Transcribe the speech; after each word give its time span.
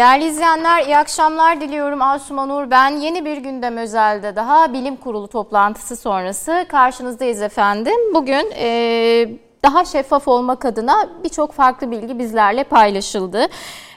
Değerli 0.00 0.24
izleyenler 0.24 0.84
iyi 0.84 0.96
akşamlar 0.98 1.60
diliyorum. 1.60 2.02
Asuman 2.02 2.48
Nur 2.48 2.70
ben. 2.70 2.90
Yeni 2.90 3.24
bir 3.24 3.36
gündem 3.36 3.76
özelde 3.76 4.36
daha 4.36 4.72
bilim 4.72 4.96
kurulu 4.96 5.28
toplantısı 5.28 5.96
sonrası 5.96 6.66
karşınızdayız 6.68 7.42
efendim. 7.42 8.14
Bugün 8.14 8.50
e, 8.56 9.28
daha 9.64 9.84
şeffaf 9.84 10.28
olmak 10.28 10.64
adına 10.64 11.08
birçok 11.24 11.52
farklı 11.52 11.90
bilgi 11.90 12.18
bizlerle 12.18 12.64
paylaşıldı. 12.64 13.46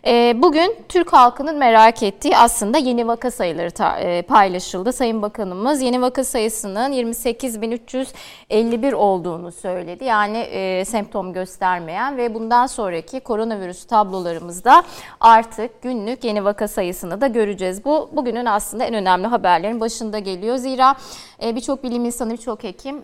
Ee, 0.06 0.42
bugün 0.42 0.76
Türk 0.90 1.14
halkının 1.14 1.58
merak 1.58 2.04
ettiği 2.04 2.38
aslında 2.38 2.78
yeni 2.78 3.08
vaka 3.08 3.32
sayıları 3.32 4.02
e, 4.02 4.22
paylaşıldı. 4.22 4.94
Sayın 4.94 5.22
Bakanımız 5.22 5.82
yeni 5.82 6.02
vaka 6.02 6.24
sayısının 6.24 6.92
28.351 6.92 8.94
olduğunu 8.94 9.52
söyledi. 9.52 10.04
Yani 10.04 10.38
e, 10.38 10.86
semptom 10.86 11.34
göstermeyen 11.34 12.18
ve 12.18 12.34
bundan 12.34 12.68
sonraki 12.68 13.20
koronavirüs 13.20 13.86
tablolarımızda 13.86 14.84
artık 15.20 15.82
günlük 15.82 16.24
yeni 16.24 16.46
vaka 16.46 16.68
sayısını 16.68 17.22
da 17.22 17.28
göreceğiz. 17.28 17.86
Bu 17.86 18.10
bugünün 18.14 18.46
aslında 18.46 18.84
en 18.84 18.94
önemli 18.94 19.28
haberlerin 19.28 19.80
başında 19.80 20.20
geliyor. 20.20 20.58
Zira 20.58 20.96
e, 21.44 21.56
birçok 21.56 21.84
bilim 21.84 22.06
insanı, 22.06 22.34
birçok 22.34 22.64
hekim 22.64 23.04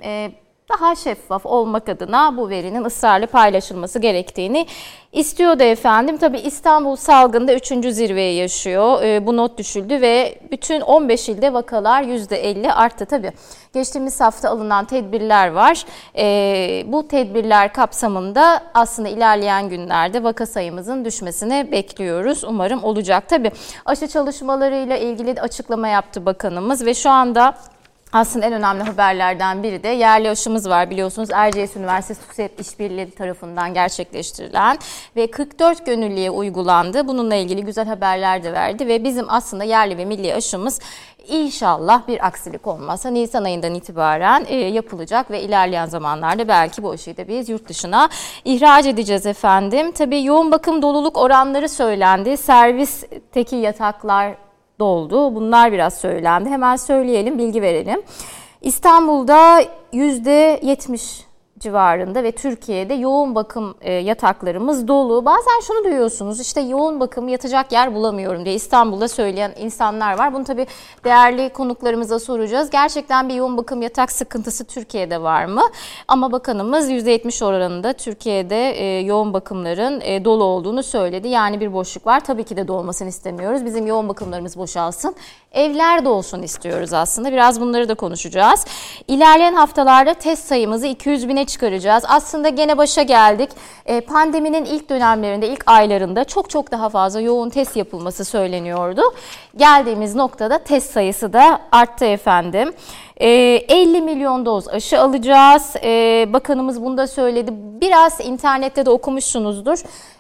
daha 0.69 0.95
şeffaf 0.95 1.45
olmak 1.45 1.89
adına 1.89 2.37
bu 2.37 2.49
verinin 2.49 2.83
ısrarla 2.83 3.27
paylaşılması 3.27 3.99
gerektiğini 3.99 4.67
istiyordu 5.11 5.63
efendim. 5.63 6.17
Tabi 6.17 6.37
İstanbul 6.37 6.95
salgında 6.95 7.53
3. 7.53 7.67
zirveye 7.67 8.33
yaşıyor. 8.33 9.03
E, 9.03 9.27
bu 9.27 9.37
not 9.37 9.57
düşüldü 9.57 10.01
ve 10.01 10.39
bütün 10.51 10.81
15 10.81 11.29
ilde 11.29 11.53
vakalar 11.53 12.03
%50 12.03 12.71
arttı. 12.71 13.05
Tabi 13.05 13.31
geçtiğimiz 13.73 14.21
hafta 14.21 14.49
alınan 14.49 14.85
tedbirler 14.85 15.51
var. 15.51 15.85
E, 16.17 16.83
bu 16.87 17.07
tedbirler 17.07 17.73
kapsamında 17.73 18.63
aslında 18.73 19.09
ilerleyen 19.09 19.69
günlerde 19.69 20.23
vaka 20.23 20.45
sayımızın 20.45 21.05
düşmesini 21.05 21.71
bekliyoruz. 21.71 22.43
Umarım 22.43 22.83
olacak. 22.83 23.29
Tabi 23.29 23.51
aşı 23.85 24.07
çalışmalarıyla 24.07 24.97
ilgili 24.97 25.41
açıklama 25.41 25.87
yaptı 25.87 26.25
bakanımız 26.25 26.85
ve 26.85 26.93
şu 26.93 27.09
anda 27.09 27.55
aslında 28.13 28.45
en 28.45 28.53
önemli 28.53 28.83
haberlerden 28.83 29.63
biri 29.63 29.83
de 29.83 29.87
yerli 29.87 30.29
aşımız 30.29 30.69
var 30.69 30.89
biliyorsunuz 30.89 31.29
Erciyes 31.33 31.75
Üniversitesi 31.75 32.27
TÜSEP 32.27 32.59
İşbirliği 32.59 33.11
tarafından 33.11 33.73
gerçekleştirilen 33.73 34.77
ve 35.15 35.31
44 35.31 35.85
gönüllüye 35.85 36.31
uygulandı. 36.31 37.07
Bununla 37.07 37.35
ilgili 37.35 37.65
güzel 37.65 37.87
haberler 37.87 38.43
de 38.43 38.53
verdi 38.53 38.87
ve 38.87 39.03
bizim 39.03 39.25
aslında 39.29 39.63
yerli 39.63 39.97
ve 39.97 40.05
milli 40.05 40.33
aşımız 40.33 40.79
inşallah 41.27 42.07
bir 42.07 42.25
aksilik 42.27 42.67
olmazsa 42.67 43.09
Nisan 43.09 43.43
ayından 43.43 43.75
itibaren 43.75 44.45
e, 44.47 44.55
yapılacak 44.55 45.31
ve 45.31 45.41
ilerleyen 45.41 45.85
zamanlarda 45.85 46.47
belki 46.47 46.83
bu 46.83 46.91
aşıyı 46.91 47.17
da 47.17 47.27
biz 47.27 47.49
yurt 47.49 47.69
dışına 47.69 48.09
ihraç 48.45 48.85
edeceğiz 48.85 49.25
efendim. 49.25 49.91
Tabii 49.91 50.23
yoğun 50.23 50.51
bakım 50.51 50.81
doluluk 50.81 51.17
oranları 51.17 51.69
söylendi. 51.69 52.37
Servisteki 52.37 53.55
yataklar 53.55 54.48
doldu. 54.79 55.35
Bunlar 55.35 55.71
biraz 55.71 55.97
söylendi. 55.97 56.49
Hemen 56.49 56.75
söyleyelim, 56.75 57.37
bilgi 57.37 57.61
verelim. 57.61 58.01
İstanbul'da 58.61 59.61
%70 59.93 61.28
civarında 61.59 62.23
ve 62.23 62.31
Türkiye'de 62.31 62.93
yoğun 62.93 63.35
bakım 63.35 63.75
e, 63.81 63.93
yataklarımız 63.93 64.87
dolu. 64.87 65.25
Bazen 65.25 65.59
şunu 65.67 65.83
duyuyorsunuz 65.83 66.39
işte 66.39 66.61
yoğun 66.61 66.99
bakım 66.99 67.27
yatacak 67.27 67.71
yer 67.71 67.95
bulamıyorum 67.95 68.45
diye 68.45 68.55
İstanbul'da 68.55 69.07
söyleyen 69.07 69.53
insanlar 69.59 70.17
var. 70.17 70.33
Bunu 70.33 70.43
tabii 70.43 70.67
değerli 71.03 71.49
konuklarımıza 71.49 72.19
soracağız. 72.19 72.69
Gerçekten 72.69 73.29
bir 73.29 73.33
yoğun 73.33 73.57
bakım 73.57 73.81
yatak 73.81 74.11
sıkıntısı 74.11 74.65
Türkiye'de 74.65 75.21
var 75.21 75.45
mı? 75.45 75.61
Ama 76.07 76.31
bakanımız 76.31 76.89
%70 76.89 77.45
oranında 77.45 77.93
Türkiye'de 77.93 78.71
e, 78.71 78.99
yoğun 78.99 79.33
bakımların 79.33 80.01
e, 80.01 80.25
dolu 80.25 80.43
olduğunu 80.43 80.83
söyledi. 80.83 81.27
Yani 81.27 81.59
bir 81.59 81.73
boşluk 81.73 82.07
var. 82.07 82.19
Tabii 82.19 82.43
ki 82.43 82.57
de 82.57 82.67
dolmasını 82.67 83.09
istemiyoruz. 83.09 83.65
Bizim 83.65 83.87
yoğun 83.87 84.09
bakımlarımız 84.09 84.57
boşalsın. 84.57 85.15
Evler 85.51 86.05
de 86.05 86.09
olsun 86.09 86.41
istiyoruz 86.41 86.93
aslında. 86.93 87.31
Biraz 87.31 87.61
bunları 87.61 87.89
da 87.89 87.93
konuşacağız. 87.93 88.65
İlerleyen 89.07 89.53
haftalarda 89.53 90.13
test 90.13 90.47
sayımızı 90.47 90.87
200 90.87 91.29
bine 91.29 91.45
çıkaracağız. 91.49 92.03
Aslında 92.07 92.49
gene 92.49 92.77
başa 92.77 93.01
geldik. 93.01 93.49
E, 93.85 94.01
pandeminin 94.01 94.65
ilk 94.65 94.89
dönemlerinde, 94.89 95.47
ilk 95.47 95.63
aylarında 95.65 96.23
çok 96.23 96.49
çok 96.49 96.71
daha 96.71 96.89
fazla 96.89 97.21
yoğun 97.21 97.49
test 97.49 97.75
yapılması 97.75 98.25
söyleniyordu. 98.25 99.01
Geldiğimiz 99.57 100.15
noktada 100.15 100.57
test 100.57 100.91
sayısı 100.91 101.33
da 101.33 101.59
arttı 101.71 102.05
efendim. 102.05 102.73
50 103.19 103.97
ee, 103.97 104.01
milyon 104.01 104.45
doz 104.45 104.67
aşı 104.67 105.01
alacağız. 105.01 105.75
Ee, 105.83 106.27
bakanımız 106.33 106.83
bunu 106.83 106.97
da 106.97 107.07
söyledi. 107.07 107.51
Biraz 107.81 108.19
internette 108.19 108.85
de 108.85 108.89
okumuşsunuzdur. 108.89 109.79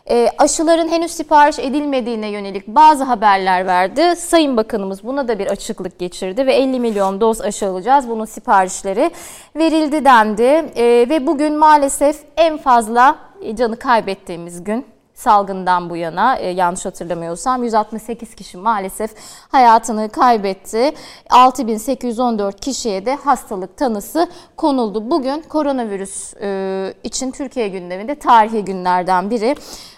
Ee, 0.09 0.29
aşıların 0.37 0.87
henüz 0.87 1.11
sipariş 1.11 1.59
edilmediğine 1.59 2.27
yönelik 2.27 2.67
bazı 2.67 3.03
haberler 3.03 3.67
verdi. 3.67 4.15
Sayın 4.15 4.57
Bakanımız 4.57 5.03
buna 5.03 5.27
da 5.27 5.39
bir 5.39 5.47
açıklık 5.47 5.99
geçirdi 5.99 6.45
ve 6.45 6.53
50 6.53 6.79
milyon 6.79 7.21
doz 7.21 7.41
aşı 7.41 7.67
alacağız. 7.67 8.09
Bunun 8.09 8.25
siparişleri 8.25 9.11
verildi 9.55 10.05
dendi. 10.05 10.65
Ve 11.09 11.27
bugün 11.27 11.57
maalesef 11.57 12.17
en 12.37 12.57
fazla 12.57 13.15
canı 13.55 13.75
kaybettiğimiz 13.75 14.63
gün 14.63 14.85
salgından 15.19 15.89
bu 15.89 15.97
yana 15.97 16.35
e, 16.35 16.49
yanlış 16.49 16.85
hatırlamıyorsam 16.85 17.63
168 17.63 18.35
kişi 18.35 18.57
maalesef 18.57 19.11
hayatını 19.51 20.09
kaybetti. 20.09 20.91
6814 21.29 22.59
kişiye 22.59 23.05
de 23.05 23.15
hastalık 23.15 23.77
tanısı 23.77 24.27
konuldu. 24.57 25.11
Bugün 25.11 25.41
koronavirüs 25.41 26.33
e, 26.41 26.93
için 27.03 27.31
Türkiye 27.31 27.67
gündeminde 27.67 28.15
tarihi 28.15 28.65
günlerden 28.65 29.29
biri. 29.29 29.55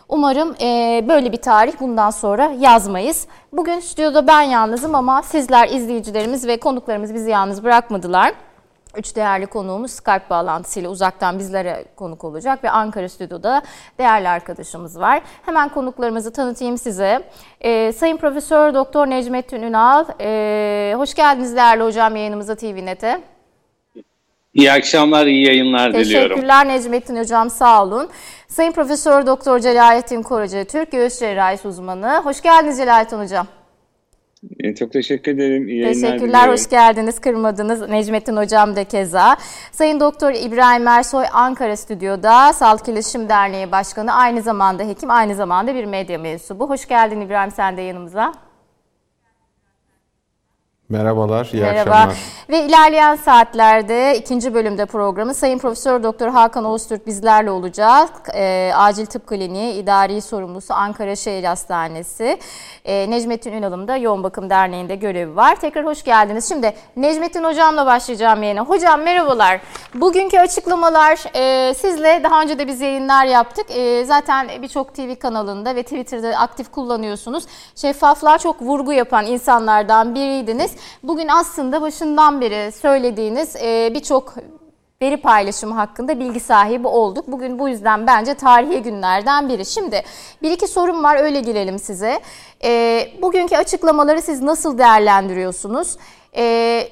Umarım 0.09 0.55
e, 0.61 1.05
böyle 1.07 1.31
bir 1.31 1.41
tarih 1.41 1.73
bundan 1.79 2.09
sonra 2.09 2.51
yazmayız. 2.59 3.27
Bugün 3.53 3.79
stüdyoda 3.79 4.27
ben 4.27 4.41
yalnızım 4.41 4.95
ama 4.95 5.23
sizler 5.23 5.69
izleyicilerimiz 5.69 6.47
ve 6.47 6.59
konuklarımız 6.59 7.13
bizi 7.13 7.29
yalnız 7.29 7.63
bırakmadılar. 7.63 8.33
Üç 8.97 9.15
değerli 9.15 9.45
konuğumuz 9.45 9.91
Skype 9.91 10.29
bağlantısıyla 10.29 10.89
uzaktan 10.89 11.39
bizlere 11.39 11.85
konuk 11.95 12.23
olacak 12.23 12.63
ve 12.63 12.69
Ankara 12.69 13.09
Stüdyo'da 13.09 13.61
değerli 13.97 14.29
arkadaşımız 14.29 14.99
var. 14.99 15.21
Hemen 15.45 15.69
konuklarımızı 15.69 16.33
tanıtayım 16.33 16.77
size. 16.77 17.23
Ee, 17.61 17.91
Sayın 17.91 18.17
Profesör 18.17 18.73
Doktor 18.73 19.07
Necmettin 19.09 19.61
Ünal, 19.61 20.05
ee, 20.21 20.93
hoş 20.97 21.13
geldiniz 21.13 21.55
değerli 21.55 21.83
hocam 21.83 22.15
yayınımıza 22.15 22.55
TVNet'e. 22.55 23.21
İyi 24.53 24.71
akşamlar, 24.71 25.25
iyi 25.25 25.47
yayınlar 25.47 25.79
Teşekkürler 25.79 26.05
diliyorum. 26.05 26.29
Teşekkürler 26.29 26.67
Necmettin 26.67 27.15
Hocam, 27.19 27.49
sağ 27.49 27.83
olun. 27.83 28.09
Sayın 28.47 28.71
Profesör 28.71 29.25
Doktor 29.25 29.59
Celalettin 29.59 30.21
Korucu, 30.21 30.65
Türk 30.65 30.91
Göğüs 30.91 31.19
Cerrahisi 31.19 31.67
uzmanı. 31.67 32.21
Hoş 32.23 32.41
geldiniz 32.41 32.77
Celalettin 32.77 33.19
Hocam. 33.19 33.47
E, 34.59 34.75
çok 34.75 34.91
teşekkür 34.91 35.31
ederim. 35.31 35.67
İyi 35.67 35.83
Teşekkürler, 35.83 36.19
diliyorum. 36.19 36.51
hoş 36.53 36.69
geldiniz. 36.69 37.19
Kırmadınız. 37.19 37.89
Necmettin 37.89 38.37
Hocam 38.37 38.75
da 38.75 38.83
keza. 38.83 39.37
Sayın 39.71 39.99
Doktor 39.99 40.33
İbrahim 40.33 40.87
Ersoy 40.87 41.25
Ankara 41.33 41.77
Stüdyo'da 41.77 42.53
Sağlık 42.53 42.87
İletişim 42.87 43.29
Derneği 43.29 43.71
Başkanı, 43.71 44.13
aynı 44.13 44.41
zamanda 44.41 44.83
hekim, 44.83 45.09
aynı 45.11 45.35
zamanda 45.35 45.75
bir 45.75 45.85
medya 45.85 46.19
mensubu. 46.19 46.69
Hoş 46.69 46.87
geldin 46.87 47.21
İbrahim 47.21 47.51
sen 47.51 47.77
de 47.77 47.81
yanımıza. 47.81 48.33
Merhabalar, 50.91 51.49
iyi 51.53 51.61
Merhaba. 51.61 51.91
akşamlar. 51.91 52.17
Ve 52.49 52.65
ilerleyen 52.65 53.15
saatlerde 53.15 54.17
ikinci 54.17 54.53
bölümde 54.53 54.85
programı 54.85 55.33
Sayın 55.33 55.57
Profesör 55.57 56.03
Doktor 56.03 56.27
Hakan 56.27 56.65
Oğuztürk 56.65 57.07
bizlerle 57.07 57.51
olacak. 57.51 58.09
E, 58.33 58.71
Acil 58.75 59.05
Tıp 59.05 59.27
Kliniği 59.27 59.73
İdari 59.73 60.21
Sorumlusu 60.21 60.73
Ankara 60.73 61.15
Şehir 61.15 61.43
Hastanesi. 61.43 62.39
E, 62.85 63.09
Necmettin 63.09 63.53
Ünal'ım 63.53 63.87
da 63.87 63.97
Yoğun 63.97 64.23
Bakım 64.23 64.49
Derneği'nde 64.49 64.95
görevi 64.95 65.35
var. 65.35 65.55
Tekrar 65.55 65.85
hoş 65.85 66.03
geldiniz. 66.03 66.49
Şimdi 66.49 66.73
Necmettin 66.95 67.43
Hocam'la 67.43 67.85
başlayacağım 67.85 68.43
yine. 68.43 68.59
Hocam 68.59 69.01
merhabalar. 69.01 69.61
Bugünkü 69.95 70.39
açıklamalar 70.39 71.19
e, 71.35 71.73
sizle 71.73 72.21
daha 72.23 72.41
önce 72.41 72.59
de 72.59 72.67
biz 72.67 72.81
yayınlar 72.81 73.25
yaptık. 73.25 73.65
E, 73.69 74.05
zaten 74.05 74.47
birçok 74.61 74.95
TV 74.95 75.15
kanalında 75.15 75.75
ve 75.75 75.83
Twitter'da 75.83 76.37
aktif 76.37 76.71
kullanıyorsunuz. 76.71 77.43
Şeffaflığa 77.75 78.37
çok 78.37 78.61
vurgu 78.61 78.93
yapan 78.93 79.25
insanlardan 79.25 80.15
biriydiniz. 80.15 80.80
Bugün 81.03 81.27
aslında 81.27 81.81
başından 81.81 82.41
beri 82.41 82.71
söylediğiniz 82.71 83.55
e, 83.55 83.91
birçok 83.93 84.35
veri 85.01 85.17
paylaşımı 85.17 85.73
hakkında 85.73 86.19
bilgi 86.19 86.39
sahibi 86.39 86.87
olduk. 86.87 87.27
Bugün 87.27 87.59
bu 87.59 87.69
yüzden 87.69 88.07
bence 88.07 88.33
tarihi 88.33 88.81
günlerden 88.81 89.49
biri. 89.49 89.65
Şimdi 89.65 90.03
bir 90.41 90.51
iki 90.51 90.67
sorum 90.67 91.03
var 91.03 91.23
öyle 91.23 91.39
girelim 91.39 91.79
size. 91.79 92.19
E, 92.63 93.07
bugünkü 93.21 93.55
açıklamaları 93.55 94.21
siz 94.21 94.41
nasıl 94.41 94.77
değerlendiriyorsunuz? 94.77 95.97
E, 96.35 96.87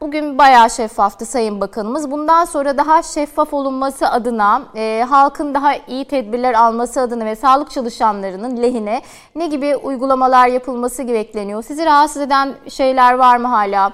Bugün 0.00 0.38
bayağı 0.38 0.70
şeffaftı 0.70 1.26
Sayın 1.26 1.60
Bakanımız. 1.60 2.10
Bundan 2.10 2.44
sonra 2.44 2.78
daha 2.78 3.02
şeffaf 3.02 3.54
olunması 3.54 4.08
adına, 4.08 4.62
e, 4.74 5.06
halkın 5.08 5.54
daha 5.54 5.76
iyi 5.76 6.04
tedbirler 6.04 6.54
alması 6.54 7.00
adına 7.00 7.24
ve 7.24 7.36
sağlık 7.36 7.70
çalışanlarının 7.70 8.62
lehine 8.62 9.02
ne 9.34 9.46
gibi 9.46 9.76
uygulamalar 9.76 10.46
yapılması 10.46 11.08
bekleniyor? 11.08 11.62
Sizi 11.62 11.84
rahatsız 11.84 12.22
eden 12.22 12.54
şeyler 12.68 13.14
var 13.14 13.36
mı 13.36 13.48
hala? 13.48 13.92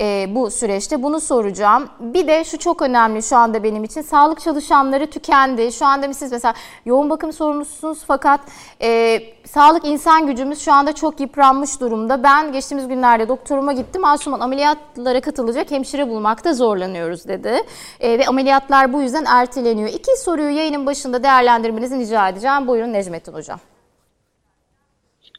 E, 0.00 0.26
bu 0.34 0.50
süreçte 0.50 1.02
bunu 1.02 1.20
soracağım. 1.20 1.88
Bir 2.00 2.26
de 2.26 2.44
şu 2.44 2.58
çok 2.58 2.82
önemli 2.82 3.22
şu 3.22 3.36
anda 3.36 3.62
benim 3.62 3.84
için 3.84 4.02
sağlık 4.02 4.40
çalışanları 4.40 5.06
tükendi. 5.06 5.72
Şu 5.72 5.86
anda 5.86 6.14
siz 6.14 6.32
mesela 6.32 6.54
yoğun 6.86 7.10
bakım 7.10 7.32
sorumlusunuz 7.32 7.98
fakat 8.06 8.40
e, 8.82 9.20
sağlık 9.44 9.84
insan 9.84 10.26
gücümüz 10.26 10.60
şu 10.60 10.72
anda 10.72 10.92
çok 10.92 11.20
yıpranmış 11.20 11.80
durumda. 11.80 12.22
Ben 12.22 12.52
geçtiğimiz 12.52 12.88
günlerde 12.88 13.28
doktoruma 13.28 13.72
gittim. 13.72 14.04
Asuman 14.04 14.40
ameliyatlara 14.40 15.20
katılacak 15.20 15.70
hemşire 15.70 16.08
bulmakta 16.08 16.54
zorlanıyoruz 16.54 17.28
dedi. 17.28 17.62
E, 18.00 18.18
ve 18.18 18.26
ameliyatlar 18.26 18.92
bu 18.92 19.02
yüzden 19.02 19.24
erteleniyor. 19.24 19.88
İki 19.88 20.16
soruyu 20.16 20.50
yayının 20.50 20.86
başında 20.86 21.22
değerlendirmenizi 21.22 21.98
rica 21.98 22.28
edeceğim. 22.28 22.66
Buyurun 22.66 22.92
Necmettin 22.92 23.32
Hocam. 23.32 23.60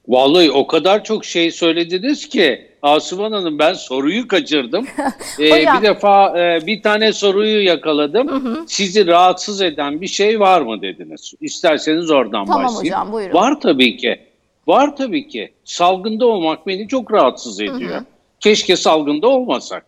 Vallahi 0.07 0.51
o 0.51 0.67
kadar 0.67 1.03
çok 1.03 1.25
şey 1.25 1.51
söylediniz 1.51 2.29
ki 2.29 2.68
Asuman 2.81 3.31
Hanım 3.31 3.59
ben 3.59 3.73
soruyu 3.73 4.27
kaçırdım. 4.27 4.87
ee, 5.39 5.51
bir 5.51 5.81
defa 5.81 6.39
e, 6.39 6.67
bir 6.67 6.81
tane 6.81 7.13
soruyu 7.13 7.63
yakaladım. 7.63 8.27
Hı 8.27 8.35
hı. 8.35 8.63
Sizi 8.67 9.07
rahatsız 9.07 9.61
eden 9.61 10.01
bir 10.01 10.07
şey 10.07 10.39
var 10.39 10.61
mı 10.61 10.81
dediniz. 10.81 11.33
İsterseniz 11.41 12.11
oradan 12.11 12.45
tamam 12.45 12.63
başlayayım. 12.63 12.93
Tamam 12.93 13.07
hocam 13.07 13.13
buyurun. 13.13 13.33
Var 13.33 13.61
tabii 13.61 13.97
ki. 13.97 14.19
Var 14.67 14.95
tabii 14.95 15.27
ki. 15.27 15.51
Salgında 15.63 16.25
olmak 16.25 16.67
beni 16.67 16.87
çok 16.87 17.13
rahatsız 17.13 17.61
ediyor. 17.61 17.91
Hı 17.91 17.97
hı. 17.97 18.05
Keşke 18.39 18.75
salgında 18.75 19.27
olmasak. 19.27 19.85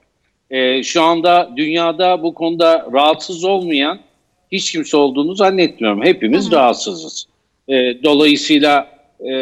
Ee, 0.49 0.83
şu 0.83 1.01
anda 1.01 1.49
dünyada 1.55 2.23
bu 2.23 2.33
konuda 2.33 2.87
rahatsız 2.93 3.43
olmayan 3.43 3.99
hiç 4.51 4.71
kimse 4.71 4.97
olduğunu 4.97 5.35
zannetmiyorum. 5.35 6.03
Hepimiz 6.03 6.45
hı 6.45 6.49
hı. 6.49 6.55
rahatsızız. 6.55 7.25
Ee, 7.69 7.73
dolayısıyla 8.03 8.90
e, 9.21 9.33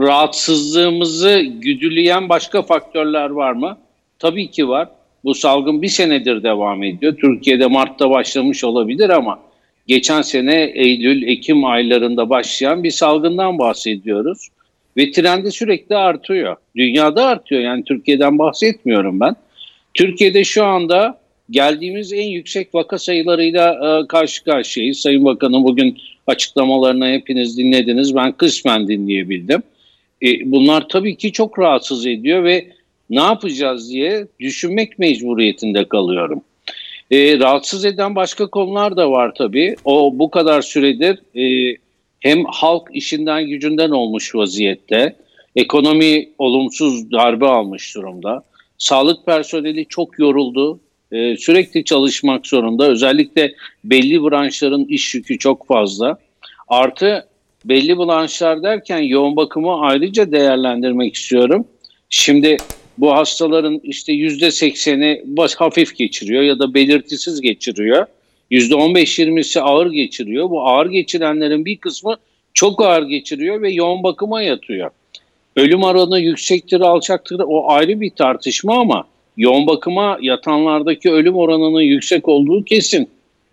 rahatsızlığımızı 0.00 1.40
güdüleyen 1.40 2.28
başka 2.28 2.62
faktörler 2.62 3.30
var 3.30 3.52
mı? 3.52 3.78
Tabii 4.18 4.50
ki 4.50 4.68
var. 4.68 4.88
Bu 5.24 5.34
salgın 5.34 5.82
bir 5.82 5.88
senedir 5.88 6.42
devam 6.42 6.82
ediyor. 6.82 7.16
Türkiye'de 7.16 7.66
Mart'ta 7.66 8.10
başlamış 8.10 8.64
olabilir 8.64 9.10
ama 9.10 9.38
geçen 9.86 10.22
sene 10.22 10.62
Eylül, 10.74 11.22
Ekim 11.22 11.64
aylarında 11.64 12.30
başlayan 12.30 12.84
bir 12.84 12.90
salgından 12.90 13.58
bahsediyoruz. 13.58 14.48
Ve 14.96 15.10
trendi 15.10 15.52
sürekli 15.52 15.96
artıyor. 15.96 16.56
Dünyada 16.76 17.26
artıyor 17.26 17.60
yani 17.60 17.84
Türkiye'den 17.84 18.38
bahsetmiyorum 18.38 19.20
ben. 19.20 19.36
Türkiye'de 19.94 20.44
şu 20.44 20.64
anda 20.64 21.18
geldiğimiz 21.50 22.12
en 22.12 22.28
yüksek 22.28 22.74
vaka 22.74 22.98
sayılarıyla 22.98 23.72
e, 23.72 24.06
karşı 24.06 24.44
karşıyayız. 24.44 24.98
Sayın 24.98 25.24
Bakanım 25.24 25.64
bugün 25.64 25.98
açıklamalarını 26.26 27.08
hepiniz 27.08 27.58
dinlediniz. 27.58 28.14
Ben 28.14 28.32
kısmen 28.32 28.88
dinleyebildim. 28.88 29.62
E, 30.22 30.52
bunlar 30.52 30.88
tabii 30.88 31.16
ki 31.16 31.32
çok 31.32 31.58
rahatsız 31.58 32.06
ediyor 32.06 32.44
ve 32.44 32.66
ne 33.10 33.20
yapacağız 33.20 33.90
diye 33.90 34.26
düşünmek 34.40 34.98
mecburiyetinde 34.98 35.84
kalıyorum. 35.84 36.42
E, 37.10 37.38
rahatsız 37.38 37.84
eden 37.84 38.16
başka 38.16 38.46
konular 38.46 38.96
da 38.96 39.10
var 39.10 39.34
tabii. 39.38 39.76
O 39.84 40.18
bu 40.18 40.30
kadar 40.30 40.62
süredir 40.62 41.18
e, 41.40 41.76
hem 42.20 42.44
halk 42.44 42.88
işinden 42.92 43.46
gücünden 43.46 43.90
olmuş 43.90 44.34
vaziyette, 44.34 45.16
ekonomi 45.56 46.28
olumsuz 46.38 47.12
darbe 47.12 47.46
almış 47.46 47.94
durumda. 47.94 48.44
Sağlık 48.78 49.26
personeli 49.26 49.86
çok 49.86 50.18
yoruldu, 50.18 50.80
e, 51.14 51.36
sürekli 51.36 51.84
çalışmak 51.84 52.46
zorunda. 52.46 52.90
Özellikle 52.90 53.54
belli 53.84 54.22
branşların 54.22 54.84
iş 54.84 55.14
yükü 55.14 55.38
çok 55.38 55.66
fazla. 55.66 56.18
Artı 56.68 57.26
belli 57.64 57.98
branşlar 57.98 58.62
derken 58.62 58.98
yoğun 58.98 59.36
bakımı 59.36 59.80
ayrıca 59.80 60.32
değerlendirmek 60.32 61.14
istiyorum. 61.14 61.64
Şimdi 62.08 62.56
bu 62.98 63.12
hastaların 63.12 63.80
işte 63.82 64.12
yüzde 64.12 64.50
sekseni 64.50 65.24
hafif 65.56 65.96
geçiriyor 65.96 66.42
ya 66.42 66.58
da 66.58 66.74
belirtisiz 66.74 67.40
geçiriyor. 67.40 68.06
Yüzde 68.50 68.74
on 68.74 68.94
beş 68.94 69.18
yirmisi 69.18 69.60
ağır 69.60 69.90
geçiriyor. 69.92 70.50
Bu 70.50 70.68
ağır 70.68 70.86
geçirenlerin 70.86 71.64
bir 71.64 71.76
kısmı 71.76 72.16
çok 72.54 72.82
ağır 72.82 73.02
geçiriyor 73.02 73.62
ve 73.62 73.70
yoğun 73.70 74.02
bakıma 74.02 74.42
yatıyor. 74.42 74.90
Ölüm 75.56 75.82
oranı 75.82 76.20
yüksektir, 76.20 76.80
alçaktır 76.80 77.42
o 77.46 77.70
ayrı 77.70 78.00
bir 78.00 78.10
tartışma 78.10 78.80
ama 78.80 79.06
yoğun 79.36 79.66
bakıma 79.66 80.18
yatanlardaki 80.20 81.10
ölüm 81.10 81.36
oranının 81.36 81.80
yüksek 81.80 82.28
olduğu 82.28 82.64
kesin. 82.64 83.08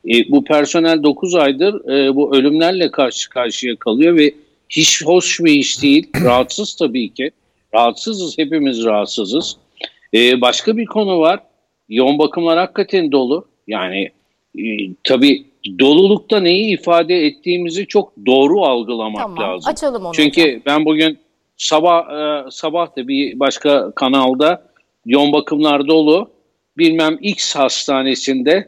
E, 0.10 0.32
bu 0.32 0.44
personel 0.44 1.04
9 1.04 1.36
aydır 1.36 1.90
e, 1.90 2.16
bu 2.16 2.36
ölümlerle 2.36 2.92
karşı 2.92 3.30
karşıya 3.30 3.76
kalıyor 3.76 4.16
ve 4.16 4.34
hiç 4.70 5.06
hoş 5.06 5.40
bir 5.40 5.52
iş 5.52 5.82
değil. 5.82 6.10
Rahatsız 6.24 6.76
tabii 6.76 7.14
ki. 7.14 7.32
Rahatsızız, 7.74 8.38
hepimiz 8.38 8.84
rahatsızız. 8.84 9.58
E, 10.14 10.42
başka 10.42 10.78
bir 10.78 10.86
konu 10.86 11.20
var. 11.20 11.40
Yoğun 11.90 12.20
bakımlar 12.20 12.60
hakikaten 12.60 13.12
dolu. 13.12 13.46
Yani 13.68 14.10
e, 14.60 14.64
tabii 15.04 15.46
dolulukta 15.80 16.40
neyi 16.40 16.74
ifade 16.74 17.26
ettiğimizi 17.26 17.88
çok 17.88 18.14
doğru 18.26 18.62
algılamak 18.62 19.22
tamam, 19.22 19.44
lazım. 19.44 19.72
Açalım 19.72 20.06
onu 20.06 20.14
Çünkü 20.14 20.62
ben 20.66 20.86
bugün 20.86 21.18
sabah 21.58 22.02
e, 22.10 22.52
sabah 22.52 22.98
da 22.98 23.08
bir 23.08 23.40
başka 23.40 23.92
kanalda 23.92 24.71
yoğun 25.06 25.34
bakımlar 25.34 25.88
dolu. 25.88 26.30
Bilmem 26.78 27.18
X 27.22 27.56
hastanesinde 27.56 28.68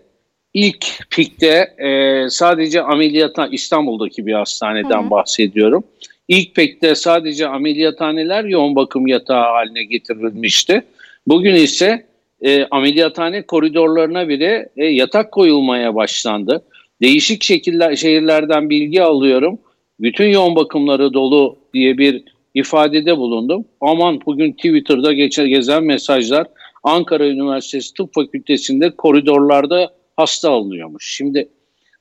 ilk 0.53 1.09
pikte 1.09 1.73
e, 1.77 2.29
sadece 2.29 2.81
ameliyata 2.81 3.47
İstanbul'daki 3.47 4.25
bir 4.25 4.33
hastaneden 4.33 5.05
Hı. 5.05 5.09
bahsediyorum. 5.09 5.83
İlk 6.27 6.55
pikte 6.55 6.95
sadece 6.95 7.47
ameliyathaneler 7.47 8.43
yoğun 8.43 8.75
bakım 8.75 9.07
yatağı 9.07 9.43
haline 9.43 9.83
getirilmişti. 9.83 10.83
Bugün 11.27 11.55
ise 11.55 12.05
e, 12.41 12.65
ameliyathane 12.71 13.41
koridorlarına 13.41 14.29
bile 14.29 14.69
e, 14.77 14.85
yatak 14.85 15.31
koyulmaya 15.31 15.95
başlandı. 15.95 16.63
Değişik 17.01 17.43
şekiller 17.43 17.95
şehirlerden 17.95 18.69
bilgi 18.69 19.03
alıyorum. 19.03 19.59
Bütün 19.99 20.29
yoğun 20.29 20.55
bakımları 20.55 21.13
dolu 21.13 21.57
diye 21.73 21.97
bir 21.97 22.23
ifadede 22.53 23.17
bulundum. 23.17 23.65
Aman 23.81 24.19
bugün 24.25 24.51
Twitter'da 24.51 25.13
geçer 25.13 25.45
gezen 25.45 25.83
mesajlar 25.83 26.47
Ankara 26.83 27.27
Üniversitesi 27.27 27.93
Tıp 27.93 28.13
Fakültesi'nde 28.13 28.89
koridorlarda 28.89 29.93
hasta 30.17 30.51
alınıyormuş. 30.51 31.15
Şimdi 31.15 31.49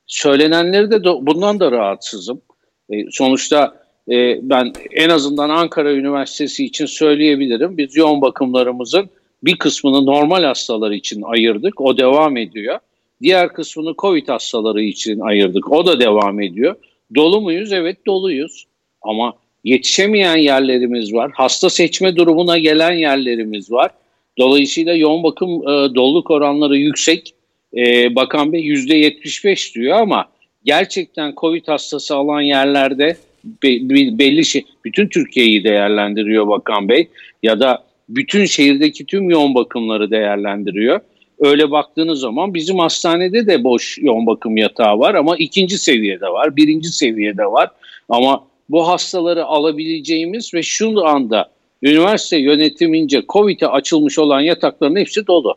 söylenenleri 0.07 0.91
de 0.91 1.03
bundan 1.03 1.59
da 1.59 1.71
rahatsızım. 1.71 2.41
E, 2.89 2.95
sonuçta 3.11 3.75
e, 4.11 4.49
ben 4.49 4.73
en 4.91 5.09
azından 5.09 5.49
Ankara 5.49 5.93
Üniversitesi 5.93 6.65
için 6.65 6.85
söyleyebilirim. 6.85 7.77
Biz 7.77 7.95
yoğun 7.95 8.21
bakımlarımızın 8.21 9.09
bir 9.43 9.55
kısmını 9.55 10.05
normal 10.05 10.43
hastalar 10.43 10.91
için 10.91 11.21
ayırdık. 11.21 11.81
O 11.81 11.97
devam 11.97 12.37
ediyor. 12.37 12.79
Diğer 13.21 13.53
kısmını 13.53 13.93
COVID 13.97 14.27
hastaları 14.27 14.81
için 14.81 15.19
ayırdık. 15.19 15.71
O 15.71 15.85
da 15.85 15.99
devam 15.99 16.41
ediyor. 16.41 16.75
Dolu 17.15 17.41
muyuz? 17.41 17.71
Evet 17.71 18.05
doluyuz. 18.05 18.65
Ama 19.01 19.33
yetişemeyen 19.63 20.37
yerlerimiz 20.37 21.13
var. 21.13 21.31
Hasta 21.35 21.69
seçme 21.69 22.15
durumuna 22.15 22.57
gelen 22.57 22.93
yerlerimiz 22.93 23.71
var. 23.71 23.91
Dolayısıyla 24.37 24.93
yoğun 24.93 25.23
bakım 25.23 25.49
e, 25.49 25.95
doluluk 25.95 26.31
oranları 26.31 26.77
yüksek. 26.77 27.33
E, 27.77 28.15
Bakan 28.15 28.53
Bey 28.53 28.61
%75 28.61 29.75
diyor 29.75 29.97
ama 29.97 30.25
gerçekten 30.65 31.33
COVID 31.37 31.67
hastası 31.67 32.15
alan 32.15 32.41
yerlerde 32.41 33.17
be, 33.43 33.89
belli 34.19 34.45
şey, 34.45 34.65
bütün 34.85 35.07
Türkiye'yi 35.07 35.63
değerlendiriyor 35.63 36.47
Bakan 36.47 36.89
Bey 36.89 37.07
ya 37.43 37.59
da 37.59 37.83
bütün 38.09 38.45
şehirdeki 38.45 39.05
tüm 39.05 39.29
yoğun 39.29 39.55
bakımları 39.55 40.11
değerlendiriyor. 40.11 40.99
Öyle 41.39 41.71
baktığınız 41.71 42.19
zaman 42.19 42.53
bizim 42.53 42.79
hastanede 42.79 43.47
de 43.47 43.63
boş 43.63 43.97
yoğun 44.01 44.25
bakım 44.25 44.57
yatağı 44.57 44.99
var 44.99 45.15
ama 45.15 45.37
ikinci 45.37 45.77
seviyede 45.77 46.27
var, 46.27 46.55
birinci 46.55 46.89
seviyede 46.89 47.45
var. 47.45 47.69
Ama 48.09 48.43
bu 48.69 48.87
hastaları 48.87 49.45
alabileceğimiz 49.45 50.53
ve 50.53 50.63
şu 50.63 51.05
anda 51.05 51.49
üniversite 51.83 52.37
yönetimince 52.37 53.23
COVID'e 53.29 53.67
açılmış 53.67 54.19
olan 54.19 54.41
yatakların 54.41 54.95
hepsi 54.95 55.27
dolu. 55.27 55.55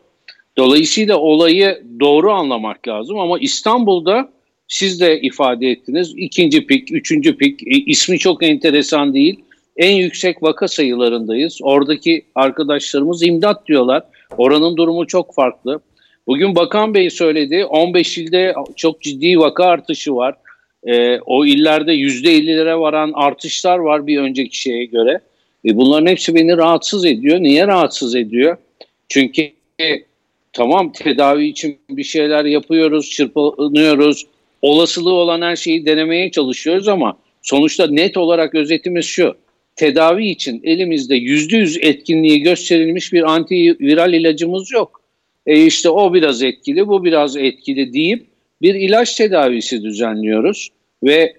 Dolayısıyla 0.57 1.17
olayı 1.17 1.83
doğru 1.99 2.31
anlamak 2.31 2.87
lazım 2.87 3.19
ama 3.19 3.39
İstanbul'da 3.39 4.29
siz 4.67 5.01
de 5.01 5.21
ifade 5.21 5.67
ettiniz. 5.67 6.13
ikinci 6.17 6.67
pik, 6.67 6.91
üçüncü 6.91 7.37
pik 7.37 7.63
e, 7.63 7.71
ismi 7.85 8.19
çok 8.19 8.43
enteresan 8.43 9.13
değil. 9.13 9.39
En 9.77 9.91
yüksek 9.91 10.43
vaka 10.43 10.67
sayılarındayız. 10.67 11.59
Oradaki 11.61 12.25
arkadaşlarımız 12.35 13.23
imdat 13.23 13.67
diyorlar. 13.67 14.03
Oranın 14.37 14.77
durumu 14.77 15.07
çok 15.07 15.33
farklı. 15.33 15.79
Bugün 16.27 16.55
Bakan 16.55 16.93
Bey 16.93 17.09
söyledi 17.09 17.65
15 17.65 18.17
ilde 18.17 18.53
çok 18.75 19.01
ciddi 19.01 19.39
vaka 19.39 19.65
artışı 19.65 20.15
var. 20.15 20.35
E, 20.83 21.19
o 21.19 21.45
illerde 21.45 21.93
%50'lere 21.95 22.79
varan 22.79 23.11
artışlar 23.15 23.77
var 23.77 24.07
bir 24.07 24.17
önceki 24.17 24.57
şeye 24.57 24.85
göre. 24.85 25.21
E, 25.65 25.77
bunların 25.77 26.07
hepsi 26.07 26.35
beni 26.35 26.57
rahatsız 26.57 27.05
ediyor. 27.05 27.39
Niye 27.39 27.67
rahatsız 27.67 28.15
ediyor? 28.15 28.57
Çünkü 29.09 29.51
tamam 30.53 30.91
tedavi 30.91 31.47
için 31.47 31.77
bir 31.89 32.03
şeyler 32.03 32.45
yapıyoruz, 32.45 33.09
çırpınıyoruz. 33.09 34.25
Olasılığı 34.61 35.13
olan 35.13 35.41
her 35.41 35.55
şeyi 35.55 35.85
denemeye 35.85 36.31
çalışıyoruz 36.31 36.87
ama 36.87 37.17
sonuçta 37.41 37.87
net 37.87 38.17
olarak 38.17 38.55
özetimiz 38.55 39.05
şu. 39.05 39.35
tedavi 39.75 40.27
için 40.29 40.61
elimizde 40.63 41.15
yüzde 41.15 41.57
yüz 41.57 41.77
etkinliği 41.77 42.41
gösterilmiş 42.41 43.13
bir 43.13 43.23
antiviral 43.23 44.13
ilacımız 44.13 44.71
yok. 44.71 45.01
E 45.45 45.65
işte 45.65 45.89
o 45.89 46.13
biraz 46.13 46.43
etkili, 46.43 46.87
bu 46.87 47.03
biraz 47.03 47.37
etkili 47.37 47.93
deyip 47.93 48.25
bir 48.61 48.75
ilaç 48.75 49.15
tedavisi 49.15 49.83
düzenliyoruz 49.83 50.69
ve 51.03 51.33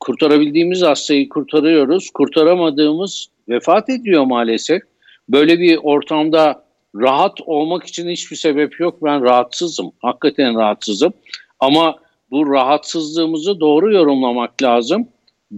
kurtarabildiğimiz 0.00 0.82
hastayı 0.82 1.28
kurtarıyoruz. 1.28 2.10
Kurtaramadığımız 2.10 3.28
vefat 3.48 3.88
ediyor 3.88 4.24
maalesef. 4.24 4.82
Böyle 5.28 5.58
bir 5.58 5.78
ortamda 5.82 6.64
rahat 6.96 7.40
olmak 7.46 7.86
için 7.86 8.08
hiçbir 8.08 8.36
sebep 8.36 8.80
yok. 8.80 9.04
Ben 9.04 9.22
rahatsızım. 9.22 9.92
Hakikaten 10.02 10.58
rahatsızım. 10.58 11.12
Ama 11.60 11.96
bu 12.30 12.52
rahatsızlığımızı 12.52 13.60
doğru 13.60 13.94
yorumlamak 13.94 14.62
lazım. 14.62 15.08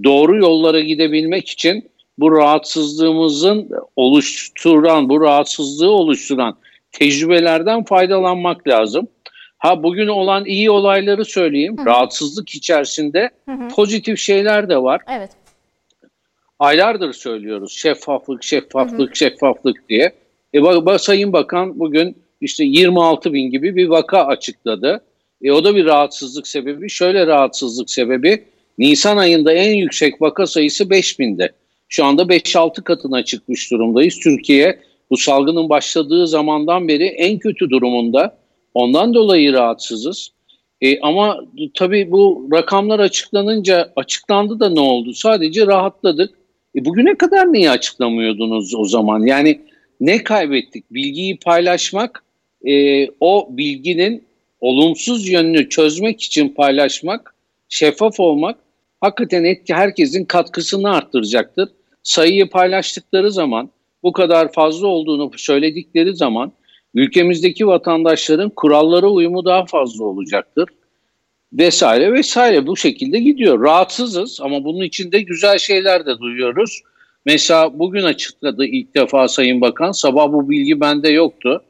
Doğru 0.05 0.37
yollara 0.37 0.81
gidebilmek 0.81 1.49
için 1.49 1.91
bu 2.19 2.33
rahatsızlığımızın 2.33 3.71
oluşturan, 3.97 5.09
bu 5.09 5.21
rahatsızlığı 5.21 5.91
oluşturan 5.91 6.57
tecrübelerden 6.93 7.85
faydalanmak 7.85 8.69
lazım. 8.69 9.09
Ha 9.61 9.83
bugün 9.83 10.07
olan 10.07 10.45
iyi 10.45 10.71
olayları 10.71 11.25
söyleyeyim. 11.25 11.77
Hı. 11.79 11.87
Rahatsızlık 11.87 12.51
içerisinde 12.51 13.31
hı 13.45 13.53
hı. 13.53 13.69
pozitif 13.69 14.19
şeyler 14.19 14.69
de 14.69 14.77
var. 14.77 15.01
Evet. 15.09 15.31
Aylardır 16.59 17.13
söylüyoruz 17.13 17.73
şeffaflık, 17.73 18.43
şeffaflık, 18.43 19.09
hı 19.09 19.13
hı. 19.13 19.17
şeffaflık 19.17 19.89
diye. 19.89 20.13
E, 20.53 20.99
Sayın 20.99 21.33
Bakan 21.33 21.79
bugün 21.79 22.17
işte 22.41 22.65
26 22.65 23.33
bin 23.33 23.51
gibi 23.51 23.77
bir 23.77 23.89
vaka 23.89 24.27
açıkladı. 24.27 25.05
E, 25.43 25.53
o 25.53 25.65
da 25.65 25.77
bir 25.77 25.85
rahatsızlık 25.85 26.47
sebebi. 26.47 26.91
Şöyle 26.91 27.27
rahatsızlık 27.27 27.91
sebebi 27.91 28.45
Nisan 28.79 29.17
ayında 29.17 29.53
en 29.53 29.75
yüksek 29.75 30.23
vaka 30.23 30.47
sayısı 30.47 30.91
5 30.91 31.19
binde. 31.19 31.53
Şu 31.89 32.05
anda 32.05 32.23
5-6 32.23 32.83
katına 32.83 33.25
çıkmış 33.25 33.71
durumdayız. 33.71 34.19
Türkiye 34.19 34.79
bu 35.11 35.17
salgının 35.17 35.69
başladığı 35.69 36.27
zamandan 36.27 36.89
beri 36.89 37.05
en 37.05 37.39
kötü 37.39 37.71
durumunda. 37.71 38.40
Ondan 38.75 39.15
dolayı 39.15 39.53
rahatsızız. 39.53 40.31
E, 40.81 41.01
ama 41.01 41.41
tabii 41.75 42.11
bu 42.11 42.49
rakamlar 42.53 43.01
açıklanınca 43.01 43.93
açıklandı 43.97 44.61
da 44.61 44.71
ne 44.71 44.81
oldu? 44.81 45.15
Sadece 45.15 45.67
rahatladık. 45.67 46.35
E, 46.77 46.85
bugüne 46.85 47.15
kadar 47.15 47.53
niye 47.53 47.71
açıklamıyordunuz 47.71 48.75
o 48.75 48.85
zaman? 48.85 49.21
Yani 49.21 49.61
ne 50.01 50.25
kaybettik? 50.25 50.85
Bilgiyi 50.91 51.39
paylaşmak, 51.39 52.25
e, 52.67 53.07
o 53.21 53.49
bilginin 53.51 54.25
olumsuz 54.61 55.29
yönünü 55.29 55.69
çözmek 55.69 56.21
için 56.23 56.49
paylaşmak, 56.49 57.35
şeffaf 57.69 58.21
olmak 58.21 58.59
hakikaten 59.01 59.45
etki 59.45 59.75
herkesin 59.75 60.25
katkısını 60.25 60.91
arttıracaktır. 60.91 61.69
Sayıyı 62.03 62.51
paylaştıkları 62.51 63.33
zaman, 63.33 63.71
bu 64.03 64.13
kadar 64.13 64.53
fazla 64.53 64.87
olduğunu 64.87 65.31
söyledikleri 65.37 66.17
zaman 66.17 66.53
ülkemizdeki 66.95 67.67
vatandaşların 67.67 68.51
kurallara 68.51 69.07
uyumu 69.07 69.45
daha 69.45 69.67
fazla 69.67 70.05
olacaktır. 70.05 70.69
Vesaire 71.53 72.13
vesaire 72.13 72.67
bu 72.67 72.77
şekilde 72.77 73.19
gidiyor. 73.19 73.63
Rahatsızız 73.63 74.41
ama 74.41 74.65
bunun 74.65 74.85
içinde 74.85 75.21
güzel 75.21 75.59
şeyler 75.59 76.07
de 76.07 76.19
duyuyoruz. 76.19 76.81
Mesela 77.27 77.79
bugün 77.79 78.03
açıkladı 78.03 78.65
ilk 78.65 78.95
defa 78.95 79.29
Sayın 79.29 79.61
Bakan. 79.61 79.93
Sabah 79.93 80.33
bu 80.33 80.51
bilgi 80.51 80.81
bende 80.81 81.09
yoktu. 81.09 81.63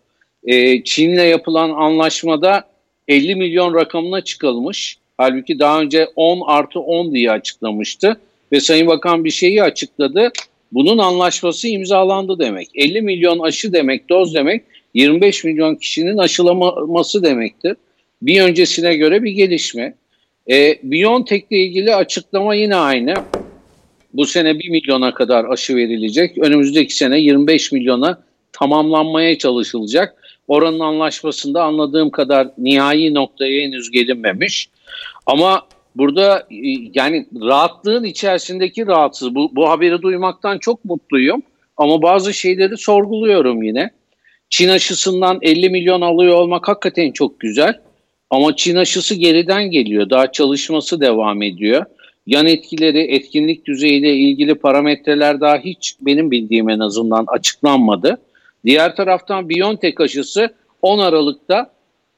Ee, 0.44 0.84
Çin'le 0.84 1.28
yapılan 1.28 1.70
anlaşmada 1.70 2.64
50 3.08 3.34
milyon 3.34 3.74
rakamına 3.74 4.20
çıkılmış. 4.20 4.98
Halbuki 5.18 5.58
daha 5.58 5.80
önce 5.80 6.08
10 6.16 6.40
artı 6.46 6.80
10 6.80 7.14
diye 7.14 7.30
açıklamıştı. 7.30 8.20
Ve 8.52 8.60
Sayın 8.60 8.86
Bakan 8.86 9.24
bir 9.24 9.30
şeyi 9.30 9.62
açıkladı. 9.62 10.32
Bunun 10.72 10.98
anlaşması 10.98 11.68
imzalandı 11.68 12.38
demek. 12.38 12.68
50 12.74 13.02
milyon 13.02 13.38
aşı 13.38 13.72
demek, 13.72 14.08
doz 14.08 14.34
demek 14.34 14.62
25 14.94 15.44
milyon 15.44 15.74
kişinin 15.74 16.18
aşılaması 16.18 17.22
demektir. 17.22 17.76
Bir 18.22 18.42
öncesine 18.42 18.96
göre 18.96 19.22
bir 19.22 19.30
gelişme. 19.30 19.94
E, 20.50 20.78
BioNTech 20.82 21.44
ile 21.50 21.58
ilgili 21.58 21.94
açıklama 21.94 22.54
yine 22.54 22.76
aynı. 22.76 23.14
Bu 24.14 24.26
sene 24.26 24.58
1 24.58 24.68
milyona 24.68 25.14
kadar 25.14 25.44
aşı 25.44 25.76
verilecek. 25.76 26.38
Önümüzdeki 26.38 26.94
sene 26.94 27.20
25 27.20 27.72
milyona 27.72 28.22
tamamlanmaya 28.52 29.38
çalışılacak. 29.38 30.14
Oranın 30.48 30.80
anlaşmasında 30.80 31.64
anladığım 31.64 32.10
kadar 32.10 32.48
nihai 32.58 33.14
noktaya 33.14 33.62
henüz 33.62 33.90
gelinmemiş. 33.90 34.68
Ama 35.26 35.66
burada 35.96 36.38
e, 36.50 36.68
yani 36.94 37.26
rahatlığın 37.40 38.04
içerisindeki 38.04 38.86
rahatsız. 38.86 39.34
Bu, 39.34 39.56
bu 39.56 39.70
haberi 39.70 40.02
duymaktan 40.02 40.58
çok 40.58 40.84
mutluyum. 40.84 41.42
Ama 41.76 42.02
bazı 42.02 42.34
şeyleri 42.34 42.76
sorguluyorum 42.76 43.62
yine. 43.62 43.90
Çin 44.50 44.68
aşısından 44.68 45.38
50 45.42 45.70
milyon 45.70 46.00
alıyor 46.00 46.34
olmak 46.34 46.68
hakikaten 46.68 47.10
çok 47.10 47.40
güzel. 47.40 47.80
Ama 48.30 48.56
Çin 48.56 48.76
aşısı 48.76 49.14
geriden 49.14 49.70
geliyor. 49.70 50.10
Daha 50.10 50.32
çalışması 50.32 51.00
devam 51.00 51.42
ediyor. 51.42 51.84
Yan 52.26 52.46
etkileri, 52.46 53.00
etkinlik 53.00 53.66
düzeyiyle 53.66 54.14
ilgili 54.16 54.54
parametreler 54.54 55.40
daha 55.40 55.58
hiç 55.58 55.94
benim 56.00 56.30
bildiğim 56.30 56.70
en 56.70 56.78
azından 56.78 57.24
açıklanmadı. 57.28 58.18
Diğer 58.64 58.96
taraftan 58.96 59.48
BioNTech 59.48 60.00
aşısı 60.00 60.54
10 60.82 60.98
Aralık'ta 60.98 61.70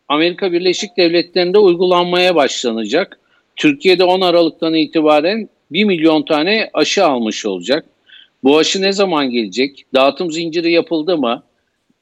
Amerika 0.09 0.53
Birleşik 0.53 0.97
Devletleri'nde 0.97 1.59
uygulanmaya 1.59 2.35
başlanacak. 2.35 3.19
Türkiye'de 3.57 4.05
10 4.05 4.21
Aralık'tan 4.21 4.75
itibaren 4.75 5.49
1 5.71 5.85
milyon 5.85 6.23
tane 6.23 6.71
aşı 6.73 7.05
almış 7.07 7.47
olacak. 7.47 7.85
Bu 8.45 8.59
aşı 8.59 8.83
ne 8.83 8.93
zaman 8.93 9.31
gelecek? 9.31 9.85
Dağıtım 9.95 10.33
zinciri 10.33 10.73
yapıldı 10.73 11.19
mı? 11.19 11.43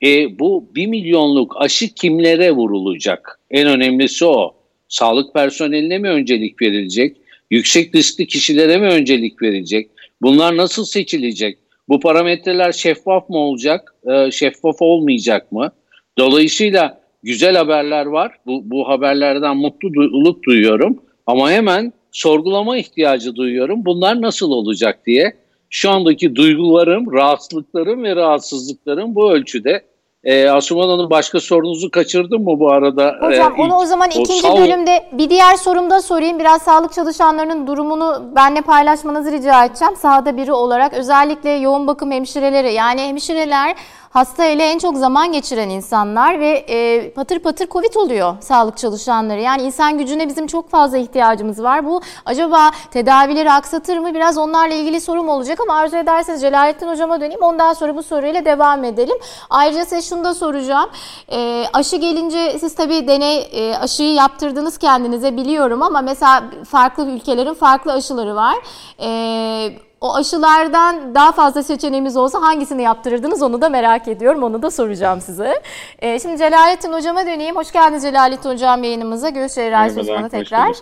E, 0.03 0.39
bu 0.39 0.69
1 0.75 0.87
milyonluk 0.87 1.57
aşı 1.57 1.95
kimlere 1.95 2.51
vurulacak? 2.53 3.41
En 3.51 3.67
önemlisi 3.67 4.25
o. 4.25 4.55
Sağlık 4.89 5.35
personeline 5.35 5.99
mi 5.99 6.09
öncelik 6.09 6.63
verilecek? 6.63 7.17
Yüksek 7.51 7.95
riskli 7.95 8.27
kişilere 8.27 8.79
mi 8.79 8.87
öncelik 8.87 9.43
verilecek? 9.43 9.91
Bunlar 10.23 10.57
nasıl 10.57 10.85
seçilecek? 10.85 11.59
Bu 11.89 12.01
parametreler 12.01 12.73
şeffaf 12.73 13.29
mı 13.29 13.39
olacak, 13.39 13.95
e, 14.11 14.31
şeffaf 14.31 14.83
olmayacak 14.83 15.53
mı? 15.53 15.73
Dolayısıyla 16.19 17.01
güzel 17.23 17.57
haberler 17.57 18.07
var. 18.07 18.33
Bu, 18.47 18.71
bu 18.71 18.89
haberlerden 18.89 19.57
mutluluk 19.57 20.43
duyuyorum. 20.43 21.03
Ama 21.27 21.51
hemen 21.51 21.93
sorgulama 22.13 22.77
ihtiyacı 22.77 23.35
duyuyorum. 23.35 23.85
Bunlar 23.85 24.23
nasıl 24.23 24.51
olacak 24.51 25.07
diye. 25.07 25.33
Şu 25.71 25.91
andaki 25.91 26.37
duygularım, 26.37 27.13
rahatsızlıklarım 27.13 28.05
ve 28.05 28.17
rahatsızlıklarım 28.17 29.15
bu 29.15 29.33
ölçüde. 29.33 29.91
E, 30.25 30.49
Asuman 30.49 30.89
Hanım 30.89 31.11
başka 31.11 31.41
sorunuzu 31.41 31.91
kaçırdım 31.91 32.45
mı 32.45 32.61
bu 32.61 32.73
arada? 32.73 33.17
Hocam 33.21 33.55
ee, 33.59 33.63
onu 33.63 33.77
o 33.77 33.85
zaman 33.85 34.09
o 34.17 34.21
ikinci 34.21 34.49
bölümde 34.49 35.05
bir 35.13 35.31
diğer 35.31 35.57
sorumda 35.57 36.03
sorayım. 36.03 36.39
Biraz 36.39 36.63
sağlık 36.63 36.93
çalışanlarının 36.93 37.67
durumunu 37.67 38.33
benle 38.37 38.61
paylaşmanızı 38.61 39.33
rica 39.33 39.65
edeceğim. 39.65 39.97
Sahada 39.97 40.37
biri 40.37 40.53
olarak 40.53 40.93
özellikle 40.93 41.51
yoğun 41.51 41.87
bakım 41.87 42.11
hemşireleri 42.11 42.73
yani 42.73 43.01
hemşireler 43.01 43.77
hasta 44.11 44.45
ile 44.45 44.65
en 44.65 44.79
çok 44.79 44.97
zaman 44.97 45.33
geçiren 45.33 45.69
insanlar 45.69 46.41
ve 46.41 46.65
e, 46.69 47.11
patır 47.11 47.39
patır 47.39 47.67
Covid 47.69 47.95
oluyor 47.95 48.37
sağlık 48.41 48.77
çalışanları. 48.77 49.41
Yani 49.41 49.63
insan 49.63 49.99
gücüne 49.99 50.29
bizim 50.29 50.47
çok 50.47 50.71
fazla 50.71 50.99
ihtiyacımız 50.99 51.63
var. 51.63 51.87
Bu 51.87 52.01
acaba 52.25 52.71
tedavileri 52.91 53.53
aksatır 53.53 53.99
mı? 53.99 54.15
Biraz 54.15 54.39
onlarla 54.39 54.75
ilgili 54.75 55.01
sorum 55.01 55.29
olacak 55.29 55.59
ama 55.61 55.75
arzu 55.75 55.97
ederseniz 55.97 56.41
Celalettin 56.41 56.89
Hocama 56.89 57.21
döneyim. 57.21 57.43
Ondan 57.43 57.73
sonra 57.73 57.97
bu 57.97 58.03
soruyla 58.03 58.45
devam 58.45 58.85
edelim. 58.85 59.17
Ayrıca 59.51 59.85
size 59.85 60.03
şunu 60.03 60.25
da 60.25 60.35
soracağım. 60.35 60.91
E, 61.33 61.65
aşı 61.73 61.97
gelince 61.97 62.59
siz 62.59 62.75
tabii 62.75 63.09
deney 63.09 63.49
e, 63.53 63.77
aşıyı 63.77 64.15
yaptırdınız 64.15 64.79
kendinize 64.79 65.37
biliyorum 65.37 65.83
ama 65.83 66.01
mesela 66.01 66.45
farklı 66.71 67.07
ülkelerin 67.07 67.55
farklı 67.55 67.93
aşıları 67.93 68.35
var. 68.35 68.57
E, 69.01 69.90
o 70.01 70.15
aşılardan 70.15 71.15
daha 71.15 71.33
fazla 71.33 71.63
seçeneğimiz 71.63 72.17
olsa 72.17 72.43
hangisini 72.43 72.83
yaptırırdınız 72.83 73.43
onu 73.43 73.63
da 73.63 73.69
merak 73.69 74.09
ediyorum. 74.09 74.43
Onu 74.43 74.63
da 74.63 74.71
soracağım 74.71 75.21
size. 75.21 75.63
Ee, 75.99 76.19
şimdi 76.19 76.39
Celalettin 76.39 76.93
Hocam'a 76.93 77.27
döneyim. 77.27 77.57
Hoş 77.57 77.73
geldiniz 77.73 78.03
Celalettin 78.03 78.51
Hocam 78.51 78.85
yayınımıza. 78.85 79.29
Göğüs 79.29 79.55
cerrahisi 79.55 80.01
uzmanı 80.01 80.31
tekrar. 80.31 80.77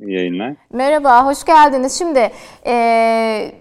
İyi 0.00 0.12
yayınlar. 0.16 0.52
Merhaba, 0.72 1.26
hoş 1.26 1.44
geldiniz. 1.44 1.98
Şimdi 1.98 2.32
e, 2.66 3.52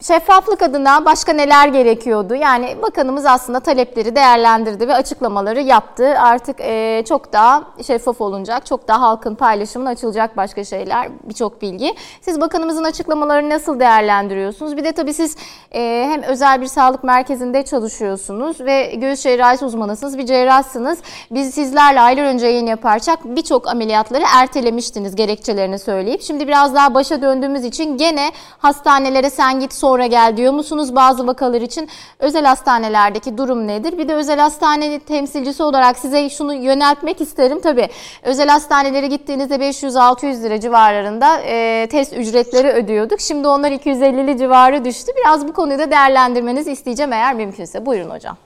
Şeffaflık 0.00 0.62
adına 0.62 1.04
başka 1.04 1.32
neler 1.32 1.68
gerekiyordu? 1.68 2.34
Yani 2.34 2.76
bakanımız 2.82 3.26
aslında 3.26 3.60
talepleri 3.60 4.16
değerlendirdi 4.16 4.88
ve 4.88 4.94
açıklamaları 4.94 5.60
yaptı. 5.60 6.14
Artık 6.20 6.56
e, 6.60 7.04
çok 7.08 7.32
daha 7.32 7.64
şeffaf 7.86 8.20
olunacak, 8.20 8.66
çok 8.66 8.88
daha 8.88 9.00
halkın 9.00 9.34
paylaşımına 9.34 9.90
açılacak 9.90 10.36
başka 10.36 10.64
şeyler, 10.64 11.08
birçok 11.24 11.62
bilgi. 11.62 11.94
Siz 12.20 12.40
bakanımızın 12.40 12.84
açıklamalarını 12.84 13.50
nasıl 13.50 13.80
değerlendiriyorsunuz? 13.80 14.76
Bir 14.76 14.84
de 14.84 14.92
tabii 14.92 15.14
siz 15.14 15.36
e, 15.74 16.06
hem 16.10 16.22
özel 16.22 16.60
bir 16.60 16.66
sağlık 16.66 17.04
merkezinde 17.04 17.62
çalışıyorsunuz 17.62 18.60
ve 18.60 18.94
göğüs 18.94 19.22
cerrahisi 19.22 19.64
uzmanısınız, 19.64 20.18
bir 20.18 20.26
cerrahsınız. 20.26 20.98
Biz 21.30 21.54
sizlerle 21.54 22.00
aylar 22.00 22.24
önce 22.24 22.46
yayın 22.46 22.66
yaparsak 22.66 23.24
birçok 23.24 23.68
ameliyatları 23.68 24.24
ertelemiştiniz 24.34 25.16
gerekçelerini 25.16 25.78
söyleyip. 25.78 26.22
Şimdi 26.22 26.48
biraz 26.48 26.74
daha 26.74 26.94
başa 26.94 27.22
döndüğümüz 27.22 27.64
için 27.64 27.96
gene 27.96 28.30
hastanelere 28.58 29.30
sen 29.30 29.60
git 29.60 29.74
sonra 29.86 30.06
gel 30.06 30.36
diyor 30.36 30.52
musunuz 30.52 30.96
bazı 30.96 31.26
vakalar 31.26 31.60
için? 31.60 31.88
Özel 32.18 32.44
hastanelerdeki 32.44 33.38
durum 33.38 33.66
nedir? 33.66 33.98
Bir 33.98 34.08
de 34.08 34.14
özel 34.14 34.38
hastane 34.38 35.00
temsilcisi 35.00 35.62
olarak 35.62 35.98
size 35.98 36.28
şunu 36.30 36.54
yöneltmek 36.54 37.20
isterim. 37.20 37.60
Tabii 37.60 37.88
özel 38.22 38.48
hastanelere 38.48 39.06
gittiğinizde 39.06 39.54
500-600 39.54 40.42
lira 40.42 40.60
civarlarında 40.60 41.40
e, 41.40 41.86
test 41.90 42.16
ücretleri 42.16 42.68
ödüyorduk. 42.68 43.20
Şimdi 43.20 43.48
onlar 43.48 43.72
250'li 43.72 44.38
civarı 44.38 44.84
düştü. 44.84 45.12
Biraz 45.20 45.48
bu 45.48 45.52
konuyu 45.52 45.78
da 45.78 45.90
değerlendirmenizi 45.90 46.72
isteyeceğim 46.72 47.12
eğer 47.12 47.34
mümkünse. 47.34 47.86
Buyurun 47.86 48.10
hocam. 48.10 48.36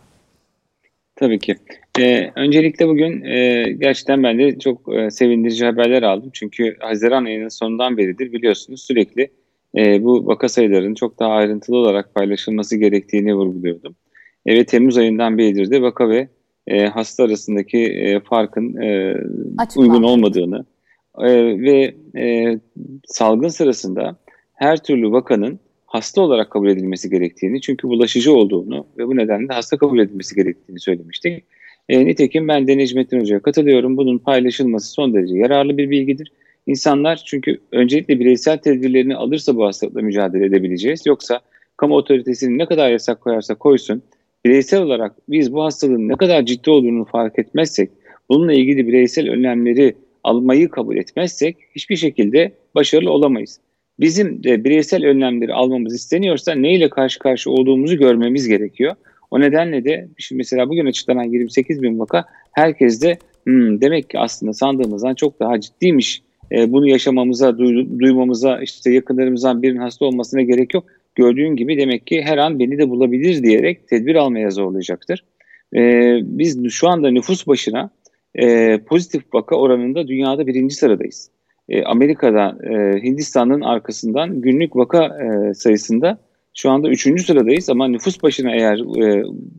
Tabii 1.17 1.39
ki. 1.39 1.57
Ee, 1.99 2.31
öncelikle 2.37 2.89
bugün 2.89 3.25
e, 3.25 3.63
gerçekten 3.73 4.23
ben 4.23 4.39
de 4.39 4.59
çok 4.59 4.95
e, 4.95 5.11
sevindirici 5.11 5.65
haberler 5.65 6.03
aldım. 6.03 6.31
Çünkü 6.33 6.77
Haziran 6.81 7.25
ayının 7.25 7.49
sonundan 7.49 7.97
beridir 7.97 8.33
biliyorsunuz 8.33 8.83
sürekli 8.83 9.31
e, 9.77 10.05
bu 10.05 10.27
vaka 10.27 10.49
sayılarının 10.49 10.95
çok 10.95 11.19
daha 11.19 11.31
ayrıntılı 11.31 11.77
olarak 11.77 12.15
paylaşılması 12.15 12.77
gerektiğini 12.77 13.35
vurguluyordum. 13.35 13.95
E, 14.47 14.57
ve 14.57 14.65
Temmuz 14.65 14.97
ayından 14.97 15.39
beridir 15.39 15.71
de 15.71 15.83
vaka 15.83 16.09
ve 16.09 16.29
e, 16.67 16.87
hasta 16.87 17.25
arasındaki 17.25 17.79
e, 17.79 18.21
farkın 18.21 18.77
e, 18.77 19.17
uygun 19.77 20.03
olmadığını 20.03 20.65
e, 21.19 21.61
ve 21.61 21.95
e, 22.17 22.59
salgın 23.05 23.49
sırasında 23.49 24.17
her 24.55 24.83
türlü 24.83 25.13
vakanın 25.13 25.61
hasta 25.87 26.23
olarak 26.23 26.51
kabul 26.51 26.69
edilmesi 26.69 27.11
gerektiğini 27.11 27.61
çünkü 27.61 27.89
bulaşıcı 27.89 28.35
olduğunu 28.35 28.87
ve 28.99 29.07
bu 29.07 29.17
nedenle 29.17 29.53
hasta 29.53 29.77
kabul 29.77 29.99
edilmesi 29.99 30.35
gerektiğini 30.35 30.81
söylemiştik. 30.81 31.45
E, 31.89 32.07
nitekim 32.07 32.49
ben 32.49 32.67
de 32.67 32.79
Necmettin 32.79 33.21
Hoca'ya 33.21 33.41
katılıyorum. 33.41 33.97
Bunun 33.97 34.19
paylaşılması 34.19 34.93
son 34.93 35.15
derece 35.15 35.37
yararlı 35.37 35.79
bir 35.79 35.91
bilgidir. 35.91 36.33
İnsanlar 36.67 37.23
çünkü 37.27 37.61
öncelikle 37.73 38.21
bireysel 38.21 38.59
tedbirlerini 38.59 39.17
alırsa 39.17 39.57
bu 39.57 39.67
hastalıkla 39.67 40.03
mücadele 40.03 40.47
edebileceğiz. 40.47 41.07
Yoksa 41.07 41.41
kamu 41.77 41.97
otoritesinin 41.97 42.59
ne 42.59 42.67
kadar 42.67 42.91
yasak 42.91 43.21
koyarsa 43.21 43.55
koysun, 43.55 44.03
bireysel 44.45 44.83
olarak 44.83 45.13
biz 45.29 45.53
bu 45.53 45.65
hastalığın 45.65 46.09
ne 46.09 46.17
kadar 46.17 46.47
ciddi 46.47 46.71
olduğunu 46.71 47.05
fark 47.05 47.39
etmezsek, 47.39 47.91
bununla 48.29 48.53
ilgili 48.53 48.87
bireysel 48.87 49.31
önlemleri 49.31 49.95
almayı 50.25 50.69
kabul 50.69 50.97
etmezsek 50.97 51.57
hiçbir 51.77 51.97
şekilde 51.97 52.53
başarılı 52.75 53.11
olamayız. 53.11 53.61
Bizim 54.01 54.45
de 54.45 54.65
bireysel 54.65 55.05
önlemleri 55.07 55.55
almamız 55.55 55.95
isteniyorsa 55.95 56.55
neyle 56.55 56.91
karşı 56.91 57.19
karşı 57.19 57.51
olduğumuzu 57.51 57.97
görmemiz 57.97 58.49
gerekiyor. 58.49 58.95
O 59.31 59.41
nedenle 59.41 59.85
de 59.85 60.09
şimdi 60.19 60.39
mesela 60.39 60.69
bugün 60.69 60.87
açıklanan 60.87 61.25
28 61.25 61.83
bin 61.83 61.99
vaka 61.99 62.25
herkes 62.53 63.03
de 63.03 63.19
hmm, 63.45 63.81
demek 63.81 64.11
ki 64.11 64.19
aslında 64.19 64.53
sandığımızdan 64.53 65.15
çok 65.15 65.41
daha 65.41 65.61
ciddiymiş. 65.61 66.23
E, 66.53 66.73
bunu 66.73 66.89
yaşamamıza, 66.89 67.59
duy, 67.59 67.87
duymamıza, 67.99 68.61
işte 68.63 68.93
yakınlarımızdan 68.93 69.63
birinin 69.63 69.81
hasta 69.81 70.05
olmasına 70.05 70.43
gerek 70.43 70.75
yok. 70.75 70.85
Gördüğün 71.15 71.57
gibi 71.57 71.79
demek 71.79 72.07
ki 72.07 72.23
her 72.23 72.39
an 72.39 72.59
beni 72.59 72.79
de 72.79 72.91
bulabilir 72.91 73.43
diyerek 73.43 73.89
tedbir 73.89 74.15
almaya 74.15 74.51
zorlayacaktır. 74.51 75.25
E, 75.77 75.81
biz 76.23 76.71
şu 76.71 76.89
anda 76.89 77.11
nüfus 77.11 77.47
başına 77.47 77.91
e, 78.35 78.79
pozitif 78.79 79.23
vaka 79.35 79.57
oranında 79.57 80.09
dünyada 80.09 80.47
birinci 80.47 80.75
sıradayız. 80.75 81.31
E, 81.69 81.85
Amerika'da 81.85 82.59
Hindistan'ın 83.03 83.61
arkasından 83.61 84.41
günlük 84.41 84.77
vaka 84.77 85.19
sayısında 85.55 86.19
şu 86.55 86.71
anda 86.71 86.89
üçüncü 86.89 87.23
sıradayız 87.23 87.71
ama 87.71 87.89
nüfus 87.89 88.23
başına 88.23 88.55
eğer 88.55 88.81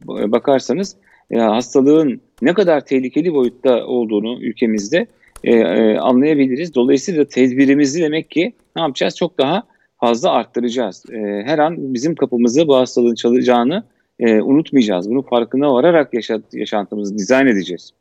bakarsanız 0.07 0.95
hastalığın 1.35 2.21
ne 2.41 2.53
kadar 2.53 2.85
tehlikeli 2.85 3.33
boyutta 3.33 3.85
olduğunu 3.85 4.41
ülkemizde 4.41 5.07
e, 5.43 5.55
e, 5.55 5.97
anlayabiliriz. 5.97 6.75
Dolayısıyla 6.75 7.25
tedbirimizi 7.25 8.01
demek 8.01 8.31
ki 8.31 8.53
ne 8.75 8.81
yapacağız? 8.81 9.15
Çok 9.15 9.37
daha 9.37 9.63
fazla 9.99 10.31
arttıracağız. 10.31 11.05
E, 11.11 11.17
her 11.45 11.59
an 11.59 11.93
bizim 11.93 12.15
kapımızı 12.15 12.67
bu 12.67 12.75
hastalığın 12.75 13.15
çalacağını 13.15 13.83
e, 14.19 14.41
unutmayacağız. 14.41 15.09
Bunu 15.09 15.21
farkına 15.21 15.73
vararak 15.73 16.13
yaşat, 16.13 16.41
yaşantımızı 16.53 17.17
dizayn 17.17 17.47
edeceğiz. 17.47 17.91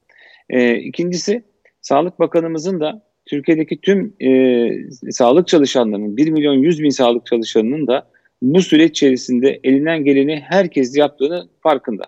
E, 0.51 0.77
ikincisi, 0.77 1.43
Sağlık 1.81 2.19
Bakanımızın 2.19 2.81
da 2.81 3.03
Türkiye'deki 3.27 3.81
tüm 3.81 4.14
e, 4.21 4.71
sağlık 5.11 5.49
çalışanlarının, 5.49 6.17
1 6.17 6.31
milyon 6.31 6.55
100 6.55 6.83
bin 6.83 6.91
sağlık 6.91 7.27
çalışanının 7.27 7.87
da 7.87 8.07
bu 8.43 8.62
süreç 8.62 8.91
içerisinde 8.91 9.61
elinden 9.64 10.05
geleni 10.05 10.43
herkes 10.49 10.97
yaptığını 10.97 11.49
farkında. 11.61 12.03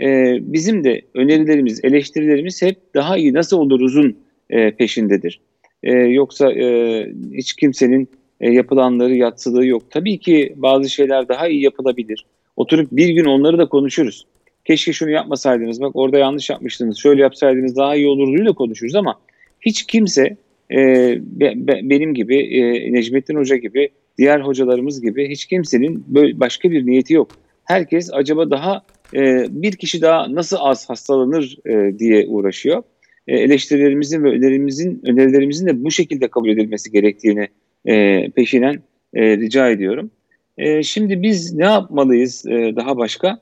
E, 0.00 0.38
bizim 0.40 0.84
de 0.84 1.02
önerilerimiz, 1.14 1.84
eleştirilerimiz 1.84 2.62
hep 2.62 2.94
daha 2.94 3.16
iyi 3.16 3.34
nasıl 3.34 3.58
oluruzun 3.58 4.16
e, 4.52 4.70
peşindedir. 4.70 5.40
E, 5.82 5.92
yoksa 5.92 6.52
e, 6.52 7.06
hiç 7.32 7.52
kimsenin 7.52 8.08
e, 8.40 8.50
yapılanları 8.50 9.14
yatsıdığı 9.14 9.66
yok. 9.66 9.82
Tabii 9.90 10.18
ki 10.18 10.54
bazı 10.56 10.90
şeyler 10.90 11.28
daha 11.28 11.48
iyi 11.48 11.62
yapılabilir. 11.62 12.26
Oturup 12.56 12.88
bir 12.92 13.08
gün 13.08 13.24
onları 13.24 13.58
da 13.58 13.68
konuşuruz. 13.68 14.26
Keşke 14.64 14.92
şunu 14.92 15.10
yapmasaydınız, 15.10 15.80
bak 15.80 15.96
orada 15.96 16.18
yanlış 16.18 16.50
yapmıştınız, 16.50 16.98
şöyle 16.98 17.22
yapsaydınız 17.22 17.76
daha 17.76 17.96
iyi 17.96 18.08
olurdu 18.08 18.54
konuşuruz 18.54 18.94
ama 18.94 19.20
hiç 19.60 19.86
kimse 19.86 20.36
e, 20.72 20.78
be, 21.20 21.52
be, 21.56 21.80
benim 21.82 22.14
gibi, 22.14 22.36
e, 22.36 22.92
Necmettin 22.92 23.36
Hoca 23.36 23.56
gibi, 23.56 23.88
diğer 24.18 24.40
hocalarımız 24.40 25.02
gibi 25.02 25.30
hiç 25.30 25.46
kimsenin 25.46 26.04
böyle 26.08 26.40
başka 26.40 26.70
bir 26.70 26.86
niyeti 26.86 27.14
yok. 27.14 27.28
Herkes 27.64 28.10
acaba 28.12 28.50
daha 28.50 28.82
e, 29.14 29.46
bir 29.50 29.72
kişi 29.72 30.02
daha 30.02 30.34
nasıl 30.34 30.56
az 30.60 30.90
hastalanır 30.90 31.58
e, 31.66 31.98
diye 31.98 32.26
uğraşıyor. 32.28 32.82
E, 33.28 33.38
eleştirilerimizin 33.38 34.24
ve 34.24 34.28
önerimizin, 34.28 35.00
önerilerimizin 35.06 35.66
de 35.66 35.84
bu 35.84 35.90
şekilde 35.90 36.28
kabul 36.28 36.48
edilmesi 36.48 36.90
gerektiğini 36.90 37.48
e, 37.86 38.28
peşinen 38.30 38.82
e, 39.14 39.36
rica 39.36 39.68
ediyorum. 39.70 40.10
E, 40.58 40.82
şimdi 40.82 41.22
biz 41.22 41.54
ne 41.54 41.64
yapmalıyız 41.64 42.46
e, 42.46 42.76
daha 42.76 42.96
başka? 42.96 43.38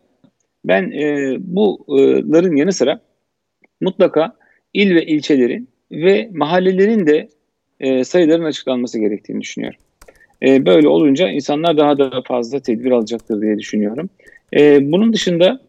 Ben 0.64 0.90
e, 0.90 1.36
bunların 1.40 2.56
yanı 2.56 2.72
sıra 2.72 3.00
mutlaka 3.80 4.36
il 4.74 4.94
ve 4.94 5.06
ilçelerin 5.06 5.68
ve 5.92 6.30
mahallelerin 6.32 7.06
de 7.06 7.28
e, 7.80 8.04
sayıların 8.04 8.44
açıklanması 8.44 8.98
gerektiğini 8.98 9.40
düşünüyorum. 9.40 9.80
E, 10.42 10.66
böyle 10.66 10.88
olunca 10.88 11.28
insanlar 11.28 11.76
daha 11.76 11.98
da 11.98 12.22
fazla 12.26 12.60
tedbir 12.60 12.90
alacaktır 12.90 13.42
diye 13.42 13.58
düşünüyorum. 13.58 14.10
E, 14.56 14.92
bunun 14.92 15.12
dışında 15.12 15.60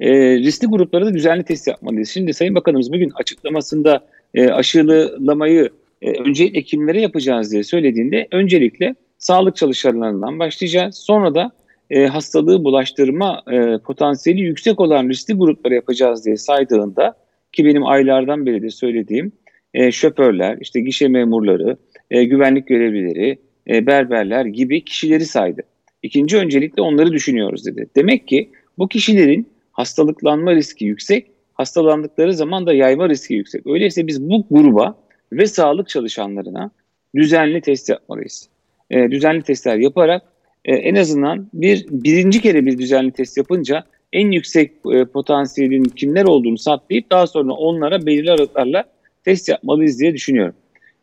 e, 0.00 0.38
riskli 0.38 0.66
gruplara 0.66 1.06
da 1.06 1.14
düzenli 1.14 1.44
test 1.44 1.68
yapmalıyız. 1.68 2.08
Şimdi 2.08 2.34
Sayın 2.34 2.54
Bakanımız 2.54 2.92
bugün 2.92 3.10
açıklamasında 3.14 4.06
e, 4.34 4.48
aşılamayı 4.48 5.70
e, 6.02 6.10
öncelikle 6.10 6.62
kimlere 6.62 7.00
yapacağız 7.00 7.52
diye 7.52 7.64
söylediğinde 7.64 8.28
öncelikle 8.32 8.94
sağlık 9.18 9.56
çalışanlarından 9.56 10.38
başlayacağız. 10.38 10.96
Sonra 10.96 11.34
da 11.34 11.50
e, 11.90 12.06
hastalığı 12.06 12.64
bulaştırma 12.64 13.42
e, 13.52 13.78
potansiyeli 13.78 14.40
yüksek 14.40 14.80
olan 14.80 15.08
riskli 15.08 15.34
gruplara 15.34 15.74
yapacağız 15.74 16.26
diye 16.26 16.36
saydığında 16.36 17.14
ki 17.52 17.64
benim 17.64 17.86
aylardan 17.86 18.46
beri 18.46 18.62
de 18.62 18.70
söylediğim 18.70 19.32
e, 19.74 19.92
şoförler, 19.92 20.58
işte 20.60 20.80
gişe 20.80 21.08
memurları, 21.08 21.76
e, 22.10 22.24
güvenlik 22.24 22.66
görevlileri, 22.66 23.38
e, 23.68 23.86
berberler 23.86 24.44
gibi 24.44 24.84
kişileri 24.84 25.24
saydı. 25.24 25.62
İkinci 26.02 26.36
öncelikle 26.36 26.82
onları 26.82 27.12
düşünüyoruz 27.12 27.66
dedi. 27.66 27.86
Demek 27.96 28.28
ki 28.28 28.50
bu 28.78 28.88
kişilerin 28.88 29.46
hastalıklanma 29.78 30.54
riski 30.54 30.84
yüksek, 30.84 31.30
hastalandıkları 31.54 32.34
zaman 32.34 32.66
da 32.66 32.72
yayma 32.72 33.08
riski 33.08 33.34
yüksek. 33.34 33.66
Öyleyse 33.66 34.06
biz 34.06 34.30
bu 34.30 34.46
gruba 34.50 34.98
ve 35.32 35.46
sağlık 35.46 35.88
çalışanlarına 35.88 36.70
düzenli 37.16 37.60
test 37.60 37.88
yapmalıyız. 37.88 38.48
E, 38.90 39.10
düzenli 39.10 39.42
testler 39.42 39.76
yaparak 39.76 40.22
e, 40.64 40.74
en 40.74 40.94
azından 40.94 41.48
bir 41.54 41.86
birinci 41.90 42.40
kere 42.40 42.66
bir 42.66 42.78
düzenli 42.78 43.12
test 43.12 43.36
yapınca 43.36 43.84
en 44.12 44.30
yüksek 44.30 44.72
e, 44.92 45.04
potansiyelin 45.04 45.84
kimler 45.84 46.24
olduğunu 46.24 46.58
saptayıp 46.58 47.10
daha 47.10 47.26
sonra 47.26 47.52
onlara 47.52 48.06
belirli 48.06 48.30
aralıklarla 48.30 48.84
test 49.24 49.48
yapmalıyız 49.48 50.00
diye 50.00 50.14
düşünüyorum. 50.14 50.54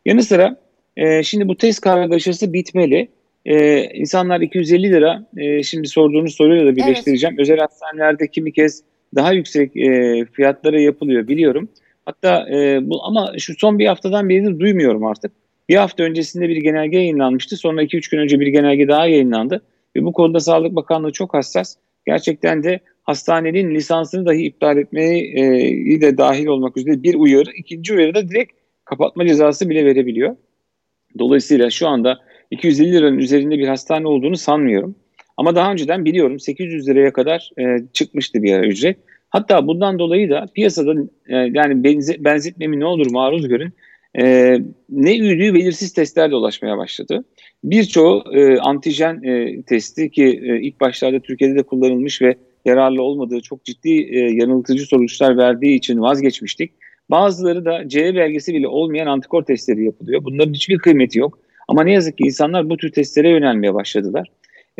Yanı 0.06 0.22
sıra 0.22 0.56
e, 0.96 1.22
şimdi 1.22 1.48
bu 1.48 1.56
test 1.56 1.80
kargaşası 1.80 2.52
bitmeli. 2.52 3.08
E, 3.46 3.84
insanlar 3.94 4.40
250 4.40 4.92
lira 4.92 5.26
e, 5.36 5.62
şimdi 5.62 5.88
sorduğunuz 5.88 6.34
soruyla 6.34 6.66
da 6.66 6.76
birleştireceğim. 6.76 7.34
Evet. 7.34 7.40
Özel 7.40 7.58
hastanelerde 7.58 8.28
kimi 8.28 8.52
kez 8.52 8.82
daha 9.14 9.32
yüksek 9.32 9.76
e, 9.76 10.24
fiyatlara 10.32 10.80
yapılıyor 10.80 11.28
biliyorum. 11.28 11.68
Hatta 12.04 12.48
e, 12.50 12.78
bu 12.82 13.04
ama 13.04 13.32
şu 13.38 13.54
son 13.58 13.78
bir 13.78 13.86
haftadan 13.86 14.28
beri 14.28 14.60
duymuyorum 14.60 15.04
artık. 15.04 15.32
Bir 15.68 15.76
hafta 15.76 16.02
öncesinde 16.02 16.48
bir 16.48 16.56
genelge 16.56 16.96
yayınlanmıştı. 16.96 17.56
Sonra 17.56 17.82
2-3 17.82 18.10
gün 18.10 18.18
önce 18.18 18.40
bir 18.40 18.46
genelge 18.46 18.88
daha 18.88 19.06
yayınlandı. 19.06 19.62
Ve 19.96 20.04
bu 20.04 20.12
konuda 20.12 20.40
Sağlık 20.40 20.76
Bakanlığı 20.76 21.12
çok 21.12 21.34
hassas. 21.34 21.76
Gerçekten 22.06 22.62
de 22.62 22.80
hastanenin 23.02 23.74
lisansını 23.74 24.26
dahi 24.26 24.42
iptal 24.42 24.78
etmeyi 24.78 26.00
de 26.00 26.18
dahil 26.18 26.46
olmak 26.46 26.76
üzere 26.76 27.02
bir 27.02 27.14
uyarı. 27.14 27.50
ikinci 27.56 27.94
uyarı 27.94 28.14
da 28.14 28.28
direkt 28.28 28.52
kapatma 28.84 29.26
cezası 29.26 29.70
bile 29.70 29.84
verebiliyor. 29.84 30.36
Dolayısıyla 31.18 31.70
şu 31.70 31.88
anda 31.88 32.18
250 32.50 32.92
liranın 32.92 33.18
üzerinde 33.18 33.58
bir 33.58 33.68
hastane 33.68 34.08
olduğunu 34.08 34.36
sanmıyorum. 34.36 34.96
Ama 35.36 35.54
daha 35.54 35.72
önceden 35.72 36.04
biliyorum 36.04 36.40
800 36.40 36.88
liraya 36.88 37.12
kadar 37.12 37.50
e, 37.58 37.78
çıkmıştı 37.92 38.42
bir 38.42 38.58
ücret. 38.58 38.96
Hatta 39.30 39.66
bundan 39.66 39.98
dolayı 39.98 40.30
da 40.30 40.46
piyasada 40.54 40.94
e, 41.28 41.36
yani 41.36 41.84
benze, 41.84 42.24
benzetmemi 42.24 42.80
ne 42.80 42.84
olur 42.84 43.10
maruz 43.10 43.48
görün 43.48 43.72
e, 44.18 44.58
ne 44.90 45.18
üdüğü 45.18 45.54
belirsiz 45.54 45.92
testler 45.92 46.30
dolaşmaya 46.30 46.78
başladı. 46.78 47.24
Birçoğu 47.64 48.24
e, 48.32 48.58
antijen 48.58 49.22
e, 49.22 49.62
testi 49.62 50.10
ki 50.10 50.24
e, 50.24 50.60
ilk 50.60 50.80
başlarda 50.80 51.20
Türkiye'de 51.20 51.56
de 51.56 51.62
kullanılmış 51.62 52.22
ve 52.22 52.36
yararlı 52.64 53.02
olmadığı 53.02 53.40
çok 53.40 53.64
ciddi 53.64 53.90
e, 53.90 54.18
yanıltıcı 54.18 54.84
sonuçlar 54.84 55.36
verdiği 55.36 55.76
için 55.76 56.00
vazgeçmiştik. 56.00 56.72
Bazıları 57.10 57.64
da 57.64 57.88
C 57.88 58.14
belgesi 58.14 58.54
bile 58.54 58.68
olmayan 58.68 59.06
antikor 59.06 59.42
testleri 59.42 59.84
yapılıyor. 59.84 60.24
Bunların 60.24 60.52
hiçbir 60.52 60.78
kıymeti 60.78 61.18
yok. 61.18 61.38
Ama 61.68 61.84
ne 61.84 61.92
yazık 61.92 62.18
ki 62.18 62.24
insanlar 62.24 62.70
bu 62.70 62.76
tür 62.76 62.92
testlere 62.92 63.30
yönelmeye 63.30 63.74
başladılar. 63.74 64.28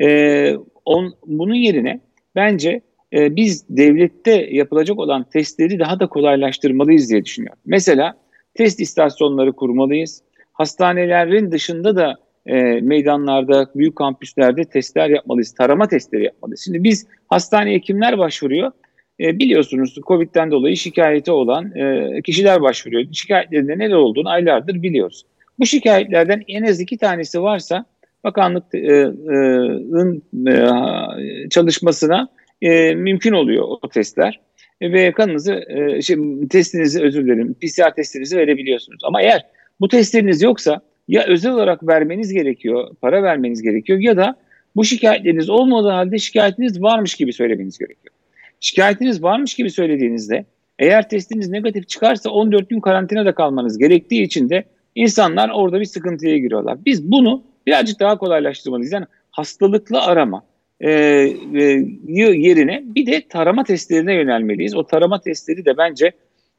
E, 0.01 0.57
on, 0.85 1.14
bunun 1.27 1.55
yerine 1.55 2.01
bence 2.35 2.81
e, 3.12 3.37
biz 3.37 3.64
devlette 3.68 4.49
yapılacak 4.51 4.99
olan 4.99 5.25
testleri 5.25 5.79
daha 5.79 6.01
da 6.01 6.07
kolaylaştırmalıyız 6.07 7.11
diye 7.11 7.25
düşünüyorum. 7.25 7.59
Mesela 7.66 8.14
test 8.55 8.81
istasyonları 8.81 9.53
kurmalıyız. 9.53 10.22
Hastanelerin 10.53 11.53
dışında 11.53 11.96
da 11.96 12.14
e, 12.46 12.81
meydanlarda, 12.81 13.70
büyük 13.75 13.96
kampüslerde 13.96 14.64
testler 14.64 15.11
yapmalıyız. 15.11 15.55
Tarama 15.55 15.88
testleri 15.88 16.25
yapmalıyız. 16.25 16.62
Şimdi 16.64 16.85
biz 16.85 17.07
hastaneye 17.29 17.81
kimler 17.81 18.18
başvuruyor? 18.18 18.72
E, 19.20 19.38
biliyorsunuz 19.38 19.99
Covid'den 20.07 20.51
dolayı 20.51 20.77
şikayeti 20.77 21.33
olan 21.33 21.77
e, 21.77 22.22
kişiler 22.22 22.62
başvuruyor. 22.62 23.05
Şikayetlerinde 23.12 23.79
neler 23.79 23.94
olduğunu 23.94 24.29
aylardır 24.29 24.83
biliyoruz. 24.83 25.27
Bu 25.59 25.66
şikayetlerden 25.66 26.42
en 26.49 26.62
az 26.62 26.81
iki 26.81 26.99
tanesi 26.99 27.42
varsa 27.42 27.85
bakanlıkın 28.25 28.79
e, 28.79 30.53
e, 30.53 31.49
çalışmasına 31.51 32.29
e, 32.62 32.95
mümkün 32.95 33.33
oluyor 33.33 33.64
o 33.83 33.88
testler 33.88 34.40
ve 34.83 35.12
kanınızı, 35.12 35.64
e, 35.69 36.03
şey, 36.03 36.16
testinizi 36.51 37.03
özür 37.03 37.25
dilerim, 37.25 37.55
PCR 37.55 37.95
testinizi 37.97 38.37
verebiliyorsunuz. 38.37 39.01
Ama 39.05 39.23
eğer 39.23 39.47
bu 39.81 39.88
testleriniz 39.88 40.42
yoksa 40.42 40.81
ya 41.09 41.25
özel 41.25 41.53
olarak 41.53 41.88
vermeniz 41.88 42.33
gerekiyor, 42.33 42.88
para 43.01 43.23
vermeniz 43.23 43.62
gerekiyor 43.62 43.99
ya 43.99 44.16
da 44.16 44.37
bu 44.77 44.85
şikayetleriniz 44.85 45.51
olmadığı 45.51 45.88
halde 45.88 46.19
şikayetiniz 46.19 46.83
varmış 46.83 47.14
gibi 47.14 47.33
söylemeniz 47.33 47.79
gerekiyor. 47.79 48.14
Şikayetiniz 48.61 49.23
varmış 49.23 49.55
gibi 49.55 49.71
söylediğinizde 49.71 50.45
eğer 50.79 51.09
testiniz 51.09 51.49
negatif 51.49 51.88
çıkarsa 51.88 52.31
14 52.31 52.71
gün 52.71 52.81
karantinada 52.81 53.35
kalmanız 53.35 53.79
gerektiği 53.79 54.23
için 54.23 54.49
de 54.49 54.64
insanlar 54.97 55.51
orada 55.55 55.81
bir 55.81 55.85
sıkıntıya 55.85 56.39
giriyorlar. 56.39 56.79
Biz 56.87 57.11
bunu 57.11 57.43
birazcık 57.67 58.01
daha 58.01 58.19
kolaylaştırmalıyız. 58.19 58.93
Yani 58.93 59.07
hastalıklı 59.31 60.01
arama 60.01 60.43
e, 60.81 60.91
e, 60.91 61.63
yerine 62.05 62.83
bir 62.85 63.07
de 63.07 63.29
tarama 63.29 63.65
testlerine 63.65 64.15
yönelmeliyiz. 64.15 64.75
O 64.75 64.87
tarama 64.87 65.21
testleri 65.21 65.65
de 65.65 65.77
bence 65.79 66.13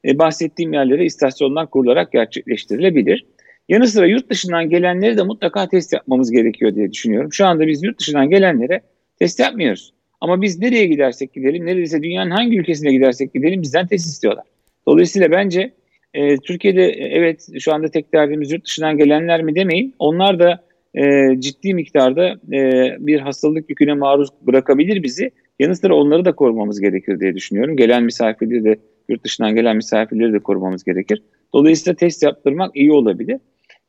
e, 0.04 0.18
bahsettiğim 0.18 0.72
yerlere 0.72 1.04
istasyonlar 1.04 1.70
kurularak 1.70 2.12
gerçekleştirilebilir. 2.12 3.26
Yanı 3.68 3.88
sıra 3.88 4.06
yurt 4.06 4.30
dışından 4.30 4.70
gelenleri 4.70 5.16
de 5.16 5.22
mutlaka 5.22 5.68
test 5.68 5.92
yapmamız 5.92 6.30
gerekiyor 6.30 6.74
diye 6.74 6.92
düşünüyorum. 6.92 7.32
Şu 7.32 7.46
anda 7.46 7.66
biz 7.66 7.82
yurt 7.82 8.00
dışından 8.00 8.30
gelenlere 8.30 8.80
test 9.18 9.40
yapmıyoruz. 9.40 9.92
Ama 10.20 10.42
biz 10.42 10.58
nereye 10.58 10.86
gidersek 10.86 11.32
gidelim, 11.32 11.66
neredeyse 11.66 12.02
dünyanın 12.02 12.30
hangi 12.30 12.58
ülkesine 12.58 12.92
gidersek 12.92 13.34
gidelim 13.34 13.62
bizden 13.62 13.86
test 13.86 14.06
istiyorlar. 14.06 14.44
Dolayısıyla 14.86 15.30
bence 15.30 15.72
e, 16.14 16.36
Türkiye'de 16.36 16.84
evet 16.90 17.46
şu 17.60 17.74
anda 17.74 17.88
tek 17.88 18.12
derdimiz 18.14 18.52
yurt 18.52 18.64
dışından 18.64 18.96
gelenler 18.96 19.42
mi 19.42 19.54
demeyin. 19.54 19.94
Onlar 19.98 20.38
da 20.38 20.64
e, 20.94 21.34
ciddi 21.40 21.74
miktarda 21.74 22.28
e, 22.52 22.92
bir 22.98 23.20
hastalık 23.20 23.70
yüküne 23.70 23.94
maruz 23.94 24.28
bırakabilir 24.42 25.02
bizi. 25.02 25.30
Yanı 25.58 25.76
sıra 25.76 25.94
onları 25.94 26.24
da 26.24 26.32
korumamız 26.32 26.80
gerekir 26.80 27.20
diye 27.20 27.34
düşünüyorum. 27.34 27.76
Gelen 27.76 28.04
misafirleri 28.04 28.64
de 28.64 28.76
yurt 29.08 29.24
dışından 29.24 29.54
gelen 29.54 29.76
misafirleri 29.76 30.32
de 30.32 30.38
korumamız 30.38 30.84
gerekir. 30.84 31.22
Dolayısıyla 31.54 31.96
test 31.96 32.22
yaptırmak 32.22 32.76
iyi 32.76 32.92
olabilir. 32.92 33.40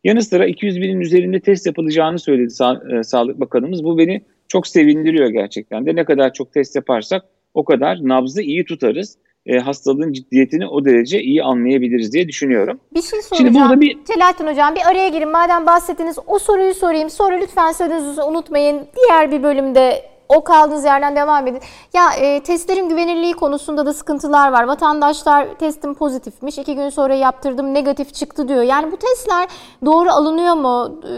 Yanı 0.04 0.22
sıra 0.22 0.46
200 0.46 0.82
binin 0.82 1.02
üzerinde 1.02 1.40
test 1.40 1.66
yapılacağını 1.66 2.20
söyledi 2.20 2.48
Sa- 2.48 3.00
e, 3.00 3.04
Sağlık 3.04 3.40
Bakanımız. 3.40 3.84
Bu 3.84 3.98
beni 3.98 4.22
çok 4.48 4.68
sevindiriyor 4.68 5.30
gerçekten 5.30 5.86
de. 5.86 5.96
Ne 5.96 6.06
kadar 6.06 6.34
çok 6.34 6.54
test 6.54 6.76
yaparsak 6.76 7.26
o 7.54 7.64
kadar 7.64 7.98
nabzı 8.02 8.42
iyi 8.42 8.66
tutarız 8.66 9.18
e, 9.46 9.58
hastalığın 9.58 10.14
ciddiyetini 10.14 10.68
o 10.68 10.86
derece 10.86 11.22
iyi 11.22 11.44
anlayabiliriz 11.44 12.14
diye 12.14 12.28
düşünüyorum. 12.28 12.80
Bir 12.94 13.02
şey 13.02 13.22
soracağım. 13.22 13.54
Şimdi 13.54 13.60
burada 13.60 13.82
bir... 13.82 13.98
Celalettin 14.06 14.48
Hocam 14.48 14.76
bir 14.76 14.88
araya 14.92 15.10
girin. 15.10 15.30
Madem 15.30 15.66
bahsettiniz 15.66 16.18
o 16.28 16.40
soruyu 16.40 16.74
sorayım. 16.74 17.10
Sonra 17.10 17.36
lütfen 17.36 17.72
sözünüzü 17.72 18.22
unutmayın. 18.22 18.88
Diğer 18.96 19.32
bir 19.32 19.44
bölümde 19.44 20.10
o 20.30 20.44
kaldığınız 20.44 20.86
yerden 20.86 21.16
devam 21.16 21.48
edin. 21.48 21.60
Ya 21.94 22.14
e, 22.14 22.44
testlerin 22.44 22.90
güvenilirliği 22.90 23.34
konusunda 23.34 23.86
da 23.86 23.94
sıkıntılar 23.94 24.52
var. 24.52 24.64
Vatandaşlar 24.64 25.48
testim 25.60 25.94
pozitifmiş. 25.94 26.58
iki 26.58 26.76
gün 26.76 26.90
sonra 26.90 27.14
yaptırdım 27.14 27.74
negatif 27.74 28.14
çıktı 28.14 28.48
diyor. 28.48 28.64
Yani 28.64 28.92
bu 28.92 28.98
testler 28.98 29.48
doğru 29.86 30.10
alınıyor 30.10 30.54
mu? 30.56 31.02
E, 31.04 31.14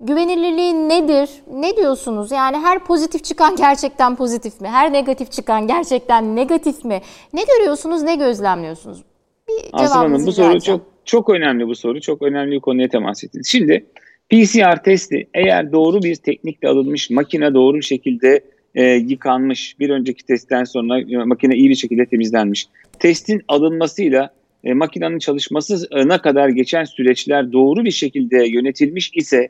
güvenilirliği 0.00 0.88
nedir? 0.88 1.30
Ne 1.52 1.76
diyorsunuz? 1.76 2.32
Yani 2.32 2.56
her 2.56 2.78
pozitif 2.78 3.24
çıkan 3.24 3.56
gerçekten 3.56 4.16
pozitif 4.16 4.60
mi? 4.60 4.68
Her 4.68 4.92
negatif 4.92 5.32
çıkan 5.32 5.66
gerçekten 5.66 6.36
negatif 6.36 6.84
mi? 6.84 7.00
Ne 7.32 7.42
görüyorsunuz, 7.44 8.02
ne 8.02 8.16
gözlemliyorsunuz? 8.16 9.02
Bir 9.48 9.78
Hanım 9.78 10.26
bu 10.26 10.32
soru 10.32 10.60
çok 10.60 10.80
çok 11.04 11.30
önemli 11.30 11.66
bu 11.66 11.74
soru. 11.74 12.00
Çok 12.00 12.22
önemli 12.22 12.50
bir 12.50 12.60
konuya 12.60 12.88
temas 12.88 13.24
ettiniz. 13.24 13.46
Şimdi 13.48 13.86
PCR 14.30 14.82
testi 14.82 15.28
eğer 15.34 15.72
doğru 15.72 16.02
bir 16.02 16.16
teknikle 16.16 16.68
alınmış, 16.68 17.10
makine 17.10 17.54
doğru 17.54 17.76
bir 17.76 17.82
şekilde 17.82 18.40
e, 18.74 18.84
yıkanmış, 18.84 19.76
bir 19.80 19.90
önceki 19.90 20.26
testten 20.26 20.64
sonra 20.64 21.00
e, 21.00 21.16
makine 21.16 21.56
iyi 21.56 21.70
bir 21.70 21.74
şekilde 21.74 22.06
temizlenmiş. 22.06 22.68
Testin 22.98 23.42
alınmasıyla 23.48 24.30
e, 24.64 24.74
makinenin 24.74 25.18
çalışmasına 25.18 26.22
kadar 26.22 26.48
geçen 26.48 26.84
süreçler 26.84 27.52
doğru 27.52 27.84
bir 27.84 27.90
şekilde 27.90 28.48
yönetilmiş 28.48 29.10
ise 29.14 29.48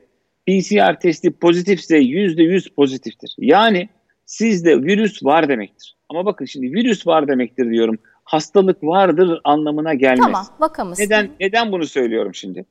PCR 0.49 0.99
testi 0.99 1.31
pozitifse 1.31 1.99
%100 1.99 2.73
pozitiftir. 2.73 3.35
Yani 3.37 3.89
sizde 4.25 4.83
virüs 4.83 5.23
var 5.23 5.49
demektir. 5.49 5.95
Ama 6.09 6.25
bakın 6.25 6.45
şimdi 6.45 6.73
virüs 6.73 7.07
var 7.07 7.27
demektir 7.27 7.71
diyorum. 7.71 7.97
Hastalık 8.23 8.83
vardır 8.83 9.41
anlamına 9.43 9.93
gelmez. 9.93 10.25
Tamam 10.25 10.45
bakamız. 10.59 10.99
Neden, 10.99 11.29
neden 11.39 11.71
bunu 11.71 11.85
söylüyorum 11.85 12.35
şimdi? 12.35 12.65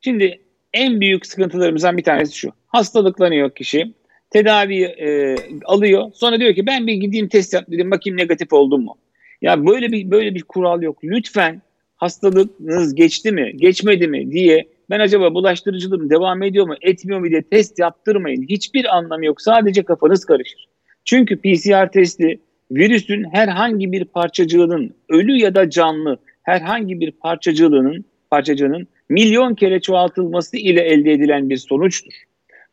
Şimdi 0.00 0.40
en 0.72 1.00
büyük 1.00 1.26
sıkıntılarımızdan 1.26 1.96
bir 1.96 2.04
tanesi 2.04 2.36
şu. 2.36 2.52
Hastalıklanıyor 2.66 3.50
kişi. 3.50 3.94
Tedavi 4.30 4.82
e, 4.82 5.36
alıyor. 5.64 6.10
Sonra 6.14 6.40
diyor 6.40 6.54
ki 6.54 6.66
ben 6.66 6.86
bir 6.86 6.94
gideyim 6.94 7.28
test 7.28 7.54
yaptırayım 7.54 7.90
bakayım 7.90 8.16
negatif 8.16 8.52
oldum 8.52 8.84
mu? 8.84 8.96
Ya 9.42 9.66
böyle 9.66 9.92
bir 9.92 10.10
böyle 10.10 10.34
bir 10.34 10.42
kural 10.42 10.82
yok. 10.82 11.04
Lütfen 11.04 11.62
hastalığınız 11.96 12.94
geçti 12.94 13.32
mi, 13.32 13.52
geçmedi 13.56 14.08
mi 14.08 14.32
diye 14.32 14.68
ben 14.90 15.00
acaba 15.00 15.34
bulaştırıcılığım 15.34 16.10
devam 16.10 16.42
ediyor 16.42 16.66
mu, 16.66 16.74
etmiyor 16.80 17.20
mu 17.20 17.30
diye 17.30 17.42
test 17.42 17.78
yaptırmayın. 17.78 18.42
Hiçbir 18.42 18.96
anlamı 18.96 19.26
yok. 19.26 19.42
Sadece 19.42 19.82
kafanız 19.82 20.24
karışır. 20.24 20.68
Çünkü 21.04 21.36
PCR 21.36 21.92
testi 21.92 22.40
virüsün 22.70 23.24
herhangi 23.32 23.92
bir 23.92 24.04
parçacığının 24.04 24.94
ölü 25.08 25.38
ya 25.38 25.54
da 25.54 25.70
canlı 25.70 26.18
herhangi 26.42 27.00
bir 27.00 27.10
parçacığının 27.10 28.04
parçacığının 28.30 28.88
milyon 29.08 29.54
kere 29.54 29.80
çoğaltılması 29.80 30.56
ile 30.56 30.80
elde 30.80 31.12
edilen 31.12 31.50
bir 31.50 31.56
sonuçtur. 31.56 32.12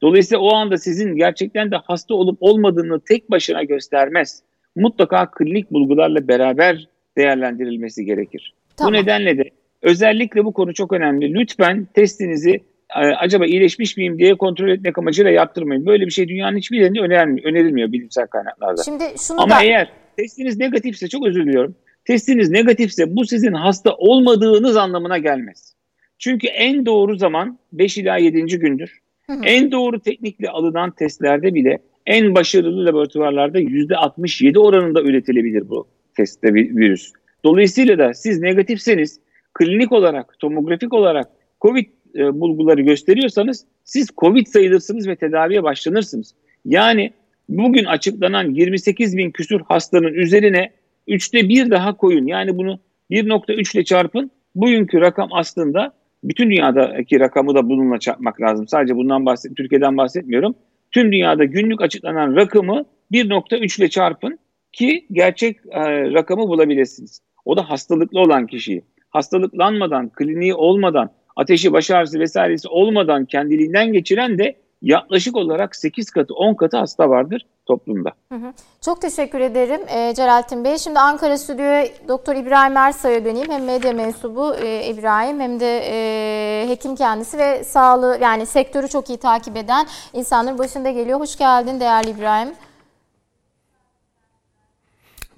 Dolayısıyla 0.01 0.41
o 0.41 0.53
anda 0.53 0.77
sizin 0.77 1.15
gerçekten 1.15 1.71
de 1.71 1.75
hasta 1.75 2.13
olup 2.13 2.37
olmadığını 2.41 2.99
tek 2.99 3.31
başına 3.31 3.63
göstermez. 3.63 4.43
Mutlaka 4.75 5.31
klinik 5.31 5.71
bulgularla 5.71 6.27
beraber 6.27 6.87
değerlendirilmesi 7.17 8.05
gerekir. 8.05 8.53
Tamam. 8.77 8.93
Bu 8.93 8.97
nedenle 8.97 9.37
de 9.37 9.51
özellikle 9.81 10.45
bu 10.45 10.53
konu 10.53 10.73
çok 10.73 10.93
önemli. 10.93 11.33
Lütfen 11.33 11.87
testinizi 11.93 12.63
e, 12.95 12.99
acaba 12.99 13.45
iyileşmiş 13.45 13.97
miyim 13.97 14.19
diye 14.19 14.37
kontrol 14.37 14.69
etmek 14.69 14.97
amacıyla 14.97 15.31
yaptırmayın. 15.31 15.85
Böyle 15.85 16.05
bir 16.05 16.11
şey 16.11 16.27
dünyanın 16.27 16.57
hiçbir 16.57 16.79
yerinde 16.79 16.99
önerilmiyor, 16.99 17.49
önerilmiyor 17.49 17.91
bilimsel 17.91 18.27
kaynaklarda. 18.27 18.83
Şimdi 18.83 19.03
şunu 19.27 19.41
Ama 19.41 19.55
da... 19.55 19.63
eğer 19.63 19.91
testiniz 20.17 20.57
negatifse 20.57 21.07
çok 21.07 21.27
özür 21.27 21.45
diliyorum. 21.45 21.75
Testiniz 22.05 22.49
negatifse 22.49 23.15
bu 23.15 23.25
sizin 23.25 23.53
hasta 23.53 23.95
olmadığınız 23.95 24.77
anlamına 24.77 25.17
gelmez. 25.17 25.73
Çünkü 26.19 26.47
en 26.47 26.85
doğru 26.85 27.17
zaman 27.17 27.59
5 27.73 27.97
ila 27.97 28.17
7. 28.17 28.45
gündür. 28.45 28.99
Hı 29.27 29.33
hı. 29.33 29.43
En 29.43 29.71
doğru 29.71 29.99
teknikle 29.99 30.49
alınan 30.49 30.91
testlerde 30.91 31.53
bile 31.53 31.79
en 32.05 32.35
başarılı 32.35 32.85
laboratuvarlarda 32.85 33.59
%67 33.59 34.59
oranında 34.59 35.01
üretilebilir 35.01 35.69
bu 35.69 35.87
testte 36.17 36.53
virüs. 36.53 37.11
Dolayısıyla 37.43 37.97
da 37.97 38.13
siz 38.13 38.39
negatifseniz 38.39 39.19
klinik 39.57 39.91
olarak, 39.91 40.39
tomografik 40.39 40.93
olarak 40.93 41.27
COVID 41.61 41.85
e, 42.15 42.39
bulguları 42.39 42.81
gösteriyorsanız 42.81 43.65
siz 43.83 44.07
Covid 44.17 44.47
sayılırsınız 44.47 45.07
ve 45.07 45.15
tedaviye 45.15 45.63
başlanırsınız. 45.63 46.33
Yani 46.65 47.13
bugün 47.49 47.85
açıklanan 47.85 48.49
28 48.49 49.17
bin 49.17 49.31
küsur 49.31 49.61
hastanın 49.61 50.13
üzerine 50.13 50.71
üçte 51.07 51.49
bir 51.49 51.71
daha 51.71 51.97
koyun. 51.97 52.27
Yani 52.27 52.57
bunu 52.57 52.79
1.3 53.11 53.75
ile 53.77 53.83
çarpın. 53.83 54.31
Bugünkü 54.55 55.01
rakam 55.01 55.29
aslında 55.31 55.93
bütün 56.23 56.49
dünyadaki 56.49 57.19
rakamı 57.19 57.55
da 57.55 57.69
bununla 57.69 57.99
çarpmak 57.99 58.41
lazım. 58.41 58.67
Sadece 58.67 58.95
bundan 58.95 59.25
bahset, 59.25 59.57
Türkiye'den 59.57 59.97
bahsetmiyorum. 59.97 60.55
Tüm 60.91 61.11
dünyada 61.11 61.45
günlük 61.45 61.81
açıklanan 61.81 62.35
rakamı 62.35 62.85
1.3 63.11 63.79
ile 63.79 63.89
çarpın 63.89 64.39
ki 64.73 65.05
gerçek 65.11 65.57
e, 65.71 65.81
rakamı 66.13 66.47
bulabilirsiniz. 66.47 67.21
O 67.45 67.57
da 67.57 67.69
hastalıklı 67.69 68.19
olan 68.19 68.47
kişiyi. 68.47 68.83
Hastalıklanmadan, 69.17 70.09
kliniği 70.09 70.55
olmadan, 70.55 71.09
ateşi, 71.35 71.73
baş 71.73 71.91
ağrısı 71.91 72.19
vesairesi 72.19 72.67
olmadan 72.67 73.25
kendiliğinden 73.25 73.93
geçiren 73.93 74.37
de 74.37 74.55
yaklaşık 74.81 75.35
olarak 75.35 75.75
8 75.75 76.09
katı 76.09 76.33
10 76.33 76.53
katı 76.53 76.77
hasta 76.77 77.09
vardır 77.09 77.45
toplumda. 77.65 78.11
Hı 78.31 78.35
hı. 78.35 78.53
Çok 78.81 79.01
teşekkür 79.01 79.39
ederim 79.39 79.81
e, 79.87 80.13
Celalettin 80.15 80.63
Bey. 80.63 80.77
Şimdi 80.77 80.99
Ankara 80.99 81.37
Stüdyo'ya 81.37 81.87
Doktor 82.07 82.35
İbrahim 82.35 82.77
Ersay'a 82.77 83.25
döneyim. 83.25 83.51
Hem 83.51 83.65
medya 83.65 83.93
mensubu 83.93 84.55
e, 84.55 84.87
İbrahim 84.87 85.39
hem 85.39 85.59
de 85.59 85.81
e, 85.85 86.69
hekim 86.69 86.95
kendisi 86.95 87.37
ve 87.37 87.63
sağlığı 87.63 88.17
yani 88.21 88.45
sektörü 88.45 88.87
çok 88.87 89.09
iyi 89.09 89.17
takip 89.17 89.57
eden 89.57 89.87
insanların 90.13 90.57
başında 90.57 90.91
geliyor. 90.91 91.19
Hoş 91.19 91.35
geldin 91.35 91.79
değerli 91.79 92.09
İbrahim. 92.09 92.49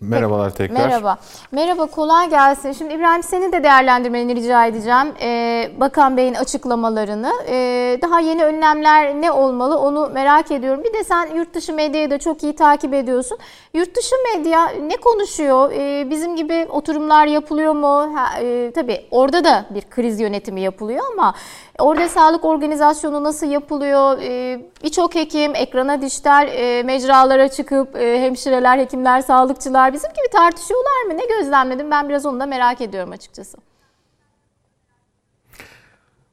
Merhabalar 0.01 0.49
tekrar. 0.49 0.75
Merhaba. 0.75 1.17
Merhaba, 1.51 1.85
kolay 1.85 2.29
gelsin. 2.29 2.71
Şimdi 2.71 2.93
İbrahim 2.93 3.23
seni 3.23 3.51
de 3.51 3.63
değerlendirmeni 3.63 4.35
rica 4.35 4.65
edeceğim. 4.65 5.13
Ee, 5.21 5.71
Bakan 5.79 6.17
Bey'in 6.17 6.33
açıklamalarını. 6.33 7.31
Ee, 7.49 7.99
daha 8.01 8.19
yeni 8.19 8.43
önlemler 8.45 9.21
ne 9.21 9.31
olmalı 9.31 9.79
onu 9.79 10.09
merak 10.13 10.51
ediyorum. 10.51 10.83
Bir 10.83 10.93
de 10.93 11.03
sen 11.03 11.35
yurt 11.35 11.53
dışı 11.53 11.73
medyayı 11.73 12.11
da 12.11 12.19
çok 12.19 12.43
iyi 12.43 12.55
takip 12.55 12.93
ediyorsun. 12.93 13.37
Yurt 13.73 13.97
dışı 13.97 14.15
medya 14.35 14.67
ne 14.67 14.95
konuşuyor? 14.97 15.71
Ee, 15.71 16.09
bizim 16.09 16.35
gibi 16.35 16.67
oturumlar 16.69 17.27
yapılıyor 17.27 17.73
mu? 17.73 18.15
Ha, 18.15 18.39
e, 18.39 18.71
tabii 18.75 19.05
orada 19.11 19.43
da 19.43 19.65
bir 19.69 19.81
kriz 19.81 20.19
yönetimi 20.19 20.61
yapılıyor 20.61 21.05
ama 21.13 21.33
Orada 21.79 22.09
sağlık 22.09 22.45
organizasyonu 22.45 23.23
nasıl 23.23 23.47
yapılıyor? 23.47 24.17
Ee, 24.21 24.61
Birçok 24.83 25.15
hekim 25.15 25.55
ekrana 25.55 26.01
dijital 26.01 26.47
e, 26.47 26.83
mecralara 26.83 27.47
çıkıp 27.47 27.95
e, 27.95 28.21
hemşireler, 28.21 28.77
hekimler, 28.77 29.21
sağlıkçılar 29.21 29.93
bizim 29.93 30.09
gibi 30.09 30.29
tartışıyorlar 30.31 31.03
mı? 31.07 31.17
Ne 31.17 31.25
gözlemledim? 31.25 31.91
Ben 31.91 32.09
biraz 32.09 32.25
onu 32.25 32.39
da 32.39 32.45
merak 32.45 32.81
ediyorum 32.81 33.11
açıkçası. 33.11 33.57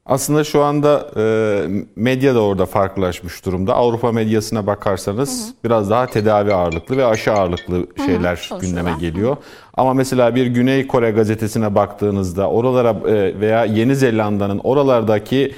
Aslında 0.07 0.43
şu 0.43 0.63
anda 0.63 1.07
e, 1.17 1.23
medya 1.95 2.35
da 2.35 2.41
orada 2.41 2.65
farklılaşmış 2.65 3.45
durumda. 3.45 3.73
Avrupa 3.73 4.11
medyasına 4.11 4.67
bakarsanız 4.67 5.45
hı 5.45 5.49
hı. 5.49 5.53
biraz 5.63 5.89
daha 5.89 6.07
tedavi 6.07 6.53
ağırlıklı 6.53 6.97
ve 6.97 7.05
aşı 7.05 7.33
ağırlıklı 7.33 7.87
şeyler 8.05 8.47
hı 8.49 8.55
hı. 8.55 8.59
gündeme 8.59 8.91
geliyor. 8.99 9.37
Ama 9.77 9.93
mesela 9.93 10.35
bir 10.35 10.45
Güney 10.45 10.87
Kore 10.87 11.11
gazetesine 11.11 11.75
baktığınızda 11.75 12.49
oralara 12.49 13.09
e, 13.09 13.39
veya 13.39 13.65
Yeni 13.65 13.95
Zelanda'nın 13.95 14.59
oralardaki 14.63 15.53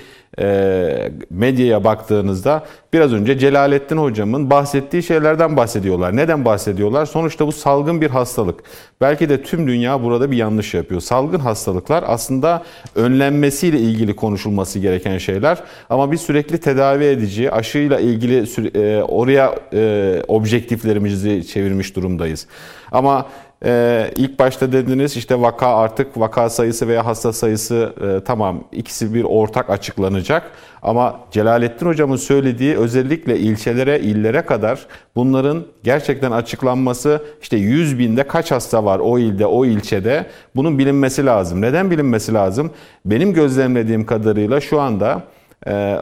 medyaya 1.30 1.84
baktığınızda 1.84 2.63
biraz 2.94 3.13
önce 3.13 3.38
Celalettin 3.38 3.98
hocamın 3.98 4.50
bahsettiği 4.50 5.04
şeylerden 5.04 5.58
bahsediyorlar. 5.58 6.15
Neden 6.15 6.46
bahsediyorlar? 6.46 7.06
Sonuçta 7.06 7.48
bu 7.48 7.52
salgın 7.52 8.02
bir 8.02 8.10
hastalık. 8.10 8.63
Belki 9.02 9.30
de 9.30 9.44
tüm 9.44 9.68
dünya 9.68 10.04
burada 10.04 10.32
bir 10.32 10.38
yanlış 10.38 10.74
yapıyor. 10.74 11.02
Salgın 11.02 11.39
hastalıklar 11.39 12.04
aslında 12.08 12.63
önlenmesiyle 12.96 13.80
ilgili 13.80 14.15
konuşulması 14.15 14.80
gereken 14.80 15.18
şeyler. 15.18 15.58
Ama 15.89 16.12
biz 16.12 16.22
sürekli 16.22 16.58
tedavi 16.58 17.04
edici, 17.04 17.52
aşıyla 17.52 18.00
ilgili 18.00 18.46
e, 18.76 19.04
oraya 19.04 19.56
e, 19.74 20.24
objektiflerimizi 20.28 21.48
çevirmiş 21.48 21.96
durumdayız. 21.96 22.48
Ama 22.92 23.26
ee, 23.65 24.12
ilk 24.15 24.39
başta 24.39 24.72
dediniz 24.72 25.17
işte 25.17 25.41
vaka 25.41 25.76
artık 25.76 26.19
vaka 26.19 26.50
sayısı 26.50 26.88
veya 26.88 27.06
hasta 27.06 27.34
sayısı 27.34 27.93
e, 28.02 28.24
tamam 28.24 28.63
ikisi 28.72 29.13
bir 29.13 29.24
ortak 29.24 29.69
açıklanacak. 29.69 30.52
Ama 30.82 31.19
Celalettin 31.32 31.86
hocamın 31.86 32.15
söylediği 32.15 32.78
özellikle 32.78 33.39
ilçelere, 33.39 34.00
illere 34.00 34.41
kadar 34.41 34.88
bunların 35.15 35.65
gerçekten 35.84 36.32
açıklanması 36.32 37.24
işte 37.41 37.58
100 37.58 38.00
binde 38.00 38.24
kaç 38.24 38.52
hasta 38.52 38.86
var 38.86 39.00
o 39.00 39.19
ilde, 39.19 39.45
o 39.45 39.65
ilçede 39.65 40.26
bunun 40.56 40.80
bilinmesi 40.80 41.26
lazım. 41.26 41.62
Neden 41.62 41.91
bilinmesi 41.91 42.34
lazım? 42.34 42.72
Benim 43.06 43.34
gözlemlediğim 43.34 44.06
kadarıyla 44.06 44.62
şu 44.62 44.82
anda 44.82 45.24
e, 45.67 46.02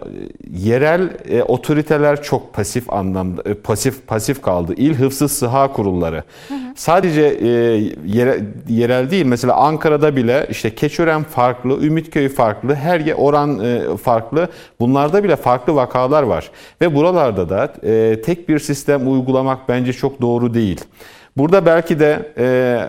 yerel 0.53 1.09
e, 1.29 1.43
otoriteler 1.43 2.23
çok 2.23 2.53
pasif 2.53 2.93
anlamda 2.93 3.49
e, 3.49 3.53
pasif 3.53 4.07
pasif 4.07 4.41
kaldı. 4.41 4.73
İl 4.77 4.93
hıfzı 4.93 5.29
sıha 5.29 5.73
kurulları. 5.73 6.23
Hı 6.47 6.53
hı. 6.53 6.57
Sadece 6.75 7.21
e, 7.21 7.47
yere, 8.05 8.39
yerel 8.69 9.11
değil 9.11 9.25
mesela 9.25 9.55
Ankara'da 9.55 10.15
bile 10.15 10.47
işte 10.49 10.75
Keçören 10.75 11.23
farklı, 11.23 11.85
Ümitköy 11.85 12.29
farklı, 12.29 12.75
her 12.75 12.99
yer 12.99 13.15
oran 13.17 13.59
e, 13.59 13.97
farklı. 13.97 14.49
Bunlarda 14.79 15.23
bile 15.23 15.35
farklı 15.35 15.75
vakalar 15.75 16.23
var. 16.23 16.51
Ve 16.81 16.95
buralarda 16.95 17.49
da 17.49 17.73
e, 17.83 18.21
tek 18.21 18.49
bir 18.49 18.59
sistem 18.59 19.11
uygulamak 19.11 19.69
bence 19.69 19.93
çok 19.93 20.21
doğru 20.21 20.53
değil. 20.53 20.81
Burada 21.37 21.65
belki 21.65 21.99
de 21.99 22.31
e, 22.37 22.79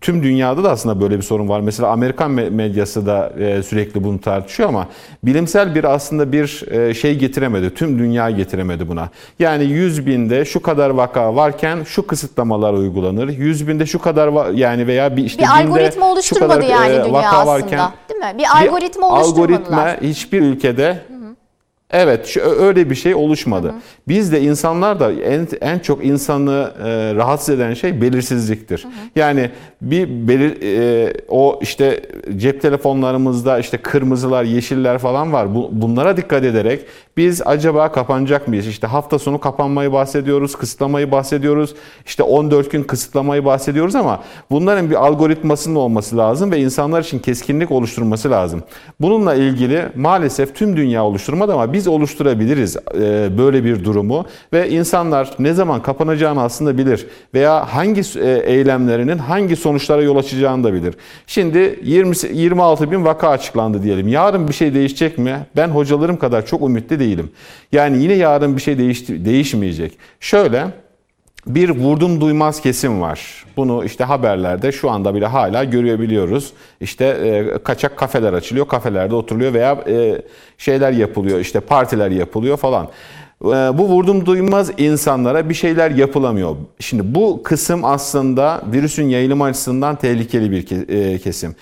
tüm 0.00 0.22
dünyada 0.22 0.64
da 0.64 0.70
aslında 0.70 1.00
böyle 1.00 1.16
bir 1.16 1.22
sorun 1.22 1.48
var. 1.48 1.60
Mesela 1.60 1.88
Amerikan 1.88 2.30
medyası 2.30 3.06
da 3.06 3.32
e, 3.38 3.62
sürekli 3.62 4.04
bunu 4.04 4.20
tartışıyor 4.20 4.68
ama 4.68 4.88
bilimsel 5.22 5.74
bir 5.74 5.84
aslında 5.84 6.32
bir 6.32 6.64
e, 6.70 6.94
şey 6.94 7.18
getiremedi. 7.18 7.74
Tüm 7.74 7.98
dünya 7.98 8.30
getiremedi 8.30 8.88
buna. 8.88 9.08
Yani 9.38 9.64
100 9.64 10.06
binde 10.06 10.44
şu 10.44 10.62
kadar 10.62 10.90
vaka 10.90 11.36
varken 11.36 11.84
şu 11.84 12.06
kısıtlamalar 12.06 12.72
uygulanır. 12.72 13.28
100 13.28 13.68
binde 13.68 13.86
şu 13.86 13.98
kadar 13.98 14.54
yani 14.54 14.86
veya 14.86 15.16
bir 15.16 15.24
işte 15.24 15.42
bir 15.42 15.48
algoritma 15.48 16.12
oluşturmadı 16.12 16.54
kadar, 16.54 16.68
yani 16.68 16.94
e, 16.94 17.04
dünya 17.04 17.12
vaka 17.12 17.28
aslında. 17.28 17.46
Varken, 17.46 17.80
değil 18.08 18.20
mi? 18.20 18.38
Bir 18.38 18.46
algoritma 18.56 19.06
bir 19.06 19.16
oluşturmadılar. 19.16 19.86
Algoritma 19.86 20.08
hiçbir 20.08 20.40
ülkede 20.40 20.98
Evet 21.92 22.36
öyle 22.36 22.90
bir 22.90 22.94
şey 22.94 23.14
oluşmadı. 23.14 23.68
Hı 23.68 23.72
hı. 23.72 23.80
Biz 24.08 24.32
de 24.32 24.40
insanlar 24.40 25.00
da 25.00 25.12
en, 25.12 25.48
en 25.60 25.78
çok 25.78 26.04
insanı 26.04 26.70
e, 26.78 27.14
rahatsız 27.14 27.54
eden 27.54 27.74
şey 27.74 28.02
belirsizliktir. 28.02 28.84
Hı 28.84 28.88
hı. 28.88 28.92
Yani 29.16 29.50
bir 29.82 30.28
belir, 30.28 30.62
e, 30.62 31.12
o 31.28 31.58
işte 31.62 32.02
cep 32.36 32.62
telefonlarımızda 32.62 33.58
işte 33.58 33.76
kırmızılar, 33.76 34.44
yeşiller 34.44 34.98
falan 34.98 35.32
var. 35.32 35.54
Bu, 35.54 35.68
bunlara 35.72 36.16
dikkat 36.16 36.44
ederek 36.44 36.80
biz 37.16 37.42
acaba 37.44 37.92
kapanacak 37.92 38.48
mıyız? 38.48 38.66
İşte 38.66 38.86
hafta 38.86 39.18
sonu 39.18 39.40
kapanmayı 39.40 39.92
bahsediyoruz, 39.92 40.56
kısıtlamayı 40.56 41.10
bahsediyoruz. 41.10 41.74
İşte 42.06 42.22
14 42.22 42.70
gün 42.70 42.82
kısıtlamayı 42.82 43.44
bahsediyoruz 43.44 43.94
ama 43.94 44.22
bunların 44.50 44.90
bir 44.90 44.94
algoritmasının 44.94 45.74
olması 45.74 46.16
lazım 46.16 46.52
ve 46.52 46.58
insanlar 46.58 47.02
için 47.02 47.18
keskinlik 47.18 47.70
oluşturması 47.70 48.30
lazım. 48.30 48.62
Bununla 49.00 49.34
ilgili 49.34 49.88
maalesef 49.94 50.54
tüm 50.54 50.76
dünya 50.76 51.04
oluşturmadı 51.04 51.52
ama 51.52 51.72
biz 51.72 51.88
oluşturabiliriz 51.88 52.76
e, 52.76 53.38
böyle 53.38 53.64
bir 53.64 53.84
durumu 53.84 54.24
ve 54.52 54.70
insanlar 54.70 55.30
ne 55.38 55.52
zaman 55.52 55.82
kapanacağını 55.82 56.42
aslında 56.42 56.78
bilir 56.78 57.06
veya 57.34 57.74
hangi 57.74 58.00
e, 58.20 58.30
eylemlerinin 58.30 59.18
hangi 59.18 59.56
sonuçlara 59.56 60.02
yol 60.02 60.16
açacağını 60.16 60.64
da 60.64 60.74
bilir. 60.74 60.94
Şimdi 61.26 61.80
20 61.82 62.14
26 62.32 62.90
bin 62.90 63.04
vaka 63.04 63.28
açıklandı 63.28 63.82
diyelim. 63.82 64.08
Yarın 64.08 64.48
bir 64.48 64.52
şey 64.52 64.74
değişecek 64.74 65.18
mi? 65.18 65.46
Ben 65.56 65.68
hocalarım 65.68 66.16
kadar 66.16 66.46
çok 66.46 66.62
ümitli 66.62 67.00
değilim. 67.00 67.09
Yani 67.72 68.02
yine 68.02 68.12
yarın 68.12 68.56
bir 68.56 68.62
şey 68.62 68.78
değişti, 68.78 69.24
değişmeyecek. 69.24 69.98
Şöyle 70.20 70.66
bir 71.46 71.70
vurdum 71.70 72.20
duymaz 72.20 72.60
kesim 72.60 73.00
var. 73.00 73.44
Bunu 73.56 73.84
işte 73.84 74.04
haberlerde 74.04 74.72
şu 74.72 74.90
anda 74.90 75.14
bile 75.14 75.26
hala 75.26 75.64
görebiliyoruz. 75.64 76.52
İşte 76.80 77.04
e, 77.04 77.58
kaçak 77.62 77.96
kafeler 77.96 78.32
açılıyor, 78.32 78.68
kafelerde 78.68 79.14
oturuluyor 79.14 79.54
veya 79.54 79.84
e, 79.88 80.22
şeyler 80.58 80.92
yapılıyor, 80.92 81.38
işte 81.38 81.60
partiler 81.60 82.10
yapılıyor 82.10 82.56
falan. 82.56 82.88
E, 83.44 83.48
bu 83.48 83.88
vurdum 83.88 84.26
duymaz 84.26 84.70
insanlara 84.78 85.48
bir 85.48 85.54
şeyler 85.54 85.90
yapılamıyor. 85.90 86.56
Şimdi 86.80 87.14
bu 87.14 87.42
kısım 87.42 87.84
aslında 87.84 88.62
virüsün 88.72 89.08
yayılım 89.08 89.42
açısından 89.42 89.96
tehlikeli 89.96 90.50
bir 90.50 90.88
e, 90.88 91.18
kesim. 91.18 91.54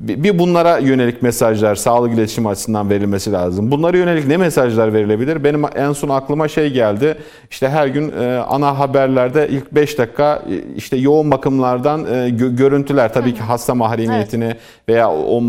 Bir 0.00 0.38
bunlara 0.38 0.78
yönelik 0.78 1.22
mesajlar 1.22 1.74
sağlık 1.74 2.14
iletişim 2.14 2.46
açısından 2.46 2.90
verilmesi 2.90 3.32
lazım. 3.32 3.70
Bunlara 3.70 3.96
yönelik 3.96 4.26
ne 4.26 4.36
mesajlar 4.36 4.92
verilebilir? 4.92 5.44
Benim 5.44 5.64
en 5.74 5.92
son 5.92 6.08
aklıma 6.08 6.48
şey 6.48 6.72
geldi. 6.72 7.16
İşte 7.50 7.68
her 7.68 7.86
gün 7.86 8.12
e, 8.20 8.36
ana 8.36 8.78
haberlerde 8.78 9.48
ilk 9.48 9.72
5 9.72 9.98
dakika 9.98 10.42
e, 10.50 10.74
işte 10.76 10.96
yoğun 10.96 11.30
bakımlardan 11.30 12.14
e, 12.14 12.30
görüntüler 12.30 13.12
tabii 13.12 13.34
ki 13.34 13.40
hasta 13.40 13.74
mahremiyetini 13.74 14.44
evet. 14.44 14.56
veya 14.88 15.10
o 15.10 15.42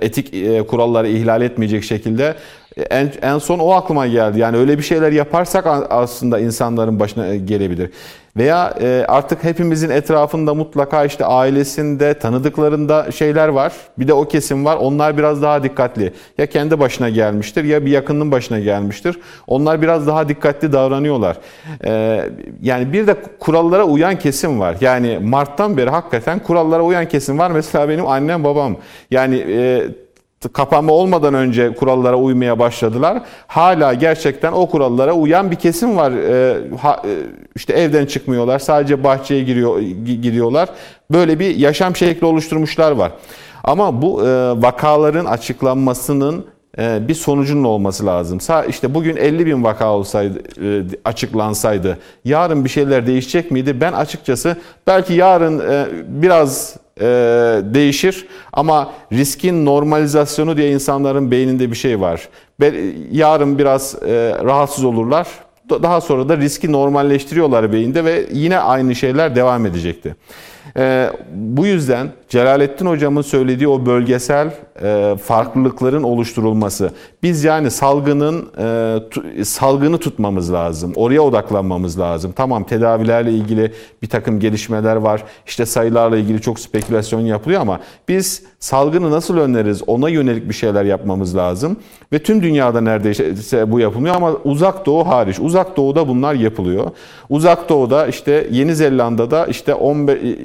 etik 0.00 0.34
kuralları 0.68 1.08
ihlal 1.08 1.42
etmeyecek 1.42 1.84
şekilde 1.84 2.34
en, 2.90 3.12
en 3.22 3.38
son 3.38 3.58
o 3.58 3.70
aklıma 3.70 4.06
geldi. 4.06 4.38
Yani 4.38 4.56
öyle 4.56 4.78
bir 4.78 4.82
şeyler 4.82 5.12
yaparsak 5.12 5.66
aslında 5.90 6.40
insanların 6.40 7.00
başına 7.00 7.36
gelebilir. 7.36 7.90
Veya 8.36 8.74
e, 8.80 9.04
artık 9.08 9.44
hepimizin 9.44 9.90
etrafında 9.90 10.54
mutlaka 10.54 11.04
işte 11.04 11.24
ailesinde, 11.24 12.14
tanıdıklarında 12.14 13.12
şeyler 13.12 13.48
var. 13.48 13.72
Bir 13.98 14.08
de 14.08 14.12
o 14.12 14.28
kesim 14.28 14.64
var. 14.64 14.76
Onlar 14.76 15.18
biraz 15.18 15.42
daha 15.42 15.62
dikkatli. 15.62 16.12
Ya 16.38 16.46
kendi 16.46 16.80
başına 16.80 17.08
gelmiştir 17.08 17.64
ya 17.64 17.86
bir 17.86 17.90
yakının 17.90 18.32
başına 18.32 18.60
gelmiştir. 18.60 19.18
Onlar 19.46 19.82
biraz 19.82 20.06
daha 20.06 20.28
dikkatli 20.28 20.72
davranıyorlar. 20.72 21.36
E, 21.84 22.22
yani 22.62 22.92
bir 22.92 23.06
de 23.06 23.16
kurallara 23.40 23.84
uyan 23.84 24.18
kesim 24.18 24.60
var. 24.60 24.76
Yani 24.80 25.18
Mart'tan 25.22 25.76
beri 25.76 25.90
hakikaten 25.90 26.38
kurallara 26.38 26.82
uyan 26.82 27.08
kesim 27.08 27.38
var. 27.38 27.50
Mesela 27.50 27.88
benim 27.88 28.06
annem 28.06 28.44
babam. 28.44 28.76
Yani 29.10 29.44
e, 29.48 29.88
kapanma 30.48 30.92
olmadan 30.92 31.34
önce 31.34 31.74
kurallara 31.74 32.16
uymaya 32.16 32.58
başladılar. 32.58 33.22
Hala 33.46 33.94
gerçekten 33.94 34.52
o 34.52 34.66
kurallara 34.66 35.12
uyan 35.12 35.50
bir 35.50 35.56
kesim 35.56 35.96
var. 35.96 36.12
Ee, 36.12 36.56
e, 37.04 37.16
işte 37.56 37.72
evden 37.72 38.06
çıkmıyorlar, 38.06 38.58
sadece 38.58 39.04
bahçeye 39.04 39.42
giriyor 39.42 39.80
gidiyorlar. 40.04 40.68
Böyle 41.10 41.38
bir 41.38 41.56
yaşam 41.56 41.96
şekli 41.96 42.26
oluşturmuşlar 42.26 42.92
var. 42.92 43.12
Ama 43.64 44.02
bu 44.02 44.26
e, 44.26 44.28
vakaların 44.62 45.24
açıklanmasının 45.24 46.46
bir 46.78 47.14
sonucunun 47.14 47.64
olması 47.64 48.06
lazım. 48.06 48.38
İşte 48.68 48.94
bugün 48.94 49.16
50 49.16 49.46
bin 49.46 49.64
vaka 49.64 49.92
olsaydı, 49.92 50.38
e, 50.62 50.82
açıklansaydı 51.04 51.98
yarın 52.24 52.64
bir 52.64 52.70
şeyler 52.70 53.06
değişecek 53.06 53.50
miydi? 53.50 53.80
Ben 53.80 53.92
açıkçası 53.92 54.56
belki 54.86 55.14
yarın 55.14 55.58
e, 55.58 55.86
biraz 56.08 56.76
e, 57.00 57.04
değişir 57.74 58.26
ama 58.52 58.90
riskin 59.12 59.66
normalizasyonu 59.66 60.56
diye 60.56 60.70
insanların 60.70 61.30
beyninde 61.30 61.70
bir 61.70 61.76
şey 61.76 62.00
var. 62.00 62.28
Yarın 63.10 63.58
biraz 63.58 63.96
rahatsız 64.44 64.84
olurlar. 64.84 65.28
Daha 65.70 66.00
sonra 66.00 66.28
da 66.28 66.36
riski 66.36 66.72
normalleştiriyorlar 66.72 67.72
beyinde 67.72 68.04
ve 68.04 68.26
yine 68.32 68.58
aynı 68.58 68.94
şeyler 68.94 69.36
devam 69.36 69.66
edecekti. 69.66 70.16
E, 70.76 71.10
bu 71.34 71.66
yüzden 71.66 72.08
Celalettin 72.28 72.86
hocamın 72.86 73.22
söylediği 73.22 73.68
o 73.68 73.86
bölgesel 73.86 74.50
e, 74.82 75.16
farklılıkların 75.24 76.02
oluşturulması. 76.02 76.90
Biz 77.22 77.44
yani 77.44 77.70
salgının 77.70 78.48
e, 79.38 79.44
salgını 79.44 79.98
tutmamız 79.98 80.52
lazım. 80.52 80.92
Oraya 80.96 81.20
odaklanmamız 81.20 81.98
lazım. 81.98 82.32
Tamam 82.36 82.64
tedavilerle 82.64 83.32
ilgili 83.32 83.72
bir 84.02 84.08
takım 84.08 84.40
gelişmeler 84.40 84.96
var. 84.96 85.22
İşte 85.46 85.66
sayılarla 85.66 86.16
ilgili 86.16 86.40
çok 86.40 86.60
spekülasyon 86.60 87.20
yapılıyor 87.20 87.60
ama 87.60 87.80
biz 88.08 88.42
salgını 88.58 89.10
nasıl 89.10 89.38
önleriz 89.38 89.82
ona 89.86 90.08
yönelik 90.08 90.48
bir 90.48 90.54
şeyler 90.54 90.84
yapmamız 90.84 91.36
lazım. 91.36 91.76
Ve 92.12 92.18
tüm 92.18 92.42
dünyada 92.42 92.80
neredeyse 92.80 93.72
bu 93.72 93.80
yapılmıyor 93.80 94.16
ama 94.16 94.32
uzak 94.44 94.86
doğu 94.86 95.06
hariç. 95.06 95.40
Uzak 95.40 95.76
doğuda 95.76 96.08
bunlar 96.08 96.34
yapılıyor. 96.34 96.90
Uzak 97.28 97.68
doğuda 97.68 98.06
işte 98.06 98.48
Yeni 98.50 98.74
Zelanda'da 98.74 99.46
işte 99.46 99.74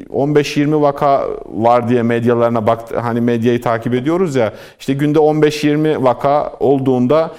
15-20 0.10 0.82
vaka 0.82 1.28
var 1.46 1.89
diye 1.89 2.04
medyalarına 2.04 2.68
bak 2.68 2.80
hani 2.96 3.22
medyayı 3.22 3.62
takip 3.62 3.94
ediyoruz 3.94 4.36
ya 4.36 4.54
işte 4.80 4.94
günde 4.94 5.20
15-20 5.20 6.04
vaka 6.04 6.54
olduğunda 6.60 7.32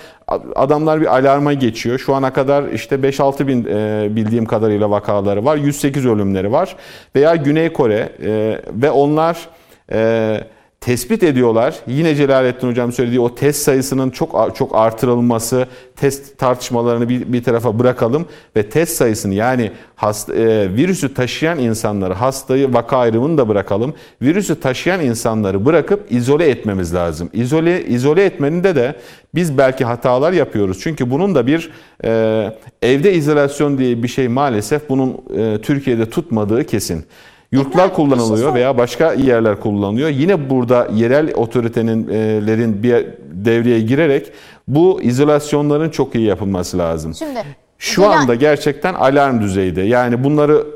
adamlar 0.54 1.00
bir 1.00 1.16
alarma 1.16 1.52
geçiyor. 1.52 1.98
Şu 1.98 2.14
ana 2.14 2.32
kadar 2.32 2.64
işte 2.68 2.96
5-6 2.96 3.46
bin 3.46 3.64
e, 3.64 4.08
bildiğim 4.16 4.46
kadarıyla 4.46 4.90
vakaları 4.90 5.44
var. 5.44 5.56
108 5.56 6.06
ölümleri 6.06 6.52
var. 6.52 6.76
Veya 7.16 7.36
Güney 7.36 7.72
Kore 7.72 8.12
e, 8.22 8.60
ve 8.72 8.90
onlar 8.90 9.48
e, 9.92 10.40
tespit 10.80 11.22
ediyorlar. 11.22 11.74
Yine 11.86 12.14
Celalettin 12.14 12.68
Hocam 12.68 12.92
söylediği 12.92 13.20
o 13.20 13.34
test 13.34 13.62
sayısının 13.62 14.10
çok 14.10 14.56
çok 14.56 14.76
artırılması, 14.76 15.66
test 15.96 16.38
tartışmalarını 16.38 17.08
bir, 17.08 17.32
bir 17.32 17.44
tarafa 17.44 17.78
bırakalım 17.78 18.26
ve 18.56 18.68
test 18.68 18.96
sayısını 18.96 19.34
yani 19.34 19.72
hasta, 19.96 20.34
e, 20.34 20.74
virüsü 20.74 21.14
taşıyan 21.14 21.58
insanları, 21.58 22.14
hastayı 22.14 22.72
vaka 22.72 22.98
ayrımını 22.98 23.38
da 23.38 23.48
bırakalım. 23.48 23.94
Virüsü 24.22 24.60
taşıyan 24.60 25.00
insanları 25.00 25.66
bırakıp 25.66 26.12
izole 26.12 26.48
etmemiz 26.48 26.94
lazım. 26.94 27.30
İzole 27.32 27.84
izole 27.84 28.24
etmenin 28.24 28.64
de 28.64 28.76
de 28.76 28.96
biz 29.34 29.58
belki 29.58 29.84
hatalar 29.84 30.32
yapıyoruz. 30.32 30.78
Çünkü 30.80 31.10
bunun 31.10 31.34
da 31.34 31.46
bir 31.46 31.70
e, 32.04 32.52
evde 32.82 33.14
izolasyon 33.14 33.78
diye 33.78 34.02
bir 34.02 34.08
şey 34.08 34.28
maalesef 34.28 34.88
bunun 34.88 35.16
e, 35.36 35.58
Türkiye'de 35.62 36.10
tutmadığı 36.10 36.64
kesin. 36.64 37.04
Yurtlar 37.52 37.94
kullanılıyor 37.94 38.54
veya 38.54 38.78
başka 38.78 39.12
yerler 39.12 39.60
kullanılıyor. 39.60 40.08
Yine 40.08 40.50
burada 40.50 40.88
yerel 40.94 41.34
otoritenlerin 41.34 42.82
bir 42.82 43.06
devreye 43.32 43.80
girerek 43.80 44.32
bu 44.68 45.02
izolasyonların 45.02 45.90
çok 45.90 46.14
iyi 46.14 46.26
yapılması 46.26 46.78
lazım. 46.78 47.14
Şimdi 47.14 47.44
şu 47.78 48.06
anda 48.06 48.34
gerçekten 48.34 48.94
alarm 48.94 49.40
düzeyde. 49.40 49.82
Yani 49.82 50.24
bunları 50.24 50.66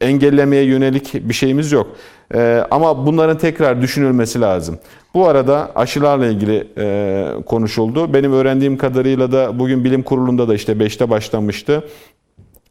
e, 0.00 0.06
engellemeye 0.06 0.64
yönelik 0.64 1.28
bir 1.28 1.34
şeyimiz 1.34 1.72
yok. 1.72 1.86
E, 2.34 2.64
ama 2.70 3.06
bunların 3.06 3.38
tekrar 3.38 3.82
düşünülmesi 3.82 4.40
lazım. 4.40 4.78
Bu 5.14 5.28
arada 5.28 5.72
aşılarla 5.74 6.26
ilgili 6.26 6.68
e, 6.78 7.26
konuşuldu. 7.46 8.14
Benim 8.14 8.32
öğrendiğim 8.32 8.76
kadarıyla 8.76 9.32
da 9.32 9.58
bugün 9.58 9.84
bilim 9.84 10.02
kurulunda 10.02 10.48
da 10.48 10.54
işte 10.54 10.72
5'te 10.72 11.10
başlamıştı. 11.10 11.84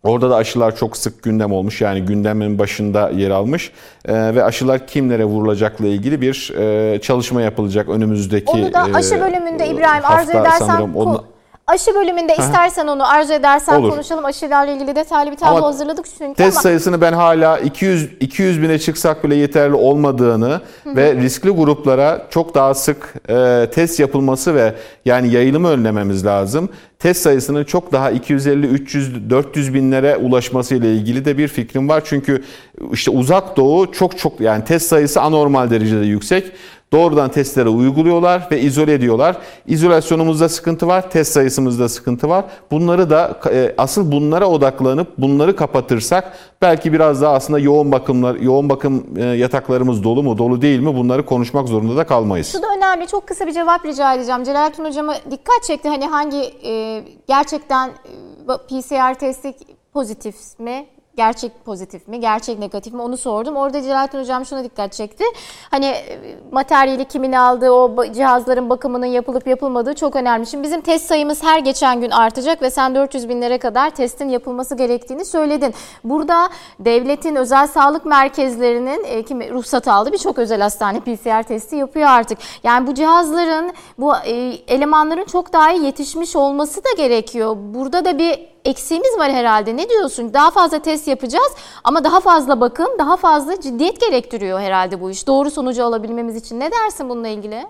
Orada 0.04 0.30
da 0.30 0.36
aşılar 0.36 0.76
çok 0.76 0.98
sık 0.98 1.24
gündem 1.24 1.52
olmuş. 1.52 1.82
Yani 1.82 2.02
gündemin 2.02 2.60
başında 2.60 3.10
yer 3.10 3.30
almış. 3.30 3.72
Ee, 4.06 4.36
ve 4.36 4.44
aşılar 4.44 4.88
kimlere 4.88 5.26
vurulacakla 5.26 5.88
ilgili 5.88 6.22
bir 6.22 6.54
e, 6.58 7.02
çalışma 7.02 7.42
yapılacak 7.42 7.90
önümüzdeki 7.90 8.52
Onu 8.52 8.74
da 8.74 8.88
aşı 8.94 9.16
e, 9.16 9.22
bölümünde 9.22 9.68
İbrahim 9.68 10.06
arzu 10.06 10.32
edersen 10.32 10.90
onu, 10.96 11.24
Aşı 11.68 11.96
bölümünde 11.96 12.36
istersen 12.36 12.88
onu 12.88 13.10
arzu 13.10 13.34
edersen 13.34 13.80
Olur. 13.80 13.90
konuşalım. 13.90 14.26
Aşılarla 14.26 14.72
ilgili 14.72 14.96
detaylı 14.96 15.32
bir 15.32 15.36
tablo 15.36 15.58
ama 15.58 15.68
hazırladık 15.68 16.06
çünkü 16.18 16.34
test 16.34 16.58
ama... 16.58 16.62
sayısını 16.62 17.02
ben 17.02 17.14
hala 17.14 17.60
200 17.60 18.10
200 18.20 18.62
bine 18.62 18.80
çıksak 18.80 19.24
bile 19.24 19.36
yeterli 19.36 19.76
olmadığını 19.76 20.62
ve 20.86 21.16
riskli 21.16 21.50
gruplara 21.50 22.28
çok 22.30 22.56
daha 22.56 22.74
sık 22.74 23.14
e, 23.30 23.68
test 23.74 24.00
yapılması 24.00 24.56
ve 24.56 24.76
yani 25.06 25.32
yayılımı 25.32 25.70
önlememiz 25.70 26.26
lazım. 26.26 26.70
Test 27.00 27.22
sayısının 27.22 27.64
çok 27.64 27.92
daha 27.92 28.12
250 28.12 28.68
300 28.68 29.30
400 29.30 29.74
binlere 29.74 30.18
ulaşması 30.18 30.76
ile 30.76 30.94
ilgili 30.94 31.26
de 31.26 31.38
bir 31.38 31.48
fikrim 31.48 31.90
var. 31.90 32.02
Çünkü 32.06 32.44
işte 32.94 33.12
uzak 33.12 33.58
doğu 33.58 33.92
çok 33.92 34.18
çok 34.18 34.40
yani 34.40 34.64
test 34.64 34.88
sayısı 34.88 35.22
anormal 35.22 35.70
derecede 35.70 36.06
yüksek. 36.06 36.52
Doğrudan 36.94 37.32
testleri 37.32 37.70
uyguluyorlar 37.70 38.48
ve 38.52 38.62
izole 38.62 38.94
ediyorlar. 38.94 39.38
İzolasyonumuzda 39.68 40.50
sıkıntı 40.50 40.88
var, 40.88 41.10
test 41.10 41.34
sayısımızda 41.34 41.90
sıkıntı 41.90 42.30
var. 42.30 42.46
Bunları 42.72 43.10
da 43.10 43.40
e, 43.52 43.76
asıl 43.78 44.12
bunlara 44.12 44.50
odaklanıp 44.50 45.18
bunları 45.18 45.56
kapatırsak 45.56 46.34
belki 46.62 46.94
biraz 46.94 47.22
daha 47.22 47.34
aslında 47.34 47.60
yoğun 47.60 47.92
bakımlar, 47.92 48.36
yoğun 48.36 48.70
bakım 48.70 49.06
e, 49.18 49.24
yataklarımız 49.24 50.04
dolu 50.04 50.24
mu, 50.24 50.38
dolu 50.38 50.62
değil 50.62 50.80
mi 50.80 50.96
bunları 50.96 51.26
konuşmak 51.26 51.68
zorunda 51.68 51.96
da 51.96 52.04
kalmayız. 52.04 52.52
Şu 52.52 52.62
da 52.62 52.68
önemli. 52.78 53.08
Çok 53.08 53.28
kısa 53.28 53.48
bir 53.48 53.52
cevap 53.52 53.86
rica 53.86 54.14
edeceğim. 54.14 54.44
Celalettin 54.44 54.86
hocama 54.86 55.16
dikkat 55.32 55.64
çekti. 55.64 55.90
Hani 55.90 56.06
hangi 56.06 56.54
e, 56.64 57.04
gerçekten 57.28 57.92
PCR 58.48 59.20
testi 59.20 59.54
pozitif 59.94 60.36
mi 60.60 60.86
gerçek 61.22 61.66
pozitif 61.66 62.08
mi, 62.08 62.20
gerçek 62.20 62.60
negatif 62.60 62.94
mi 62.94 63.02
onu 63.02 63.18
sordum. 63.18 63.56
Orada 63.56 63.82
Celalettin 63.82 64.20
Hocam 64.20 64.46
şuna 64.46 64.64
dikkat 64.64 64.94
çekti. 64.94 65.24
Hani 65.72 65.86
e, 65.86 66.20
materyali 66.52 67.06
kimin 67.06 67.32
aldığı, 67.34 67.72
o 67.72 68.06
cihazların 68.14 68.70
bakımının 68.70 69.06
yapılıp 69.06 69.48
yapılmadığı 69.48 69.94
çok 69.94 70.16
önemli. 70.16 70.48
Şimdi 70.48 70.64
bizim 70.64 70.82
test 70.82 71.06
sayımız 71.06 71.44
her 71.44 71.60
geçen 71.60 72.02
gün 72.02 72.12
artacak 72.12 72.62
ve 72.62 72.70
sen 72.70 72.96
400 72.96 73.30
binlere 73.30 73.58
kadar 73.58 73.90
testin 73.90 74.30
yapılması 74.30 74.76
gerektiğini 74.76 75.26
söyledin. 75.26 75.74
Burada 76.04 76.50
devletin 76.80 77.36
özel 77.36 77.68
sağlık 77.68 78.06
merkezlerinin 78.06 79.04
e, 79.06 79.24
kimi 79.24 79.52
ruhsat 79.52 79.88
aldı 79.88 80.12
birçok 80.12 80.40
özel 80.40 80.62
hastane 80.62 81.00
PCR 81.00 81.44
testi 81.44 81.76
yapıyor 81.76 82.10
artık. 82.10 82.38
Yani 82.64 82.88
bu 82.88 82.94
cihazların, 82.94 83.74
bu 83.98 84.16
e, 84.16 84.32
elemanların 84.68 85.26
çok 85.26 85.54
daha 85.54 85.72
iyi 85.72 85.86
yetişmiş 85.86 86.36
olması 86.36 86.84
da 86.84 86.90
gerekiyor. 86.98 87.58
Burada 87.60 88.06
da 88.06 88.18
bir 88.18 88.51
eksiğimiz 88.66 89.18
var 89.18 89.32
herhalde. 89.32 89.78
Ne 89.78 89.90
diyorsun? 89.90 90.34
Daha 90.34 90.52
fazla 90.52 90.80
test 90.80 91.08
yapacağız 91.08 91.52
ama 91.84 92.04
daha 92.04 92.20
fazla 92.20 92.62
bakım, 92.62 92.88
daha 93.00 93.18
fazla 93.18 93.62
ciddiyet 93.62 94.02
gerektiriyor 94.02 94.60
herhalde 94.60 95.02
bu 95.02 95.12
iş. 95.12 95.28
Doğru 95.28 95.52
sonucu 95.52 95.84
alabilmemiz 95.86 96.36
için. 96.36 96.60
Ne 96.60 96.72
dersin 96.72 97.10
bununla 97.10 97.28
ilgili? 97.28 97.66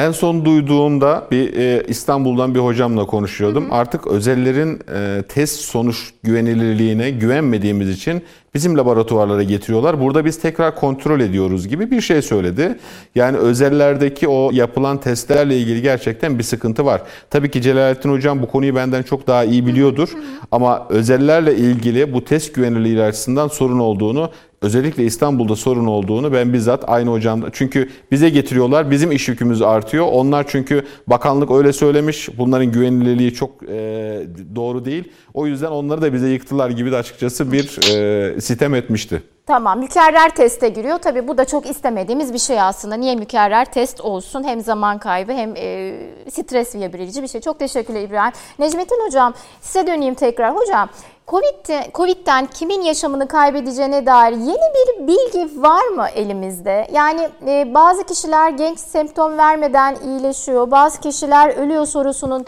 En 0.00 0.12
son 0.12 0.44
duyduğumda 0.44 1.26
bir 1.30 1.54
e, 1.54 1.82
İstanbul'dan 1.88 2.54
bir 2.54 2.60
hocamla 2.60 3.06
konuşuyordum. 3.06 3.64
Hı 3.64 3.68
hı. 3.68 3.74
Artık 3.74 4.06
özellerin 4.06 4.80
e, 4.94 5.22
test 5.28 5.60
sonuç 5.60 6.10
güvenilirliğine 6.22 7.10
güvenmediğimiz 7.10 7.88
için 7.88 8.22
bizim 8.54 8.78
laboratuvarlara 8.78 9.42
getiriyorlar. 9.42 10.00
Burada 10.00 10.24
biz 10.24 10.40
tekrar 10.40 10.74
kontrol 10.74 11.20
ediyoruz 11.20 11.68
gibi 11.68 11.90
bir 11.90 12.00
şey 12.00 12.22
söyledi. 12.22 12.78
Yani 13.14 13.36
özellerdeki 13.36 14.28
o 14.28 14.50
yapılan 14.52 15.00
testlerle 15.00 15.58
ilgili 15.58 15.82
gerçekten 15.82 16.38
bir 16.38 16.44
sıkıntı 16.44 16.84
var. 16.84 17.02
Tabii 17.30 17.50
ki 17.50 17.62
Celalettin 17.62 18.12
Hocam 18.12 18.42
bu 18.42 18.48
konuyu 18.48 18.74
benden 18.74 19.02
çok 19.02 19.26
daha 19.26 19.44
iyi 19.44 19.66
biliyordur. 19.66 20.08
Ama 20.50 20.86
özellerle 20.88 21.56
ilgili 21.56 22.12
bu 22.12 22.24
test 22.24 22.54
güvenilirliği 22.54 23.02
açısından 23.02 23.48
sorun 23.48 23.78
olduğunu 23.78 24.30
özellikle 24.62 25.04
İstanbul'da 25.04 25.56
sorun 25.56 25.86
olduğunu 25.86 26.32
ben 26.32 26.52
bizzat 26.52 26.84
aynı 26.86 27.10
hocamda 27.10 27.48
çünkü 27.52 27.88
bize 28.10 28.30
getiriyorlar 28.30 28.90
bizim 28.90 29.12
iş 29.12 29.28
yükümüz 29.28 29.62
artıyor. 29.62 30.06
Onlar 30.12 30.46
çünkü 30.48 30.84
bakanlık 31.06 31.50
öyle 31.50 31.72
söylemiş 31.72 32.28
bunların 32.38 32.72
güvenilirliği 32.72 33.34
çok 33.34 33.62
e, 33.62 34.26
doğru 34.54 34.84
değil. 34.84 35.04
O 35.34 35.46
yüzden 35.46 35.70
onları 35.70 36.02
da 36.02 36.12
bize 36.12 36.28
yıktılar 36.28 36.70
gibi 36.70 36.92
de 36.92 36.96
açıkçası 36.96 37.52
bir 37.52 37.94
e, 37.96 38.40
sitem 38.40 38.74
etmişti. 38.74 39.22
Tamam 39.50 39.78
mükerrer 39.78 40.30
teste 40.30 40.68
giriyor. 40.68 40.98
Tabii 40.98 41.28
bu 41.28 41.38
da 41.38 41.44
çok 41.44 41.66
istemediğimiz 41.66 42.32
bir 42.32 42.38
şey 42.38 42.60
aslında. 42.60 42.94
Niye 42.94 43.14
mükerrer 43.14 43.64
test 43.64 44.00
olsun? 44.00 44.44
Hem 44.44 44.60
zaman 44.60 44.98
kaybı 44.98 45.32
hem 45.32 45.56
e, 45.56 45.92
stres 46.30 46.74
verici 46.74 47.22
bir 47.22 47.28
şey. 47.28 47.40
Çok 47.40 47.58
teşekkürler 47.58 48.00
İbrahim. 48.00 48.32
Necmettin 48.58 49.06
Hocam 49.06 49.34
size 49.60 49.86
döneyim 49.86 50.14
tekrar. 50.14 50.56
Hocam 50.56 50.88
Covid, 51.28 51.92
Covid'den 51.94 52.46
kimin 52.46 52.82
yaşamını 52.82 53.28
kaybedeceğine 53.28 54.06
dair 54.06 54.32
yeni 54.32 54.72
bir 54.74 55.06
bilgi 55.06 55.62
var 55.62 55.86
mı 55.88 56.06
elimizde? 56.14 56.88
Yani 56.92 57.28
e, 57.46 57.74
bazı 57.74 58.04
kişiler 58.04 58.50
genç 58.50 58.78
semptom 58.78 59.38
vermeden 59.38 59.96
iyileşiyor. 60.04 60.70
Bazı 60.70 61.00
kişiler 61.00 61.56
ölüyor 61.56 61.86
sorusunun 61.86 62.44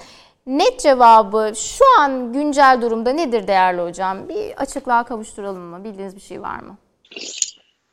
net 0.47 0.81
cevabı 0.81 1.53
şu 1.57 1.85
an 2.01 2.33
güncel 2.33 2.79
durumda 2.83 3.13
nedir 3.13 3.47
değerli 3.47 3.83
hocam? 3.83 4.29
Bir 4.29 4.53
açıklığa 4.57 5.05
kavuşturalım 5.05 5.63
mı? 5.63 5.85
Bildiğiniz 5.85 6.17
bir 6.17 6.21
şey 6.21 6.43
var 6.43 6.59
mı? 6.59 6.77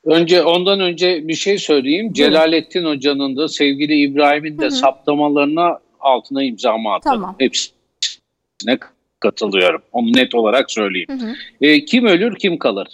Önce 0.05 0.43
ondan 0.43 0.80
önce 0.80 1.28
bir 1.28 1.36
şey 1.36 1.57
söyleyeyim. 1.57 2.13
Celalettin 2.13 2.86
Hoca'nın 2.86 3.38
da 3.38 3.47
sevgili 3.47 4.01
İbrahim'in 4.01 4.57
de 4.57 4.61
Hı-hı. 4.61 4.72
saptamalarına 4.72 5.80
altına 5.99 6.43
imzamı 6.43 6.93
attım. 6.93 7.11
Tamam. 7.11 7.36
Hepsine 7.39 8.78
katılıyorum. 9.20 9.82
Onu 9.91 10.13
net 10.13 10.36
olarak 10.36 10.72
söyleyeyim. 10.72 11.36
E, 11.61 11.86
kim 11.86 12.05
ölür 12.05 12.36
kim 12.36 12.57
kalır? 12.57 12.88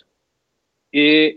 E, 0.95 1.35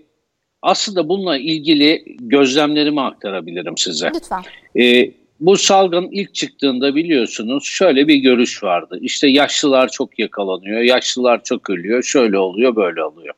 aslında 0.62 1.08
bununla 1.08 1.38
ilgili 1.38 2.04
gözlemlerimi 2.20 3.00
aktarabilirim 3.00 3.78
size. 3.78 4.10
Lütfen. 4.14 4.42
E, 4.80 5.10
bu 5.40 5.56
salgın 5.56 6.08
ilk 6.12 6.34
çıktığında 6.34 6.94
biliyorsunuz 6.94 7.64
şöyle 7.64 8.08
bir 8.08 8.16
görüş 8.16 8.62
vardı. 8.62 8.98
İşte 9.00 9.28
yaşlılar 9.28 9.88
çok 9.88 10.18
yakalanıyor, 10.18 10.80
yaşlılar 10.80 11.44
çok 11.44 11.70
ölüyor, 11.70 12.02
şöyle 12.02 12.38
oluyor, 12.38 12.76
böyle 12.76 13.04
oluyor. 13.04 13.34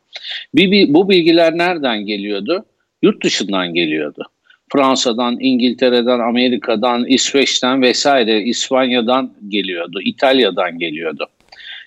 Bir, 0.55 0.71
bir, 0.71 0.95
bu 0.95 1.09
bilgiler 1.09 1.59
nereden 1.59 2.07
geliyordu? 2.07 2.65
Yurt 3.03 3.25
dışından 3.25 3.75
geliyordu. 3.75 4.25
Fransa'dan, 4.73 5.37
İngiltere'den, 5.41 6.19
Amerika'dan, 6.19 7.07
İsveç'ten 7.07 7.83
vesaire, 7.83 8.43
İspanya'dan 8.43 9.33
geliyordu, 9.49 10.01
İtalya'dan 10.05 10.79
geliyordu. 10.79 11.27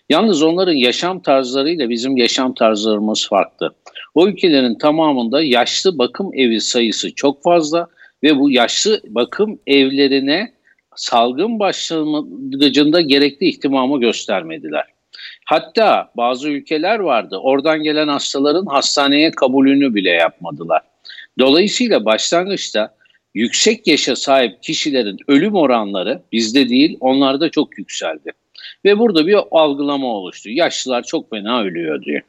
Yalnız 0.10 0.44
onların 0.44 0.74
yaşam 0.74 1.22
tarzlarıyla 1.22 1.90
bizim 1.90 2.18
yaşam 2.18 2.54
tarzlarımız 2.54 3.28
farklı. 3.28 3.74
O 4.16 4.28
ülkelerin 4.28 4.76
tamamında 4.76 5.44
yaşlı 5.44 5.98
bakım 5.98 6.32
evi 6.34 6.62
sayısı 6.62 7.16
çok 7.16 7.44
fazla 7.44 7.88
ve 8.24 8.40
bu 8.40 8.52
yaşlı 8.52 9.02
bakım 9.08 9.60
evlerine 9.68 10.54
salgın 10.96 11.60
başlangıcında 11.60 13.02
gerekli 13.02 13.48
ihtimamı 13.48 14.00
göstermediler. 14.00 14.86
Hatta 15.46 16.12
bazı 16.18 16.50
ülkeler 16.50 17.00
vardı. 17.00 17.38
Oradan 17.38 17.84
gelen 17.84 18.08
hastaların 18.08 18.66
hastaneye 18.66 19.32
kabulünü 19.32 19.96
bile 19.96 20.10
yapmadılar. 20.10 20.82
Dolayısıyla 21.40 22.06
başlangıçta 22.06 22.96
yüksek 23.34 23.88
yaşa 23.88 24.16
sahip 24.16 24.64
kişilerin 24.64 25.18
ölüm 25.28 25.56
oranları 25.56 26.22
bizde 26.32 26.70
değil 26.70 26.98
onlarda 27.00 27.50
çok 27.50 27.78
yükseldi. 27.78 28.32
Ve 28.86 29.00
burada 29.00 29.28
bir 29.28 29.38
algılama 29.52 30.08
oluştu. 30.08 30.50
Yaşlılar 30.50 31.04
çok 31.04 31.30
fena 31.30 31.62
ölüyor 31.62 32.04
diye. 32.04 32.22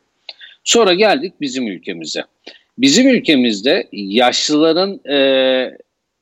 Sonra 0.64 0.94
geldik 0.94 1.34
bizim 1.40 1.66
ülkemize. 1.66 2.24
Bizim 2.78 3.08
ülkemizde 3.08 3.88
yaşlıların 3.92 5.00
e, 5.10 5.78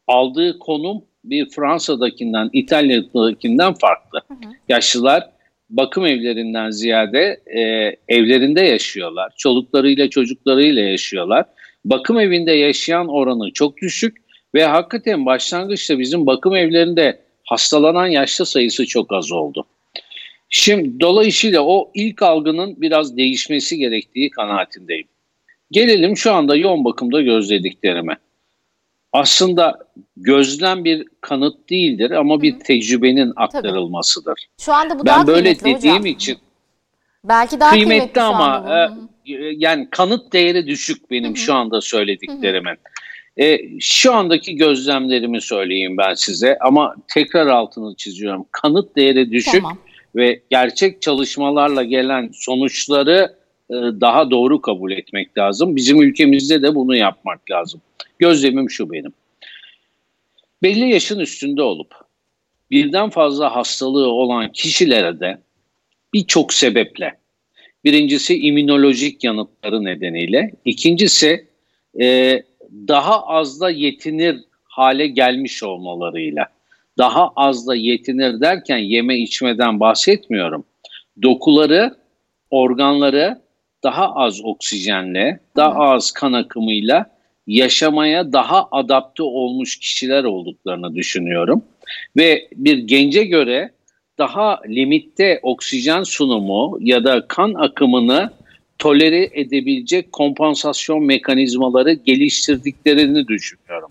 aldığı 0.06 0.58
konum 0.58 1.04
bir 1.24 1.50
Fransa'dakinden, 1.50 2.50
İtalya'dakinden 2.52 3.74
farklı. 3.74 4.22
Hı 4.28 4.34
hı. 4.34 4.52
Yaşlılar 4.68 5.30
bakım 5.70 6.06
evlerinden 6.06 6.70
ziyade 6.70 7.40
e, 7.46 7.60
evlerinde 8.08 8.60
yaşıyorlar. 8.60 9.32
Çoluklarıyla 9.36 10.10
çocuklarıyla 10.10 10.82
yaşıyorlar. 10.82 11.44
Bakım 11.84 12.20
evinde 12.20 12.52
yaşayan 12.52 13.08
oranı 13.08 13.52
çok 13.52 13.76
düşük 13.76 14.16
ve 14.54 14.64
hakikaten 14.64 15.26
başlangıçta 15.26 15.98
bizim 15.98 16.26
bakım 16.26 16.56
evlerinde 16.56 17.20
hastalanan 17.44 18.06
yaşlı 18.06 18.46
sayısı 18.46 18.86
çok 18.86 19.12
az 19.12 19.32
oldu. 19.32 19.66
Şimdi 20.48 21.00
dolayısıyla 21.00 21.62
o 21.62 21.90
ilk 21.94 22.22
algının 22.22 22.80
biraz 22.80 23.16
değişmesi 23.16 23.78
gerektiği 23.78 24.30
kanaatindeyim. 24.30 25.06
Gelelim 25.72 26.16
şu 26.16 26.32
anda 26.32 26.56
yoğun 26.56 26.84
bakımda 26.84 27.22
gözlediklerime. 27.22 28.16
Aslında 29.12 29.78
gözlem 30.16 30.84
bir 30.84 31.08
kanıt 31.20 31.70
değildir 31.70 32.10
ama 32.10 32.42
bir 32.42 32.60
tecrübenin 32.60 33.32
aktarılmasıdır. 33.36 34.48
Şu 34.60 34.72
anda 34.72 34.94
bu 34.98 34.98
ben 34.98 35.06
daha 35.06 35.26
böyle 35.26 35.60
dediğim 35.60 35.76
hocam. 35.76 36.06
için 36.06 36.38
belki 37.24 37.60
daha 37.60 37.70
kıymetli, 37.70 37.98
kıymetli 37.98 38.20
ama 38.20 38.74
e, 38.76 39.34
yani 39.56 39.88
kanıt 39.90 40.32
değeri 40.32 40.66
düşük 40.66 41.10
benim 41.10 41.28
Hı-hı. 41.28 41.36
şu 41.36 41.54
anda 41.54 41.80
söylediklerimin. 41.80 42.76
E, 43.36 43.58
şu 43.80 44.14
andaki 44.14 44.56
gözlemlerimi 44.56 45.40
söyleyeyim 45.40 45.96
ben 45.96 46.14
size 46.14 46.58
ama 46.60 46.94
tekrar 47.08 47.46
altını 47.46 47.94
çiziyorum. 47.94 48.46
Kanıt 48.52 48.96
değeri 48.96 49.30
düşük 49.30 49.62
tamam. 49.62 49.78
ve 50.16 50.42
gerçek 50.50 51.02
çalışmalarla 51.02 51.82
gelen 51.82 52.30
sonuçları 52.34 53.36
e, 53.38 53.41
daha 54.00 54.30
doğru 54.30 54.60
kabul 54.60 54.92
etmek 54.92 55.38
lazım. 55.38 55.76
Bizim 55.76 56.02
ülkemizde 56.02 56.62
de 56.62 56.74
bunu 56.74 56.96
yapmak 56.96 57.50
lazım. 57.50 57.80
Gözlemim 58.18 58.70
şu 58.70 58.92
benim. 58.92 59.12
Belli 60.62 60.90
yaşın 60.90 61.18
üstünde 61.18 61.62
olup 61.62 61.94
birden 62.70 63.10
fazla 63.10 63.56
hastalığı 63.56 64.08
olan 64.08 64.52
kişilere 64.52 65.20
de 65.20 65.38
birçok 66.14 66.52
sebeple 66.52 67.22
birincisi 67.84 68.38
immünolojik 68.38 69.24
yanıtları 69.24 69.84
nedeniyle, 69.84 70.52
ikincisi 70.64 71.46
e, 72.00 72.42
daha 72.88 73.26
az 73.26 73.60
da 73.60 73.70
yetinir 73.70 74.40
hale 74.64 75.06
gelmiş 75.06 75.62
olmalarıyla. 75.62 76.46
Daha 76.98 77.28
az 77.36 77.66
da 77.66 77.74
yetinir 77.74 78.40
derken 78.40 78.78
yeme 78.78 79.18
içmeden 79.18 79.80
bahsetmiyorum. 79.80 80.64
Dokuları, 81.22 81.94
organları 82.50 83.40
daha 83.82 84.14
az 84.14 84.40
oksijenle, 84.44 85.40
daha 85.56 85.78
az 85.78 86.10
kan 86.10 86.32
akımıyla 86.32 87.10
yaşamaya 87.46 88.32
daha 88.32 88.68
adapte 88.70 89.22
olmuş 89.22 89.78
kişiler 89.78 90.24
olduklarını 90.24 90.94
düşünüyorum. 90.94 91.64
Ve 92.16 92.48
bir 92.56 92.78
gence 92.78 93.24
göre 93.24 93.72
daha 94.18 94.60
limitte 94.68 95.40
oksijen 95.42 96.02
sunumu 96.02 96.78
ya 96.80 97.04
da 97.04 97.28
kan 97.28 97.54
akımını 97.54 98.30
tolere 98.78 99.30
edebilecek 99.32 100.12
kompansasyon 100.12 101.04
mekanizmaları 101.04 101.92
geliştirdiklerini 101.92 103.28
düşünüyorum. 103.28 103.90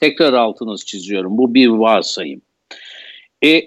Tekrar 0.00 0.32
altınız 0.32 0.86
çiziyorum. 0.86 1.38
Bu 1.38 1.54
bir 1.54 1.68
varsayım. 1.68 2.42
E, 3.44 3.62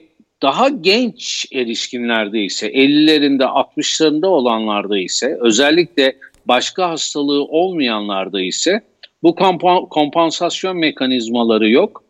daha 0.46 0.70
genç 0.70 1.46
erişkinlerde 1.54 2.44
ise 2.44 2.68
50'lerinde 2.72 3.44
60'larında 3.44 4.28
olanlarda 4.28 4.98
ise 4.98 5.38
özellikle 5.42 6.18
başka 6.46 6.90
hastalığı 6.90 7.44
olmayanlarda 7.44 8.42
ise 8.42 8.82
bu 9.24 9.36
kompansasyon 9.90 10.78
mekanizmaları 10.78 11.70
yok 11.70 12.04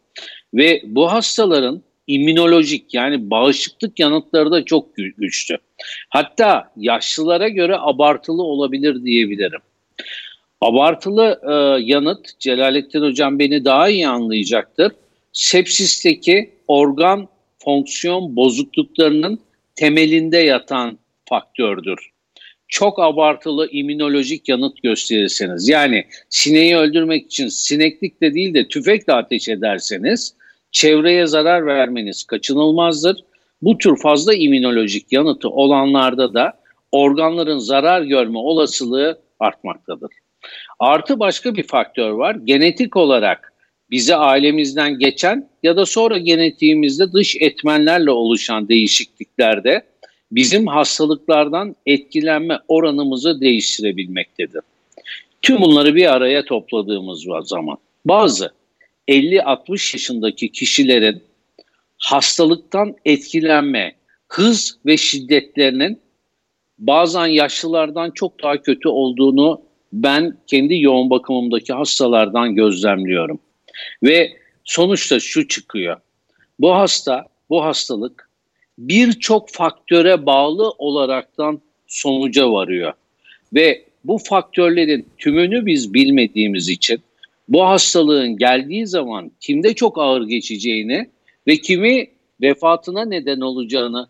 ve 0.53 0.81
bu 0.85 1.11
hastaların 1.11 1.81
immünolojik 2.07 2.93
yani 2.93 3.29
bağışıklık 3.29 3.99
yanıtları 3.99 4.51
da 4.51 4.65
çok 4.65 4.95
güçlü. 4.95 5.57
Hatta 6.09 6.71
yaşlılara 6.77 7.47
göre 7.47 7.77
abartılı 7.79 8.43
olabilir 8.43 9.03
diyebilirim. 9.03 9.61
Abartılı 10.61 11.39
e, 11.43 11.83
yanıt 11.83 12.39
Celalettin 12.39 13.01
Hocam 13.01 13.39
beni 13.39 13.65
daha 13.65 13.89
iyi 13.89 14.07
anlayacaktır. 14.07 14.91
Sepsisteki 15.33 16.53
organ 16.67 17.27
fonksiyon 17.65 18.35
bozukluklarının 18.35 19.39
temelinde 19.75 20.37
yatan 20.37 20.99
faktördür 21.29 22.15
çok 22.67 22.99
abartılı 22.99 23.67
immünolojik 23.71 24.49
yanıt 24.49 24.83
gösterirseniz 24.83 25.69
yani 25.69 26.05
sineği 26.29 26.77
öldürmek 26.77 27.25
için 27.25 27.47
sineklikle 27.47 28.33
değil 28.33 28.53
de 28.53 28.67
tüfekle 28.67 29.13
ateş 29.13 29.49
ederseniz 29.49 30.35
çevreye 30.71 31.25
zarar 31.25 31.65
vermeniz 31.65 32.23
kaçınılmazdır. 32.23 33.23
Bu 33.61 33.77
tür 33.77 33.97
fazla 33.97 34.33
immünolojik 34.33 35.11
yanıtı 35.11 35.49
olanlarda 35.49 36.33
da 36.33 36.53
organların 36.91 37.57
zarar 37.57 38.01
görme 38.01 38.37
olasılığı 38.37 39.19
artmaktadır. 39.39 40.11
Artı 40.79 41.19
başka 41.19 41.55
bir 41.55 41.63
faktör 41.63 42.09
var. 42.09 42.35
Genetik 42.43 42.95
olarak 42.95 43.53
bize 43.91 44.15
ailemizden 44.15 44.99
geçen 44.99 45.49
ya 45.63 45.77
da 45.77 45.85
sonra 45.85 46.17
genetiğimizde 46.17 47.13
dış 47.13 47.35
etmenlerle 47.39 48.11
oluşan 48.11 48.69
değişikliklerde 48.69 49.83
bizim 50.31 50.67
hastalıklardan 50.67 51.75
etkilenme 51.85 52.59
oranımızı 52.67 53.41
değiştirebilmektedir. 53.41 54.61
Tüm 55.41 55.61
bunları 55.61 55.95
bir 55.95 56.13
araya 56.13 56.45
topladığımız 56.45 57.25
zaman 57.43 57.77
bazı 58.05 58.51
50-60 59.07 59.95
yaşındaki 59.95 60.51
kişilerin 60.51 61.23
hastalıktan 61.97 62.95
etkilenme, 63.05 63.95
hız 64.27 64.77
ve 64.85 64.97
şiddetlerinin 64.97 65.99
bazen 66.77 67.25
yaşlılardan 67.25 68.11
çok 68.11 68.43
daha 68.43 68.61
kötü 68.61 68.89
olduğunu 68.89 69.61
ben 69.93 70.37
kendi 70.47 70.81
yoğun 70.81 71.09
bakımımdaki 71.09 71.73
hastalardan 71.73 72.55
gözlemliyorum. 72.55 73.39
Ve 74.03 74.37
sonuçta 74.63 75.19
şu 75.19 75.47
çıkıyor. 75.47 75.97
Bu 76.59 76.75
hasta, 76.75 77.25
bu 77.49 77.63
hastalık 77.63 78.29
birçok 78.77 79.49
faktöre 79.49 80.25
bağlı 80.25 80.69
olaraktan 80.69 81.61
sonuca 81.87 82.51
varıyor. 82.51 82.93
Ve 83.53 83.85
bu 84.03 84.17
faktörlerin 84.17 85.07
tümünü 85.17 85.65
biz 85.65 85.93
bilmediğimiz 85.93 86.69
için 86.69 87.01
bu 87.49 87.65
hastalığın 87.65 88.37
geldiği 88.37 88.87
zaman 88.87 89.31
kimde 89.39 89.73
çok 89.73 89.97
ağır 89.97 90.27
geçeceğini 90.27 91.09
ve 91.47 91.57
kimi 91.57 92.07
vefatına 92.41 93.05
neden 93.05 93.39
olacağını 93.39 94.07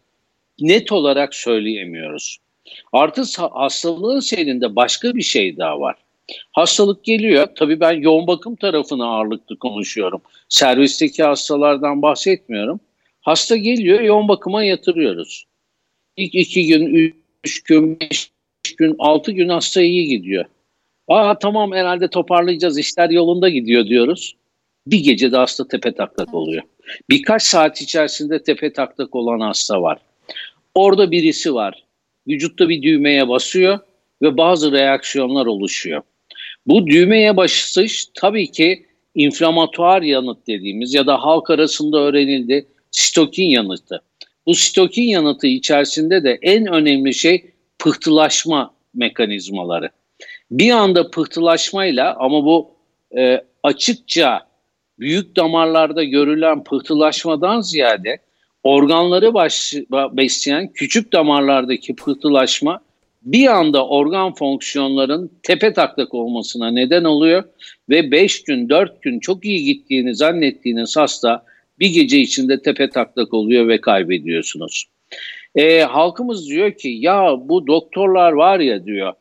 net 0.59 0.91
olarak 0.91 1.35
söyleyemiyoruz. 1.35 2.37
Artı 2.93 3.21
hastalığın 3.51 4.19
seyrinde 4.19 4.75
başka 4.75 5.15
bir 5.15 5.21
şey 5.21 5.57
daha 5.57 5.79
var. 5.79 5.95
Hastalık 6.51 7.03
geliyor. 7.03 7.47
Tabii 7.55 7.79
ben 7.79 7.91
yoğun 7.91 8.27
bakım 8.27 8.55
tarafına 8.55 9.05
ağırlıklı 9.05 9.59
konuşuyorum. 9.59 10.21
Servisteki 10.49 11.23
hastalardan 11.23 12.01
bahsetmiyorum. 12.01 12.79
Hasta 13.21 13.57
geliyor, 13.57 13.99
yoğun 13.99 14.27
bakıma 14.27 14.63
yatırıyoruz. 14.63 15.45
İlk 16.17 16.35
iki 16.35 16.67
gün, 16.67 17.13
üç 17.43 17.63
gün, 17.63 17.99
beş 17.99 18.31
gün, 18.77 18.95
altı 18.99 19.31
gün 19.31 19.49
hasta 19.49 19.81
iyi 19.81 20.07
gidiyor. 20.07 20.45
Aa 21.07 21.39
tamam 21.39 21.71
herhalde 21.71 22.07
toparlayacağız, 22.07 22.77
işler 22.77 23.09
yolunda 23.09 23.49
gidiyor 23.49 23.85
diyoruz. 23.85 24.35
Bir 24.87 24.99
gecede 24.99 25.37
hasta 25.37 25.67
tepe 25.67 25.91
taklak 25.91 26.33
oluyor. 26.33 26.63
Birkaç 27.09 27.43
saat 27.43 27.81
içerisinde 27.81 28.43
tepe 28.43 28.73
taklak 28.73 29.15
olan 29.15 29.39
hasta 29.39 29.81
var. 29.81 29.97
Orada 30.75 31.11
birisi 31.11 31.53
var. 31.53 31.83
Vücutta 32.27 32.69
bir 32.69 32.81
düğmeye 32.81 33.29
basıyor 33.29 33.79
ve 34.21 34.37
bazı 34.37 34.71
reaksiyonlar 34.71 35.45
oluşuyor. 35.45 36.01
Bu 36.67 36.87
düğmeye 36.87 37.37
basış 37.37 38.05
tabii 38.13 38.51
ki 38.51 38.85
inflamatuar 39.15 40.01
yanıt 40.01 40.47
dediğimiz 40.47 40.93
ya 40.93 41.07
da 41.07 41.17
halk 41.17 41.49
arasında 41.49 41.97
öğrenildi 41.97 42.67
sitokin 42.91 43.49
yanıtı. 43.49 44.01
Bu 44.45 44.55
sitokin 44.55 45.03
yanıtı 45.03 45.47
içerisinde 45.47 46.23
de 46.23 46.39
en 46.41 46.65
önemli 46.65 47.13
şey 47.13 47.45
pıhtılaşma 47.79 48.73
mekanizmaları. 48.93 49.89
Bir 50.51 50.71
anda 50.71 51.11
pıhtılaşmayla 51.11 52.15
ama 52.19 52.45
bu 52.45 52.71
e, 53.17 53.41
açıkça 53.63 54.47
büyük 54.99 55.35
damarlarda 55.35 56.03
görülen 56.03 56.63
pıhtılaşmadan 56.63 57.61
ziyade 57.61 58.17
organları 58.63 59.33
baş, 59.33 59.73
besleyen 59.91 60.67
küçük 60.73 61.13
damarlardaki 61.13 61.95
pıhtılaşma 61.95 62.81
bir 63.25 63.47
anda 63.47 63.87
organ 63.87 64.33
fonksiyonların 64.33 65.31
tepe 65.43 65.73
taklak 65.73 66.13
olmasına 66.13 66.71
neden 66.71 67.03
oluyor 67.03 67.43
ve 67.89 68.11
5 68.11 68.43
gün 68.43 68.69
4 68.69 69.01
gün 69.01 69.19
çok 69.19 69.45
iyi 69.45 69.63
gittiğini 69.63 70.15
zannettiğiniz 70.15 70.97
hasta 70.97 71.45
bir 71.79 71.89
gece 71.89 72.19
içinde 72.19 72.61
tepe 72.61 72.89
taklak 72.89 73.33
oluyor 73.33 73.67
ve 73.67 73.81
kaybediyorsunuz. 73.81 74.85
E, 75.55 75.79
halkımız 75.81 76.49
diyor 76.49 76.71
ki 76.71 76.89
ya 76.89 77.35
bu 77.41 77.67
doktorlar 77.67 78.31
var 78.31 78.59
ya 78.59 78.85
diyor 78.85 79.13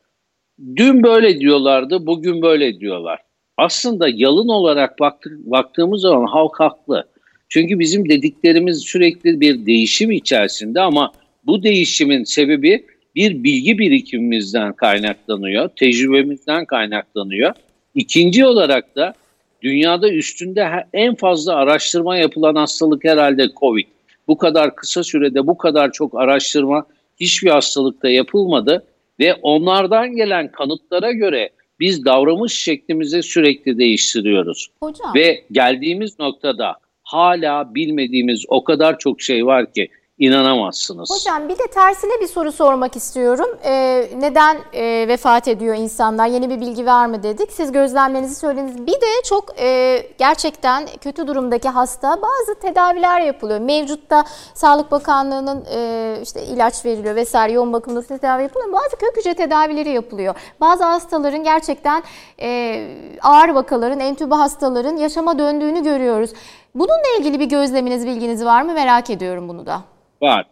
dün 0.75 1.03
böyle 1.03 1.39
diyorlardı 1.39 2.05
bugün 2.05 2.41
böyle 2.41 2.79
diyorlar. 2.79 3.19
Aslında 3.57 4.07
yalın 4.13 4.47
olarak 4.47 4.99
baktık, 4.99 5.45
baktığımız 5.45 6.01
zaman 6.01 6.25
halk 6.25 6.59
haklı. 6.59 7.07
Çünkü 7.49 7.79
bizim 7.79 8.09
dediklerimiz 8.09 8.81
sürekli 8.81 9.39
bir 9.39 9.65
değişim 9.65 10.11
içerisinde 10.11 10.81
ama 10.81 11.11
bu 11.43 11.63
değişimin 11.63 12.23
sebebi 12.23 12.85
bir 13.15 13.43
bilgi 13.43 13.79
birikimimizden 13.79 14.73
kaynaklanıyor, 14.73 15.69
tecrübemizden 15.69 16.65
kaynaklanıyor. 16.65 17.53
İkinci 17.95 18.45
olarak 18.45 18.95
da 18.95 19.13
dünyada 19.61 20.11
üstünde 20.11 20.69
en 20.93 21.15
fazla 21.15 21.55
araştırma 21.55 22.17
yapılan 22.17 22.55
hastalık 22.55 23.03
herhalde 23.03 23.47
COVID. 23.59 23.87
Bu 24.27 24.37
kadar 24.37 24.75
kısa 24.75 25.03
sürede 25.03 25.47
bu 25.47 25.57
kadar 25.57 25.91
çok 25.91 26.19
araştırma 26.19 26.85
hiçbir 27.19 27.49
hastalıkta 27.49 28.09
yapılmadı 28.09 28.83
ve 29.19 29.33
onlardan 29.33 30.15
gelen 30.15 30.51
kanıtlara 30.51 31.11
göre 31.11 31.49
biz 31.79 32.05
davranış 32.05 32.53
şeklimizi 32.53 33.23
sürekli 33.23 33.77
değiştiriyoruz. 33.77 34.67
Hocam. 34.79 35.15
Ve 35.15 35.43
geldiğimiz 35.51 36.19
noktada 36.19 36.75
hala 37.03 37.75
bilmediğimiz 37.75 38.45
o 38.47 38.63
kadar 38.63 38.99
çok 38.99 39.21
şey 39.21 39.45
var 39.45 39.73
ki 39.73 39.89
inanamazsınız. 40.17 41.09
Hocam 41.11 41.49
bir 41.49 41.57
de 41.59 41.67
tersine 41.67 42.21
bir 42.21 42.27
soru 42.27 42.51
sormak 42.51 42.95
istiyorum. 42.95 43.57
Ee, 43.63 44.09
neden 44.15 44.57
e, 44.73 45.07
vefat 45.07 45.47
ediyor 45.47 45.75
insanlar? 45.75 46.27
Yeni 46.27 46.49
bir 46.49 46.61
bilgi 46.61 46.85
var 46.85 47.05
mı 47.05 47.23
dedik. 47.23 47.51
Siz 47.51 47.71
gözlemlerinizi 47.71 48.35
söylediniz. 48.35 48.87
Bir 48.87 48.93
de 48.93 49.21
çok 49.25 49.59
e, 49.59 50.01
gerçekten 50.17 50.87
kötü 51.01 51.27
durumdaki 51.27 51.69
hasta 51.69 52.21
bazı 52.21 52.59
tedaviler 52.59 53.21
yapılıyor. 53.21 53.59
Mevcutta 53.59 54.23
Sağlık 54.53 54.91
Bakanlığı'nın 54.91 55.65
e, 55.75 56.19
işte 56.23 56.43
ilaç 56.43 56.85
veriliyor 56.85 57.15
vesaire 57.15 57.53
yoğun 57.53 57.73
bakımda 57.73 58.01
tedavi 58.01 58.43
yapılıyor. 58.43 58.73
Bazı 58.73 58.95
kök 58.97 59.17
hücre 59.17 59.33
tedavileri 59.33 59.89
yapılıyor. 59.89 60.35
Bazı 60.61 60.83
hastaların 60.83 61.43
gerçekten 61.43 62.03
e, 62.41 62.87
ağır 63.23 63.49
vakaların, 63.49 63.99
entübe 63.99 64.35
hastaların 64.35 64.95
yaşama 64.97 65.39
döndüğünü 65.39 65.83
görüyoruz. 65.83 66.31
Bununla 66.75 67.19
ilgili 67.19 67.39
bir 67.39 67.45
gözleminiz, 67.45 68.07
bilginiz 68.07 68.45
var 68.45 68.61
mı? 68.61 68.73
Merak 68.73 69.09
ediyorum 69.09 69.49
bunu 69.49 69.65
da. 69.65 69.83
Var. 70.21 70.45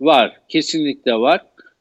Var. 0.00 0.40
Kesinlikle 0.48 1.14
var. 1.14 1.40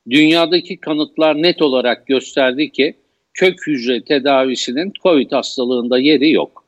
Dünyadaki 0.10 0.78
kanıtlar 0.78 1.42
net 1.42 1.62
olarak 1.62 2.08
gösterdi 2.08 2.72
ki 2.72 2.96
kök 3.34 3.68
hücre 3.68 4.04
tedavisinin 4.04 4.94
COVID 5.04 5.32
hastalığında 5.32 6.00
yeri 6.00 6.32
yok. 6.32 6.66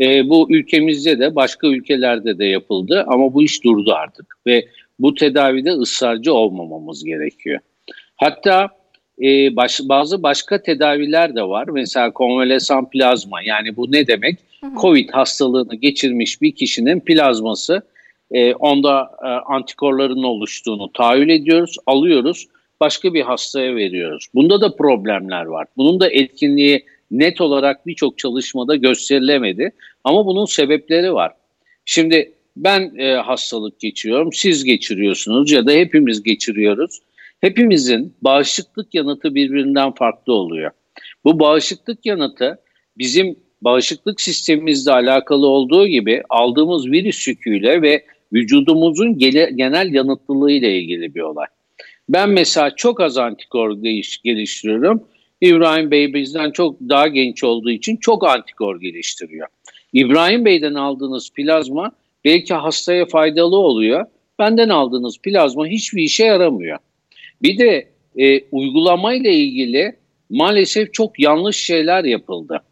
E, 0.00 0.28
bu 0.28 0.46
ülkemizde 0.50 1.18
de 1.18 1.34
başka 1.34 1.66
ülkelerde 1.66 2.38
de 2.38 2.44
yapıldı 2.44 3.04
ama 3.08 3.34
bu 3.34 3.42
iş 3.42 3.64
durdu 3.64 3.92
artık 3.92 4.36
ve 4.46 4.68
bu 4.98 5.14
tedavide 5.14 5.70
ısrarcı 5.70 6.34
olmamamız 6.34 7.04
gerekiyor. 7.04 7.60
Hatta 8.16 8.68
e, 9.22 9.56
baş, 9.56 9.80
bazı 9.84 10.22
başka 10.22 10.62
tedaviler 10.62 11.36
de 11.36 11.42
var. 11.42 11.68
Mesela 11.68 12.10
konvalesan 12.10 12.90
plazma 12.90 13.42
yani 13.42 13.76
bu 13.76 13.92
ne 13.92 14.06
demek? 14.06 14.49
Covid 14.80 15.10
hastalığını 15.10 15.74
geçirmiş 15.74 16.42
bir 16.42 16.54
kişinin 16.54 17.00
plazması 17.00 17.82
e, 18.30 18.54
onda 18.54 19.10
e, 19.22 19.26
antikorların 19.26 20.22
oluştuğunu 20.22 20.92
tahayyül 20.92 21.28
ediyoruz, 21.28 21.76
alıyoruz, 21.86 22.48
başka 22.80 23.14
bir 23.14 23.22
hastaya 23.22 23.76
veriyoruz. 23.76 24.26
Bunda 24.34 24.60
da 24.60 24.76
problemler 24.76 25.44
var. 25.44 25.66
Bunun 25.76 26.00
da 26.00 26.10
etkinliği 26.10 26.84
net 27.10 27.40
olarak 27.40 27.86
birçok 27.86 28.18
çalışmada 28.18 28.76
gösterilemedi 28.76 29.72
ama 30.04 30.26
bunun 30.26 30.44
sebepleri 30.44 31.14
var. 31.14 31.32
Şimdi 31.84 32.32
ben 32.56 32.92
e, 32.98 33.14
hastalık 33.14 33.80
geçiriyorum, 33.80 34.32
siz 34.32 34.64
geçiriyorsunuz 34.64 35.52
ya 35.52 35.66
da 35.66 35.72
hepimiz 35.72 36.22
geçiriyoruz. 36.22 36.98
Hepimizin 37.40 38.14
bağışıklık 38.22 38.94
yanıtı 38.94 39.34
birbirinden 39.34 39.92
farklı 39.92 40.32
oluyor. 40.32 40.70
Bu 41.24 41.40
bağışıklık 41.40 42.06
yanıtı 42.06 42.58
bizim 42.98 43.36
bağışıklık 43.62 44.20
sistemimizle 44.20 44.92
alakalı 44.92 45.46
olduğu 45.46 45.86
gibi 45.86 46.22
aldığımız 46.28 46.86
virüs 46.86 47.28
yüküyle 47.28 47.82
ve 47.82 48.04
vücudumuzun 48.32 49.18
genel 49.56 49.94
yanıtlılığı 49.94 50.50
ile 50.50 50.78
ilgili 50.78 51.14
bir 51.14 51.20
olay. 51.20 51.46
Ben 52.08 52.30
mesela 52.30 52.76
çok 52.76 53.00
az 53.00 53.18
antikor 53.18 53.82
geliştiriyorum. 54.24 55.04
İbrahim 55.40 55.90
Bey 55.90 56.14
bizden 56.14 56.50
çok 56.50 56.80
daha 56.80 57.08
genç 57.08 57.44
olduğu 57.44 57.70
için 57.70 57.96
çok 57.96 58.26
antikor 58.26 58.80
geliştiriyor. 58.80 59.46
İbrahim 59.92 60.44
Bey'den 60.44 60.74
aldığınız 60.74 61.30
plazma 61.30 61.92
belki 62.24 62.54
hastaya 62.54 63.06
faydalı 63.06 63.56
oluyor. 63.56 64.06
Benden 64.38 64.68
aldığınız 64.68 65.18
plazma 65.18 65.66
hiçbir 65.66 66.02
işe 66.02 66.24
yaramıyor. 66.24 66.78
Bir 67.42 67.58
de 67.58 67.88
e, 68.16 68.40
uygulamayla 68.52 69.30
ilgili 69.30 69.96
maalesef 70.30 70.92
çok 70.94 71.20
yanlış 71.20 71.56
şeyler 71.56 72.04
yapıldı. 72.04 72.62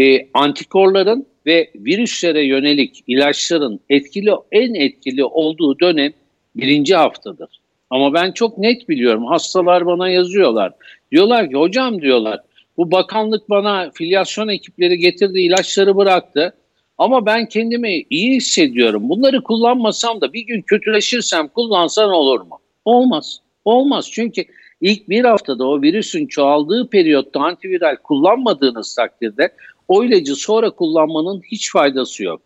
E, 0.00 0.28
antikorların 0.34 1.26
ve 1.46 1.70
virüslere 1.74 2.46
yönelik 2.46 3.04
ilaçların 3.06 3.80
etkili 3.90 4.30
en 4.52 4.74
etkili 4.74 5.24
olduğu 5.24 5.80
dönem 5.80 6.12
birinci 6.56 6.94
haftadır. 6.94 7.48
Ama 7.90 8.14
ben 8.14 8.32
çok 8.32 8.58
net 8.58 8.88
biliyorum. 8.88 9.24
Hastalar 9.24 9.86
bana 9.86 10.08
yazıyorlar. 10.08 10.72
Diyorlar 11.12 11.50
ki 11.50 11.56
hocam 11.56 12.02
diyorlar 12.02 12.40
bu 12.76 12.90
bakanlık 12.90 13.50
bana 13.50 13.90
filyasyon 13.94 14.48
ekipleri 14.48 14.98
getirdi 14.98 15.40
ilaçları 15.40 15.96
bıraktı. 15.96 16.54
Ama 16.98 17.26
ben 17.26 17.48
kendimi 17.48 18.04
iyi 18.10 18.36
hissediyorum. 18.36 19.08
Bunları 19.08 19.42
kullanmasam 19.42 20.20
da 20.20 20.32
bir 20.32 20.40
gün 20.40 20.62
kötüleşirsem 20.62 21.48
kullansan 21.48 22.10
olur 22.10 22.40
mu? 22.40 22.58
Olmaz. 22.84 23.40
Olmaz 23.64 24.08
çünkü 24.12 24.44
ilk 24.80 25.08
bir 25.08 25.24
haftada 25.24 25.68
o 25.68 25.82
virüsün 25.82 26.26
çoğaldığı 26.26 26.90
periyotta 26.90 27.40
antiviral 27.40 27.96
kullanmadığınız 27.96 28.94
takdirde 28.94 29.52
o 29.92 30.04
ilacı 30.04 30.34
sonra 30.34 30.70
kullanmanın 30.70 31.42
hiç 31.52 31.72
faydası 31.72 32.24
yok. 32.24 32.42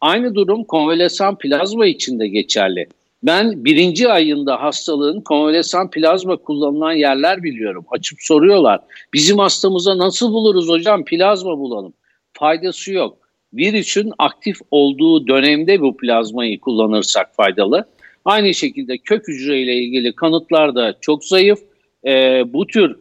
Aynı 0.00 0.34
durum 0.34 0.64
konvalesan 0.64 1.38
plazma 1.38 1.86
için 1.86 2.20
de 2.20 2.28
geçerli. 2.28 2.86
Ben 3.22 3.64
birinci 3.64 4.08
ayında 4.08 4.62
hastalığın 4.62 5.20
konvalesan 5.20 5.90
plazma 5.90 6.36
kullanılan 6.36 6.92
yerler 6.92 7.42
biliyorum. 7.42 7.84
Açıp 7.90 8.18
soruyorlar. 8.20 8.80
Bizim 9.14 9.38
hastamıza 9.38 9.98
nasıl 9.98 10.32
buluruz 10.32 10.68
hocam? 10.68 11.04
Plazma 11.04 11.58
bulalım. 11.58 11.92
Faydası 12.32 12.92
yok. 12.92 13.18
Virüsün 13.54 14.12
aktif 14.18 14.56
olduğu 14.70 15.26
dönemde 15.26 15.80
bu 15.80 15.96
plazmayı 15.96 16.60
kullanırsak 16.60 17.34
faydalı. 17.34 17.88
Aynı 18.24 18.54
şekilde 18.54 18.98
kök 18.98 19.28
hücre 19.28 19.60
ile 19.60 19.74
ilgili 19.74 20.12
kanıtlar 20.14 20.74
da 20.74 20.94
çok 21.00 21.24
zayıf. 21.24 21.58
Ee, 22.06 22.42
bu 22.52 22.66
tür 22.66 22.96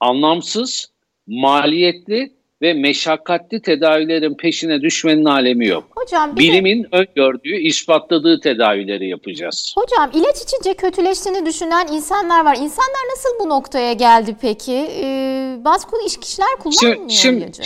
anlamsız, 0.00 0.92
maliyetli 1.26 2.32
ve 2.62 2.72
meşakkatli 2.72 3.62
tedavilerin 3.62 4.34
peşine 4.34 4.80
düşmenin 4.80 5.24
alemi 5.24 5.66
yok. 5.66 5.84
Hocam 5.96 6.36
Bilimin 6.36 6.82
de... 6.82 6.88
öngördüğü, 6.92 7.56
ispatladığı 7.56 8.40
tedavileri 8.40 9.08
yapacağız. 9.08 9.74
Hocam 9.78 10.10
ilaç 10.14 10.36
içince 10.42 10.74
kötüleştiğini 10.74 11.46
düşünen 11.46 11.86
insanlar 11.92 12.44
var. 12.44 12.56
İnsanlar 12.56 13.02
nasıl 13.12 13.28
bu 13.40 13.48
noktaya 13.48 13.92
geldi 13.92 14.36
peki? 14.40 14.72
Ee, 14.72 15.56
bazı 15.64 15.86
kişiler 16.20 16.48
kullanmıyor 16.58 17.10
şimdi, 17.10 17.44
ilacı. 17.44 17.62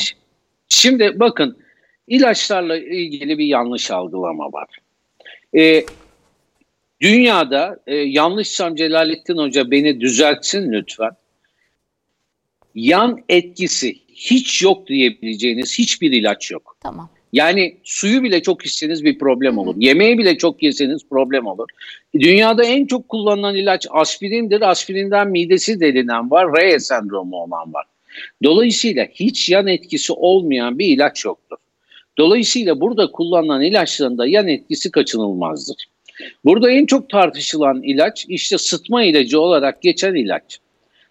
Şimdi 0.69 1.21
bakın 1.21 1.59
ilaçlarla 2.07 2.79
ilgili 2.79 3.39
bir 3.39 3.47
yanlış 3.47 3.91
algılama 3.91 4.53
var. 4.53 4.69
Ee, 5.57 5.85
dünyada 7.01 7.79
e, 7.87 7.97
yanlışsam 7.97 8.75
Celalettin 8.75 9.37
Hoca 9.37 9.71
beni 9.71 10.01
düzeltsin 10.01 10.73
lütfen. 10.73 11.11
Yan 12.75 13.25
etkisi 13.29 14.08
hiç 14.19 14.63
yok 14.63 14.87
diyebileceğiniz 14.87 15.79
hiçbir 15.79 16.13
ilaç 16.13 16.51
yok. 16.51 16.77
Tamam. 16.81 17.11
Yani 17.33 17.77
suyu 17.85 18.23
bile 18.23 18.43
çok 18.43 18.67
içseniz 18.67 19.05
bir 19.05 19.19
problem 19.19 19.59
olur. 19.59 19.75
Yemeği 19.79 20.19
bile 20.19 20.39
çok 20.39 20.63
yeseniz 20.63 21.09
problem 21.11 21.47
olur. 21.47 21.69
Dünyada 22.15 22.65
en 22.65 22.87
çok 22.87 23.09
kullanılan 23.09 23.57
ilaç 23.57 23.87
aspirindir. 23.91 24.71
Aspirinden 24.71 25.29
midesi 25.29 25.81
delinen 25.81 26.31
var. 26.31 26.57
Reye 26.57 26.81
sendromu 26.81 27.37
olan 27.37 27.75
var. 27.75 27.85
Dolayısıyla 28.45 29.07
hiç 29.15 29.51
yan 29.51 29.67
etkisi 29.67 30.13
olmayan 30.13 30.79
bir 30.79 30.87
ilaç 30.87 31.25
yoktur. 31.25 31.57
Dolayısıyla 32.19 32.81
burada 32.81 33.11
kullanılan 33.11 33.63
ilaçların 33.63 34.19
da 34.19 34.27
yan 34.27 34.49
etkisi 34.49 34.91
kaçınılmazdır. 34.91 35.87
Burada 36.45 36.71
en 36.71 36.87
çok 36.87 37.09
tartışılan 37.09 37.83
ilaç 37.83 38.27
işte 38.29 38.59
sıtma 38.59 39.05
ilacı 39.05 39.41
olarak 39.41 39.83
geçen 39.83 40.15
ilaç. 40.15 40.59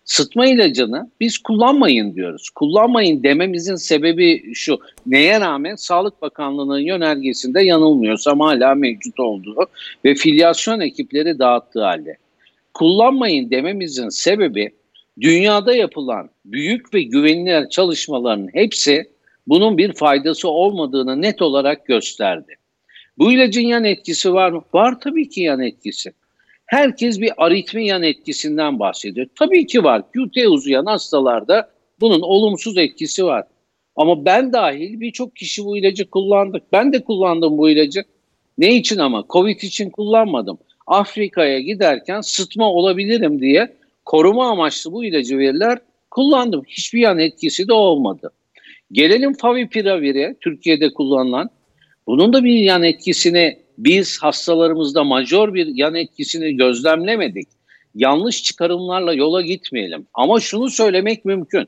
Sıtma 0.07 0.45
ilacını 0.47 1.11
biz 1.19 1.37
kullanmayın 1.37 2.15
diyoruz. 2.15 2.49
Kullanmayın 2.49 3.23
dememizin 3.23 3.75
sebebi 3.75 4.53
şu. 4.53 4.79
Neye 5.05 5.39
rağmen 5.39 5.75
Sağlık 5.75 6.21
Bakanlığı'nın 6.21 6.79
yönergesinde 6.79 7.61
yanılmıyorsam 7.61 8.39
hala 8.39 8.75
mevcut 8.75 9.19
olduğu 9.19 9.55
ve 10.05 10.15
filyasyon 10.15 10.79
ekipleri 10.79 11.39
dağıttığı 11.39 11.83
halde. 11.83 12.17
Kullanmayın 12.73 13.49
dememizin 13.49 14.09
sebebi 14.09 14.69
dünyada 15.21 15.75
yapılan 15.75 16.29
büyük 16.45 16.93
ve 16.93 17.01
güvenilir 17.01 17.69
çalışmaların 17.69 18.49
hepsi 18.53 19.09
bunun 19.47 19.77
bir 19.77 19.93
faydası 19.93 20.49
olmadığını 20.49 21.21
net 21.21 21.41
olarak 21.41 21.85
gösterdi. 21.85 22.55
Bu 23.17 23.31
ilacın 23.31 23.61
yan 23.61 23.83
etkisi 23.83 24.33
var 24.33 24.51
mı? 24.51 24.61
Var 24.73 24.99
tabii 24.99 25.29
ki 25.29 25.41
yan 25.41 25.61
etkisi. 25.61 26.13
Herkes 26.67 27.21
bir 27.21 27.31
aritmi 27.37 27.87
yan 27.87 28.03
etkisinden 28.03 28.79
bahsediyor. 28.79 29.27
Tabii 29.39 29.65
ki 29.65 29.83
var. 29.83 30.01
QT 30.11 30.37
uzayan 30.47 30.85
hastalarda 30.85 31.69
bunun 31.99 32.21
olumsuz 32.21 32.77
etkisi 32.77 33.25
var. 33.25 33.43
Ama 33.95 34.25
ben 34.25 34.53
dahil 34.53 34.99
birçok 34.99 35.35
kişi 35.35 35.65
bu 35.65 35.77
ilacı 35.77 36.09
kullandık. 36.09 36.63
Ben 36.73 36.93
de 36.93 37.03
kullandım 37.03 37.57
bu 37.57 37.69
ilacı. 37.69 38.03
Ne 38.57 38.75
için 38.75 38.97
ama? 38.97 39.25
Covid 39.29 39.61
için 39.61 39.89
kullanmadım. 39.89 40.57
Afrika'ya 40.87 41.59
giderken 41.59 42.21
sıtma 42.21 42.71
olabilirim 42.71 43.41
diye 43.41 43.73
koruma 44.05 44.49
amaçlı 44.49 44.91
bu 44.91 45.05
ilacı 45.05 45.37
verirler. 45.37 45.77
Kullandım. 46.11 46.63
Hiçbir 46.67 46.99
yan 46.99 47.19
etkisi 47.19 47.67
de 47.67 47.73
olmadı. 47.73 48.31
Gelelim 48.91 49.33
Favipiravire, 49.33 50.35
Türkiye'de 50.41 50.93
kullanılan. 50.93 51.49
Bunun 52.07 52.33
da 52.33 52.43
bir 52.43 52.53
yan 52.53 52.83
etkisini 52.83 53.66
biz 53.77 54.17
hastalarımızda 54.23 55.03
majör 55.03 55.53
bir 55.53 55.67
yan 55.67 55.95
etkisini 55.95 56.57
gözlemlemedik. 56.57 57.47
Yanlış 57.95 58.43
çıkarımlarla 58.43 59.13
yola 59.13 59.41
gitmeyelim. 59.41 60.07
Ama 60.13 60.39
şunu 60.39 60.69
söylemek 60.69 61.25
mümkün. 61.25 61.67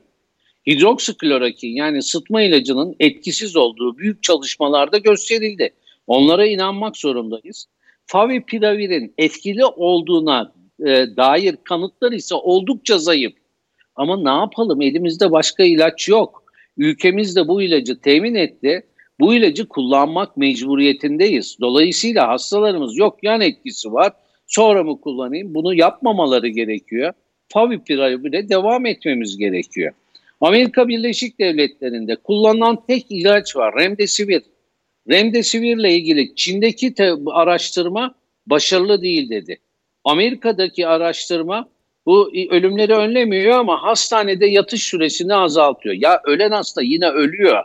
Hidroksiklorokin 0.66 1.68
yani 1.68 2.02
sıtma 2.02 2.42
ilacının 2.42 2.96
etkisiz 3.00 3.56
olduğu 3.56 3.98
büyük 3.98 4.22
çalışmalarda 4.22 4.98
gösterildi. 4.98 5.70
Onlara 6.06 6.46
inanmak 6.46 6.96
zorundayız. 6.96 7.66
Favipiravir'in 8.06 9.14
etkili 9.18 9.64
olduğuna 9.64 10.52
e, 10.80 10.86
dair 11.16 11.56
kanıtlar 11.64 12.12
ise 12.12 12.34
oldukça 12.34 12.98
zayıf. 12.98 13.32
Ama 13.96 14.16
ne 14.16 14.40
yapalım 14.40 14.82
elimizde 14.82 15.30
başka 15.30 15.64
ilaç 15.64 16.08
yok. 16.08 16.44
Ülkemiz 16.76 17.36
de 17.36 17.48
bu 17.48 17.62
ilacı 17.62 18.00
temin 18.00 18.34
etti 18.34 18.82
bu 19.20 19.34
ilacı 19.34 19.68
kullanmak 19.68 20.36
mecburiyetindeyiz. 20.36 21.56
Dolayısıyla 21.60 22.28
hastalarımız 22.28 22.98
yok 22.98 23.18
yan 23.22 23.40
etkisi 23.40 23.92
var. 23.92 24.12
Sonra 24.46 24.82
mı 24.82 25.00
kullanayım? 25.00 25.54
Bunu 25.54 25.74
yapmamaları 25.74 26.48
gerekiyor. 26.48 27.12
Favipiravire 27.48 28.48
devam 28.48 28.86
etmemiz 28.86 29.38
gerekiyor. 29.38 29.92
Amerika 30.40 30.88
Birleşik 30.88 31.38
Devletleri'nde 31.38 32.16
kullanılan 32.16 32.78
tek 32.86 33.06
ilaç 33.10 33.56
var. 33.56 33.74
Remdesivir. 33.78 34.42
Remdesivir 35.10 35.76
ile 35.76 35.94
ilgili 35.94 36.34
Çin'deki 36.34 36.94
araştırma 37.26 38.14
başarılı 38.46 39.02
değil 39.02 39.30
dedi. 39.30 39.58
Amerika'daki 40.04 40.86
araştırma 40.86 41.68
bu 42.06 42.32
ölümleri 42.50 42.94
önlemiyor 42.94 43.58
ama 43.58 43.82
hastanede 43.82 44.46
yatış 44.46 44.82
süresini 44.82 45.34
azaltıyor. 45.34 45.94
Ya 45.94 46.20
ölen 46.24 46.50
hasta 46.50 46.82
yine 46.82 47.08
ölüyor 47.08 47.64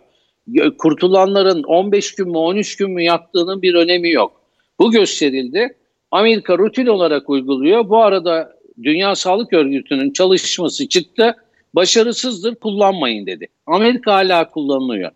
kurtulanların 0.77 1.63
15 1.63 2.15
gün 2.15 2.29
mü 2.29 2.37
13 2.37 2.75
gün 2.75 2.91
mü 2.91 3.03
yattığının 3.03 3.61
bir 3.61 3.73
önemi 3.73 4.11
yok. 4.11 4.41
Bu 4.79 4.91
gösterildi. 4.91 5.77
Amerika 6.11 6.57
rutin 6.57 6.85
olarak 6.85 7.29
uyguluyor. 7.29 7.89
Bu 7.89 7.97
arada 7.97 8.55
Dünya 8.83 9.15
Sağlık 9.15 9.53
Örgütü'nün 9.53 10.13
çalışması 10.13 10.89
çıktı. 10.89 11.35
Başarısızdır 11.73 12.55
kullanmayın 12.55 13.25
dedi. 13.25 13.47
Amerika 13.65 14.13
hala 14.13 14.49
kullanılıyor. 14.49 15.11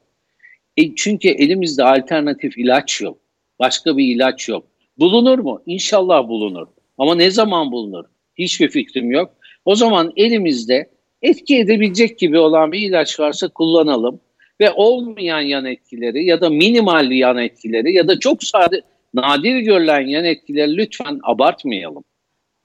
E 0.77 0.95
çünkü 0.95 1.27
elimizde 1.29 1.83
alternatif 1.83 2.57
ilaç 2.57 3.01
yok. 3.01 3.17
Başka 3.59 3.97
bir 3.97 4.15
ilaç 4.15 4.49
yok. 4.49 4.63
Bulunur 4.97 5.39
mu? 5.39 5.61
İnşallah 5.65 6.27
bulunur. 6.27 6.67
Ama 6.97 7.15
ne 7.15 7.31
zaman 7.31 7.71
bulunur? 7.71 8.05
Hiçbir 8.37 8.69
fikrim 8.69 9.11
yok. 9.11 9.31
O 9.65 9.75
zaman 9.75 10.13
elimizde 10.15 10.89
etki 11.21 11.57
edebilecek 11.57 12.19
gibi 12.19 12.39
olan 12.39 12.71
bir 12.71 12.79
ilaç 12.79 13.19
varsa 13.19 13.47
kullanalım 13.47 14.19
ve 14.61 14.71
olmayan 14.71 15.41
yan 15.41 15.65
etkileri 15.65 16.25
ya 16.25 16.41
da 16.41 16.49
minimal 16.49 17.11
yan 17.11 17.37
etkileri 17.37 17.93
ya 17.93 18.07
da 18.07 18.19
çok 18.19 18.43
sade 18.43 18.81
nadir 19.13 19.57
görülen 19.57 20.07
yan 20.07 20.25
etkileri 20.25 20.77
lütfen 20.77 21.19
abartmayalım. 21.23 22.03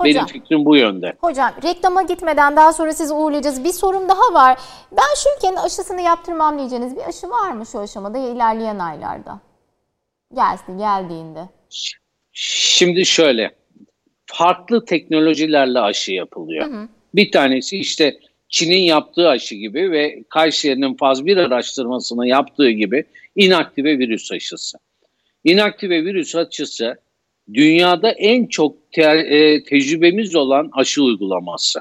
Hocam, 0.01 0.15
Benim 0.15 0.27
fikrim 0.27 0.65
bu 0.65 0.77
yönde. 0.77 1.17
Hocam 1.21 1.53
reklama 1.63 2.03
gitmeden 2.03 2.57
daha 2.57 2.73
sonra 2.73 2.93
sizi 2.93 3.15
uğurlayacağız. 3.15 3.65
Bir 3.65 3.73
sorum 3.73 4.09
daha 4.09 4.35
var. 4.35 4.59
Ben 4.93 5.15
şu 5.17 5.29
ülkenin 5.37 5.57
aşısını 5.57 6.01
yaptırmam 6.01 6.59
diyeceğiniz 6.59 6.97
bir 6.97 7.09
aşı 7.09 7.31
var 7.31 7.53
mı 7.53 7.67
şu 7.67 7.79
aşamada 7.79 8.19
ilerleyen 8.19 8.79
aylarda? 8.79 9.41
Gelsin 10.35 10.79
geldiğinde. 10.79 11.49
Şimdi 12.33 13.07
şöyle 13.07 13.51
farklı 14.27 14.85
teknolojilerle 14.85 15.81
aşı 15.81 16.13
yapılıyor. 16.13 16.67
Hı 16.67 16.77
hı. 16.77 16.89
Bir 17.15 17.33
tanesi 17.33 17.79
işte 17.79 18.19
Çin'in 18.55 18.83
yaptığı 18.83 19.29
aşı 19.29 19.55
gibi 19.55 19.91
ve 19.91 20.23
Kayseri'nin 20.29 20.95
faz 20.95 21.27
1 21.27 21.37
araştırmasını 21.37 22.29
yaptığı 22.29 22.71
gibi 22.71 23.05
inaktive 23.37 23.99
virüs 23.99 24.33
aşısı. 24.33 24.79
İnaktive 25.45 26.05
virüs 26.05 26.37
aşısı 26.37 26.97
dünyada 27.55 28.11
en 28.11 28.47
çok 28.47 28.93
te 28.93 29.03
e, 29.03 29.63
tecrübemiz 29.65 30.35
olan 30.35 30.71
aşı 30.73 31.03
uygulaması. 31.03 31.81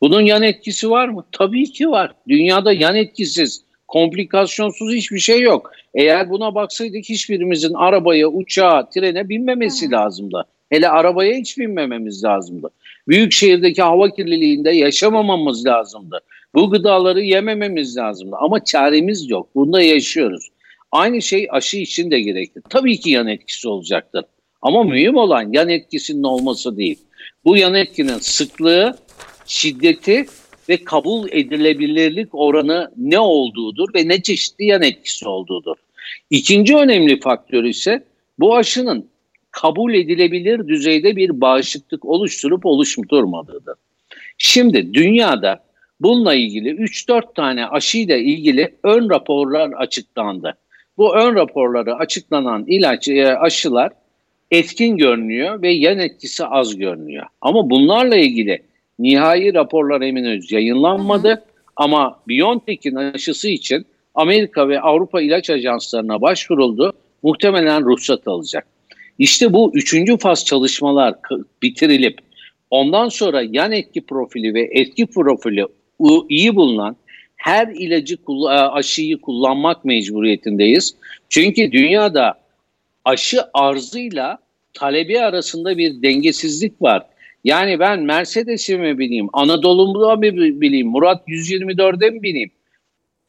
Bunun 0.00 0.20
yan 0.20 0.42
etkisi 0.42 0.90
var 0.90 1.08
mı? 1.08 1.24
Tabii 1.32 1.64
ki 1.64 1.90
var. 1.90 2.12
Dünyada 2.28 2.72
yan 2.72 2.96
etkisiz, 2.96 3.64
komplikasyonsuz 3.88 4.94
hiçbir 4.94 5.18
şey 5.18 5.40
yok. 5.40 5.72
Eğer 5.94 6.30
buna 6.30 6.54
baksaydık 6.54 7.04
hiçbirimizin 7.04 7.74
arabaya, 7.74 8.28
uçağa, 8.28 8.88
trene 8.88 9.28
binmemesi 9.28 9.90
lazımdı. 9.90 10.46
Hele 10.70 10.88
arabaya 10.88 11.34
hiç 11.36 11.58
binmememiz 11.58 12.24
lazımdı. 12.24 12.70
Büyük 13.08 13.32
şehirdeki 13.32 13.82
hava 13.82 14.10
kirliliğinde 14.10 14.70
yaşamamamız 14.70 15.66
lazımdı. 15.66 16.20
Bu 16.54 16.70
gıdaları 16.70 17.20
yemememiz 17.20 17.96
lazımdı. 17.96 18.36
Ama 18.38 18.64
çaremiz 18.64 19.30
yok. 19.30 19.48
Bunda 19.54 19.82
yaşıyoruz. 19.82 20.48
Aynı 20.92 21.22
şey 21.22 21.48
aşı 21.50 21.76
için 21.76 22.10
de 22.10 22.20
gerekli. 22.20 22.60
Tabii 22.68 23.00
ki 23.00 23.10
yan 23.10 23.28
etkisi 23.28 23.68
olacaktır. 23.68 24.24
Ama 24.62 24.82
mühim 24.82 25.16
olan 25.16 25.52
yan 25.52 25.68
etkisinin 25.68 26.22
olması 26.22 26.76
değil. 26.76 26.98
Bu 27.44 27.56
yan 27.56 27.74
etkinin 27.74 28.18
sıklığı 28.18 28.96
şiddeti 29.46 30.26
ve 30.68 30.84
kabul 30.84 31.28
edilebilirlik 31.30 32.28
oranı 32.32 32.90
ne 32.96 33.18
olduğudur 33.18 33.94
ve 33.94 34.08
ne 34.08 34.22
çeşitli 34.22 34.64
yan 34.64 34.82
etkisi 34.82 35.28
olduğudur. 35.28 35.76
İkinci 36.30 36.76
önemli 36.76 37.20
faktör 37.20 37.64
ise 37.64 38.04
bu 38.38 38.56
aşının 38.56 39.08
kabul 39.54 39.94
edilebilir 39.94 40.68
düzeyde 40.68 41.16
bir 41.16 41.40
bağışıklık 41.40 42.04
oluşturup 42.04 42.66
oluşturmadığıdır. 42.66 43.74
Şimdi 44.38 44.94
dünyada 44.94 45.64
bununla 46.00 46.34
ilgili 46.34 46.70
3-4 46.70 47.34
tane 47.34 47.66
aşıyla 47.66 48.16
ilgili 48.16 48.74
ön 48.82 49.10
raporlar 49.10 49.70
açıklandı. 49.72 50.56
Bu 50.96 51.16
ön 51.16 51.34
raporları 51.34 51.94
açıklanan 51.94 52.64
ilaç 52.66 53.08
e, 53.08 53.36
aşılar 53.36 53.92
etkin 54.50 54.96
görünüyor 54.96 55.62
ve 55.62 55.70
yan 55.70 55.98
etkisi 55.98 56.44
az 56.46 56.76
görünüyor. 56.76 57.26
Ama 57.40 57.70
bunlarla 57.70 58.16
ilgili 58.16 58.62
nihai 58.98 59.54
raporlar 59.54 60.02
henüz 60.02 60.52
yayınlanmadı. 60.52 61.28
Hı 61.28 61.34
hı. 61.34 61.44
Ama 61.76 62.20
BioNTech'in 62.28 62.94
aşısı 62.94 63.48
için 63.48 63.86
Amerika 64.14 64.68
ve 64.68 64.80
Avrupa 64.80 65.20
ilaç 65.20 65.50
ajanslarına 65.50 66.20
başvuruldu. 66.20 66.92
Muhtemelen 67.22 67.84
ruhsat 67.84 68.28
alacak. 68.28 68.73
İşte 69.18 69.52
bu 69.52 69.70
üçüncü 69.74 70.18
faz 70.18 70.44
çalışmalar 70.44 71.14
bitirilip 71.62 72.18
ondan 72.70 73.08
sonra 73.08 73.42
yan 73.42 73.72
etki 73.72 74.00
profili 74.00 74.54
ve 74.54 74.68
etki 74.72 75.06
profili 75.06 75.66
iyi 76.28 76.56
bulunan 76.56 76.96
her 77.36 77.68
ilacı 77.68 78.18
aşıyı 78.48 79.20
kullanmak 79.20 79.84
mecburiyetindeyiz. 79.84 80.96
Çünkü 81.28 81.72
dünyada 81.72 82.34
aşı 83.04 83.40
arzıyla 83.54 84.38
talebi 84.72 85.20
arasında 85.20 85.78
bir 85.78 86.02
dengesizlik 86.02 86.82
var. 86.82 87.06
Yani 87.44 87.78
ben 87.78 88.02
Mercedes'i 88.02 88.78
mi 88.78 88.98
bileyim, 88.98 89.28
Anadolu'da 89.32 90.16
mı 90.16 90.22
bileyim, 90.60 90.88
Murat 90.88 91.28
124'e 91.28 92.10
mi 92.10 92.22
bileyim? 92.22 92.50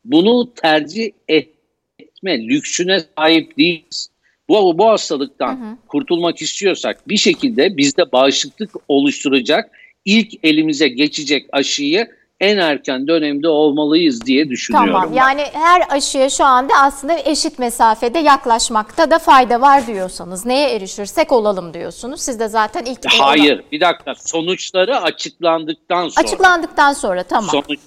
Bunu 0.05 0.53
tercih 0.53 1.11
etme 1.27 2.47
lüksüne 2.47 2.99
sahip 3.17 3.57
değiliz. 3.57 4.09
Bu, 4.49 4.77
bu 4.77 4.87
hastalıktan 4.87 5.55
hı 5.55 5.71
hı. 5.71 5.77
kurtulmak 5.87 6.41
istiyorsak 6.41 7.07
bir 7.07 7.17
şekilde 7.17 7.77
bizde 7.77 8.11
bağışıklık 8.11 8.71
oluşturacak 8.87 9.71
ilk 10.05 10.33
elimize 10.43 10.87
geçecek 10.87 11.45
aşıyı 11.51 12.07
en 12.39 12.57
erken 12.57 13.07
dönemde 13.07 13.47
olmalıyız 13.47 14.25
diye 14.25 14.49
düşünüyorum. 14.49 14.91
Tamam 14.93 15.09
ben. 15.11 15.15
yani 15.15 15.41
her 15.53 15.81
aşıya 15.89 16.29
şu 16.29 16.43
anda 16.43 16.73
aslında 16.81 17.17
eşit 17.25 17.59
mesafede 17.59 18.19
yaklaşmakta 18.19 19.11
da 19.11 19.19
fayda 19.19 19.61
var 19.61 19.87
diyorsanız 19.87 20.45
neye 20.45 20.75
erişirsek 20.75 21.31
olalım 21.31 21.73
diyorsunuz. 21.73 22.21
Siz 22.21 22.39
de 22.39 22.47
zaten 22.47 22.85
ilk... 22.85 22.99
Hayır 23.05 23.63
bir 23.71 23.79
dakika 23.79 24.15
sonuçları 24.15 25.01
açıklandıktan 25.01 26.09
sonra. 26.09 26.27
Açıklandıktan 26.27 26.93
sonra 26.93 27.23
tamam. 27.23 27.49
Sonuç, 27.49 27.79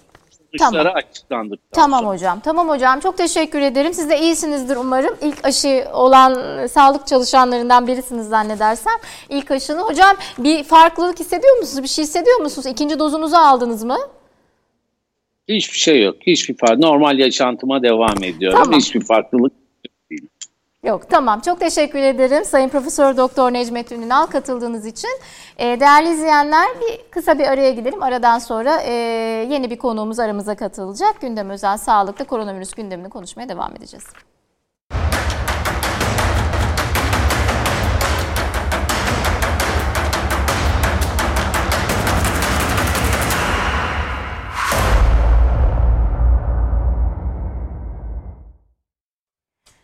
sonuçları 0.58 0.84
tamam. 0.84 0.96
açıklandıktan 0.96 1.82
Tamam 1.82 2.00
sonra. 2.00 2.12
hocam. 2.14 2.40
Tamam 2.40 2.68
hocam. 2.68 3.00
Çok 3.00 3.16
teşekkür 3.18 3.60
ederim. 3.60 3.94
Siz 3.94 4.10
de 4.10 4.18
iyisinizdir 4.20 4.76
umarım. 4.76 5.16
İlk 5.22 5.44
aşı 5.44 5.84
olan 5.92 6.66
sağlık 6.66 7.06
çalışanlarından 7.06 7.86
birisiniz 7.86 8.28
zannedersem. 8.28 8.92
İlk 9.28 9.50
aşını. 9.50 9.80
Hocam 9.80 10.16
bir 10.38 10.64
farklılık 10.64 11.20
hissediyor 11.20 11.56
musunuz? 11.58 11.82
Bir 11.82 11.88
şey 11.88 12.04
hissediyor 12.04 12.40
musunuz? 12.40 12.66
İkinci 12.66 12.98
dozunuzu 12.98 13.36
aldınız 13.36 13.84
mı? 13.84 13.98
Hiçbir 15.48 15.78
şey 15.78 16.02
yok. 16.02 16.16
Hiçbir 16.26 16.56
fark. 16.56 16.78
Normal 16.78 17.18
yaşantıma 17.18 17.82
devam 17.82 18.24
ediyorum. 18.24 18.58
Tamam. 18.62 18.78
Hiçbir 18.80 19.00
farklılık. 19.00 19.52
Yok 20.84 21.10
tamam 21.10 21.40
çok 21.40 21.60
teşekkür 21.60 21.98
ederim 21.98 22.44
Sayın 22.44 22.68
Profesör 22.68 23.16
Doktor 23.16 23.52
Necmet 23.52 23.92
Ünal 23.92 24.26
katıldığınız 24.26 24.86
için. 24.86 25.10
Ee, 25.58 25.80
değerli 25.80 26.08
izleyenler 26.10 26.68
bir 26.80 27.10
kısa 27.10 27.38
bir 27.38 27.44
araya 27.44 27.72
gidelim. 27.72 28.02
Aradan 28.02 28.38
sonra 28.38 28.80
e, 28.80 28.92
yeni 29.50 29.70
bir 29.70 29.78
konuğumuz 29.78 30.18
aramıza 30.18 30.56
katılacak. 30.56 31.20
Gündem 31.20 31.50
özel 31.50 31.76
sağlıkta 31.76 32.24
koronavirüs 32.24 32.70
gündemini 32.74 33.10
konuşmaya 33.10 33.48
devam 33.48 33.76
edeceğiz. 33.76 34.04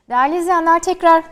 Değerli 0.09 0.37
izleyenler 0.37 0.81
tekrar 0.83 1.25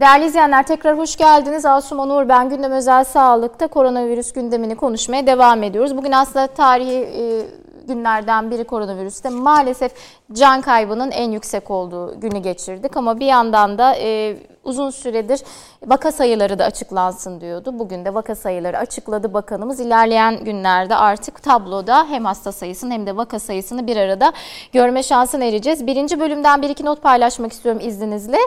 Değerli 0.00 0.24
izleyenler 0.24 0.66
tekrar 0.66 0.98
hoş 0.98 1.16
geldiniz. 1.16 1.66
Asuman 1.66 2.10
Uğur 2.10 2.28
ben 2.28 2.48
Gündem 2.48 2.72
Özel 2.72 3.04
Sağlık'ta 3.04 3.66
koronavirüs 3.66 4.32
gündemini 4.32 4.76
konuşmaya 4.76 5.26
devam 5.26 5.62
ediyoruz. 5.62 5.96
Bugün 5.96 6.12
aslında 6.12 6.46
tarihi 6.46 6.92
e, 6.92 7.46
günlerden 7.88 8.50
biri 8.50 8.64
koronavirüste 8.64 9.28
maalesef 9.28 9.92
can 10.32 10.60
kaybının 10.60 11.10
en 11.10 11.30
yüksek 11.30 11.70
olduğu 11.70 12.20
günü 12.20 12.38
geçirdik. 12.38 12.96
Ama 12.96 13.20
bir 13.20 13.26
yandan 13.26 13.78
da 13.78 13.94
e, 13.94 14.36
uzun 14.64 14.90
süredir 14.90 15.40
vaka 15.86 16.12
sayıları 16.12 16.58
da 16.58 16.64
açıklansın 16.64 17.40
diyordu. 17.40 17.78
Bugün 17.78 18.04
de 18.04 18.14
vaka 18.14 18.34
sayıları 18.34 18.78
açıkladı 18.78 19.34
bakanımız. 19.34 19.80
İlerleyen 19.80 20.44
günlerde 20.44 20.96
artık 20.96 21.42
tabloda 21.42 22.06
hem 22.08 22.24
hasta 22.24 22.52
sayısını 22.52 22.92
hem 22.92 23.06
de 23.06 23.16
vaka 23.16 23.38
sayısını 23.38 23.86
bir 23.86 23.96
arada 23.96 24.32
görme 24.72 25.02
şansına 25.02 25.44
ereceğiz. 25.44 25.86
Birinci 25.86 26.20
bölümden 26.20 26.62
bir 26.62 26.70
iki 26.70 26.84
not 26.84 27.02
paylaşmak 27.02 27.52
istiyorum 27.52 27.80
izninizle. 27.84 28.38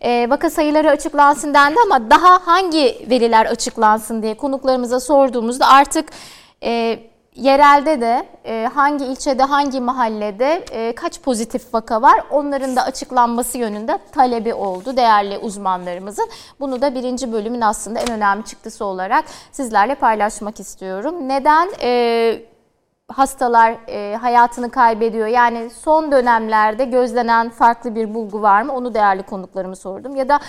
E, 0.00 0.30
vaka 0.30 0.50
sayıları 0.50 0.90
açıklansın 0.90 1.54
dendi 1.54 1.76
ama 1.86 2.10
daha 2.10 2.46
hangi 2.46 3.06
veriler 3.10 3.46
açıklansın 3.46 4.22
diye 4.22 4.34
konuklarımıza 4.34 5.00
sorduğumuzda 5.00 5.66
artık... 5.66 6.08
E, 6.62 6.98
yerelde 7.38 8.00
de 8.00 8.26
e, 8.44 8.68
hangi 8.74 9.04
ilçede 9.04 9.42
hangi 9.42 9.80
mahallede 9.80 10.64
e, 10.70 10.94
kaç 10.94 11.20
pozitif 11.20 11.74
vaka 11.74 12.02
var 12.02 12.20
onların 12.30 12.76
da 12.76 12.82
açıklanması 12.82 13.58
yönünde 13.58 13.98
talebi 14.12 14.54
oldu 14.54 14.96
değerli 14.96 15.38
uzmanlarımızın. 15.38 16.28
Bunu 16.60 16.82
da 16.82 16.94
birinci 16.94 17.32
bölümün 17.32 17.60
aslında 17.60 18.00
en 18.00 18.10
önemli 18.10 18.44
çıktısı 18.44 18.84
olarak 18.84 19.24
sizlerle 19.52 19.94
paylaşmak 19.94 20.60
istiyorum. 20.60 21.28
Neden? 21.28 21.68
E, 21.82 22.42
hastalar 23.08 23.74
hayatını 24.20 24.70
kaybediyor. 24.70 25.26
Yani 25.26 25.70
son 25.70 26.12
dönemlerde 26.12 26.84
gözlenen 26.84 27.50
farklı 27.50 27.94
bir 27.94 28.14
bulgu 28.14 28.42
var 28.42 28.62
mı? 28.62 28.72
Onu 28.72 28.94
değerli 28.94 29.22
konuklarımı 29.22 29.76
sordum. 29.76 30.16
Ya 30.16 30.28
da 30.28 30.40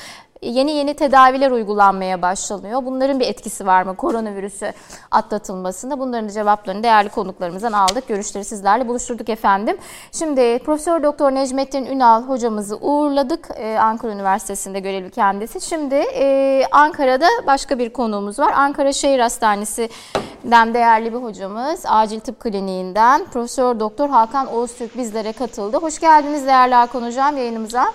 yeni 0.42 0.72
yeni 0.72 0.94
tedaviler 0.94 1.52
uygulanmaya 1.52 2.22
başlanıyor. 2.22 2.86
Bunların 2.86 3.20
bir 3.20 3.28
etkisi 3.28 3.66
var 3.66 3.84
mı 3.84 3.96
koronavirüsü 3.96 4.74
atlatılmasında? 5.12 6.00
Bunların 6.00 6.30
da 6.30 6.34
cevaplarını 6.34 6.84
değerli 6.84 7.10
konuklarımızdan 7.10 7.72
aldık. 7.72 8.08
Görüşleri 8.08 8.44
sizlerle 8.44 8.88
buluşturduk 8.88 9.30
efendim. 9.30 9.78
Şimdi 10.12 10.60
Profesör 10.60 11.04
Doktor 11.04 11.32
Necmettin 11.32 11.86
Ünal 11.86 12.24
hocamızı 12.24 12.78
uğurladık. 12.78 13.50
Ee, 13.56 13.78
Ankara 13.78 14.12
Üniversitesi'nde 14.12 14.80
görevli 14.80 15.12
kendisi. 15.12 15.62
Şimdi 15.62 15.96
e, 15.96 16.64
Ankara'da 16.72 17.28
başka 17.48 17.80
bir 17.80 17.90
konuğumuz 17.94 18.40
var. 18.40 18.54
Ankara 18.56 18.94
Şehir 18.94 19.20
Hastanesi'den 19.20 20.74
değerli 20.74 21.14
bir 21.14 21.18
hocamız. 21.18 21.84
Acil 21.88 22.20
Tıp 22.20 22.40
Kliniğinden 22.40 23.26
Profesör 23.26 23.80
Doktor 23.80 24.10
Hakan 24.10 24.48
Oğuztürk 24.48 24.98
bizlere 24.98 25.32
katıldı. 25.32 25.78
Hoş 25.78 26.00
geldiniz 26.00 26.46
değerli 26.46 26.76
Hakan 26.76 27.04
Hocam 27.04 27.38
yayınımıza. 27.38 27.94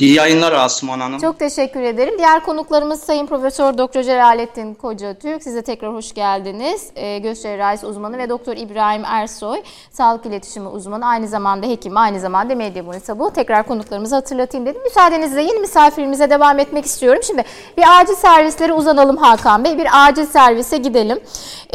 İyi 0.00 0.14
yayınlar 0.14 0.52
Asuman 0.52 1.00
Hanım. 1.00 1.18
Çok 1.18 1.38
teşekkür 1.38 1.82
ederim. 1.82 2.14
Diğer 2.18 2.40
konuklarımız 2.40 3.00
Sayın 3.00 3.26
Profesör 3.26 3.78
Doktor 3.78 4.02
Celalettin 4.02 4.74
Koca 4.74 5.14
Türk. 5.14 5.42
Size 5.42 5.62
tekrar 5.62 5.94
hoş 5.94 6.14
geldiniz. 6.14 6.90
E, 6.96 7.18
göz 7.18 7.42
cerrahisi 7.42 7.86
uzmanı 7.86 8.18
ve 8.18 8.28
Doktor 8.28 8.56
İbrahim 8.56 9.04
Ersoy, 9.04 9.62
sağlık 9.90 10.26
iletişimi 10.26 10.68
uzmanı, 10.68 11.06
aynı 11.06 11.28
zamanda 11.28 11.66
hekim, 11.66 11.96
aynı 11.96 12.20
zamanda 12.20 12.54
medya 12.54 12.86
bu. 13.18 13.30
Tekrar 13.30 13.66
konuklarımızı 13.66 14.14
hatırlatayım 14.14 14.66
dedim. 14.66 14.82
Müsaadenizle 14.82 15.42
yeni 15.42 15.58
misafirimize 15.58 16.30
devam 16.30 16.58
etmek 16.58 16.84
istiyorum. 16.84 17.22
Şimdi 17.26 17.44
bir 17.76 17.84
acil 18.00 18.14
servislere 18.14 18.72
uzanalım 18.72 19.16
Hakan 19.16 19.64
Bey. 19.64 19.78
Bir 19.78 19.88
acil 19.92 20.26
servise 20.26 20.76
gidelim. 20.76 21.20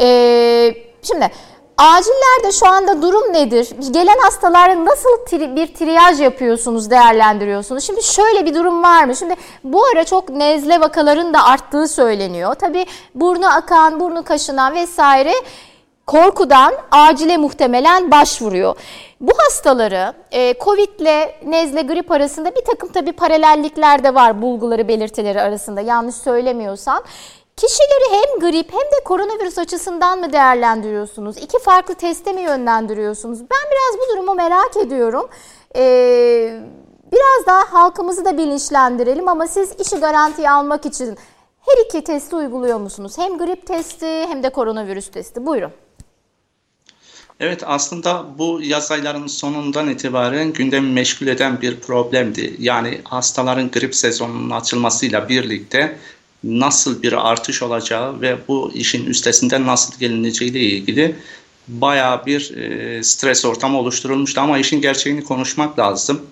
E, 0.00 0.74
şimdi 1.02 1.30
Acillerde 1.78 2.52
şu 2.52 2.68
anda 2.68 3.02
durum 3.02 3.32
nedir? 3.32 3.68
Gelen 3.90 4.18
hastalara 4.18 4.84
nasıl 4.84 5.24
tri, 5.26 5.56
bir 5.56 5.74
triyaj 5.74 6.20
yapıyorsunuz, 6.20 6.90
değerlendiriyorsunuz? 6.90 7.84
Şimdi 7.84 8.02
şöyle 8.02 8.46
bir 8.46 8.54
durum 8.54 8.82
var 8.82 9.04
mı? 9.04 9.16
Şimdi 9.16 9.34
bu 9.64 9.84
ara 9.84 10.04
çok 10.04 10.28
nezle 10.28 10.80
vakaların 10.80 11.34
da 11.34 11.44
arttığı 11.44 11.88
söyleniyor. 11.88 12.54
Tabii 12.54 12.86
burnu 13.14 13.46
akan, 13.46 14.00
burnu 14.00 14.22
kaşınan 14.22 14.74
vesaire 14.74 15.32
korkudan 16.06 16.74
acile 16.90 17.36
muhtemelen 17.36 18.10
başvuruyor. 18.10 18.76
Bu 19.20 19.32
hastaları 19.38 20.12
e, 20.32 20.54
Covid 20.64 21.00
ile 21.00 21.36
nezle 21.46 21.82
grip 21.82 22.10
arasında 22.10 22.54
bir 22.54 22.64
takım 22.64 22.92
tabii 22.92 23.12
paralellikler 23.12 24.04
de 24.04 24.14
var 24.14 24.42
bulguları 24.42 24.88
belirtileri 24.88 25.40
arasında 25.40 25.80
yanlış 25.80 26.14
söylemiyorsam. 26.14 27.02
Kişileri 27.56 28.10
hem 28.10 28.40
grip 28.40 28.72
hem 28.72 28.80
de 28.80 29.04
koronavirüs 29.04 29.58
açısından 29.58 30.18
mı 30.18 30.32
değerlendiriyorsunuz? 30.32 31.36
İki 31.36 31.58
farklı 31.58 31.94
teste 31.94 32.32
mi 32.32 32.40
yönlendiriyorsunuz? 32.40 33.40
Ben 33.40 33.70
biraz 33.70 34.00
bu 34.00 34.12
durumu 34.12 34.34
merak 34.34 34.76
ediyorum. 34.76 35.28
Ee, 35.76 36.60
biraz 37.12 37.46
daha 37.46 37.72
halkımızı 37.72 38.24
da 38.24 38.38
bilinçlendirelim 38.38 39.28
ama 39.28 39.46
siz 39.46 39.72
işi 39.80 39.96
garantiye 39.96 40.50
almak 40.50 40.86
için 40.86 41.18
Her 41.60 41.84
iki 41.84 42.04
testi 42.04 42.36
uyguluyor 42.36 42.78
musunuz? 42.80 43.18
Hem 43.18 43.38
grip 43.38 43.66
testi 43.66 44.06
hem 44.06 44.42
de 44.42 44.50
koronavirüs 44.50 45.10
testi. 45.10 45.46
Buyurun. 45.46 45.70
Evet 47.40 47.62
aslında 47.66 48.24
bu 48.38 48.60
yaz 48.62 48.90
aylarının 48.90 49.26
sonundan 49.26 49.88
itibaren 49.88 50.52
gündemi 50.52 50.92
meşgul 50.92 51.26
eden 51.26 51.60
bir 51.60 51.80
problemdi. 51.80 52.56
Yani 52.58 53.00
hastaların 53.04 53.70
grip 53.70 53.94
sezonunun 53.94 54.50
açılmasıyla 54.50 55.28
birlikte 55.28 55.98
nasıl 56.44 57.02
bir 57.02 57.30
artış 57.30 57.62
olacağı 57.62 58.20
ve 58.20 58.36
bu 58.48 58.72
işin 58.74 59.06
üstesinden 59.06 59.66
nasıl 59.66 59.98
gelineceği 59.98 60.50
ile 60.50 60.60
ilgili 60.60 61.16
baya 61.68 62.22
bir 62.26 62.56
e, 62.56 63.02
stres 63.02 63.44
ortamı 63.44 63.78
oluşturulmuştu 63.78 64.40
ama 64.40 64.58
işin 64.58 64.80
gerçeğini 64.80 65.24
konuşmak 65.24 65.78
lazım. 65.78 66.22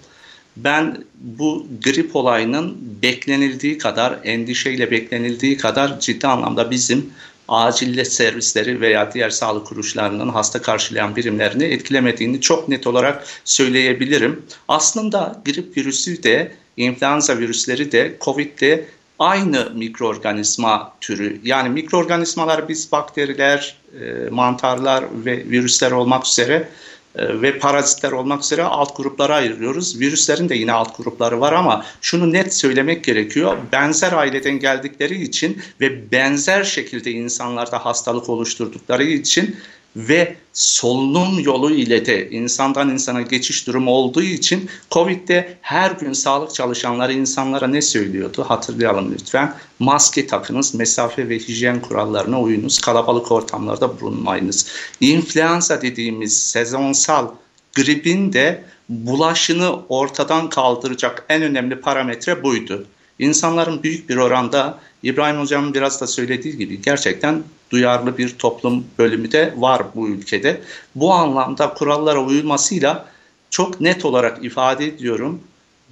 Ben 0.56 1.04
bu 1.20 1.66
grip 1.84 2.16
olayının 2.16 2.78
beklenildiği 3.02 3.78
kadar, 3.78 4.18
endişeyle 4.24 4.90
beklenildiği 4.90 5.56
kadar 5.56 6.00
ciddi 6.00 6.26
anlamda 6.26 6.70
bizim 6.70 7.10
acil 7.48 8.04
servisleri 8.04 8.80
veya 8.80 9.12
diğer 9.14 9.30
sağlık 9.30 9.66
kuruluşlarının 9.66 10.28
hasta 10.28 10.62
karşılayan 10.62 11.16
birimlerini 11.16 11.64
etkilemediğini 11.64 12.40
çok 12.40 12.68
net 12.68 12.86
olarak 12.86 13.26
söyleyebilirim. 13.44 14.42
Aslında 14.68 15.42
grip 15.46 15.76
virüsü 15.76 16.22
de, 16.22 16.52
influenza 16.76 17.38
virüsleri 17.38 17.92
de, 17.92 18.16
Covid 18.20 18.60
de 18.60 18.86
aynı 19.22 19.70
mikroorganizma 19.74 20.92
türü. 21.00 21.40
Yani 21.44 21.68
mikroorganizmalar 21.68 22.68
biz 22.68 22.92
bakteriler, 22.92 23.76
e, 24.00 24.30
mantarlar 24.30 25.04
ve 25.24 25.36
virüsler 25.50 25.90
olmak 25.90 26.26
üzere 26.26 26.68
e, 27.16 27.42
ve 27.42 27.58
parazitler 27.58 28.12
olmak 28.12 28.42
üzere 28.42 28.62
alt 28.62 28.96
gruplara 28.96 29.34
ayırıyoruz. 29.34 30.00
Virüslerin 30.00 30.48
de 30.48 30.54
yine 30.54 30.72
alt 30.72 30.96
grupları 30.96 31.40
var 31.40 31.52
ama 31.52 31.84
şunu 32.00 32.32
net 32.32 32.54
söylemek 32.54 33.04
gerekiyor. 33.04 33.56
Benzer 33.72 34.12
aileden 34.12 34.58
geldikleri 34.58 35.22
için 35.22 35.62
ve 35.80 36.12
benzer 36.12 36.64
şekilde 36.64 37.10
insanlarda 37.10 37.84
hastalık 37.84 38.28
oluşturdukları 38.28 39.04
için 39.04 39.56
ve 39.96 40.36
solunum 40.52 41.40
yolu 41.40 41.70
ile 41.70 42.06
de 42.06 42.30
insandan 42.30 42.90
insana 42.90 43.22
geçiş 43.22 43.66
durumu 43.66 43.90
olduğu 43.90 44.22
için 44.22 44.70
Covid'de 44.90 45.58
her 45.60 45.90
gün 45.90 46.12
sağlık 46.12 46.54
çalışanları 46.54 47.12
insanlara 47.12 47.66
ne 47.66 47.82
söylüyordu? 47.82 48.44
Hatırlayalım 48.48 49.12
lütfen. 49.12 49.54
Maske 49.78 50.26
takınız, 50.26 50.74
mesafe 50.74 51.28
ve 51.28 51.38
hijyen 51.38 51.80
kurallarına 51.80 52.40
uyunuz, 52.40 52.80
kalabalık 52.80 53.32
ortamlarda 53.32 54.00
bulunmayınız. 54.00 54.66
İnfluenza 55.00 55.82
dediğimiz 55.82 56.42
sezonsal 56.42 57.28
gripin 57.74 58.32
de 58.32 58.64
bulaşını 58.88 59.76
ortadan 59.88 60.48
kaldıracak 60.48 61.24
en 61.28 61.42
önemli 61.42 61.80
parametre 61.80 62.42
buydu. 62.42 62.86
İnsanların 63.18 63.82
büyük 63.82 64.08
bir 64.08 64.16
oranda 64.16 64.78
İbrahim 65.02 65.40
Hocam'ın 65.40 65.74
biraz 65.74 66.00
da 66.00 66.06
söylediği 66.06 66.56
gibi 66.56 66.82
gerçekten 66.82 67.42
duyarlı 67.72 68.18
bir 68.18 68.28
toplum 68.38 68.84
bölümü 68.98 69.32
de 69.32 69.54
var 69.56 69.82
bu 69.94 70.08
ülkede. 70.08 70.60
Bu 70.94 71.12
anlamda 71.12 71.74
kurallara 71.74 72.24
uyulmasıyla 72.24 73.06
çok 73.50 73.80
net 73.80 74.04
olarak 74.04 74.44
ifade 74.44 74.86
ediyorum. 74.86 75.40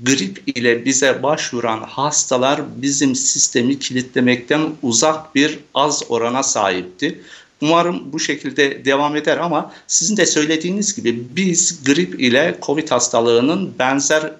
Grip 0.03 0.43
ile 0.47 0.85
bize 0.85 1.23
başvuran 1.23 1.81
hastalar 1.81 2.61
bizim 2.77 3.15
sistemi 3.15 3.79
kilitlemekten 3.79 4.61
uzak 4.83 5.35
bir 5.35 5.59
az 5.75 6.03
orana 6.09 6.43
sahipti. 6.43 7.21
Umarım 7.63 8.13
bu 8.13 8.21
şekilde 8.21 8.85
devam 8.85 9.17
eder 9.17 9.39
ama 9.39 9.73
sizin 9.87 10.17
de 10.17 10.27
söylediğiniz 10.27 10.97
gibi 10.97 11.23
biz 11.37 11.85
grip 11.85 12.21
ile 12.21 12.59
COVID 12.63 12.91
hastalığının 12.91 13.75
benzer 13.79 14.33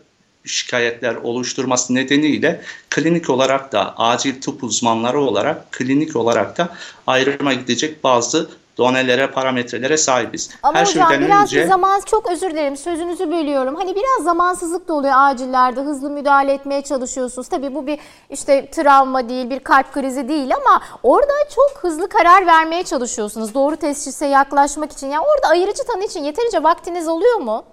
şikayetler 0.45 1.15
oluşturması 1.15 1.95
nedeniyle 1.95 2.61
klinik 2.91 3.31
olarak 3.31 3.73
da 3.73 3.95
acil 3.97 4.41
tıp 4.41 4.65
uzmanları 4.65 5.21
olarak 5.21 5.73
klinik 5.73 6.17
olarak 6.17 6.59
da 6.59 6.69
ayrıma 7.07 7.53
gidecek 7.53 8.05
bazı 8.05 8.51
donelere, 8.79 9.27
parametrelere 9.27 9.97
sahibiz. 9.97 10.51
Ama 10.63 10.79
Her 10.79 10.87
hocam 10.87 11.09
şeyden 11.09 11.27
biraz 11.27 11.43
önce... 11.43 11.67
zaman 11.67 12.01
çok 12.07 12.31
özür 12.31 12.51
dilerim 12.51 12.77
sözünüzü 12.77 13.31
bölüyorum. 13.31 13.77
Hani 13.77 13.95
biraz 13.95 14.25
zamansızlık 14.25 14.89
da 14.89 14.95
oluyor 14.95 15.15
acillerde 15.17 15.81
hızlı 15.81 16.11
müdahale 16.11 16.53
etmeye 16.53 16.83
çalışıyorsunuz. 16.83 17.49
Tabii 17.49 17.75
bu 17.75 17.87
bir 17.87 17.99
işte 18.31 18.71
travma 18.71 19.29
değil, 19.29 19.51
bir 19.51 19.59
kalp 19.59 19.93
krizi 19.93 20.29
değil 20.29 20.51
ama 20.55 20.83
orada 21.03 21.33
çok 21.55 21.79
hızlı 21.83 22.09
karar 22.09 22.47
vermeye 22.47 22.83
çalışıyorsunuz. 22.83 23.55
Doğru 23.55 23.77
teşhise 23.77 24.27
yaklaşmak 24.27 24.93
için. 24.93 25.07
Yani 25.07 25.25
orada 25.35 25.49
ayırıcı 25.49 25.85
tanı 25.85 26.05
için 26.05 26.25
yeterince 26.25 26.63
vaktiniz 26.63 27.09
oluyor 27.09 27.37
mu? 27.37 27.65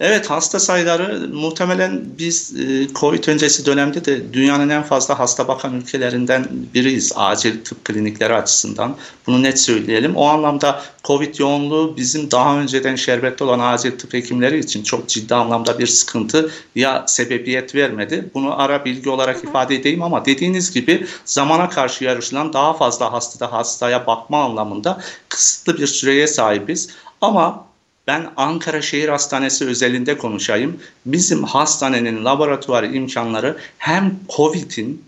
Evet 0.00 0.30
hasta 0.30 0.60
sayıları 0.60 1.28
muhtemelen 1.28 2.04
biz 2.18 2.54
e, 2.60 2.88
Covid 2.94 3.24
öncesi 3.28 3.66
dönemde 3.66 4.04
de 4.04 4.32
dünyanın 4.32 4.68
en 4.68 4.82
fazla 4.82 5.18
hasta 5.18 5.48
bakan 5.48 5.74
ülkelerinden 5.74 6.48
biriyiz 6.74 7.12
acil 7.16 7.64
tıp 7.64 7.84
klinikleri 7.84 8.34
açısından. 8.34 8.96
Bunu 9.26 9.42
net 9.42 9.60
söyleyelim. 9.60 10.16
O 10.16 10.24
anlamda 10.26 10.82
Covid 11.04 11.38
yoğunluğu 11.38 11.96
bizim 11.96 12.30
daha 12.30 12.58
önceden 12.58 12.96
şerbetli 12.96 13.44
olan 13.44 13.58
acil 13.58 13.98
tıp 13.98 14.14
hekimleri 14.14 14.58
için 14.58 14.82
çok 14.82 15.08
ciddi 15.08 15.34
anlamda 15.34 15.78
bir 15.78 15.86
sıkıntı 15.86 16.50
ya 16.74 17.04
sebebiyet 17.06 17.74
vermedi. 17.74 18.30
Bunu 18.34 18.60
ara 18.60 18.84
bilgi 18.84 19.10
olarak 19.10 19.44
ifade 19.44 19.74
edeyim 19.74 20.02
ama 20.02 20.24
dediğiniz 20.24 20.70
gibi 20.72 21.06
zamana 21.24 21.68
karşı 21.68 22.04
yarışılan 22.04 22.52
daha 22.52 22.74
fazla 22.74 23.12
hastada 23.12 23.52
hastaya 23.52 24.06
bakma 24.06 24.44
anlamında 24.44 25.00
kısıtlı 25.28 25.78
bir 25.78 25.86
süreye 25.86 26.26
sahibiz. 26.26 26.90
Ama 27.20 27.68
ben 28.08 28.30
Ankara 28.36 28.82
Şehir 28.82 29.08
Hastanesi 29.08 29.66
özelinde 29.66 30.18
konuşayım. 30.18 30.80
Bizim 31.06 31.44
hastanenin 31.44 32.24
laboratuvar 32.24 32.82
imkanları 32.82 33.56
hem 33.78 34.20
COVID'in 34.36 35.04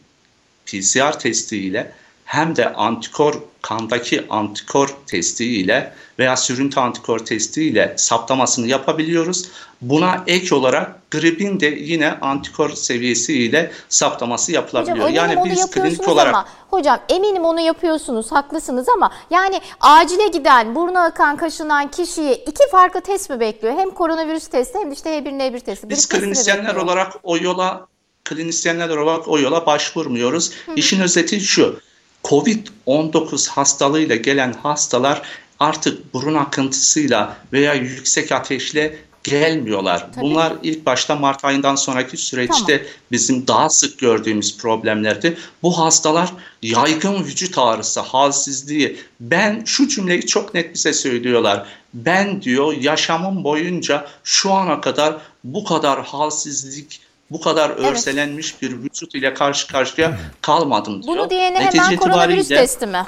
PCR 0.67 1.19
testiyle 1.19 1.93
hem 2.31 2.57
de 2.57 2.73
antikor 2.73 3.35
kandaki 3.63 4.27
antikor 4.31 4.89
testiyle 5.07 5.93
veya 6.19 6.37
sürüntü 6.37 6.81
antikor 6.81 7.19
testiyle 7.19 7.95
saptamasını 7.97 8.67
yapabiliyoruz. 8.67 9.49
Buna 9.81 10.25
ek 10.27 10.55
olarak 10.55 11.11
gripin 11.11 11.61
de 11.61 11.67
yine 11.67 12.11
antikor 12.21 12.71
seviyesiyle 12.71 13.71
saptaması 13.89 14.53
yapılabiliyor. 14.53 15.09
Hocam, 15.09 15.15
yani 15.15 15.51
biz 15.51 15.71
klinik 15.71 16.09
olarak 16.09 16.35
ama, 16.35 16.47
hocam 16.71 17.01
eminim 17.09 17.45
onu 17.45 17.61
yapıyorsunuz, 17.61 18.33
haklısınız 18.33 18.89
ama 18.89 19.13
yani 19.31 19.61
acile 19.81 20.29
giden, 20.29 20.75
burnu 20.75 20.99
akan, 20.99 21.37
kaşınan 21.37 21.91
kişiye 21.91 22.35
iki 22.35 22.71
farklı 22.71 23.01
test 23.01 23.31
mi 23.31 23.41
bekliyor? 23.41 23.79
Hem 23.79 23.91
koronavirüs 23.91 24.47
testi 24.47 24.79
hem 24.79 24.91
de 24.91 24.95
işte 24.95 25.19
H1N1 25.19 25.61
testi. 25.61 25.91
Biz 25.91 26.09
klinisyenler 26.09 26.75
olarak 26.75 27.13
o 27.23 27.37
yola 27.37 27.87
klinisyenler 28.25 28.89
olarak 28.89 29.29
o 29.29 29.39
yola 29.39 29.67
başvurmuyoruz. 29.67 30.53
Hı. 30.67 30.73
İşin 30.77 31.01
özeti 31.01 31.41
şu. 31.41 31.81
Covid-19 32.25 33.49
hastalığıyla 33.49 34.17
gelen 34.17 34.53
hastalar 34.53 35.23
artık 35.61 36.15
burun 36.15 36.35
akıntısıyla 36.35 37.37
veya 37.53 37.75
yüksek 37.75 38.33
ateşle 38.33 38.99
gelmiyorlar. 39.25 40.13
Tabii. 40.13 40.25
Bunlar 40.25 40.53
ilk 40.63 40.87
başta 40.87 41.17
Mart 41.17 41.45
ayından 41.45 41.77
sonraki 41.77 42.17
süreçte 42.17 42.77
tamam. 42.77 42.93
bizim 43.13 43.47
daha 43.47 43.71
sık 43.71 43.99
gördüğümüz 43.99 44.59
problemlerdi. 44.59 45.39
Bu 45.63 45.79
hastalar 45.79 46.33
yaygın 46.63 47.25
vücut 47.25 47.59
ağrısı, 47.59 48.01
halsizliği. 48.01 48.97
Ben 49.21 49.63
şu 49.65 49.89
cümleyi 49.89 50.27
çok 50.27 50.55
net 50.55 50.75
bize 50.75 50.93
söylüyorlar. 50.93 51.67
Ben 51.95 52.43
diyor 52.43 52.73
yaşamım 52.73 53.45
boyunca 53.45 54.07
şu 54.25 54.53
ana 54.53 54.81
kadar 54.81 55.17
bu 55.45 55.65
kadar 55.65 56.05
halsizlik, 56.05 57.01
bu 57.31 57.41
kadar 57.41 57.71
evet. 57.71 57.93
örselenmiş 57.93 58.63
bir 58.63 58.73
vücut 58.83 59.15
ile 59.15 59.35
karşı 59.35 59.67
karşıya 59.67 60.19
kalmadım 60.43 61.03
diyor. 61.03 61.17
Bunu 61.17 61.31
diyene 61.31 61.61
Netice 61.61 61.83
hemen 61.83 61.97
koronavirüs 61.97 62.49
testi 62.49 62.87
mi? 62.87 63.07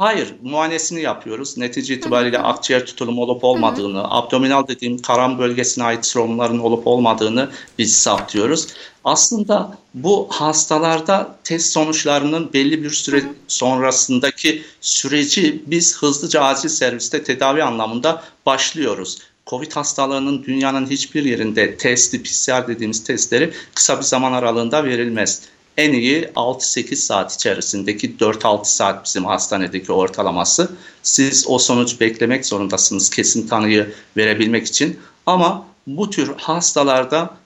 Hayır, 0.00 0.34
muayenesini 0.42 1.00
yapıyoruz. 1.00 1.58
Netice 1.58 1.94
itibariyle 1.94 2.38
Hı-hı. 2.38 2.46
akciğer 2.46 2.86
tutulumu 2.86 3.22
olup 3.22 3.44
olmadığını, 3.44 3.98
Hı-hı. 3.98 4.06
abdominal 4.10 4.68
dediğim 4.68 4.98
karan 4.98 5.38
bölgesine 5.38 5.84
ait 5.84 6.06
sorunların 6.06 6.58
olup 6.58 6.86
olmadığını 6.86 7.48
biz 7.78 7.96
saptıyoruz. 7.96 8.68
Aslında 9.04 9.78
bu 9.94 10.28
hastalarda 10.30 11.36
test 11.44 11.72
sonuçlarının 11.72 12.52
belli 12.52 12.82
bir 12.82 12.90
süre 12.90 13.20
Hı-hı. 13.20 13.28
sonrasındaki 13.48 14.62
süreci 14.80 15.62
biz 15.66 15.98
hızlıca 15.98 16.42
acil 16.42 16.68
serviste 16.68 17.24
tedavi 17.24 17.62
anlamında 17.62 18.22
başlıyoruz. 18.46 19.18
Covid 19.50 19.72
hastalığının 19.72 20.44
dünyanın 20.44 20.86
hiçbir 20.86 21.24
yerinde 21.24 21.76
testi, 21.76 22.22
PCR 22.22 22.68
dediğimiz 22.68 23.04
testleri 23.04 23.52
kısa 23.74 23.98
bir 23.98 24.02
zaman 24.02 24.32
aralığında 24.32 24.84
verilmez. 24.84 25.42
En 25.76 25.92
iyi 25.92 26.22
6-8 26.22 26.94
saat 26.96 27.34
içerisindeki 27.34 28.16
4-6 28.16 28.64
saat 28.64 29.04
bizim 29.04 29.24
hastanedeki 29.24 29.92
ortalaması. 29.92 30.72
Siz 31.02 31.44
o 31.48 31.58
sonucu 31.58 32.00
beklemek 32.00 32.46
zorundasınız 32.46 33.10
kesin 33.10 33.48
tanıyı 33.48 33.94
verebilmek 34.16 34.66
için. 34.66 34.98
Ama 35.26 35.66
bu 35.86 36.10
tür 36.10 36.30
hastalarda 36.36 37.36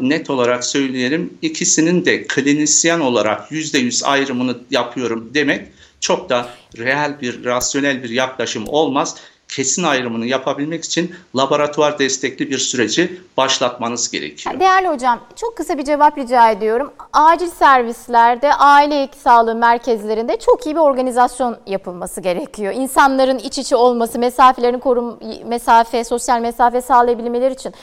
net 0.00 0.30
olarak 0.30 0.64
söyleyelim 0.64 1.34
ikisinin 1.42 2.04
de 2.04 2.26
klinisyen 2.26 3.00
olarak 3.00 3.50
%100 3.50 4.04
ayrımını 4.04 4.58
yapıyorum 4.70 5.30
demek 5.34 5.68
çok 6.00 6.30
da 6.30 6.48
reel 6.78 7.20
bir, 7.20 7.44
rasyonel 7.44 8.02
bir 8.02 8.10
yaklaşım 8.10 8.64
olmaz 8.68 9.16
kesin 9.50 9.82
ayrımını 9.82 10.26
yapabilmek 10.26 10.84
için 10.84 11.14
laboratuvar 11.36 11.98
destekli 11.98 12.50
bir 12.50 12.58
süreci 12.58 13.20
başlatmanız 13.36 14.10
gerekiyor. 14.10 14.60
Değerli 14.60 14.88
hocam 14.88 15.20
çok 15.36 15.56
kısa 15.56 15.78
bir 15.78 15.84
cevap 15.84 16.18
rica 16.18 16.50
ediyorum. 16.50 16.92
Acil 17.12 17.50
servislerde, 17.50 18.54
aile 18.54 19.08
sağlığı 19.22 19.54
merkezlerinde 19.54 20.38
çok 20.38 20.66
iyi 20.66 20.74
bir 20.74 20.80
organizasyon 20.80 21.56
yapılması 21.66 22.20
gerekiyor. 22.20 22.74
İnsanların 22.76 23.38
iç 23.38 23.58
içe 23.58 23.76
olması, 23.76 24.18
mesafelerin 24.18 24.78
korum 24.78 25.18
mesafe, 25.46 26.04
sosyal 26.04 26.40
mesafe 26.40 26.80
sağlayabilmeleri 26.80 27.54
için. 27.54 27.74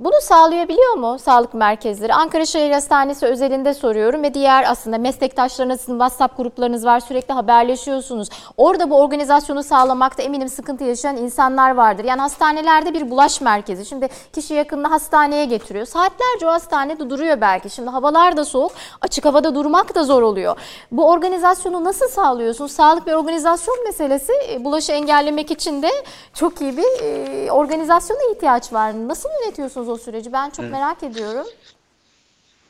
Bunu 0.00 0.14
sağlayabiliyor 0.22 0.94
mu 0.94 1.18
sağlık 1.18 1.54
merkezleri? 1.54 2.14
Ankara 2.14 2.46
Şehir 2.46 2.70
Hastanesi 2.70 3.26
özelinde 3.26 3.74
soruyorum 3.74 4.22
ve 4.22 4.34
diğer 4.34 4.64
aslında 4.70 4.98
meslektaşlarınızın 4.98 5.92
WhatsApp 5.92 6.36
gruplarınız 6.36 6.84
var 6.84 7.00
sürekli 7.00 7.34
haberleşiyorsunuz. 7.34 8.28
Orada 8.56 8.90
bu 8.90 9.00
organizasyonu 9.00 9.62
sağlamakta 9.62 10.22
eminim 10.22 10.48
sıkıntı 10.48 10.84
yaşayan 10.84 11.16
insanlar 11.16 11.74
vardır. 11.74 12.04
Yani 12.04 12.20
hastanelerde 12.20 12.94
bir 12.94 13.10
bulaş 13.10 13.40
merkezi. 13.40 13.86
Şimdi 13.86 14.08
kişi 14.32 14.54
yakınını 14.54 14.88
hastaneye 14.88 15.44
getiriyor. 15.44 15.86
Saatlerce 15.86 16.46
o 16.46 16.50
hastanede 16.50 17.10
duruyor 17.10 17.40
belki. 17.40 17.70
Şimdi 17.70 17.90
havalar 17.90 18.36
da 18.36 18.44
soğuk. 18.44 18.72
Açık 19.00 19.24
havada 19.24 19.54
durmak 19.54 19.94
da 19.94 20.04
zor 20.04 20.22
oluyor. 20.22 20.56
Bu 20.92 21.10
organizasyonu 21.10 21.84
nasıl 21.84 22.08
sağlıyorsunuz? 22.08 22.72
Sağlık 22.72 23.06
bir 23.06 23.12
organizasyon 23.12 23.84
meselesi. 23.84 24.32
E, 24.50 24.64
bulaşı 24.64 24.92
engellemek 24.92 25.50
için 25.50 25.82
de 25.82 25.90
çok 26.34 26.60
iyi 26.60 26.76
bir 26.76 27.02
e, 27.02 27.52
organizasyona 27.52 28.20
ihtiyaç 28.32 28.72
var. 28.72 29.08
Nasıl 29.08 29.28
yönetiyorsunuz 29.42 29.89
o 29.90 29.98
süreci? 29.98 30.32
Ben 30.32 30.50
çok 30.50 30.60
evet. 30.60 30.72
merak 30.72 31.02
ediyorum. 31.02 31.46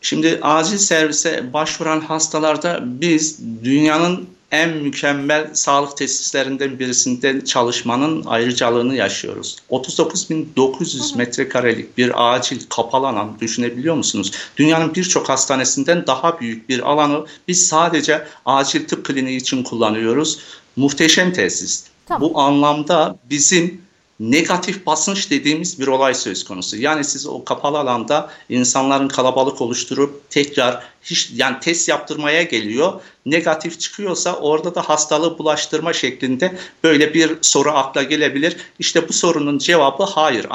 Şimdi 0.00 0.38
acil 0.42 0.78
servise 0.78 1.52
başvuran 1.52 2.00
hastalarda 2.00 2.80
biz 2.82 3.38
dünyanın 3.64 4.28
en 4.50 4.70
mükemmel 4.70 5.50
sağlık 5.54 5.96
tesislerinden 5.96 6.78
birisinde 6.78 7.44
çalışmanın 7.44 8.24
ayrıcalığını 8.24 8.94
yaşıyoruz. 8.94 9.56
39.900 9.70 11.16
metrekarelik 11.16 11.98
bir 11.98 12.34
acil 12.34 12.60
kapalı 12.68 13.08
alan 13.08 13.40
düşünebiliyor 13.40 13.94
musunuz? 13.94 14.32
Dünyanın 14.56 14.94
birçok 14.94 15.28
hastanesinden 15.28 16.06
daha 16.06 16.40
büyük 16.40 16.68
bir 16.68 16.90
alanı 16.90 17.26
biz 17.48 17.66
sadece 17.68 18.26
acil 18.46 18.88
tıp 18.88 19.04
kliniği 19.04 19.36
için 19.36 19.62
kullanıyoruz. 19.62 20.38
Muhteşem 20.76 21.32
tesis. 21.32 21.84
Tamam. 22.06 22.20
Bu 22.20 22.40
anlamda 22.40 23.18
bizim 23.30 23.80
negatif 24.20 24.86
basınç 24.86 25.30
dediğimiz 25.30 25.80
bir 25.80 25.86
olay 25.86 26.14
söz 26.14 26.44
konusu. 26.44 26.76
Yani 26.76 27.04
siz 27.04 27.26
o 27.26 27.44
kapalı 27.44 27.78
alanda 27.78 28.30
insanların 28.48 29.08
kalabalık 29.08 29.60
oluşturup 29.60 30.30
tekrar 30.30 30.82
hiç 31.02 31.30
yani 31.34 31.60
test 31.60 31.88
yaptırmaya 31.88 32.42
geliyor. 32.42 33.00
Negatif 33.26 33.80
çıkıyorsa 33.80 34.36
orada 34.36 34.74
da 34.74 34.88
hastalığı 34.88 35.38
bulaştırma 35.38 35.92
şeklinde 35.92 36.58
böyle 36.84 37.14
bir 37.14 37.38
soru 37.42 37.70
akla 37.70 38.02
gelebilir. 38.02 38.56
İşte 38.78 39.08
bu 39.08 39.12
sorunun 39.12 39.58
cevabı 39.58 40.02
hayır. 40.02 40.46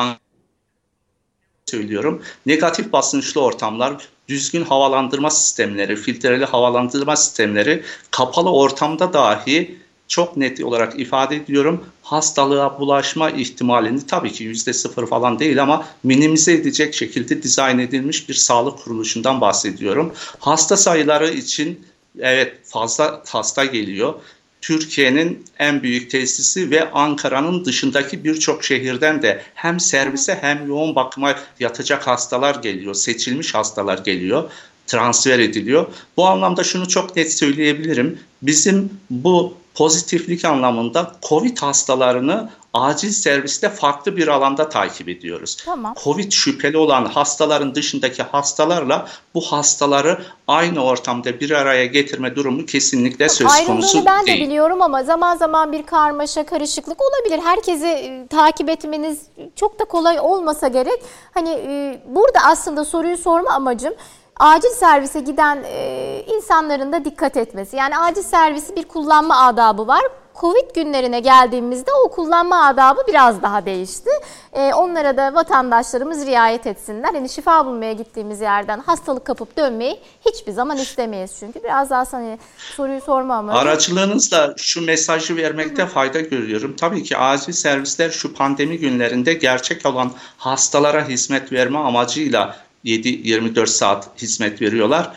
söylüyorum. 1.66 2.24
Negatif 2.46 2.92
basınçlı 2.92 3.42
ortamlar, 3.42 4.08
düzgün 4.28 4.64
havalandırma 4.64 5.30
sistemleri, 5.30 5.96
filtreli 5.96 6.46
havalandırma 6.46 7.16
sistemleri 7.16 7.84
kapalı 8.12 8.52
ortamda 8.52 9.14
dahi 9.14 9.85
çok 10.08 10.38
net 10.38 10.64
olarak 10.64 11.00
ifade 11.00 11.36
ediyorum. 11.36 11.86
Hastalığa 12.02 12.80
bulaşma 12.80 13.30
ihtimalini 13.30 14.08
tabii 14.08 14.32
ki 14.32 14.44
yüzde 14.44 14.74
sıfır 14.74 15.08
falan 15.08 15.40
değil 15.40 15.62
ama 15.62 15.88
minimize 16.04 16.54
edecek 16.54 16.94
şekilde 16.94 17.44
dizayn 17.44 17.80
edilmiş 17.80 18.30
bir 18.30 18.34
sağlık 18.34 18.80
kuruluşundan 18.80 19.42
bahsediyorum. 19.42 20.14
Hasta 20.40 20.78
sayıları 20.78 21.30
için 21.32 21.86
evet 22.20 22.54
fazla 22.64 23.24
hasta 23.28 23.66
geliyor. 23.66 24.14
Türkiye'nin 24.62 25.46
en 25.60 25.84
büyük 25.84 26.12
tesisi 26.12 26.72
ve 26.72 26.92
Ankara'nın 26.92 27.66
dışındaki 27.66 28.24
birçok 28.24 28.64
şehirden 28.64 29.22
de 29.22 29.42
hem 29.54 29.80
servise 29.80 30.38
hem 30.42 30.68
yoğun 30.68 30.96
bakıma 30.96 31.36
yatacak 31.60 32.08
hastalar 32.08 32.56
geliyor, 32.56 32.94
seçilmiş 32.94 33.54
hastalar 33.54 33.98
geliyor 33.98 34.52
transfer 34.88 35.40
ediliyor. 35.40 35.88
Bu 36.18 36.28
anlamda 36.28 36.64
şunu 36.64 36.88
çok 36.88 37.16
net 37.16 37.34
söyleyebilirim. 37.34 38.20
Bizim 38.42 38.90
bu 39.10 39.54
pozitiflik 39.76 40.46
anlamında 40.46 41.12
COVID 41.30 41.58
hastalarını 41.58 42.50
acil 42.76 43.12
serviste 43.12 43.70
farklı 43.70 44.18
bir 44.18 44.28
alanda 44.28 44.70
takip 44.70 45.10
ediyoruz. 45.10 45.58
Tamam. 45.66 45.96
Covid 46.04 46.32
şüpheli 46.32 46.78
olan 46.78 47.06
hastaların 47.06 47.76
dışındaki 47.76 48.24
hastalarla 48.24 49.08
bu 49.34 49.42
hastaları 49.42 50.26
aynı 50.48 50.84
ortamda 50.84 51.40
bir 51.40 51.52
araya 51.52 51.86
getirme 51.86 52.36
durumu 52.36 52.66
kesinlikle 52.66 53.30
söz 53.30 53.66
konusu 53.68 53.94
değil. 53.94 54.06
ben 54.06 54.28
de 54.28 54.34
biliyorum 54.34 54.82
ama 54.82 55.04
zaman 55.04 55.38
zaman 55.38 55.72
bir 55.72 55.86
karmaşa, 55.86 56.46
karışıklık 56.46 56.98
olabilir. 57.02 57.44
Herkesi 57.44 57.88
e, 57.88 58.28
takip 58.28 58.70
etmeniz 58.70 59.20
çok 59.56 59.80
da 59.80 59.86
kolay 59.86 60.20
olmasa 60.20 60.68
gerek. 60.68 61.02
Hani 61.34 61.50
e, 61.50 62.02
burada 62.08 62.40
aslında 62.46 62.86
soruyu 62.86 63.18
sorma 63.18 63.52
amacım 63.52 63.94
acil 64.40 64.70
servise 64.70 65.20
giden 65.20 65.64
e, 65.64 66.24
insanların 66.28 66.92
da 66.92 67.06
dikkat 67.06 67.38
etmesi. 67.38 67.76
Yani 67.76 67.98
acil 67.98 68.24
servisi 68.24 68.76
bir 68.76 68.84
kullanma 68.84 69.46
adabı 69.46 69.88
var. 69.88 70.02
Covid 70.42 70.76
günlerine 70.76 71.20
geldiğimizde 71.20 71.92
o 72.06 72.12
kullanma 72.12 72.66
adabı 72.66 73.02
biraz 73.08 73.42
daha 73.42 73.66
değişti. 73.66 74.10
E, 74.54 74.74
onlara 74.74 75.18
da 75.18 75.34
vatandaşlarımız 75.34 76.26
riayet 76.26 76.68
etsinler. 76.68 77.14
Yani 77.14 77.30
şifa 77.30 77.66
bulmaya 77.66 77.94
gittiğimiz 77.94 78.42
yerden 78.42 78.80
hastalık 78.80 79.26
kapıp 79.26 79.58
dönmeyi 79.58 80.00
hiçbir 80.26 80.52
zaman 80.52 80.78
istemeyiz 80.78 81.36
çünkü. 81.40 81.64
Biraz 81.64 81.90
daha 81.90 82.06
sana 82.06 82.38
soruyu 82.58 83.02
sorma 83.02 83.36
ama. 83.36 83.54
Aracılığınızla 83.54 84.54
şu 84.58 84.86
mesajı 84.86 85.36
vermekte 85.36 85.82
Hı-hı. 85.82 85.92
fayda 85.92 86.20
görüyorum. 86.20 86.76
Tabii 86.76 87.04
ki 87.04 87.18
acil 87.18 87.54
servisler 87.54 88.10
şu 88.10 88.34
pandemi 88.34 88.78
günlerinde 88.78 89.34
gerçek 89.34 89.86
olan 89.86 90.12
hastalara 90.38 91.08
hizmet 91.08 91.52
verme 91.52 91.80
amacıyla 91.80 92.65
7-24 92.86 93.68
saat 93.68 94.10
hizmet 94.22 94.62
veriyorlar. 94.62 95.12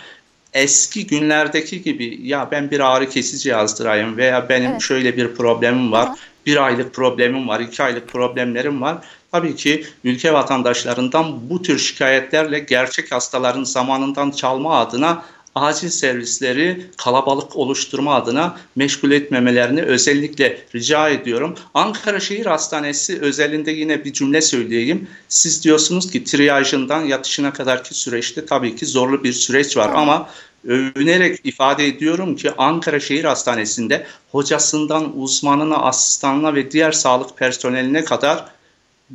Eski 0.52 1.06
günlerdeki 1.06 1.82
gibi 1.82 2.20
ya 2.22 2.48
ben 2.50 2.70
bir 2.70 2.80
ağrı 2.80 3.08
kesici 3.08 3.48
yazdırayım 3.48 4.16
veya 4.16 4.48
benim 4.48 4.70
evet. 4.70 4.82
şöyle 4.82 5.16
bir 5.16 5.34
problemim 5.34 5.92
var, 5.92 6.06
evet. 6.08 6.18
bir 6.46 6.66
aylık 6.66 6.94
problemim 6.94 7.48
var, 7.48 7.60
iki 7.60 7.82
aylık 7.82 8.08
problemlerim 8.08 8.82
var. 8.82 8.98
Tabii 9.32 9.56
ki 9.56 9.84
ülke 10.04 10.32
vatandaşlarından 10.32 11.50
bu 11.50 11.62
tür 11.62 11.78
şikayetlerle 11.78 12.58
gerçek 12.58 13.12
hastaların 13.12 13.64
zamanından 13.64 14.30
çalma 14.30 14.78
adına 14.78 15.22
acil 15.60 15.88
servisleri 15.88 16.86
kalabalık 16.96 17.56
oluşturma 17.56 18.14
adına 18.14 18.56
meşgul 18.76 19.10
etmemelerini 19.10 19.82
özellikle 19.82 20.58
rica 20.74 21.08
ediyorum. 21.08 21.54
Ankara 21.74 22.20
Şehir 22.20 22.46
Hastanesi 22.46 23.20
özelinde 23.20 23.70
yine 23.70 24.04
bir 24.04 24.12
cümle 24.12 24.40
söyleyeyim. 24.40 25.08
Siz 25.28 25.64
diyorsunuz 25.64 26.10
ki 26.10 26.24
triyajından 26.24 27.04
yatışına 27.04 27.52
kadarki 27.52 27.94
süreçte 27.94 28.46
tabii 28.46 28.76
ki 28.76 28.86
zorlu 28.86 29.24
bir 29.24 29.32
süreç 29.32 29.76
var 29.76 29.90
ama 29.94 30.28
övünerek 30.64 31.40
ifade 31.44 31.86
ediyorum 31.86 32.36
ki 32.36 32.50
Ankara 32.58 33.00
Şehir 33.00 33.24
Hastanesi'nde 33.24 34.06
hocasından 34.32 35.18
uzmanına, 35.18 35.76
asistanına 35.76 36.54
ve 36.54 36.70
diğer 36.70 36.92
sağlık 36.92 37.36
personeline 37.36 38.04
kadar 38.04 38.44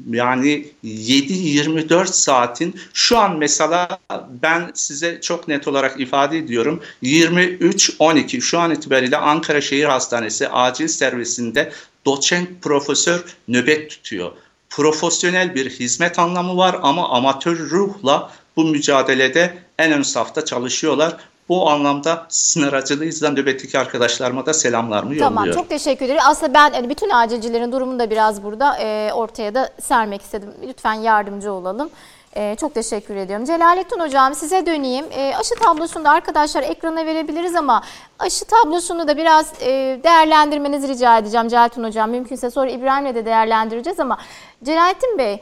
yani 0.09 0.67
7-24 0.83 2.07
saatin 2.07 2.79
şu 2.93 3.17
an 3.17 3.37
mesela 3.37 3.99
ben 4.41 4.71
size 4.73 5.21
çok 5.21 5.47
net 5.47 5.67
olarak 5.67 5.99
ifade 5.99 6.37
ediyorum 6.37 6.81
23-12 7.03 8.41
şu 8.41 8.59
an 8.59 8.71
itibariyle 8.71 9.17
Ankara 9.17 9.61
Şehir 9.61 9.85
Hastanesi 9.85 10.49
acil 10.49 10.87
servisinde 10.87 11.71
doçent 12.05 12.61
profesör 12.61 13.23
nöbet 13.47 13.89
tutuyor. 13.89 14.31
Profesyonel 14.69 15.55
bir 15.55 15.69
hizmet 15.69 16.19
anlamı 16.19 16.57
var 16.57 16.79
ama 16.81 17.09
amatör 17.09 17.59
ruhla 17.59 18.31
bu 18.55 18.65
mücadelede 18.65 19.57
en 19.77 19.91
ön 19.91 20.01
safta 20.01 20.45
çalışıyorlar. 20.45 21.17
Bu 21.49 21.69
anlamda 21.69 22.25
sizin 22.29 22.67
aracılığınızla 22.67 23.29
nöbetteki 23.29 23.79
arkadaşlarıma 23.79 24.45
da 24.45 24.53
selamlarımı 24.53 25.13
yolluyorum. 25.13 25.35
Tamam 25.35 25.51
çok 25.51 25.69
teşekkür 25.69 26.05
ederim. 26.05 26.21
Aslında 26.27 26.53
ben 26.53 26.71
hani 26.71 26.89
bütün 26.89 27.09
acilcilerin 27.09 27.71
durumunu 27.71 27.99
da 27.99 28.09
biraz 28.09 28.43
burada 28.43 28.77
e, 28.77 29.13
ortaya 29.13 29.55
da 29.55 29.69
sermek 29.81 30.21
istedim. 30.21 30.49
Lütfen 30.67 30.93
yardımcı 30.93 31.51
olalım. 31.53 31.89
Ee, 32.35 32.55
çok 32.59 32.73
teşekkür 32.73 33.15
ediyorum. 33.15 33.45
Celalettin 33.45 33.99
Hocam 33.99 34.35
size 34.35 34.65
döneyim. 34.65 35.05
Ee, 35.11 35.33
aşı 35.35 35.55
tablosunu 35.55 36.03
da 36.03 36.09
arkadaşlar 36.09 36.63
ekrana 36.63 37.05
verebiliriz 37.05 37.55
ama 37.55 37.83
aşı 38.19 38.45
tablosunu 38.45 39.07
da 39.07 39.17
biraz 39.17 39.53
e, 39.61 39.99
değerlendirmenizi 40.03 40.87
rica 40.87 41.17
edeceğim 41.17 41.47
Celalettin 41.47 41.83
Hocam. 41.83 42.09
Mümkünse 42.09 42.51
sonra 42.51 42.69
İbrahim'le 42.69 43.15
de 43.15 43.25
değerlendireceğiz 43.25 43.99
ama 43.99 44.17
Celalettin 44.63 45.17
Bey 45.17 45.39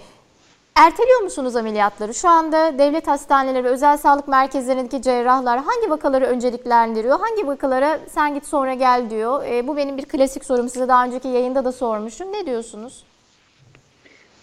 Erteliyor 0.75 1.19
musunuz 1.21 1.55
ameliyatları? 1.55 2.13
Şu 2.13 2.29
anda 2.29 2.79
devlet 2.79 3.07
hastaneleri 3.07 3.67
özel 3.67 3.97
sağlık 3.97 4.27
merkezlerindeki 4.27 5.01
cerrahlar 5.01 5.59
hangi 5.59 5.89
vakaları 5.89 6.25
önceliklendiriyor? 6.25 7.19
Hangi 7.19 7.47
vakalara 7.47 7.99
sen 8.09 8.33
git 8.33 8.45
sonra 8.45 8.73
gel 8.73 9.09
diyor? 9.09 9.45
E, 9.45 9.67
bu 9.67 9.77
benim 9.77 9.97
bir 9.97 10.05
klasik 10.05 10.45
sorum. 10.45 10.69
Size 10.69 10.87
daha 10.87 11.05
önceki 11.05 11.27
yayında 11.27 11.65
da 11.65 11.71
sormuşum. 11.71 12.33
Ne 12.33 12.45
diyorsunuz? 12.45 13.03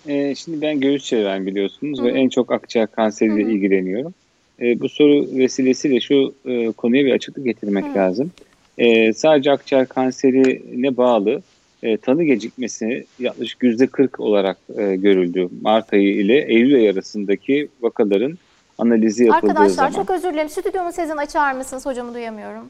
E, 0.06 0.34
şimdi 0.34 0.60
ben 0.60 0.80
göğüs 0.80 1.04
cerrahıyım 1.04 1.46
biliyorsunuz 1.46 1.98
Hı-hı. 1.98 2.06
ve 2.06 2.20
en 2.20 2.28
çok 2.28 2.52
akciğer 2.52 2.86
kanseriyle 2.86 3.42
Hı-hı. 3.42 3.50
ilgileniyorum. 3.50 4.14
E, 4.60 4.80
bu 4.80 4.88
soru 4.88 5.38
vesilesiyle 5.38 6.00
şu 6.00 6.34
e, 6.46 6.72
konuya 6.72 7.04
bir 7.04 7.12
açıklık 7.12 7.44
getirmek 7.44 7.84
Hı-hı. 7.84 7.94
lazım. 7.94 8.30
E, 8.78 9.12
sadece 9.12 9.52
akciğer 9.52 9.86
kanserine 9.86 10.96
bağlı 10.96 11.42
e, 11.82 11.96
tanı 11.96 12.24
gecikmesi 12.24 13.06
yaklaşık 13.18 13.62
yüzde 13.62 13.86
40 13.86 14.20
olarak 14.20 14.58
e, 14.78 14.96
görüldü. 14.96 15.48
Mart 15.62 15.92
ayı 15.92 16.14
ile 16.16 16.44
Eylül 16.44 16.74
ayı 16.74 16.92
arasındaki 16.92 17.68
vakaların 17.80 18.38
analizi 18.78 19.24
yapıldığı 19.24 19.50
Arkadaşlar 19.50 19.90
zaman. 19.90 19.92
çok 19.92 20.10
özür 20.10 20.32
dilerim. 20.32 20.48
Stüdyomun 20.48 20.90
sesini 20.90 21.20
açar 21.20 21.52
mısınız? 21.52 21.86
Hocamı 21.86 22.14
duyamıyorum. 22.14 22.68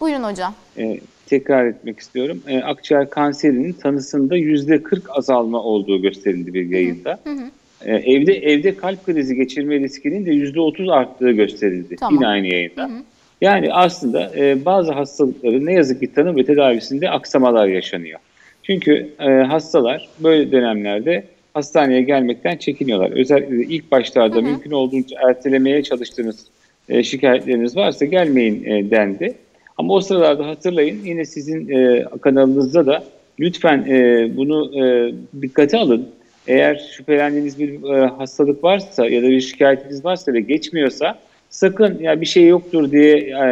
Buyurun 0.00 0.22
hocam. 0.22 0.54
E, 0.78 1.00
tekrar 1.26 1.66
etmek 1.66 1.98
istiyorum. 2.00 2.42
E, 2.46 2.58
akciğer 2.58 3.10
kanserinin 3.10 3.72
tanısında 3.72 4.36
yüzde 4.36 4.82
40 4.82 5.04
azalma 5.10 5.62
olduğu 5.62 6.02
gösterildi 6.02 6.54
bir 6.54 6.68
yayında. 6.68 7.20
Hı 7.24 7.30
hı. 7.30 7.50
E, 7.84 7.94
evde 7.94 8.34
evde 8.34 8.76
kalp 8.76 9.06
krizi 9.06 9.34
geçirme 9.34 9.80
riskinin 9.80 10.26
de 10.26 10.30
yüzde 10.30 10.60
30 10.60 10.88
arttığı 10.88 11.30
gösterildi. 11.30 11.96
Tamam. 11.96 12.14
Yine 12.14 12.26
aynı 12.26 12.46
yayında. 12.46 12.84
Hı 12.84 12.92
hı. 12.92 13.02
Yani 13.40 13.72
aslında 13.72 14.32
e, 14.36 14.64
bazı 14.64 14.92
hastalıkların 14.92 15.66
ne 15.66 15.72
yazık 15.72 16.00
ki 16.00 16.12
tanı 16.14 16.36
ve 16.36 16.44
tedavisinde 16.44 17.10
aksamalar 17.10 17.66
yaşanıyor. 17.66 18.20
Çünkü 18.62 19.08
e, 19.20 19.30
hastalar 19.30 20.08
böyle 20.20 20.52
dönemlerde 20.52 21.24
hastaneye 21.54 22.02
gelmekten 22.02 22.56
çekiniyorlar. 22.56 23.10
Özellikle 23.10 23.74
ilk 23.74 23.90
başlarda 23.90 24.40
mümkün 24.40 24.70
olduğunca 24.70 25.16
ertelemeye 25.28 25.82
çalıştığınız 25.82 26.46
e, 26.88 27.02
şikayetleriniz 27.02 27.76
varsa 27.76 28.04
gelmeyin 28.04 28.64
e, 28.64 28.90
dendi. 28.90 29.34
Ama 29.78 29.94
o 29.94 30.00
sıralarda 30.00 30.46
hatırlayın 30.46 31.04
yine 31.04 31.24
sizin 31.24 31.68
e, 31.68 32.04
kanalınızda 32.20 32.86
da 32.86 33.04
lütfen 33.40 33.86
e, 33.88 34.28
bunu 34.36 34.84
e, 34.84 35.14
dikkate 35.42 35.78
alın. 35.78 36.08
Eğer 36.46 36.90
şüphelendiğiniz 36.96 37.58
bir 37.58 37.94
e, 37.94 38.06
hastalık 38.06 38.64
varsa 38.64 39.06
ya 39.06 39.22
da 39.22 39.28
bir 39.28 39.40
şikayetiniz 39.40 40.04
varsa 40.04 40.32
ve 40.32 40.40
geçmiyorsa 40.40 41.18
sakın 41.56 41.98
ya 41.98 42.20
bir 42.20 42.26
şey 42.26 42.46
yoktur 42.46 42.90
diye 42.90 43.16
e, 43.16 43.46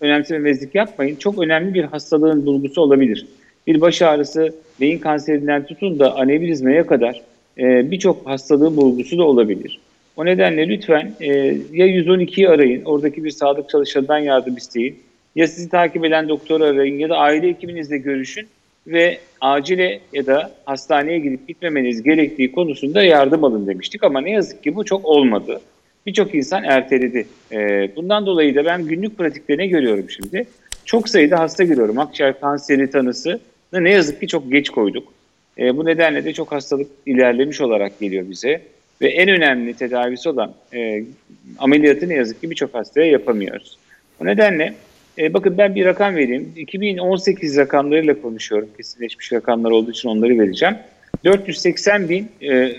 önemsememezlik 0.00 0.74
yapmayın. 0.74 1.16
Çok 1.16 1.38
önemli 1.38 1.74
bir 1.74 1.84
hastalığın 1.84 2.46
bulgusu 2.46 2.80
olabilir. 2.80 3.26
Bir 3.66 3.80
baş 3.80 4.02
ağrısı, 4.02 4.54
beyin 4.80 4.98
kanserinden 4.98 5.66
tutun 5.66 5.98
da 5.98 6.16
anevrizmaya 6.16 6.86
kadar 6.86 7.22
e, 7.58 7.90
birçok 7.90 8.26
hastalığın 8.26 8.76
bulgusu 8.76 9.18
da 9.18 9.24
olabilir. 9.24 9.80
O 10.16 10.24
nedenle 10.24 10.68
lütfen 10.68 11.12
e, 11.20 11.28
ya 11.72 11.86
112'yi 11.86 12.48
arayın, 12.48 12.84
oradaki 12.84 13.24
bir 13.24 13.30
sağlık 13.30 13.68
çalışanından 13.68 14.18
yardım 14.18 14.56
isteyin. 14.56 14.98
Ya 15.36 15.46
sizi 15.46 15.68
takip 15.68 16.04
eden 16.04 16.28
doktoru 16.28 16.64
arayın 16.64 16.98
ya 16.98 17.08
da 17.08 17.16
aile 17.16 17.48
hekiminizle 17.48 17.98
görüşün 17.98 18.48
ve 18.86 19.18
acile 19.40 20.00
ya 20.12 20.26
da 20.26 20.50
hastaneye 20.64 21.18
gidip 21.18 21.48
gitmemeniz 21.48 22.02
gerektiği 22.02 22.52
konusunda 22.52 23.02
yardım 23.02 23.44
alın 23.44 23.66
demiştik. 23.66 24.04
Ama 24.04 24.20
ne 24.20 24.30
yazık 24.30 24.64
ki 24.64 24.76
bu 24.76 24.84
çok 24.84 25.04
olmadı. 25.04 25.60
Birçok 26.06 26.34
insan 26.34 26.64
erteledi. 26.64 27.26
Ee, 27.52 27.90
bundan 27.96 28.26
dolayı 28.26 28.54
da 28.54 28.64
ben 28.64 28.86
günlük 28.86 29.18
pratikte 29.18 29.66
görüyorum 29.66 30.10
şimdi? 30.10 30.46
Çok 30.84 31.08
sayıda 31.08 31.38
hasta 31.38 31.64
görüyorum. 31.64 31.98
Akciğer 31.98 32.40
kanseri 32.40 32.90
tanısı 32.90 33.40
ne 33.72 33.90
yazık 33.90 34.20
ki 34.20 34.26
çok 34.26 34.52
geç 34.52 34.70
koyduk. 34.70 35.12
Ee, 35.58 35.76
bu 35.76 35.84
nedenle 35.84 36.24
de 36.24 36.32
çok 36.32 36.52
hastalık 36.52 36.86
ilerlemiş 37.06 37.60
olarak 37.60 38.00
geliyor 38.00 38.30
bize. 38.30 38.62
Ve 39.02 39.08
en 39.08 39.28
önemli 39.28 39.74
tedavisi 39.74 40.28
olan 40.28 40.52
e, 40.74 41.04
ameliyatı 41.58 42.08
ne 42.08 42.14
yazık 42.14 42.40
ki 42.40 42.50
birçok 42.50 42.74
hastaya 42.74 43.06
yapamıyoruz. 43.06 43.78
O 44.20 44.26
nedenle 44.26 44.74
e, 45.18 45.34
bakın 45.34 45.58
ben 45.58 45.74
bir 45.74 45.84
rakam 45.84 46.16
vereyim. 46.16 46.52
2018 46.56 47.56
rakamlarıyla 47.56 48.22
konuşuyorum. 48.22 48.68
Kesinleşmiş 48.76 49.32
rakamlar 49.32 49.70
olduğu 49.70 49.90
için 49.90 50.08
onları 50.08 50.38
vereceğim. 50.38 50.76
480 51.24 52.08
bin 52.08 52.28
e, 52.40 52.54
e, 52.54 52.72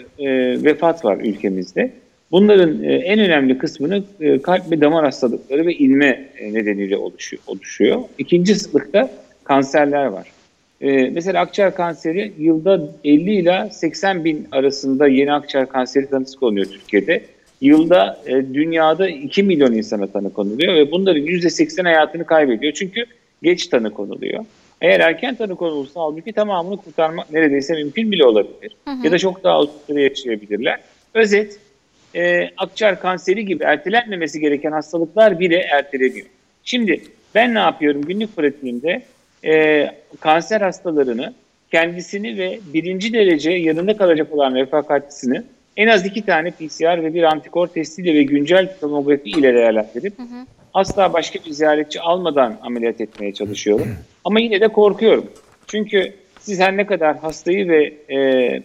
vefat 0.64 1.06
var 1.06 1.18
ülkemizde. 1.18 1.92
Bunların 2.32 2.84
e, 2.84 2.94
en 2.94 3.20
önemli 3.20 3.58
kısmını 3.58 4.04
e, 4.20 4.42
kalp 4.42 4.72
ve 4.72 4.82
damar 4.82 5.06
hastalıkları 5.06 5.66
ve 5.66 5.74
inme 5.74 6.30
e, 6.38 6.54
nedeniyle 6.54 6.98
oluşuyor. 7.48 8.02
İkinci 8.18 8.56
sıklıkta 8.56 9.12
kanserler 9.44 10.06
var. 10.06 10.28
Mesela 11.12 11.42
akciğer 11.42 11.76
kanseri 11.76 12.34
yılda 12.38 12.90
50 13.04 13.36
ile 13.36 13.70
80 13.72 14.26
bin 14.26 14.48
arasında 14.52 15.08
yeni 15.08 15.34
akciğer 15.34 15.70
kanseri 15.70 16.10
tanısı 16.10 16.40
konuluyor 16.40 16.66
Türkiye'de. 16.66 17.22
Yılda 17.62 18.24
dünyada 18.54 19.10
2 19.10 19.44
milyon 19.44 19.74
insana 19.74 20.08
tanı 20.08 20.34
konuluyor 20.34 20.74
ve 20.74 20.92
bunların 20.92 21.22
%80 21.22 21.84
hayatını 21.84 22.26
kaybediyor. 22.26 22.74
Çünkü 22.74 23.06
geç 23.44 23.68
tanı 23.68 23.94
konuluyor. 23.94 24.46
Eğer 24.82 25.00
erken 25.00 25.36
tanı 25.36 25.56
konulursa 25.56 26.02
halbuki 26.02 26.34
tamamını 26.34 26.78
kurtarmak 26.78 27.32
neredeyse 27.32 27.74
mümkün 27.74 28.12
bile 28.12 28.26
olabilir. 28.26 28.72
Hı 28.88 28.92
hı. 28.92 29.06
Ya 29.06 29.12
da 29.12 29.18
çok 29.18 29.44
daha 29.44 29.60
uzun 29.60 29.74
süre 29.88 30.04
yaşayabilirler. 30.04 30.80
Özet, 31.14 31.60
e, 32.16 32.50
akciğer 32.58 33.00
kanseri 33.00 33.46
gibi 33.46 33.64
ertelenmemesi 33.64 34.40
gereken 34.40 34.72
hastalıklar 34.72 35.40
bile 35.40 35.58
erteleniyor. 35.58 36.26
Şimdi 36.64 37.02
ben 37.36 37.54
ne 37.54 37.60
yapıyorum 37.60 38.02
günlük 38.02 38.36
pratiğimde? 38.36 39.02
E, 39.46 39.86
kanser 40.20 40.62
hastalarını 40.62 41.34
kendisini 41.72 42.38
ve 42.38 42.60
birinci 42.74 43.14
derece 43.14 43.52
yanında 43.52 43.98
kalacak 43.98 44.34
olan 44.34 44.56
refakatçisini 44.56 45.42
en 45.78 45.88
az 45.88 46.06
iki 46.06 46.26
tane 46.26 46.52
PCR 46.52 47.04
ve 47.04 47.14
bir 47.14 47.24
antikor 47.24 47.68
testiyle 47.68 48.14
ve 48.14 48.24
güncel 48.24 48.76
tomografi 48.82 49.30
ile 49.30 49.54
değerlendirip 49.54 50.20
hı 50.20 50.24
hı. 50.24 50.46
asla 50.74 51.14
başka 51.14 51.40
bir 51.46 51.52
ziyaretçi 51.52 52.02
almadan 52.02 52.58
ameliyat 52.62 53.02
etmeye 53.02 53.34
çalışıyorum. 53.34 53.96
Ama 54.24 54.40
yine 54.40 54.62
de 54.62 54.68
korkuyorum. 54.68 55.32
Çünkü 55.68 56.14
siz 56.40 56.60
her 56.60 56.78
ne 56.78 56.86
kadar 56.86 57.18
hastayı 57.18 57.70
ve 57.70 57.94
e, 58.16 58.62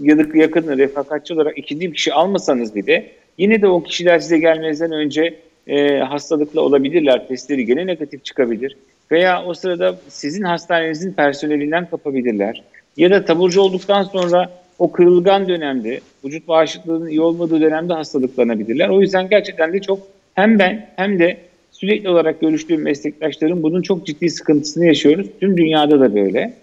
yadık 0.00 0.34
yakını 0.34 0.78
refakatçi 0.78 1.34
olarak 1.34 1.58
ikinci 1.58 1.90
bir 1.90 1.94
kişi 1.94 2.12
almasanız 2.12 2.74
bile 2.74 3.12
yine 3.38 3.62
de 3.62 3.68
o 3.68 3.82
kişiler 3.82 4.18
size 4.18 4.38
gelmezden 4.38 4.92
önce 4.92 5.34
e, 5.66 5.98
hastalıklı 5.98 6.60
olabilirler. 6.60 7.28
Testleri 7.28 7.66
gene 7.66 7.86
negatif 7.86 8.24
çıkabilir. 8.24 8.76
Veya 9.10 9.44
o 9.44 9.54
sırada 9.54 9.98
sizin 10.08 10.42
hastanenizin 10.42 11.12
personelinden 11.12 11.86
kapabilirler. 11.90 12.62
Ya 12.96 13.10
da 13.10 13.24
taburcu 13.24 13.60
olduktan 13.60 14.02
sonra 14.02 14.50
o 14.78 14.92
kırılgan 14.92 15.48
dönemde, 15.48 16.00
vücut 16.24 16.48
bağışıklığının 16.48 17.08
iyi 17.08 17.20
olmadığı 17.20 17.60
dönemde 17.60 17.92
hastalıklanabilirler. 17.92 18.88
O 18.88 19.00
yüzden 19.00 19.28
gerçekten 19.28 19.72
de 19.72 19.80
çok 19.80 19.98
hem 20.34 20.58
ben 20.58 20.88
hem 20.96 21.18
de 21.18 21.36
sürekli 21.70 22.08
olarak 22.08 22.40
görüştüğüm 22.40 22.82
meslektaşlarım 22.82 23.62
bunun 23.62 23.82
çok 23.82 24.06
ciddi 24.06 24.30
sıkıntısını 24.30 24.86
yaşıyoruz. 24.86 25.26
Tüm 25.40 25.56
dünyada 25.56 26.00
da 26.00 26.14
böyle. 26.14 26.54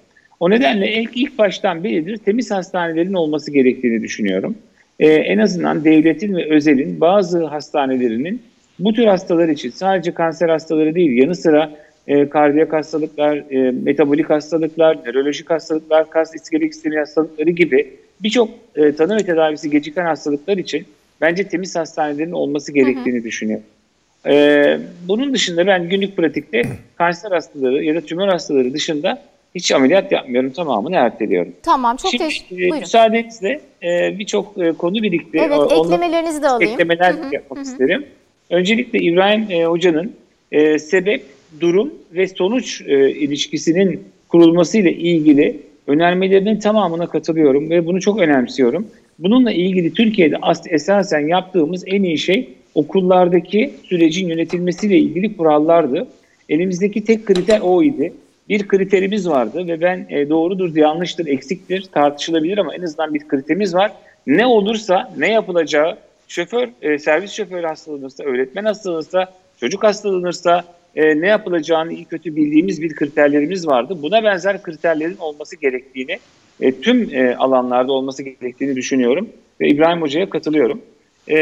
O 0.42 0.50
nedenle 0.50 0.94
ilk, 0.94 1.18
ilk 1.18 1.38
baştan 1.38 1.84
beridir 1.84 2.18
temiz 2.18 2.52
hastanelerin 2.52 3.14
olması 3.14 3.52
gerektiğini 3.52 4.04
düşünüyorum. 4.04 4.56
Ee, 5.00 5.08
en 5.08 5.38
azından 5.38 5.84
devletin 5.84 6.36
ve 6.36 6.50
özelin 6.50 7.02
bazı 7.02 7.46
hastanelerinin 7.46 8.42
bu 8.80 8.94
tür 8.94 9.06
hastalar 9.06 9.50
için 9.50 9.70
sadece 9.70 10.12
kanser 10.12 10.50
hastaları 10.50 10.96
değil 10.96 11.12
yanı 11.12 11.36
sıra 11.36 11.72
e, 12.08 12.30
kardiyak 12.30 12.74
hastalıklar, 12.74 13.38
e, 13.38 13.72
metabolik 13.72 14.30
hastalıklar, 14.30 14.98
nörolojik 15.06 15.50
hastalıklar, 15.50 16.10
kas 16.10 16.36
iskelet 16.36 16.74
sistemi 16.74 16.98
hastalıkları 16.98 17.50
gibi 17.50 17.94
birçok 18.24 18.50
e, 18.76 18.92
tanı 18.92 19.16
ve 19.16 19.26
tedavisi 19.26 19.70
geciken 19.70 20.06
hastalıklar 20.06 20.58
için 20.58 20.86
bence 21.22 21.44
temiz 21.48 21.76
hastanelerin 21.76 22.32
olması 22.32 22.74
gerektiğini 22.74 23.18
hı 23.18 23.22
hı. 23.22 23.24
düşünüyorum. 23.24 23.66
E, 24.26 24.78
bunun 25.08 25.34
dışında 25.34 25.68
ben 25.68 25.90
günlük 25.90 26.18
pratikte 26.18 26.62
kanser 26.96 27.32
hastaları 27.32 27.84
ya 27.84 27.96
da 27.96 28.02
tümör 28.02 28.28
hastaları 28.28 28.74
dışında 28.74 29.31
hiç 29.56 29.72
ameliyat 29.72 30.12
yapmıyorum. 30.12 30.52
Tamamını 30.52 30.96
erteliyorum. 30.96 31.54
Tamam 31.64 31.96
çok 31.96 32.12
teşekkür 32.12 32.56
ederim. 32.56 32.76
Müsaadenizle 32.80 33.62
e, 33.84 34.20
birçok 34.20 34.58
e, 34.58 34.72
konu 34.72 35.04
birikti. 35.04 35.38
Evet 35.38 35.60
Onu, 35.60 35.86
eklemelerinizi 35.86 36.42
de 36.42 36.48
alayım. 36.50 36.74
Eklemeler 36.74 37.14
hı 37.14 37.18
hı, 37.18 37.34
yapmak 37.36 37.60
hı. 37.60 37.64
isterim. 37.64 38.06
Öncelikle 38.50 39.00
İbrahim 39.00 39.52
e, 39.52 39.66
Hoca'nın 39.66 40.14
e, 40.52 40.80
sebep, 40.80 41.24
durum 41.60 41.94
ve 42.14 42.28
sonuç 42.28 42.82
e, 42.82 43.10
ilişkisinin 43.10 44.04
kurulmasıyla 44.30 44.92
ilgili 44.92 45.60
önermelerinin 45.88 46.60
tamamına 46.60 47.08
katılıyorum 47.08 47.70
ve 47.70 47.86
bunu 47.86 48.02
çok 48.02 48.20
önemsiyorum. 48.20 48.88
Bununla 49.20 49.52
ilgili 49.52 49.94
Türkiye'de 49.94 50.36
esasen 50.70 51.28
yaptığımuz 51.28 51.84
en 51.86 52.04
iyi 52.04 52.18
şey 52.18 52.50
okullardaki 52.76 53.74
sürecin 53.84 54.28
yönetilmesiyle 54.28 54.98
ilgili 54.98 55.38
kurallardı. 55.38 56.08
Elimizdeki 56.50 57.04
tek 57.04 57.26
kriter 57.26 57.60
o 57.64 57.84
idi. 57.84 58.14
Bir 58.52 58.68
kriterimiz 58.68 59.30
vardı 59.30 59.68
ve 59.68 59.82
ben 59.82 60.06
e, 60.10 60.30
doğrudur, 60.30 60.76
yanlıştır, 60.76 61.26
eksiktir 61.26 61.82
tartışılabilir 61.92 62.58
ama 62.58 62.76
en 62.76 62.82
azından 62.82 63.14
bir 63.14 63.28
kriterimiz 63.28 63.76
var. 63.76 63.92
Ne 64.28 64.46
olursa, 64.46 65.14
ne 65.18 65.32
yapılacağı, 65.32 65.98
şoför, 66.28 66.70
e, 66.82 66.98
servis 67.00 67.32
şoförü 67.32 67.68
hastalanırsa, 67.68 68.24
öğretmen 68.24 68.66
hastalanırsa, 68.66 69.34
çocuk 69.60 69.84
hastalanırsa 69.84 70.64
e, 70.96 71.22
ne 71.22 71.28
yapılacağını 71.28 71.94
iyi 71.94 72.06
kötü 72.06 72.36
bildiğimiz 72.36 72.82
bir 72.82 72.96
kriterlerimiz 72.96 73.68
vardı. 73.68 73.98
Buna 74.02 74.24
benzer 74.24 74.64
kriterlerin 74.64 75.18
olması 75.18 75.56
gerektiğini, 75.56 76.20
e, 76.62 76.72
tüm 76.72 77.16
e, 77.16 77.36
alanlarda 77.36 77.92
olması 77.94 78.24
gerektiğini 78.24 78.76
düşünüyorum 78.76 79.30
ve 79.62 79.68
İbrahim 79.68 80.02
Hoca'ya 80.02 80.30
katılıyorum. 80.30 80.82
E, 81.28 81.38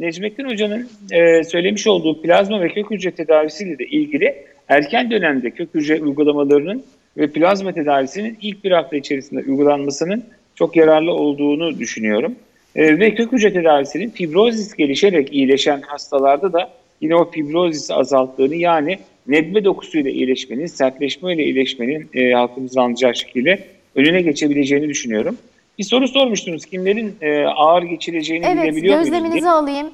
Necmettin 0.00 0.44
Hoca'nın 0.44 0.88
e, 1.12 1.44
söylemiş 1.44 1.86
olduğu 1.86 2.22
plazma 2.22 2.60
ve 2.60 2.68
kök 2.68 2.90
hücre 2.90 3.10
tedavisiyle 3.10 3.78
de 3.78 3.84
ilgili 3.84 4.53
erken 4.68 5.10
dönemde 5.10 5.50
kök 5.50 5.74
hücre 5.74 6.02
uygulamalarının 6.02 6.84
ve 7.16 7.26
plazma 7.26 7.72
tedavisinin 7.72 8.38
ilk 8.42 8.64
bir 8.64 8.70
hafta 8.70 8.96
içerisinde 8.96 9.40
uygulanmasının 9.40 10.24
çok 10.54 10.76
yararlı 10.76 11.12
olduğunu 11.12 11.78
düşünüyorum. 11.78 12.34
E, 12.76 12.98
ve 12.98 13.14
kök 13.14 13.32
hücre 13.32 13.52
tedavisinin 13.52 14.10
fibrozis 14.10 14.74
gelişerek 14.74 15.32
iyileşen 15.32 15.80
hastalarda 15.80 16.52
da 16.52 16.70
yine 17.00 17.14
o 17.16 17.30
fibrozisi 17.30 17.94
azalttığını 17.94 18.54
yani 18.54 18.98
nebbe 19.26 19.64
dokusuyla 19.64 20.10
iyileşmenin, 20.10 20.66
sertleşmeyle 20.66 21.44
iyileşmenin 21.44 22.08
e, 22.14 22.32
halkımızın 22.32 22.80
anlayacağı 22.80 23.14
şekilde 23.14 23.64
önüne 23.94 24.22
geçebileceğini 24.22 24.88
düşünüyorum. 24.88 25.38
Bir 25.78 25.84
soru 25.84 26.08
sormuştunuz. 26.08 26.64
Kimlerin 26.66 27.14
e, 27.20 27.44
ağır 27.44 27.82
geçireceğini 27.82 28.46
Evet, 28.46 28.62
bilebiliyor 28.62 28.94
muyuz? 28.94 29.10
gözleminizi 29.10 29.40
diye. 29.40 29.50
alayım. 29.50 29.86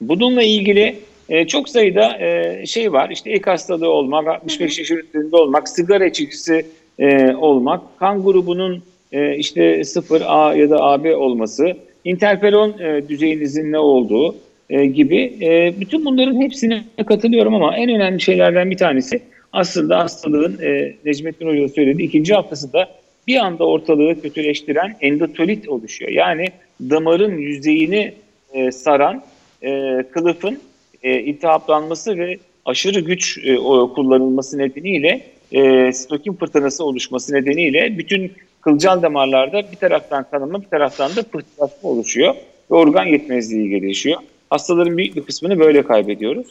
Bununla 0.00 0.42
ilgili 0.42 0.96
e, 1.28 1.46
çok 1.46 1.68
sayıda 1.68 2.18
e, 2.18 2.66
şey 2.66 2.92
var. 2.92 3.10
İşte 3.10 3.30
ek 3.30 3.50
hastalığı 3.50 3.90
olmak, 3.90 4.28
65 4.28 4.78
yaş 4.78 4.90
üstünde 4.90 5.36
olmak, 5.36 5.68
sigara 5.68 6.06
içicisi 6.06 6.66
e, 6.98 7.34
olmak, 7.34 7.98
kan 7.98 8.22
grubunun 8.22 8.82
e, 9.12 9.36
işte 9.36 9.84
0 9.84 10.22
A 10.26 10.54
ya 10.54 10.70
da 10.70 10.82
AB 10.82 11.16
olması, 11.16 11.76
interferon 12.04 12.78
e, 12.78 13.08
düzeyinizin 13.08 13.72
ne 13.72 13.78
olduğu 13.78 14.36
e, 14.70 14.86
gibi 14.86 15.32
e, 15.40 15.80
bütün 15.80 16.04
bunların 16.04 16.40
hepsine 16.40 16.84
katılıyorum 17.06 17.54
ama 17.54 17.76
en 17.76 17.90
önemli 17.90 18.20
şeylerden 18.20 18.70
bir 18.70 18.76
tanesi 18.76 19.20
aslında 19.52 19.98
hastalığın 19.98 20.58
e, 20.62 20.94
Necmettin 21.04 21.46
Hoca 21.46 21.68
söyledi 21.68 22.02
ikinci 22.02 22.34
haftasında 22.34 22.88
bir 23.26 23.36
anda 23.36 23.64
ortalığı 23.64 24.22
kötüleştiren 24.22 24.96
endotolit 25.00 25.68
oluşuyor. 25.68 26.10
Yani 26.10 26.46
damarın 26.80 27.38
yüzeyini 27.38 28.12
e, 28.52 28.70
saran 28.72 29.22
e, 29.62 30.02
kılıfın 30.12 30.58
e, 31.04 31.20
iltihaplanması 31.20 32.18
ve 32.18 32.38
aşırı 32.64 33.00
güç 33.00 33.38
e, 33.44 33.58
o, 33.58 33.94
kullanılması 33.94 34.58
nedeniyle 34.58 35.20
e, 35.52 35.92
stokin 35.92 36.32
fırtınası 36.32 36.84
oluşması 36.84 37.34
nedeniyle 37.34 37.98
bütün 37.98 38.32
kılcal 38.60 39.02
damarlarda 39.02 39.72
bir 39.72 39.76
taraftan 39.76 40.26
kanama 40.30 40.62
bir 40.62 40.68
taraftan 40.68 41.16
da 41.16 41.22
pıhtılaşma 41.22 41.90
oluşuyor 41.90 42.34
ve 42.70 42.74
organ 42.74 43.04
yetmezliği 43.04 43.68
gelişiyor. 43.68 44.20
Hastaların 44.50 44.96
büyük 44.96 45.16
bir 45.16 45.22
kısmını 45.22 45.58
böyle 45.58 45.82
kaybediyoruz. 45.82 46.46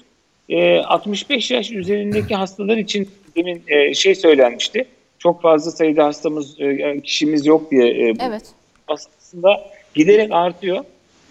E, 0.49 0.77
65 0.77 1.51
yaş 1.51 1.71
üzerindeki 1.71 2.35
hastalar 2.35 2.77
için 2.77 3.09
demin 3.35 3.63
e, 3.67 3.93
şey 3.93 4.15
söylenmişti. 4.15 4.85
Çok 5.19 5.41
fazla 5.41 5.71
sayıda 5.71 6.05
hastamız, 6.05 6.61
e, 6.61 6.99
kişimiz 6.99 7.45
yok 7.45 7.71
diye 7.71 7.87
e, 7.87 8.13
Evet. 8.27 8.43
aslında 8.87 9.61
giderek 9.93 10.31
artıyor. 10.31 10.83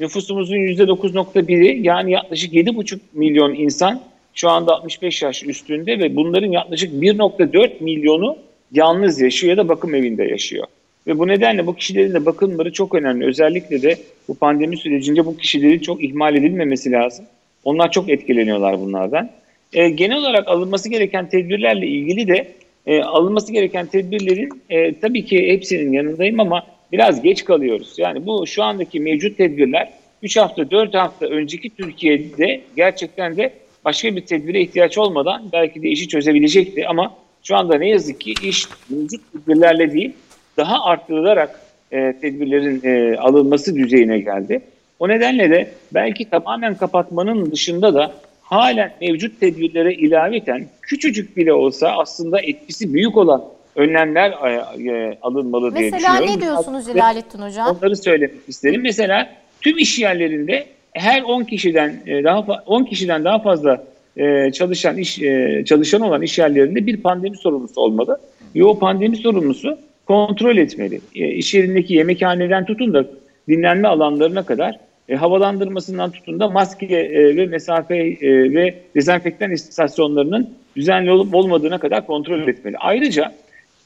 Nüfusumuzun 0.02 0.56
%9.1'i 0.56 1.86
yani 1.86 2.12
yaklaşık 2.12 2.54
7,5 2.54 2.98
milyon 3.12 3.54
insan 3.54 4.00
şu 4.34 4.48
anda 4.48 4.74
65 4.74 5.22
yaş 5.22 5.44
üstünde 5.44 5.98
ve 5.98 6.16
bunların 6.16 6.50
yaklaşık 6.50 6.92
1.4 6.92 7.70
milyonu 7.80 8.36
yalnız 8.72 9.20
yaşıyor 9.20 9.50
ya 9.50 9.56
da 9.56 9.68
bakım 9.68 9.94
evinde 9.94 10.24
yaşıyor. 10.24 10.66
Ve 11.06 11.18
bu 11.18 11.28
nedenle 11.28 11.66
bu 11.66 11.74
kişilerin 11.74 12.14
de 12.14 12.26
bakımları 12.26 12.72
çok 12.72 12.94
önemli. 12.94 13.26
Özellikle 13.26 13.82
de 13.82 13.96
bu 14.28 14.34
pandemi 14.34 14.76
sürecinde 14.76 15.26
bu 15.26 15.36
kişilerin 15.36 15.78
çok 15.78 16.04
ihmal 16.04 16.36
edilmemesi 16.36 16.92
lazım. 16.92 17.24
Onlar 17.64 17.90
çok 17.90 18.10
etkileniyorlar 18.10 18.80
bunlardan. 18.80 19.30
E, 19.72 19.88
genel 19.88 20.18
olarak 20.18 20.48
alınması 20.48 20.88
gereken 20.88 21.28
tedbirlerle 21.28 21.86
ilgili 21.86 22.28
de 22.28 22.48
e, 22.86 23.02
alınması 23.02 23.52
gereken 23.52 23.86
tedbirlerin 23.86 24.62
e, 24.70 24.94
tabii 24.94 25.24
ki 25.24 25.52
hepsinin 25.52 25.92
yanındayım 25.92 26.40
ama 26.40 26.66
biraz 26.92 27.22
geç 27.22 27.44
kalıyoruz. 27.44 27.94
Yani 27.98 28.26
bu 28.26 28.46
şu 28.46 28.62
andaki 28.62 29.00
mevcut 29.00 29.36
tedbirler 29.36 29.92
3 30.22 30.36
hafta 30.36 30.70
4 30.70 30.94
hafta 30.94 31.26
önceki 31.26 31.70
Türkiye'de 31.70 32.60
gerçekten 32.76 33.36
de 33.36 33.52
başka 33.84 34.16
bir 34.16 34.20
tedbire 34.20 34.60
ihtiyaç 34.60 34.98
olmadan 34.98 35.42
belki 35.52 35.82
de 35.82 35.88
işi 35.88 36.08
çözebilecekti 36.08 36.88
ama 36.88 37.14
şu 37.42 37.56
anda 37.56 37.78
ne 37.78 37.88
yazık 37.88 38.20
ki 38.20 38.34
iş 38.42 38.68
mevcut 38.90 39.32
tedbirlerle 39.32 39.92
değil 39.92 40.12
daha 40.56 40.84
arttırılarak 40.84 41.60
e, 41.92 42.14
tedbirlerin 42.20 42.80
e, 42.84 43.16
alınması 43.16 43.76
düzeyine 43.76 44.18
geldi. 44.18 44.60
O 44.98 45.08
nedenle 45.08 45.50
de 45.50 45.70
belki 45.94 46.30
tamamen 46.30 46.74
kapatmanın 46.74 47.50
dışında 47.50 47.94
da 47.94 48.12
halen 48.42 48.92
mevcut 49.00 49.40
tedbirlere 49.40 49.94
ilaveten 49.94 50.68
küçücük 50.82 51.36
bile 51.36 51.52
olsa 51.52 51.88
aslında 51.88 52.40
etkisi 52.40 52.94
büyük 52.94 53.16
olan 53.16 53.44
önlemler 53.76 54.30
e, 54.30 54.90
e, 54.90 55.18
alınmalı 55.22 55.74
diye 55.76 55.90
Mesela 55.90 56.12
düşünüyorum. 56.12 56.36
ne 56.36 56.42
diyorsunuz 56.46 56.86
Celalettin 56.86 57.38
Hocam? 57.38 57.76
Onları 57.76 57.96
söylemek 57.96 58.48
isterim. 58.48 58.80
Mesela 58.82 59.30
tüm 59.60 59.78
iş 59.78 59.98
yerlerinde 59.98 60.66
her 60.92 61.22
10 61.22 61.44
kişiden 61.44 61.96
e, 62.06 62.24
daha 62.24 62.38
fa- 62.38 62.64
10 62.66 62.84
kişiden 62.84 63.24
daha 63.24 63.38
fazla 63.38 63.84
e, 64.16 64.52
çalışan 64.52 64.96
iş 64.98 65.22
e, 65.22 65.62
çalışan 65.66 66.00
olan 66.00 66.22
iş 66.22 66.38
yerlerinde 66.38 66.86
bir 66.86 66.96
pandemi 66.96 67.36
sorumlusu 67.36 67.80
olmalı. 67.80 68.20
Ve 68.54 68.64
o 68.64 68.78
pandemi 68.78 69.16
sorumlusu 69.16 69.78
kontrol 70.06 70.56
etmeli. 70.56 71.00
E, 71.14 71.28
iş 71.28 71.54
yerindeki 71.54 71.94
yemekhaneden 71.94 72.64
tutun 72.64 72.94
da 72.94 73.04
dinlenme 73.48 73.88
alanlarına 73.88 74.42
kadar 74.42 74.78
e, 75.08 75.14
havalandırmasından 75.14 76.10
tutun 76.10 76.40
da 76.40 76.48
maske 76.48 76.86
e, 76.86 77.36
ve 77.36 77.46
mesafe 77.46 77.96
e, 77.96 78.54
ve 78.54 78.74
dezenfektan 78.94 79.50
istasyonlarının 79.50 80.50
düzenli 80.76 81.10
olup 81.10 81.34
olmadığına 81.34 81.78
kadar 81.78 82.06
kontrol 82.06 82.48
etmeli. 82.48 82.76
Ayrıca 82.78 83.32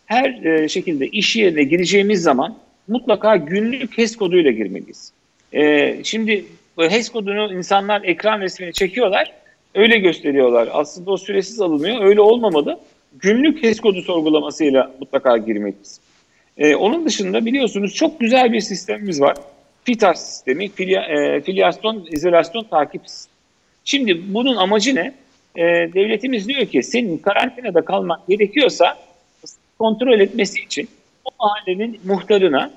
her 0.06 0.44
e, 0.44 0.68
şekilde 0.68 1.06
iş 1.06 1.36
yerine 1.36 1.62
gireceğimiz 1.62 2.22
zaman 2.22 2.58
mutlaka 2.88 3.36
günlük 3.36 3.98
HES 3.98 4.16
koduyla 4.16 4.50
girmeliyiz. 4.50 5.12
E, 5.52 5.94
şimdi 6.04 6.44
HES 6.78 7.08
kodunu 7.08 7.54
insanlar 7.54 8.02
ekran 8.04 8.40
resmini 8.40 8.72
çekiyorlar, 8.72 9.32
öyle 9.74 9.98
gösteriyorlar. 9.98 10.68
Aslında 10.72 11.10
o 11.10 11.16
süresiz 11.16 11.60
alınıyor, 11.60 12.04
öyle 12.04 12.20
olmamalı. 12.20 12.80
Günlük 13.18 13.62
HES 13.62 13.80
kodu 13.80 14.02
sorgulamasıyla 14.02 14.92
mutlaka 15.00 15.36
girmeliyiz. 15.36 16.00
E, 16.58 16.76
onun 16.76 17.06
dışında 17.06 17.46
biliyorsunuz 17.46 17.94
çok 17.94 18.20
güzel 18.20 18.52
bir 18.52 18.60
sistemimiz 18.60 19.20
var. 19.20 19.36
FİTAS 19.84 20.26
sistemi, 20.26 20.68
filya, 20.68 21.02
e, 21.02 21.40
filyasyon, 21.40 22.06
izolasyon 22.10 22.64
takip 22.64 23.08
sistemi. 23.08 23.36
Şimdi 23.84 24.34
bunun 24.34 24.56
amacı 24.56 24.94
ne? 24.94 25.14
E, 25.56 25.62
devletimiz 25.94 26.48
diyor 26.48 26.66
ki 26.66 26.82
senin 26.82 27.18
karantinada 27.18 27.84
kalman 27.84 28.20
gerekiyorsa 28.28 28.98
kontrol 29.78 30.20
etmesi 30.20 30.60
için 30.60 30.88
o 31.24 31.30
mahallenin 31.40 32.00
muhtarına, 32.04 32.70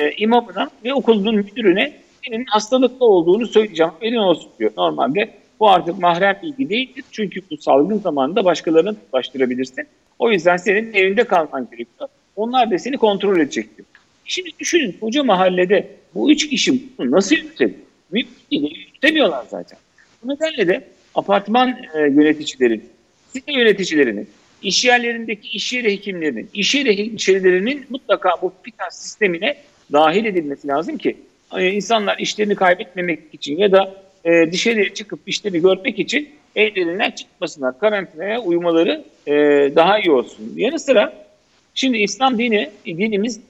e, 0.00 0.12
imamına 0.12 0.70
ve 0.84 0.94
okulun 0.94 1.34
müdürüne 1.34 1.92
senin 2.26 2.44
hastalıklı 2.44 3.06
olduğunu 3.06 3.46
söyleyeceğim. 3.46 3.92
Haberin 3.92 4.16
olsun 4.16 4.50
diyor. 4.58 4.70
Normalde 4.76 5.34
bu 5.60 5.70
artık 5.70 5.98
mahrem 5.98 6.38
bilgi 6.42 6.68
değildir. 6.68 7.04
Çünkü 7.10 7.40
bu 7.50 7.56
salgın 7.56 7.98
zamanında 7.98 8.44
başkalarını 8.44 8.94
tutlaştırabilirsin. 8.94 9.86
O 10.18 10.30
yüzden 10.30 10.56
senin 10.56 10.92
evinde 10.92 11.24
kalman 11.24 11.68
gerekiyor. 11.70 12.08
Onlar 12.36 12.70
da 12.70 12.78
seni 12.78 12.96
kontrol 12.96 13.40
edecek 13.40 13.76
diyor. 13.76 13.86
Şimdi 14.24 14.50
düşünün 14.58 14.96
koca 15.00 15.24
mahallede 15.24 15.88
bu 16.14 16.32
üç 16.32 16.48
kişi 16.48 16.98
bunu 16.98 17.10
nasıl 17.10 17.36
yönetebilir? 17.36 17.78
Mümkün 18.10 19.30
zaten. 19.48 19.78
Bu 20.22 20.28
nedenle 20.28 20.68
de 20.68 20.84
apartman 21.14 21.68
e, 21.94 21.98
yöneticilerin, 21.98 22.84
site 23.32 23.52
yöneticilerinin, 23.52 24.28
iş 24.62 24.84
yerlerindeki 24.84 25.48
iş 25.48 25.72
yeri 25.72 25.92
hekimlerinin, 25.92 26.50
iş 26.54 26.74
yeri 26.74 26.98
hemşirelerinin 26.98 27.86
mutlaka 27.90 28.30
bu 28.42 28.52
FİTAS 28.62 29.02
sistemine 29.02 29.56
dahil 29.92 30.24
edilmesi 30.24 30.68
lazım 30.68 30.98
ki 30.98 31.16
e, 31.56 31.70
insanlar 31.70 32.18
işlerini 32.18 32.54
kaybetmemek 32.54 33.20
için 33.32 33.58
ya 33.58 33.72
da 33.72 33.94
e, 34.24 34.52
dışarıya 34.52 34.94
çıkıp 34.94 35.20
işlerini 35.26 35.62
görmek 35.62 35.98
için 35.98 36.28
evlerinden 36.56 37.10
çıkmasınlar. 37.10 37.78
Karantinaya 37.78 38.40
uymaları 38.40 39.04
e, 39.26 39.32
daha 39.76 39.98
iyi 39.98 40.10
olsun. 40.10 40.52
Yanı 40.56 40.78
sıra 40.78 41.26
şimdi 41.74 41.98
İslam 41.98 42.38
dini, 42.38 42.70
dinimiz 42.86 43.40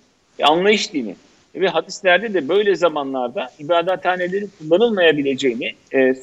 anlayış 0.43 0.93
dini 0.93 1.15
ve 1.55 1.69
hadislerde 1.69 2.35
de 2.35 2.49
böyle 2.49 2.75
zamanlarda 2.75 3.51
ibadethanelerin 3.59 4.51
kullanılmayabileceğini 4.59 5.75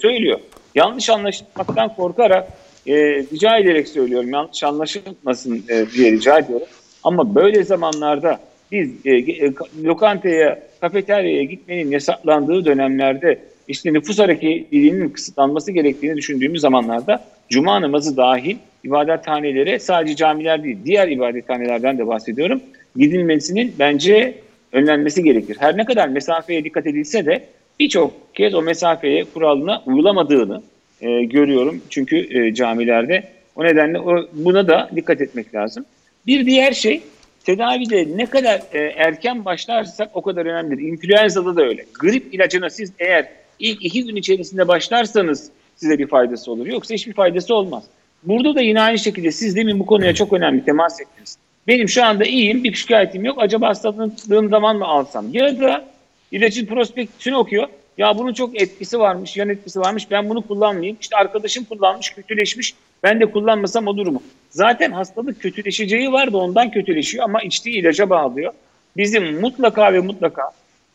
söylüyor. 0.02 0.40
Yanlış 0.76 1.10
anlaşılmaktan 1.10 1.96
korkarak 1.96 2.48
e, 2.88 2.94
rica 3.34 3.58
ederek 3.58 3.88
söylüyorum. 3.88 4.30
Yanlış 4.30 4.64
anlaşılmasın 4.64 5.64
e, 5.70 5.86
diye 5.96 6.12
rica 6.12 6.40
ediyorum. 6.40 6.68
Ama 7.04 7.36
böyle 7.36 7.64
zamanlarda 7.64 8.40
biz 8.72 8.92
e, 9.06 9.12
e, 9.16 9.54
lokantaya, 9.84 10.60
kafeteryaya 10.82 11.44
gitmenin 11.44 11.92
yasaklandığı 11.92 12.66
dönemlerde 12.66 13.40
işte 13.68 13.94
nüfus 13.94 14.20
hareketliliğinin 14.20 15.10
kısıtlanması 15.10 15.72
gerektiğini 15.72 16.18
düşündüğümüz 16.18 16.62
zamanlarda 16.62 17.24
cuma 17.50 17.82
namazı 17.82 18.18
dahil 18.18 18.58
ibadethanelere 18.84 19.80
sadece 19.80 20.16
camiler 20.16 20.64
değil 20.64 20.78
diğer 20.86 21.08
ibadethanelerden 21.08 21.98
de 21.98 22.08
bahsediyorum. 22.08 22.62
Gidilmesinin 22.96 23.76
bence 23.80 24.36
önlenmesi 24.72 25.24
gerekir. 25.24 25.58
Her 25.60 25.78
ne 25.78 25.86
kadar 25.86 26.08
mesafeye 26.08 26.64
dikkat 26.64 26.88
edilse 26.88 27.26
de 27.26 27.46
birçok 27.80 28.36
kez 28.36 28.54
o 28.54 28.62
mesafeye 28.62 29.24
kuralına 29.34 29.84
uygulamadığını 29.86 30.62
e, 31.02 31.24
görüyorum. 31.24 31.82
Çünkü 31.90 32.38
e, 32.40 32.54
camilerde 32.54 33.24
o 33.56 33.64
nedenle 33.64 34.00
o, 34.00 34.30
buna 34.34 34.68
da 34.68 34.90
dikkat 34.96 35.22
etmek 35.22 35.56
lazım. 35.56 35.86
Bir 36.28 36.46
diğer 36.46 36.72
şey 36.72 37.02
tedavide 37.46 38.08
ne 38.16 38.26
kadar 38.26 38.62
e, 38.74 38.80
erken 38.80 39.46
başlarsak 39.46 40.10
o 40.14 40.22
kadar 40.22 40.46
önemlidir. 40.46 40.84
İnfluenza'da 40.84 41.56
da 41.56 41.62
öyle. 41.64 41.86
Grip 42.00 42.34
ilacına 42.34 42.70
siz 42.70 42.92
eğer 43.00 43.28
ilk 43.60 43.86
iki 43.86 44.06
gün 44.06 44.16
içerisinde 44.16 44.68
başlarsanız 44.68 45.52
size 45.76 46.00
bir 46.00 46.08
faydası 46.08 46.52
olur. 46.52 46.68
Yoksa 46.68 46.94
hiçbir 46.94 47.14
faydası 47.14 47.56
olmaz. 47.56 47.84
Burada 48.24 48.56
da 48.56 48.62
yine 48.62 48.82
aynı 48.82 49.00
şekilde 49.00 49.32
siz 49.32 49.56
demin 49.56 49.80
bu 49.80 49.86
konuya 49.86 50.14
çok 50.14 50.34
önemli 50.34 50.66
temas 50.66 51.02
ettiniz. 51.02 51.38
Benim 51.68 51.90
şu 51.90 52.04
anda 52.04 52.26
iyiyim, 52.26 52.64
bir 52.64 52.74
şikayetim 52.74 53.26
yok. 53.26 53.38
Acaba 53.42 53.68
hastalığım 53.68 54.50
zaman 54.50 54.78
mı 54.78 54.86
alsam? 54.86 55.26
Ya 55.34 55.60
da 55.60 55.86
ilacın 56.32 56.66
prospektüsünü 56.66 57.36
okuyor. 57.36 57.68
Ya 57.98 58.18
bunun 58.18 58.34
çok 58.34 58.62
etkisi 58.62 59.00
varmış, 59.00 59.38
yan 59.38 59.50
etkisi 59.50 59.80
varmış. 59.80 60.12
Ben 60.12 60.30
bunu 60.30 60.42
kullanmayayım. 60.42 60.98
İşte 61.02 61.16
arkadaşım 61.16 61.64
kullanmış, 61.64 62.10
kötüleşmiş. 62.10 62.76
Ben 63.04 63.20
de 63.20 63.32
kullanmasam 63.32 63.88
olur 63.88 64.08
mu? 64.08 64.24
Zaten 64.50 64.92
hastalık 64.92 65.42
kötüleşeceği 65.42 66.12
var 66.12 66.34
da 66.34 66.38
ondan 66.38 66.72
kötüleşiyor 66.72 67.24
ama 67.24 67.42
içtiği 67.42 67.80
ilaca 67.80 68.10
bağlıyor. 68.10 68.54
Bizim 68.98 69.40
mutlaka 69.40 69.94
ve 69.94 70.00
mutlaka 70.00 70.52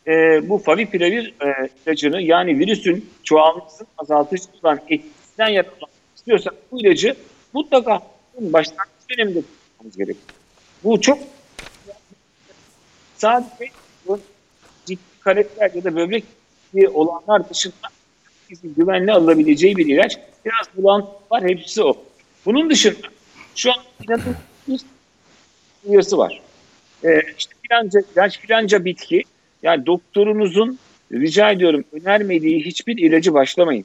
e, 0.06 0.12
bu 0.48 0.58
favipiravir 0.58 1.34
e, 1.42 1.68
ilacını 1.86 2.22
yani 2.22 2.58
virüsün 2.58 3.10
çoğalmasını 3.24 3.86
azaltıcı 3.98 4.44
olan 4.62 4.80
etkisinden 4.88 5.48
yararlanmak 5.48 5.90
istiyorsak 6.16 6.54
bu 6.72 6.80
ilacı 6.80 7.14
mutlaka 7.52 8.00
başlangıç 8.40 9.10
döneminde 9.10 9.40
kullanmamız 9.40 9.96
gerekiyor. 9.96 10.26
Bu 10.84 11.00
çok 11.00 11.18
sadece 13.16 13.72
ciddi 14.86 15.00
karaktер 15.20 15.70
ya 15.74 15.84
da 15.84 15.96
böbrek 15.96 16.24
olanlar 16.74 17.50
dışında 17.50 17.88
bizim 18.50 18.74
güvenli 18.74 19.12
alınabileceği 19.12 19.76
bir 19.76 19.86
ilaç. 19.86 20.18
Biraz 20.44 20.76
bulantı 20.76 21.08
var 21.30 21.44
hepsi 21.44 21.82
o. 21.82 21.96
Bunun 22.46 22.70
dışında 22.70 23.08
şu 23.54 23.70
an 23.70 23.78
inanılmaz 24.04 24.34
bir 24.68 24.80
uyarısı 25.84 26.18
var. 26.18 26.40
Ee, 27.04 27.22
işte 27.38 27.54
filanca 27.62 28.00
ilaç 28.14 28.40
filanca 28.40 28.84
bitki 28.84 29.22
yani 29.62 29.86
doktorunuzun 29.86 30.78
rica 31.12 31.50
ediyorum 31.50 31.84
önermediği 31.92 32.64
hiçbir 32.64 32.98
ilacı 32.98 33.34
başlamayın. 33.34 33.84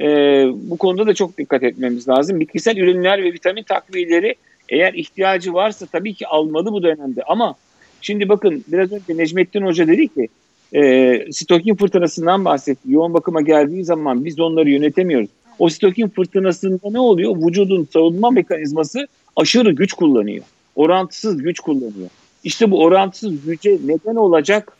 Ee, 0.00 0.04
bu 0.52 0.76
konuda 0.76 1.06
da 1.06 1.14
çok 1.14 1.38
dikkat 1.38 1.62
etmemiz 1.62 2.08
lazım. 2.08 2.40
Bitkisel 2.40 2.76
ürünler 2.76 3.24
ve 3.24 3.32
vitamin 3.32 3.62
takviyeleri 3.62 4.34
eğer 4.68 4.94
ihtiyacı 4.94 5.54
varsa 5.54 5.86
tabii 5.86 6.14
ki 6.14 6.26
almalı 6.26 6.72
bu 6.72 6.82
dönemde 6.82 7.22
ama 7.22 7.54
şimdi 8.00 8.28
bakın 8.28 8.64
biraz 8.68 8.92
önce 8.92 9.16
Necmettin 9.16 9.62
Hoca 9.62 9.86
dedi 9.86 10.08
ki 10.08 10.28
e, 10.74 11.32
sitokin 11.32 11.74
fırtınasından 11.74 12.44
bahsetti. 12.44 12.92
Yoğun 12.92 13.14
bakıma 13.14 13.40
geldiği 13.40 13.84
zaman 13.84 14.24
biz 14.24 14.40
onları 14.40 14.70
yönetemiyoruz. 14.70 15.30
O 15.58 15.68
sitokin 15.68 16.08
fırtınasında 16.08 16.90
ne 16.90 17.00
oluyor? 17.00 17.36
Vücudun 17.36 17.88
savunma 17.92 18.30
mekanizması 18.30 19.08
aşırı 19.36 19.72
güç 19.72 19.92
kullanıyor. 19.92 20.44
Orantısız 20.76 21.42
güç 21.42 21.60
kullanıyor. 21.60 22.08
İşte 22.44 22.70
bu 22.70 22.82
orantısız 22.82 23.46
güce 23.46 23.78
neden 23.84 24.14
olacak 24.14 24.76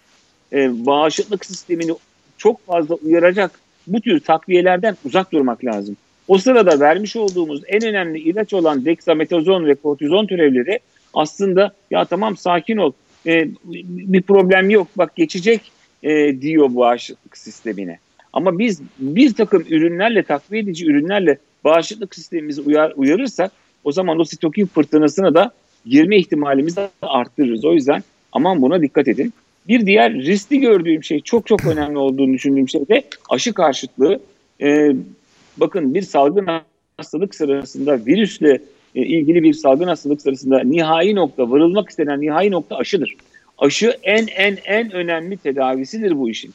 e, 0.52 0.86
bağışıklık 0.86 1.46
sistemini 1.46 1.92
çok 2.38 2.66
fazla 2.66 2.94
uyaracak 2.94 3.60
bu 3.86 4.00
tür 4.00 4.20
takviyelerden 4.20 4.96
uzak 5.04 5.32
durmak 5.32 5.64
lazım. 5.64 5.96
O 6.28 6.38
sırada 6.38 6.80
vermiş 6.80 7.16
olduğumuz 7.16 7.62
en 7.66 7.84
önemli 7.84 8.18
ilaç 8.18 8.54
olan 8.54 8.84
dexametazon 8.84 9.66
ve 9.66 9.74
kortizon 9.74 10.26
türevleri 10.26 10.80
aslında 11.14 11.72
ya 11.90 12.04
tamam 12.04 12.36
sakin 12.36 12.76
ol 12.76 12.92
e, 13.26 13.48
bir 13.64 14.22
problem 14.22 14.70
yok 14.70 14.88
bak 14.96 15.16
geçecek 15.16 15.60
e, 16.02 16.40
diyor 16.40 16.74
bağışıklık 16.74 17.36
sistemine. 17.36 17.98
Ama 18.32 18.58
biz 18.58 18.82
bir 18.98 19.34
takım 19.34 19.64
ürünlerle 19.70 20.22
takviye 20.22 20.62
edici 20.62 20.86
ürünlerle 20.86 21.38
bağışıklık 21.64 22.14
sistemimizi 22.14 22.60
uyar, 22.60 22.92
uyarırsak 22.96 23.52
o 23.84 23.92
zaman 23.92 24.18
o 24.18 24.24
sitokin 24.24 24.66
fırtınasına 24.66 25.34
da 25.34 25.52
girme 25.86 26.18
ihtimalimizi 26.18 26.80
arttırırız. 27.02 27.64
O 27.64 27.74
yüzden 27.74 28.02
aman 28.32 28.62
buna 28.62 28.82
dikkat 28.82 29.08
edin. 29.08 29.32
Bir 29.68 29.86
diğer 29.86 30.14
riskli 30.14 30.60
gördüğüm 30.60 31.04
şey 31.04 31.20
çok 31.20 31.46
çok 31.46 31.66
önemli 31.72 31.98
olduğunu 31.98 32.32
düşündüğüm 32.32 32.68
şey 32.68 32.88
de 32.88 33.02
aşı 33.30 33.54
karşıtlığı. 33.54 34.20
Ee, 34.60 34.92
bakın 35.56 35.94
bir 35.94 36.02
salgın 36.02 36.48
hastalık 36.96 37.34
sırasında 37.34 38.06
virüsle 38.06 38.60
e, 38.94 39.02
ilgili 39.06 39.42
bir 39.42 39.54
salgın 39.54 39.88
hastalık 39.88 40.22
sırasında 40.22 40.60
nihai 40.64 41.14
nokta 41.14 41.50
varılmak 41.50 41.88
istenen 41.88 42.20
nihai 42.20 42.50
nokta 42.50 42.76
aşıdır. 42.76 43.16
Aşı 43.58 43.98
en 44.02 44.26
en 44.26 44.58
en 44.64 44.92
önemli 44.92 45.36
tedavisidir 45.36 46.18
bu 46.18 46.30
işin. 46.30 46.54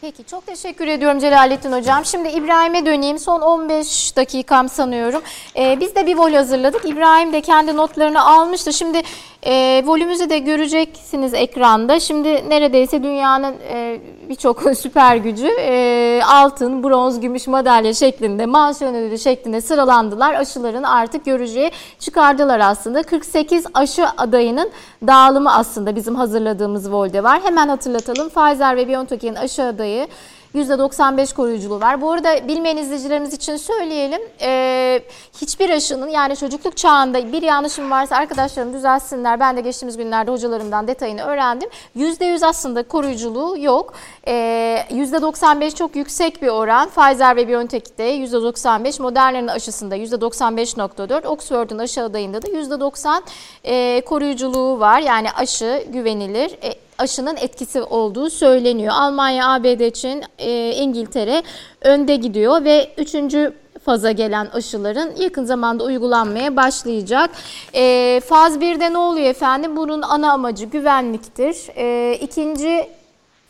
Peki 0.00 0.24
çok 0.24 0.46
teşekkür 0.46 0.86
ediyorum 0.86 1.18
Celalettin 1.18 1.72
Hocam. 1.72 2.04
Şimdi 2.04 2.28
İbrahim'e 2.28 2.86
döneyim. 2.86 3.18
Son 3.18 3.40
15 3.40 4.16
dakikam 4.16 4.68
sanıyorum. 4.68 5.22
Ee, 5.56 5.80
biz 5.80 5.94
de 5.94 6.06
bir 6.06 6.14
vol 6.16 6.32
hazırladık. 6.32 6.84
İbrahim 6.84 7.32
de 7.32 7.40
kendi 7.40 7.76
notlarını 7.76 8.26
almıştı. 8.26 8.72
Şimdi 8.72 9.02
e, 9.44 9.82
volümüzü 9.86 10.30
de 10.30 10.38
göreceksiniz 10.38 11.34
ekranda. 11.34 12.00
Şimdi 12.00 12.50
neredeyse 12.50 13.02
dünyanın 13.02 13.54
e, 13.68 14.00
birçok 14.28 14.62
süper 14.78 15.16
gücü 15.16 15.48
e, 15.60 16.20
altın, 16.26 16.82
bronz, 16.82 17.20
gümüş 17.20 17.46
madalya 17.46 17.94
şeklinde, 17.94 18.46
mansiyon 18.46 18.94
ödülü 18.94 19.18
şeklinde 19.18 19.60
sıralandılar. 19.60 20.34
Aşıların 20.34 20.82
artık 20.82 21.24
göreceği 21.24 21.70
çıkardılar 21.98 22.60
aslında. 22.60 23.02
48 23.02 23.66
aşı 23.74 24.06
adayının 24.16 24.70
dağılımı 25.06 25.54
aslında 25.54 25.96
bizim 25.96 26.14
hazırladığımız 26.14 26.92
volde 26.92 27.22
var. 27.22 27.40
Hemen 27.44 27.68
hatırlatalım. 27.68 28.28
Pfizer 28.28 28.76
ve 28.76 28.88
BioNTech'in 28.88 29.34
aşı 29.34 29.62
adayı 29.62 30.08
%95 30.54 31.34
koruyuculuğu 31.34 31.80
var. 31.80 32.00
Bu 32.00 32.12
arada 32.12 32.48
bilmeyen 32.48 32.76
izleyicilerimiz 32.76 33.34
için 33.34 33.56
söyleyelim. 33.56 34.22
Ee, 34.40 35.02
hiçbir 35.40 35.70
aşının 35.70 36.08
yani 36.08 36.36
çocukluk 36.36 36.76
çağında 36.76 37.32
bir 37.32 37.42
yanlışım 37.42 37.90
varsa 37.90 38.16
arkadaşlarım 38.16 38.72
düzelsinler. 38.72 39.40
Ben 39.40 39.56
de 39.56 39.60
geçtiğimiz 39.60 39.96
günlerde 39.96 40.30
hocalarımdan 40.30 40.88
detayını 40.88 41.22
öğrendim. 41.22 41.68
%100 41.96 42.46
aslında 42.46 42.82
koruyuculuğu 42.82 43.58
yok. 43.58 43.94
Ee, 44.26 44.86
%95 44.90 45.74
çok 45.74 45.96
yüksek 45.96 46.42
bir 46.42 46.48
oran. 46.48 46.88
Pfizer 46.88 47.36
ve 47.36 47.48
BioNTech'te 47.48 48.16
%95, 48.16 49.02
Moderna'nın 49.02 49.48
aşısında 49.48 49.96
%95.4, 49.96 51.26
Oxford'un 51.26 51.78
aşı 51.78 52.02
adayında 52.02 52.42
da 52.42 52.48
%90 52.48 53.22
e, 53.64 54.00
koruyuculuğu 54.00 54.80
var. 54.80 55.00
Yani 55.00 55.32
aşı 55.32 55.84
güvenilir. 55.92 56.50
E, 56.62 56.83
aşının 56.98 57.36
etkisi 57.36 57.82
olduğu 57.82 58.30
söyleniyor. 58.30 58.92
Almanya, 58.96 59.48
ABD, 59.48 59.90
Çin, 59.90 60.24
e, 60.38 60.72
İngiltere 60.72 61.42
önde 61.80 62.16
gidiyor 62.16 62.64
ve 62.64 62.90
üçüncü 62.98 63.52
faza 63.84 64.12
gelen 64.12 64.46
aşıların 64.46 65.16
yakın 65.16 65.44
zamanda 65.44 65.84
uygulanmaya 65.84 66.56
başlayacak. 66.56 67.30
E, 67.74 68.20
faz 68.28 68.56
1'de 68.56 68.92
ne 68.92 68.98
oluyor 68.98 69.26
efendim? 69.26 69.76
Bunun 69.76 70.02
ana 70.02 70.32
amacı 70.32 70.64
güvenliktir. 70.64 71.56
E, 71.76 72.14
ikinci 72.20 72.88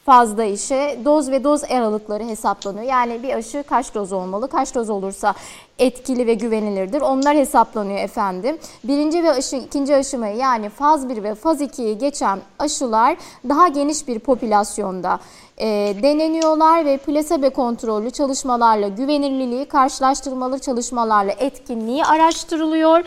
fazda 0.06 0.44
işe 0.44 0.98
doz 1.04 1.30
ve 1.30 1.44
doz 1.44 1.64
aralıkları 1.64 2.24
hesaplanıyor. 2.24 2.84
Yani 2.84 3.22
bir 3.22 3.34
aşı 3.34 3.64
kaç 3.68 3.94
doz 3.94 4.12
olmalı, 4.12 4.48
kaç 4.48 4.74
doz 4.74 4.90
olursa 4.90 5.34
etkili 5.78 6.26
ve 6.26 6.34
güvenilirdir. 6.34 7.00
Onlar 7.00 7.36
hesaplanıyor 7.36 7.98
efendim. 7.98 8.58
Birinci 8.84 9.22
ve 9.22 9.30
aşı, 9.30 9.56
ikinci 9.56 9.96
aşımayı 9.96 10.36
yani 10.36 10.68
faz 10.68 11.08
1 11.08 11.22
ve 11.22 11.34
faz 11.34 11.60
2'yi 11.60 11.98
geçen 11.98 12.38
aşılar 12.58 13.16
daha 13.48 13.68
geniş 13.68 14.08
bir 14.08 14.18
popülasyonda 14.18 15.18
e, 15.58 15.66
deneniyorlar 16.02 16.84
ve 16.84 16.96
plasebo 16.96 17.50
kontrollü 17.50 18.10
çalışmalarla 18.10 18.88
güvenilirliği, 18.88 19.64
karşılaştırmalı 19.64 20.58
çalışmalarla 20.58 21.32
etkinliği 21.32 22.04
araştırılıyor. 22.04 23.04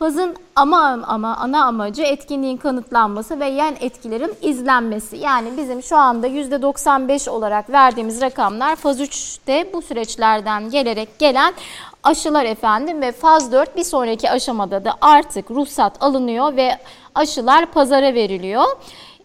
Fazın 0.00 0.36
ama 0.56 1.00
ama 1.06 1.36
ana 1.36 1.64
amacı 1.64 2.02
etkinliğin 2.02 2.56
kanıtlanması 2.56 3.40
ve 3.40 3.46
yan 3.46 3.74
etkilerin 3.80 4.34
izlenmesi. 4.42 5.16
Yani 5.16 5.56
bizim 5.56 5.82
şu 5.82 5.96
anda 5.96 6.28
%95 6.28 7.30
olarak 7.30 7.70
verdiğimiz 7.70 8.20
rakamlar 8.20 8.76
faz 8.76 9.00
3'te 9.00 9.72
bu 9.72 9.82
süreçlerden 9.82 10.70
gelerek 10.70 11.18
gelen 11.18 11.54
aşılar 12.02 12.44
efendim 12.44 13.02
ve 13.02 13.12
faz 13.12 13.52
4 13.52 13.76
bir 13.76 13.84
sonraki 13.84 14.30
aşamada 14.30 14.84
da 14.84 14.94
artık 15.00 15.50
ruhsat 15.50 16.02
alınıyor 16.02 16.56
ve 16.56 16.78
aşılar 17.14 17.66
pazara 17.66 18.14
veriliyor. 18.14 18.64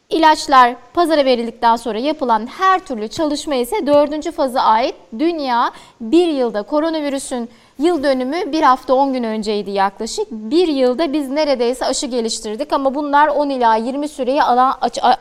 İlaçlar 0.09 0.75
pazara 0.93 1.25
verildikten 1.25 1.75
sonra 1.75 1.99
yapılan 1.99 2.47
her 2.47 2.79
türlü 2.79 3.07
çalışma 3.07 3.55
ise 3.55 3.87
dördüncü 3.87 4.31
faza 4.31 4.61
ait. 4.61 4.95
Dünya 5.19 5.71
bir 6.01 6.27
yılda 6.27 6.63
koronavirüsün 6.63 7.49
Yıl 7.79 8.03
dönümü 8.03 8.51
bir 8.51 8.63
hafta 8.63 8.93
10 8.93 9.13
gün 9.13 9.23
önceydi 9.23 9.71
yaklaşık. 9.71 10.31
Bir 10.31 10.67
yılda 10.67 11.13
biz 11.13 11.29
neredeyse 11.29 11.85
aşı 11.85 12.07
geliştirdik 12.07 12.73
ama 12.73 12.95
bunlar 12.95 13.27
10 13.27 13.49
ila 13.49 13.75
20 13.75 14.07
süreyi 14.07 14.43
alan, 14.43 14.73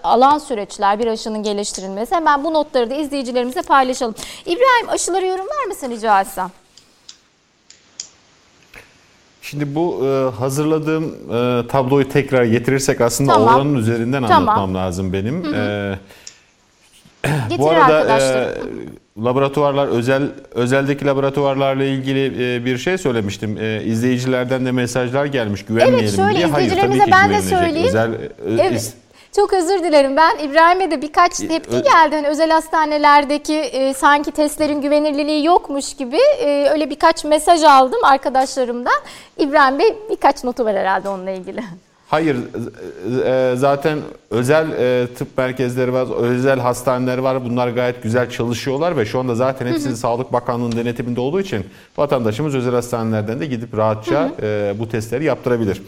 alan 0.03 0.39
süreçler 0.39 0.99
bir 0.99 1.07
aşının 1.07 1.43
geliştirilmesi. 1.43 2.15
Hemen 2.15 2.45
bu 2.45 2.55
notları 2.55 2.91
da 2.91 2.95
izleyicilerimize 2.95 3.63
paylaşalım. 3.63 4.15
İbrahim 4.47 4.89
aşıları 4.89 5.27
yorumlar 5.27 5.65
mısın 5.69 5.91
rica 5.91 6.21
etsem? 6.21 6.51
Şimdi 9.45 9.75
bu 9.75 10.07
e, 10.07 10.37
hazırladığım 10.37 11.05
e, 11.05 11.67
tabloyu 11.69 12.09
tekrar 12.09 12.45
getirirsek 12.45 13.01
aslında 13.01 13.33
tamam. 13.33 13.57
oranın 13.57 13.75
üzerinden 13.75 14.23
tamam. 14.23 14.49
anlatmam 14.49 14.75
lazım 14.75 15.13
benim. 15.13 15.45
Hı 15.45 15.49
hı. 15.49 15.99
E, 17.25 17.59
bu 17.59 17.71
arada 17.71 18.19
e, 18.19 18.49
laboratuvarlar 19.25 19.89
özel 19.89 20.23
özeldeki 20.55 21.07
laboratuvarlarla 21.07 21.85
ilgili 21.85 22.57
e, 22.57 22.65
bir 22.65 22.79
şey 22.79 22.99
söylemiştim. 22.99 23.59
E, 23.61 23.83
izleyicilerden 23.85 24.67
de 24.67 24.73
mesajlar 24.73 25.27
gelmiş 25.27 25.65
güvenmeyelim 25.65 26.05
evet, 26.05 26.17
şöyle, 26.17 26.37
diye. 26.37 26.47
Hayır 26.47 26.71
tabii 26.81 26.99
ki 26.99 27.11
ben 27.13 27.31
de 27.31 27.43
söyleyeyim. 27.43 27.89
Özel, 27.89 28.11
evet. 28.59 28.95
Çok 29.37 29.53
özür 29.53 29.85
dilerim. 29.85 30.17
Ben 30.17 30.39
İbrahim'e 30.39 30.91
de 30.91 31.03
birkaç 31.03 31.37
tepki 31.37 31.83
geldi. 31.83 32.17
Hani 32.17 32.29
özel 32.29 32.51
hastanelerdeki 32.51 33.55
e, 33.55 33.95
sanki 33.95 34.33
testlerin 34.33 34.81
güvenilirliği 34.81 35.45
yokmuş 35.45 35.95
gibi 35.95 36.19
e, 36.41 36.69
öyle 36.71 36.91
birkaç 36.91 37.25
mesaj 37.25 37.63
aldım 37.63 38.05
arkadaşlarımdan. 38.05 39.01
İbrahim 39.39 39.79
Bey 39.79 39.97
birkaç 40.11 40.45
notu 40.45 40.65
var 40.65 40.77
herhalde 40.77 41.09
onunla 41.09 41.31
ilgili. 41.31 41.61
Hayır, 42.09 42.37
e, 43.25 43.57
zaten 43.57 43.99
özel 44.31 44.67
e, 44.73 45.07
tıp 45.15 45.39
merkezleri 45.39 45.93
var, 45.93 46.07
özel 46.17 46.61
hastaneler 46.61 47.19
var. 47.19 47.45
Bunlar 47.45 47.69
gayet 47.69 48.03
güzel 48.03 48.31
çalışıyorlar 48.31 48.97
ve 48.97 49.07
şu 49.07 49.19
anda 49.21 49.35
zaten 49.35 49.67
hepsi 49.67 49.89
hı 49.89 49.93
hı. 49.93 49.97
Sağlık 49.97 50.33
Bakanlığı'nın 50.33 50.77
denetiminde 50.77 51.21
olduğu 51.21 51.41
için 51.41 51.67
vatandaşımız 51.97 52.55
özel 52.55 52.75
hastanelerden 52.75 53.41
de 53.41 53.47
gidip 53.47 53.77
rahatça 53.77 54.21
hı 54.21 54.27
hı. 54.27 54.47
E, 54.47 54.75
bu 54.79 54.89
testleri 54.89 55.25
yaptırabilir. 55.25 55.83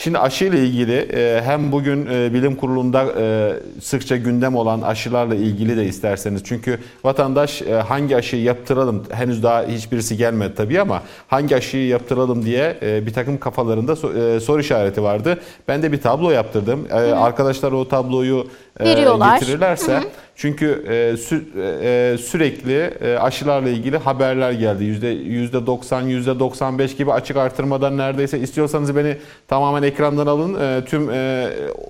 Şimdi 0.00 0.18
aşı 0.18 0.44
ile 0.44 0.64
ilgili 0.64 0.96
e, 0.96 1.42
hem 1.44 1.72
bugün 1.72 2.06
e, 2.06 2.34
bilim 2.34 2.56
kurulunda 2.56 3.04
e, 3.20 3.52
sıkça 3.80 4.16
gündem 4.16 4.56
olan 4.56 4.82
aşılarla 4.82 5.34
ilgili 5.34 5.76
de 5.76 5.86
isterseniz. 5.86 6.42
Çünkü 6.44 6.78
vatandaş 7.04 7.62
hangi 7.88 8.16
aşıyı 8.16 8.42
yaptıralım 8.42 9.04
henüz 9.10 9.42
daha 9.42 9.62
hiçbirisi 9.62 10.16
gelmedi 10.16 10.54
tabii 10.56 10.80
ama 10.80 11.02
hangi 11.28 11.56
aşıyı 11.56 11.86
yaptıralım 11.86 12.44
diye 12.44 12.76
bir 12.82 13.12
takım 13.12 13.38
kafalarında 13.38 13.96
soru 14.40 14.60
işareti 14.60 15.02
vardı. 15.02 15.40
Ben 15.68 15.82
de 15.82 15.92
bir 15.92 16.00
tablo 16.00 16.30
yaptırdım. 16.30 16.86
Hı. 16.90 17.16
Arkadaşlar 17.16 17.72
o 17.72 17.88
tabloyu 17.88 18.46
Veriyorlar. 18.80 19.40
getirirlerse... 19.40 19.92
Hı 19.92 19.98
hı. 19.98 20.04
Çünkü 20.38 20.84
e, 20.88 21.16
sü, 21.16 21.44
e, 21.82 22.18
sürekli 22.18 22.78
e, 23.00 23.18
aşılarla 23.18 23.68
ilgili 23.68 23.96
haberler 23.96 24.52
geldi. 24.52 24.84
Yüzde 24.84 25.06
yüzde 25.06 25.66
90, 25.66 26.02
yüzde 26.02 26.38
95 26.38 26.96
gibi 26.96 27.12
açık 27.12 27.36
artırmadan 27.36 27.96
neredeyse 27.96 28.38
istiyorsanız 28.38 28.96
beni 28.96 29.16
tamamen 29.48 29.82
ekrandan 29.82 30.26
alın. 30.26 30.60
E, 30.60 30.84
tüm 30.84 31.10
e, 31.10 31.48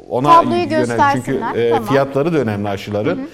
ona 0.09 0.32
Tabloyu 0.32 0.70
yönel. 0.70 1.12
Çünkü 1.12 1.43
e, 1.56 1.70
tamam. 1.70 1.89
fiyatları 1.89 2.32
da 2.32 2.39
önemli 2.39 2.69
aşıların. 2.69 3.16
Hı 3.16 3.23
hı. 3.23 3.27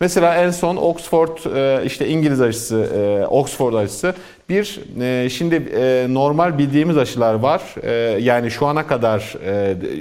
Mesela 0.00 0.34
en 0.34 0.50
son 0.50 0.76
Oxford 0.76 1.54
e, 1.56 1.84
işte 1.84 2.08
İngiliz 2.08 2.40
aşısı, 2.40 2.76
e, 2.76 3.26
Oxford 3.26 3.74
aşısı 3.74 4.14
bir 4.50 4.80
e, 5.00 5.30
şimdi 5.30 5.62
normal 6.14 6.58
bildiğimiz 6.58 6.96
aşılar 6.96 7.34
var. 7.34 7.62
Yani 8.18 8.50
şu 8.50 8.66
ana 8.66 8.86
kadar 8.86 9.34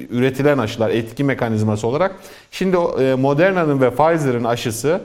üretilen 0.09 0.57
aşılar 0.57 0.89
etki 0.89 1.23
mekanizması 1.23 1.87
olarak. 1.87 2.15
Şimdi 2.51 2.77
Moderna'nın 3.17 3.81
ve 3.81 3.89
Pfizer'ın 3.89 4.43
aşısı 4.43 5.01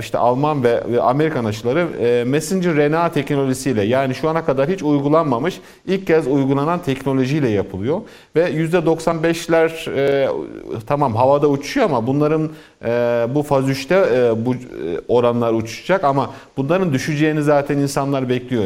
işte 0.00 0.18
Alman 0.18 0.64
ve 0.64 1.00
Amerikan 1.02 1.44
aşıları 1.44 1.88
e, 2.00 2.24
messenger 2.24 2.76
RNA 2.76 3.12
teknolojisiyle 3.12 3.82
yani 3.82 4.14
şu 4.14 4.28
ana 4.28 4.44
kadar 4.44 4.68
hiç 4.68 4.82
uygulanmamış 4.82 5.60
ilk 5.86 6.06
kez 6.06 6.26
uygulanan 6.26 6.82
teknolojiyle 6.82 7.48
yapılıyor. 7.48 8.00
Ve 8.36 8.50
%95'ler 8.50 9.90
e, 9.96 10.28
tamam 10.86 11.16
havada 11.16 11.48
uçuyor 11.48 11.86
ama 11.86 12.06
bunların 12.06 12.50
e, 12.84 12.88
bu 13.34 13.42
faz 13.42 13.70
3'te 13.70 14.04
bu 14.46 14.54
oranlar 15.08 15.52
uçacak 15.52 16.04
ama 16.04 16.30
bunların 16.56 16.92
düşeceğini 16.92 17.42
zaten 17.42 17.78
insanlar 17.78 18.28
bekliyor. 18.28 18.64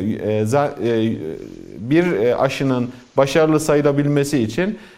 Bir 1.79 2.33
aşının 2.45 2.89
başarılı 3.17 3.61
sayılabilmesi 3.61 4.39
için 4.39 4.79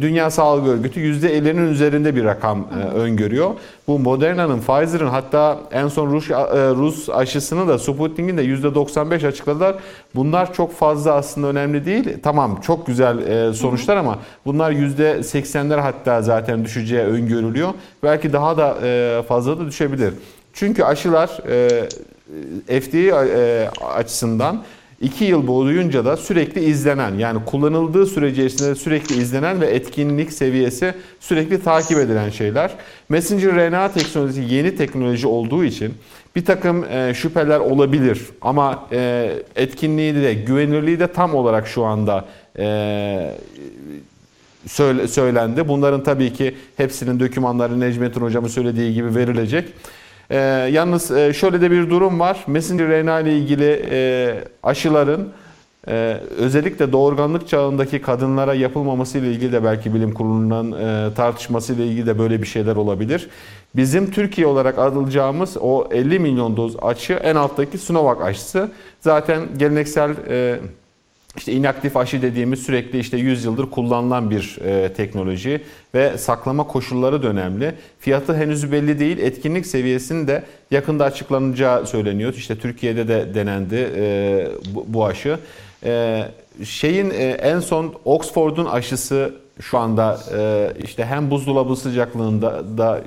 Dünya 0.00 0.30
Sağlık 0.30 0.68
Örgütü 0.68 1.00
%50'nin 1.00 1.72
üzerinde 1.72 2.16
bir 2.16 2.24
rakam 2.24 2.58
e, 2.58 2.84
öngörüyor. 2.84 3.50
Bu 3.86 3.98
Moderna'nın, 3.98 4.60
Pfizer'ın 4.60 5.06
hatta 5.06 5.58
en 5.72 5.88
son 5.88 6.12
Rus, 6.12 6.30
e, 6.30 6.34
Rus 6.74 7.08
aşısını 7.10 7.68
da 7.68 7.78
Sputnik'in 7.78 8.36
de 8.38 8.44
%95 8.44 9.26
açıkladılar. 9.26 9.76
Bunlar 10.14 10.54
çok 10.54 10.72
fazla 10.72 11.14
aslında 11.14 11.46
önemli 11.46 11.86
değil. 11.86 12.16
Tamam 12.22 12.60
çok 12.60 12.86
güzel 12.86 13.18
e, 13.18 13.52
sonuçlar 13.52 13.96
ama 13.96 14.18
bunlar 14.46 14.72
%80'ler 14.72 15.80
hatta 15.80 16.22
zaten 16.22 16.64
düşeceği 16.64 17.02
öngörülüyor. 17.02 17.68
Belki 18.02 18.32
daha 18.32 18.56
da 18.56 18.74
fazla 19.22 19.58
da 19.58 19.66
düşebilir. 19.66 20.14
Çünkü 20.52 20.82
aşılar 20.82 21.28
FDA 22.66 23.18
açısından 23.94 24.62
2 25.00 25.24
yıl 25.24 25.46
boyunca 25.46 26.04
da 26.04 26.16
sürekli 26.16 26.64
izlenen 26.64 27.14
yani 27.14 27.44
kullanıldığı 27.44 28.06
sürece 28.06 28.44
içerisinde 28.44 28.74
sürekli 28.74 29.16
izlenen 29.16 29.60
ve 29.60 29.66
etkinlik 29.66 30.32
seviyesi 30.32 30.94
sürekli 31.20 31.62
takip 31.62 31.98
edilen 31.98 32.30
şeyler. 32.30 32.70
Messenger 33.08 33.54
RNA 33.54 33.92
teknolojisi 33.92 34.54
yeni 34.54 34.76
teknoloji 34.76 35.26
olduğu 35.26 35.64
için 35.64 35.94
bir 36.36 36.44
takım 36.44 36.84
e, 36.84 37.14
şüpheler 37.14 37.58
olabilir 37.58 38.20
ama 38.40 38.86
e, 38.92 39.32
etkinliği 39.56 40.14
de 40.14 40.34
güvenirliği 40.34 41.00
de 41.00 41.06
tam 41.06 41.34
olarak 41.34 41.68
şu 41.68 41.84
anda 41.84 42.24
e, 42.58 43.34
söyle, 44.66 45.08
söylendi. 45.08 45.68
Bunların 45.68 46.02
tabii 46.02 46.32
ki 46.32 46.54
hepsinin 46.76 47.20
dokümanları 47.20 47.80
Necmettin 47.80 48.20
hocamın 48.20 48.48
söylediği 48.48 48.94
gibi 48.94 49.14
verilecek. 49.14 49.68
E, 50.30 50.36
yalnız 50.72 51.10
e, 51.10 51.32
şöyle 51.32 51.60
de 51.60 51.70
bir 51.70 51.90
durum 51.90 52.20
var. 52.20 52.44
Messenger 52.46 52.88
RNA 52.88 53.20
ile 53.20 53.36
ilgili 53.36 53.86
e, 53.90 54.34
aşıların 54.62 55.28
e, 55.88 56.20
özellikle 56.38 56.92
doğurganlık 56.92 57.48
çağındaki 57.48 58.02
kadınlara 58.02 58.54
yapılmaması 58.54 59.18
ile 59.18 59.30
ilgili 59.30 59.52
de 59.52 59.64
belki 59.64 59.94
bilim 59.94 60.14
kurulundan 60.14 60.72
e, 60.72 61.14
tartışması 61.14 61.74
ile 61.74 61.86
ilgili 61.86 62.06
de 62.06 62.18
böyle 62.18 62.42
bir 62.42 62.46
şeyler 62.46 62.76
olabilir. 62.76 63.28
Bizim 63.76 64.10
Türkiye 64.10 64.46
olarak 64.46 64.78
alacağımız 64.78 65.56
o 65.60 65.88
50 65.90 66.18
milyon 66.18 66.56
doz 66.56 66.76
aşı 66.82 67.12
en 67.12 67.34
alttaki 67.34 67.78
Sinovac 67.78 68.22
aşısı. 68.22 68.70
Zaten 69.00 69.42
geleneksel 69.56 70.10
e, 70.28 70.60
işte 71.38 71.52
inaktif 71.52 71.96
aşı 71.96 72.22
dediğimiz 72.22 72.62
sürekli 72.62 72.98
işte 72.98 73.16
100 73.16 73.44
yıldır 73.44 73.70
kullanılan 73.70 74.30
bir 74.30 74.58
e, 74.64 74.92
teknoloji 74.92 75.60
ve 75.94 76.18
saklama 76.18 76.66
koşulları 76.66 77.22
da 77.22 77.28
önemli. 77.28 77.74
Fiyatı 78.00 78.34
henüz 78.34 78.72
belli 78.72 78.98
değil. 78.98 79.18
Etkinlik 79.18 79.66
seviyesinin 79.66 80.28
de 80.28 80.44
yakında 80.70 81.04
açıklanacağı 81.04 81.86
söyleniyor. 81.86 82.34
İşte 82.34 82.58
Türkiye'de 82.58 83.08
de 83.08 83.34
denendi 83.34 83.90
e, 83.96 84.48
bu, 84.74 84.84
bu 84.88 85.06
aşı. 85.06 85.38
E, 85.84 86.24
şeyin 86.64 87.10
e, 87.10 87.24
en 87.24 87.60
son 87.60 87.94
Oxford'un 88.04 88.66
aşısı 88.66 89.34
şu 89.60 89.78
anda 89.78 90.20
e, 90.36 90.72
işte 90.84 91.04
hem 91.04 91.30
buzdolabı 91.30 91.76
sıcaklığında 91.76 92.78
da 92.78 93.00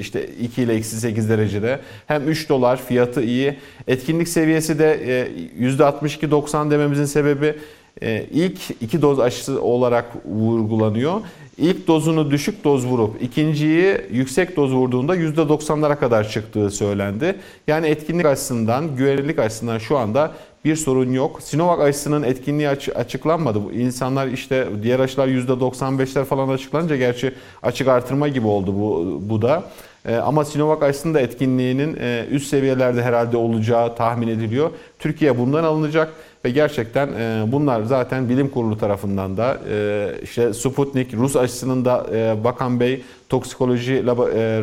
işte 0.00 0.26
2 0.40 0.62
ile 0.62 0.74
eksi 0.74 1.00
8 1.00 1.28
derecede. 1.28 1.80
Hem 2.06 2.28
3 2.28 2.48
dolar 2.48 2.82
fiyatı 2.82 3.22
iyi. 3.22 3.56
Etkinlik 3.86 4.28
seviyesi 4.28 4.78
de 4.78 5.28
%62-90 5.60 6.68
e, 6.68 6.70
dememizin 6.70 7.04
sebebi 7.04 7.54
e, 8.02 8.26
ilk 8.32 8.70
iki 8.80 9.02
doz 9.02 9.20
aşısı 9.20 9.62
olarak 9.62 10.04
vurgulanıyor. 10.26 11.20
İlk 11.58 11.86
dozunu 11.86 12.30
düşük 12.30 12.64
doz 12.64 12.86
vurup 12.86 13.22
ikinciyi 13.22 13.96
yüksek 14.12 14.56
doz 14.56 14.72
vurduğunda 14.72 15.16
%90'lara 15.16 15.98
kadar 15.98 16.28
çıktığı 16.28 16.70
söylendi. 16.70 17.36
Yani 17.66 17.86
etkinlik 17.86 18.26
açısından, 18.26 18.96
güvenilirlik 18.96 19.38
açısından 19.38 19.78
şu 19.78 19.98
anda 19.98 20.32
bir 20.66 20.76
sorun 20.76 21.12
yok. 21.12 21.42
Sinovac 21.42 21.80
aşısının 21.80 22.22
etkinliği 22.22 22.68
açıklanmadı. 22.94 23.58
İnsanlar 23.72 24.26
işte 24.26 24.66
diğer 24.82 25.00
aşılar 25.00 25.28
%95'ler 25.28 26.24
falan 26.24 26.48
açıklanınca 26.48 26.96
gerçi 26.96 27.34
açık 27.62 27.88
artırma 27.88 28.28
gibi 28.28 28.46
oldu 28.46 28.74
bu, 28.74 29.20
bu 29.22 29.42
da. 29.42 29.62
Ee, 30.08 30.16
ama 30.16 30.44
Sinovac 30.44 30.82
aşısının 30.82 31.14
da 31.14 31.20
etkinliğinin 31.20 31.96
e, 32.00 32.24
üst 32.30 32.46
seviyelerde 32.46 33.02
herhalde 33.02 33.36
olacağı 33.36 33.96
tahmin 33.96 34.28
ediliyor. 34.28 34.70
Türkiye 34.98 35.38
bundan 35.38 35.64
alınacak 35.64 36.12
ve 36.44 36.50
gerçekten 36.50 37.08
e, 37.08 37.44
bunlar 37.52 37.82
zaten 37.82 38.28
bilim 38.28 38.48
kurulu 38.48 38.78
tarafından 38.78 39.36
da 39.36 39.58
e, 39.70 40.08
işte 40.22 40.54
Sputnik, 40.54 41.14
Rus 41.14 41.36
aşısının 41.36 41.84
da 41.84 42.06
Bakan 42.44 42.80
Bey 42.80 43.02
toksikoloji 43.28 44.06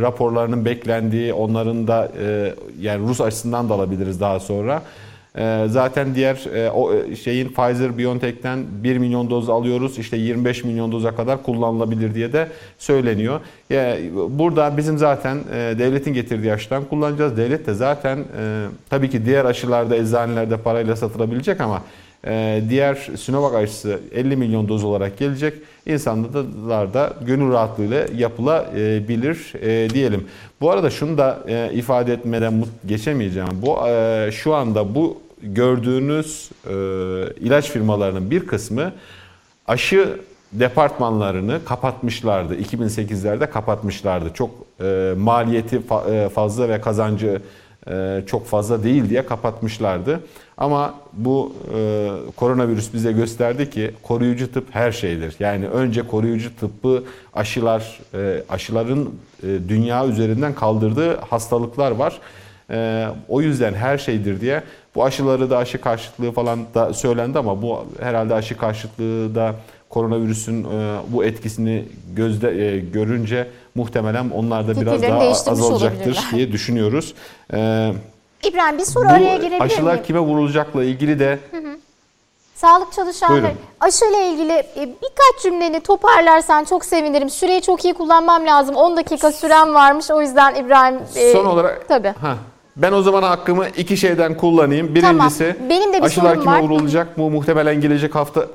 raporlarının 0.01 0.65
beklendiği, 0.65 1.33
onların 1.33 1.87
da 1.87 2.11
yani 2.79 3.07
Rus 3.07 3.21
aşısından 3.21 3.69
da 3.69 3.73
alabiliriz 3.73 4.21
daha 4.21 4.39
sonra. 4.39 4.81
Ee, 5.37 5.65
zaten 5.69 6.15
diğer 6.15 6.55
e, 6.55 6.69
o 6.69 6.93
e, 6.93 7.15
şeyin 7.15 7.49
Pfizer 7.49 7.97
BioNTech'ten 7.97 8.59
1 8.83 8.97
milyon 8.97 9.29
doz 9.29 9.49
alıyoruz. 9.49 9.97
İşte 9.99 10.17
25 10.17 10.63
milyon 10.63 10.91
doza 10.91 11.15
kadar 11.15 11.43
kullanılabilir 11.43 12.15
diye 12.15 12.33
de 12.33 12.47
söyleniyor. 12.77 13.39
Burada 14.29 14.77
bizim 14.77 14.97
zaten 14.97 15.37
e, 15.53 15.79
devletin 15.79 16.13
getirdiği 16.13 16.53
aşıdan 16.53 16.85
kullanacağız. 16.85 17.37
Devlet 17.37 17.67
de 17.67 17.73
zaten 17.73 18.19
tabii 18.89 19.09
ki 19.09 19.25
diğer 19.25 19.45
aşılarda 19.45 19.95
eczanelerde 19.95 20.57
parayla 20.57 20.95
satılabilecek 20.95 21.61
ama 21.61 21.81
diğer 22.69 23.09
Sinovac 23.17 23.55
aşısı 23.55 23.99
50 24.13 24.35
milyon 24.35 24.67
doz 24.67 24.83
olarak 24.83 25.17
gelecek. 25.17 25.53
İnsanlar 25.85 26.93
da 26.93 27.13
gönül 27.25 27.51
rahatlığıyla 27.51 28.05
yapılabilir 28.15 29.53
diyelim. 29.93 30.27
Bu 30.61 30.71
arada 30.71 30.89
şunu 30.89 31.17
da 31.17 31.39
ifade 31.73 32.13
etmeden 32.13 32.65
geçemeyeceğim. 32.85 33.61
Bu 33.61 33.77
şu 34.31 34.53
anda 34.53 34.95
bu 34.95 35.23
gördüğünüz 35.43 36.49
e, 36.65 36.73
ilaç 37.39 37.69
firmalarının 37.69 38.31
bir 38.31 38.47
kısmı 38.47 38.93
aşı 39.67 40.19
departmanlarını 40.51 41.59
kapatmışlardı. 41.65 42.55
2008'lerde 42.55 43.49
kapatmışlardı. 43.49 44.33
Çok 44.33 44.49
e, 44.81 45.13
maliyeti 45.17 45.81
fa, 45.81 46.03
e, 46.11 46.29
fazla 46.29 46.69
ve 46.69 46.81
kazancı 46.81 47.27
e, 47.27 47.39
çok 48.27 48.45
fazla 48.45 48.83
değil 48.83 49.09
diye 49.09 49.25
kapatmışlardı. 49.25 50.19
Ama 50.57 50.93
bu 51.13 51.53
e, 51.75 52.09
koronavirüs 52.35 52.93
bize 52.93 53.11
gösterdi 53.11 53.69
ki 53.69 53.91
koruyucu 54.03 54.51
tıp 54.51 54.75
her 54.75 54.91
şeydir. 54.91 55.35
Yani 55.39 55.67
önce 55.67 56.07
koruyucu 56.07 56.55
tıbbı 56.55 57.03
aşılar, 57.33 57.99
e, 58.13 58.43
aşıların 58.49 59.09
e, 59.43 59.47
dünya 59.69 60.07
üzerinden 60.07 60.55
kaldırdığı 60.55 61.17
hastalıklar 61.17 61.91
var. 61.91 62.19
E, 62.69 63.07
o 63.29 63.41
yüzden 63.41 63.73
her 63.73 63.97
şeydir 63.97 64.41
diye 64.41 64.63
bu 64.95 65.03
aşıları 65.03 65.49
da 65.49 65.57
aşı 65.57 65.81
karşıtlığı 65.81 66.31
falan 66.31 66.59
da 66.75 66.93
söylendi 66.93 67.39
ama 67.39 67.61
bu 67.61 67.85
herhalde 67.99 68.33
aşı 68.33 68.57
karşıtlığı 68.57 69.35
da 69.35 69.55
koronavirüsün 69.89 70.63
e, 70.63 70.95
bu 71.07 71.25
etkisini 71.25 71.85
gözde 72.15 72.65
e, 72.65 72.79
görünce 72.79 73.47
muhtemelen 73.75 74.29
onlar 74.29 74.67
da 74.67 74.81
biraz 74.81 75.01
daha 75.01 75.29
azalacaktır 75.29 76.19
diye 76.33 76.51
düşünüyoruz. 76.51 77.13
E, 77.53 77.91
İbrahim 78.43 78.77
bir 78.77 78.85
soru 78.85 79.05
bu 79.05 79.09
araya 79.09 79.37
girebilir 79.37 79.61
aşılar 79.61 79.93
miyim? 79.93 80.05
kime 80.05 80.19
vurulacakla 80.19 80.83
ilgili 80.83 81.19
de 81.19 81.39
Sağlık 82.55 82.93
çalışanları 82.93 83.43
Buyurun. 83.43 83.57
aşıyla 83.79 84.17
ilgili 84.21 84.51
e, 84.51 84.77
birkaç 84.77 85.43
cümleni 85.43 85.79
toparlarsan 85.79 86.63
çok 86.63 86.85
sevinirim. 86.85 87.29
Süreyi 87.29 87.61
çok 87.61 87.85
iyi 87.85 87.93
kullanmam 87.93 88.45
lazım. 88.45 88.75
10 88.75 88.97
dakika 88.97 89.31
sürem 89.31 89.73
varmış. 89.73 90.11
O 90.11 90.21
yüzden 90.21 90.55
İbrahim 90.55 90.99
e, 91.15 91.31
son 91.33 91.45
olarak 91.45 91.87
tabii. 91.87 92.13
Ha, 92.21 92.37
ben 92.75 92.91
o 92.91 93.01
zaman 93.01 93.23
hakkımı 93.23 93.65
iki 93.77 93.97
şeyden 93.97 94.37
kullanayım. 94.37 94.95
Birincisi 94.95 95.53
Tamam. 95.57 95.69
Benim 95.69 95.93
de 95.93 95.97
bir 95.97 96.03
aşılar 96.05 96.39
kime 96.39 96.51
var. 96.51 96.61
vurulacak? 96.61 97.17
Bu 97.17 97.29
muhtemelen 97.29 97.81
gelecek 97.81 98.15
hafta 98.15 98.45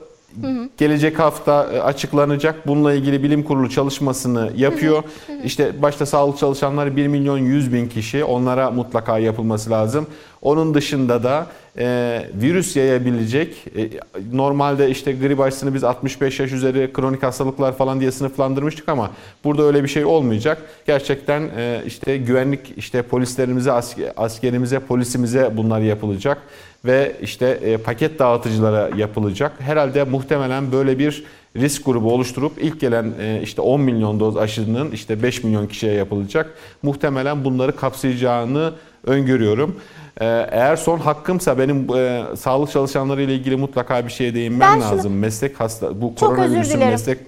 gelecek 0.77 1.19
hafta 1.19 1.69
e, 1.75 1.81
açıklanacak. 1.81 2.67
Bununla 2.67 2.95
ilgili 2.95 3.23
bilim 3.23 3.43
kurulu 3.43 3.71
çalışmasını 3.71 4.51
yapıyor. 4.57 5.03
İşte 5.45 5.83
başta 5.83 6.07
sağlık 6.07 6.39
çalışanları 6.39 6.97
1 6.97 7.07
milyon 7.07 7.39
100 7.39 7.73
bin 7.73 7.89
kişi 7.89 8.25
onlara 8.25 8.71
mutlaka 8.71 9.19
yapılması 9.19 9.71
lazım. 9.71 10.07
Onun 10.43 10.75
dışında 10.75 11.23
da 11.23 11.47
e, 11.79 12.23
virüs 12.35 12.77
yayabilecek 12.77 13.65
e, 13.77 13.89
normalde 14.33 14.91
işte 14.91 15.13
grip 15.13 15.41
aşısını 15.41 15.75
biz 15.75 15.85
65 15.85 16.41
yaş 16.41 16.53
üzeri 16.53 16.93
kronik 16.93 17.23
hastalıklar 17.23 17.77
falan 17.77 18.01
diye 18.01 18.13
sınıflandırmıştık 18.13 18.89
ama 18.89 19.11
burada 19.45 19.63
öyle 19.63 19.83
bir 19.83 19.89
şey 19.89 20.05
olmayacak. 20.05 20.63
Gerçekten 20.87 21.43
e, 21.57 21.83
işte 21.87 22.17
güvenlik 22.17 22.61
işte 22.77 23.03
polislerimize 23.03 23.71
asker- 23.71 24.13
askerimize 24.17 24.79
polisimize 24.79 25.53
bunlar 25.57 25.81
yapılacak 25.81 26.39
ve 26.85 27.17
işte 27.23 27.47
e, 27.47 27.77
paket 27.77 28.19
dağıtıcılara 28.19 28.91
yapılacak. 28.97 29.53
Herhalde 29.61 30.05
muhtemelen 30.05 30.73
böyle 30.73 30.99
bir 30.99 31.25
risk 31.57 31.85
grubu 31.85 32.13
oluşturup 32.13 32.53
ilk 32.63 32.81
gelen 32.81 33.13
e, 33.21 33.41
işte 33.43 33.61
10 33.63 33.81
milyon 33.81 34.21
doz 34.21 34.37
aşının 34.37 34.91
işte 34.91 35.23
5 35.23 35.45
milyon 35.45 35.67
kişiye 35.67 35.93
yapılacak. 35.93 36.55
Muhtemelen 36.83 37.45
bunları 37.45 37.77
kapsayacağını 37.77 38.73
öngörüyorum. 39.07 39.77
E, 40.21 40.25
Eğer 40.51 40.77
son 40.77 40.99
hakkımsa 40.99 41.59
benim 41.59 41.97
e, 41.97 42.23
sağlık 42.37 42.71
çalışanları 42.71 43.23
ile 43.23 43.35
ilgili 43.35 43.57
mutlaka 43.57 44.07
bir 44.07 44.13
şeye 44.13 44.35
değinmem 44.35 44.61
Ben 44.61 44.81
şunu- 44.81 44.93
lazım. 44.99 45.13
Meslek 45.19 45.61
hasta 45.61 46.01
bu 46.01 46.13
Çok 46.21 46.29
koronavirüsün 46.37 46.79
meslek 46.79 47.19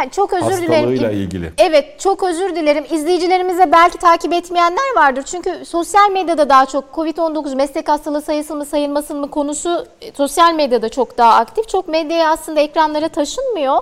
Ha, 0.00 0.10
çok 0.10 0.32
özür 0.32 0.44
hastalığıyla 0.44 0.88
dilerim. 0.88 1.16
ilgili. 1.20 1.52
Evet 1.58 2.00
çok 2.00 2.22
özür 2.22 2.56
dilerim. 2.56 2.84
İzleyicilerimize 2.90 3.72
belki 3.72 3.98
takip 3.98 4.32
etmeyenler 4.32 4.96
vardır. 4.96 5.22
Çünkü 5.22 5.64
sosyal 5.64 6.10
medyada 6.10 6.48
daha 6.48 6.66
çok 6.66 6.84
Covid-19 6.94 7.54
meslek 7.56 7.88
hastalığı 7.88 8.22
sayısı 8.22 8.56
mı 8.56 8.64
sayılmasın 8.64 9.16
mı 9.18 9.30
konusu 9.30 9.86
e, 10.00 10.12
sosyal 10.12 10.54
medyada 10.54 10.88
çok 10.88 11.18
daha 11.18 11.34
aktif. 11.34 11.68
Çok 11.68 11.88
medyaya 11.88 12.30
aslında 12.30 12.60
ekranlara 12.60 13.08
taşınmıyor. 13.08 13.78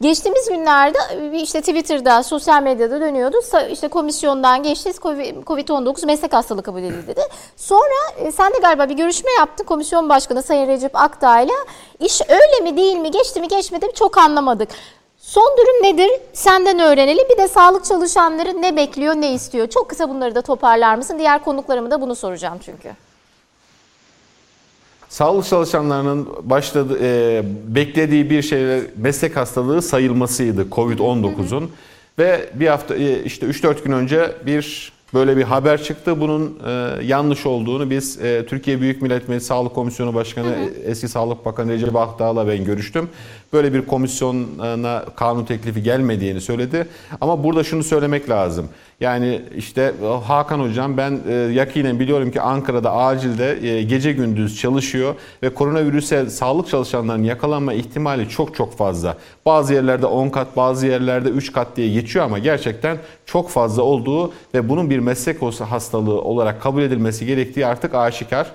Geçtiğimiz 0.00 0.48
günlerde 0.48 0.98
e, 1.32 1.40
işte 1.42 1.60
Twitter'da, 1.60 2.22
sosyal 2.22 2.62
medyada 2.62 3.00
dönüyordu. 3.00 3.36
İşte 3.72 3.88
komisyondan 3.88 4.62
geçti. 4.62 4.90
Covid- 4.90 5.44
Covid-19 5.44 6.06
meslek 6.06 6.32
hastalığı 6.32 6.62
kabul 6.62 6.78
edildi 6.82 7.06
dedi. 7.06 7.20
Sonra 7.56 8.10
e, 8.18 8.32
sen 8.32 8.52
de 8.54 8.58
galiba 8.62 8.88
bir 8.88 8.94
görüşme 8.96 9.30
yaptın 9.38 9.64
komisyon 9.64 10.08
başkanı 10.08 10.42
Sayın 10.42 10.68
Recep 10.68 10.96
Akdağ'yla. 10.96 11.54
İş 12.00 12.20
öyle 12.28 12.70
mi 12.70 12.76
değil 12.76 12.96
mi, 12.96 13.10
geçti 13.10 13.40
mi 13.40 13.48
geçmedi 13.48 13.86
mi 13.86 13.92
çok 13.94 14.18
anlamadık. 14.18 14.68
Son 15.26 15.56
durum 15.58 15.82
nedir? 15.82 16.10
Senden 16.32 16.78
öğrenelim. 16.78 17.24
Bir 17.30 17.42
de 17.42 17.48
sağlık 17.48 17.84
çalışanları 17.84 18.62
ne 18.62 18.76
bekliyor, 18.76 19.14
ne 19.14 19.34
istiyor? 19.34 19.68
Çok 19.68 19.90
kısa 19.90 20.08
bunları 20.08 20.34
da 20.34 20.42
toparlar 20.42 20.94
mısın? 20.94 21.18
Diğer 21.18 21.44
konuklarıma 21.44 21.90
da 21.90 22.00
bunu 22.00 22.16
soracağım 22.16 22.58
çünkü. 22.64 22.88
Sağlık 25.08 25.46
çalışanlarının 25.46 26.28
başladı 26.42 26.98
e, 27.02 27.42
beklediği 27.74 28.30
bir 28.30 28.42
şey 28.42 28.82
meslek 28.96 29.36
hastalığı 29.36 29.82
sayılmasıydı 29.82 30.66
Covid-19'un 30.70 31.70
ve 32.18 32.50
bir 32.54 32.66
hafta 32.66 32.94
e, 32.94 33.24
işte 33.24 33.46
3-4 33.46 33.84
gün 33.84 33.92
önce 33.92 34.36
bir 34.46 34.92
böyle 35.14 35.36
bir 35.36 35.42
haber 35.42 35.82
çıktı. 35.82 36.20
Bunun 36.20 36.58
e, 36.66 36.70
yanlış 37.04 37.46
olduğunu 37.46 37.90
biz 37.90 38.20
e, 38.20 38.46
Türkiye 38.46 38.80
Büyük 38.80 39.02
Millet 39.02 39.28
Meclisi 39.28 39.46
Sağlık 39.46 39.74
Komisyonu 39.74 40.14
Başkanı 40.14 40.54
eski 40.84 41.08
Sağlık 41.08 41.44
Bakanı 41.44 41.72
Recep 41.72 41.96
Akdağ'la 41.96 42.48
ben 42.48 42.64
görüştüm. 42.64 43.08
Böyle 43.52 43.74
bir 43.74 43.86
komisyona 43.86 45.04
kanun 45.16 45.44
teklifi 45.44 45.82
gelmediğini 45.82 46.40
söyledi. 46.40 46.88
Ama 47.20 47.44
burada 47.44 47.64
şunu 47.64 47.84
söylemek 47.84 48.30
lazım. 48.30 48.68
Yani 49.00 49.42
işte 49.56 49.92
Hakan 50.24 50.60
Hocam 50.60 50.96
ben 50.96 51.20
e, 51.28 51.32
yakinen 51.34 52.00
biliyorum 52.00 52.30
ki 52.30 52.40
Ankara'da 52.40 52.92
acilde 52.92 53.68
e, 53.68 53.82
gece 53.82 54.12
gündüz 54.12 54.60
çalışıyor 54.60 55.14
ve 55.42 55.54
koronavirüse 55.54 56.30
sağlık 56.30 56.68
çalışanlarının 56.68 57.24
yakalanma 57.24 57.72
ihtimali 57.74 58.28
çok 58.28 58.54
çok 58.54 58.76
fazla. 58.76 59.16
Bazı 59.46 59.74
yerlerde 59.74 60.06
10 60.06 60.28
kat 60.28 60.56
bazı 60.56 60.86
yerlerde 60.86 61.28
3 61.28 61.52
kat 61.52 61.76
diye 61.76 61.92
geçiyor 61.92 62.24
ama 62.24 62.38
gerçekten 62.38 62.98
çok 63.26 63.50
fazla 63.50 63.82
olduğu 63.82 64.32
ve 64.54 64.68
bunun 64.68 64.90
bir 64.90 64.98
meslek 64.98 65.42
hastalığı 65.42 66.20
olarak 66.22 66.62
kabul 66.62 66.82
edilmesi 66.82 67.26
gerektiği 67.26 67.66
artık 67.66 67.94
aşikar. 67.94 68.52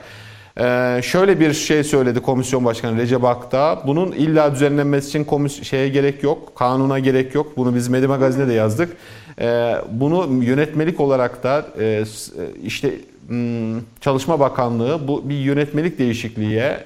Ee, 0.60 1.00
şöyle 1.04 1.40
bir 1.40 1.54
şey 1.54 1.84
söyledi 1.84 2.20
Komisyon 2.20 2.66
Başkanı 2.66 2.98
Recep 2.98 3.24
Akdağ. 3.24 3.84
Bunun 3.88 4.12
illa 4.12 4.56
düzenlenmesi 4.56 5.10
için 5.10 5.24
komis 5.24 5.64
şeye 5.64 5.90
gerek 5.90 6.24
yok, 6.24 6.56
kanuna 6.56 7.00
gerek 7.00 7.36
yok. 7.36 7.58
Bunu 7.58 7.76
biz 7.76 7.88
Medya 7.88 8.10
Magazin'de 8.10 8.48
de 8.48 8.54
yazdık. 8.54 8.98
Ee, 9.42 9.76
bunu 9.92 10.44
yönetmelik 10.44 11.00
olarak 11.00 11.44
da 11.44 11.68
e, 11.80 11.86
e, 11.86 12.06
işte 12.64 12.94
hmm, 13.28 13.80
Çalışma 14.02 14.40
Bakanlığı 14.40 15.08
bu 15.08 15.30
bir 15.30 15.36
yönetmelik 15.36 16.00
değişikliğe 16.00 16.86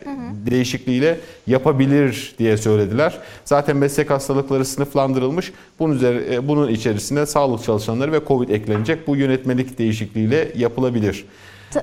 değişikliğiyle 0.52 1.19
yapabilir 1.48 2.36
diye 2.40 2.57
söylediler. 2.57 3.18
Zaten 3.45 3.77
meslek 3.77 4.10
hastalıkları 4.10 4.65
sınıflandırılmış. 4.65 5.53
Bunun 5.80 5.95
üzeri, 5.95 6.34
e, 6.34 6.48
bunun 6.48 6.68
içerisinde 6.68 7.26
sağlık 7.26 7.64
çalışanları 7.64 8.11
ve 8.11 8.19
Covid 8.27 8.49
eklenecek. 8.49 9.07
Bu 9.07 9.15
yönetmelik 9.15 9.77
değişikliğiyle 9.77 10.52
yapılabilir. 10.56 11.26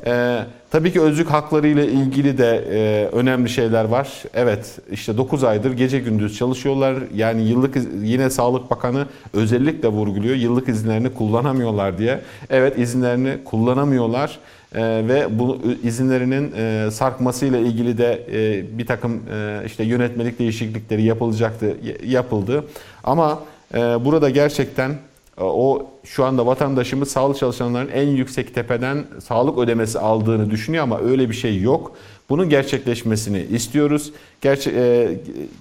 Ee, 0.07 0.39
tabii 0.71 0.93
ki 0.93 1.01
özlük 1.01 1.31
hakları 1.31 1.69
ile 1.69 1.87
ilgili 1.87 2.39
de 2.39 2.65
e, 2.71 3.07
önemli 3.13 3.49
şeyler 3.49 3.85
var. 3.85 4.23
Evet 4.35 4.79
işte 4.93 5.17
9 5.17 5.45
aydır 5.45 5.73
gece 5.73 5.99
gündüz 5.99 6.39
çalışıyorlar. 6.39 6.97
Yani 7.15 7.43
yıllık 7.43 7.77
yine 8.03 8.31
Sağlık 8.31 8.71
Bakanı 8.71 9.07
özellikle 9.33 9.89
vurguluyor. 9.89 10.37
Yıllık 10.37 10.69
izinlerini 10.69 11.15
kullanamıyorlar 11.15 11.99
diye. 11.99 12.21
Evet 12.51 12.79
izinlerini 12.79 13.45
kullanamıyorlar. 13.45 14.39
Ee, 14.75 14.81
ve 15.09 15.39
bu 15.39 15.59
izinlerinin 15.83 16.53
e, 16.57 16.91
sarkmasıyla 16.91 17.59
ilgili 17.59 17.99
de 17.99 18.27
e, 18.33 18.79
bir 18.79 18.87
takım 18.87 19.23
e, 19.33 19.63
işte 19.67 19.85
yönetmelik 19.85 20.39
değişiklikleri 20.39 21.03
yapılacaktı, 21.03 21.77
yapıldı. 22.07 22.65
Ama 23.05 23.41
e, 23.75 23.79
burada 23.79 24.31
gerçekten 24.31 24.91
e, 24.91 25.43
o 25.43 25.92
şu 26.05 26.25
anda 26.25 26.47
vatandaşımız 26.47 27.11
sağlık 27.11 27.39
çalışanlarının 27.39 27.91
en 27.91 28.09
yüksek 28.09 28.55
tepeden 28.55 29.05
sağlık 29.25 29.59
ödemesi 29.59 29.99
aldığını 29.99 30.51
düşünüyor 30.51 30.85
ama 30.85 31.01
öyle 31.01 31.29
bir 31.29 31.35
şey 31.35 31.61
yok. 31.61 31.93
Bunun 32.29 32.49
gerçekleşmesini 32.49 33.43
istiyoruz. 33.43 34.13
Gerçe, 34.41 34.71
e, 34.71 35.09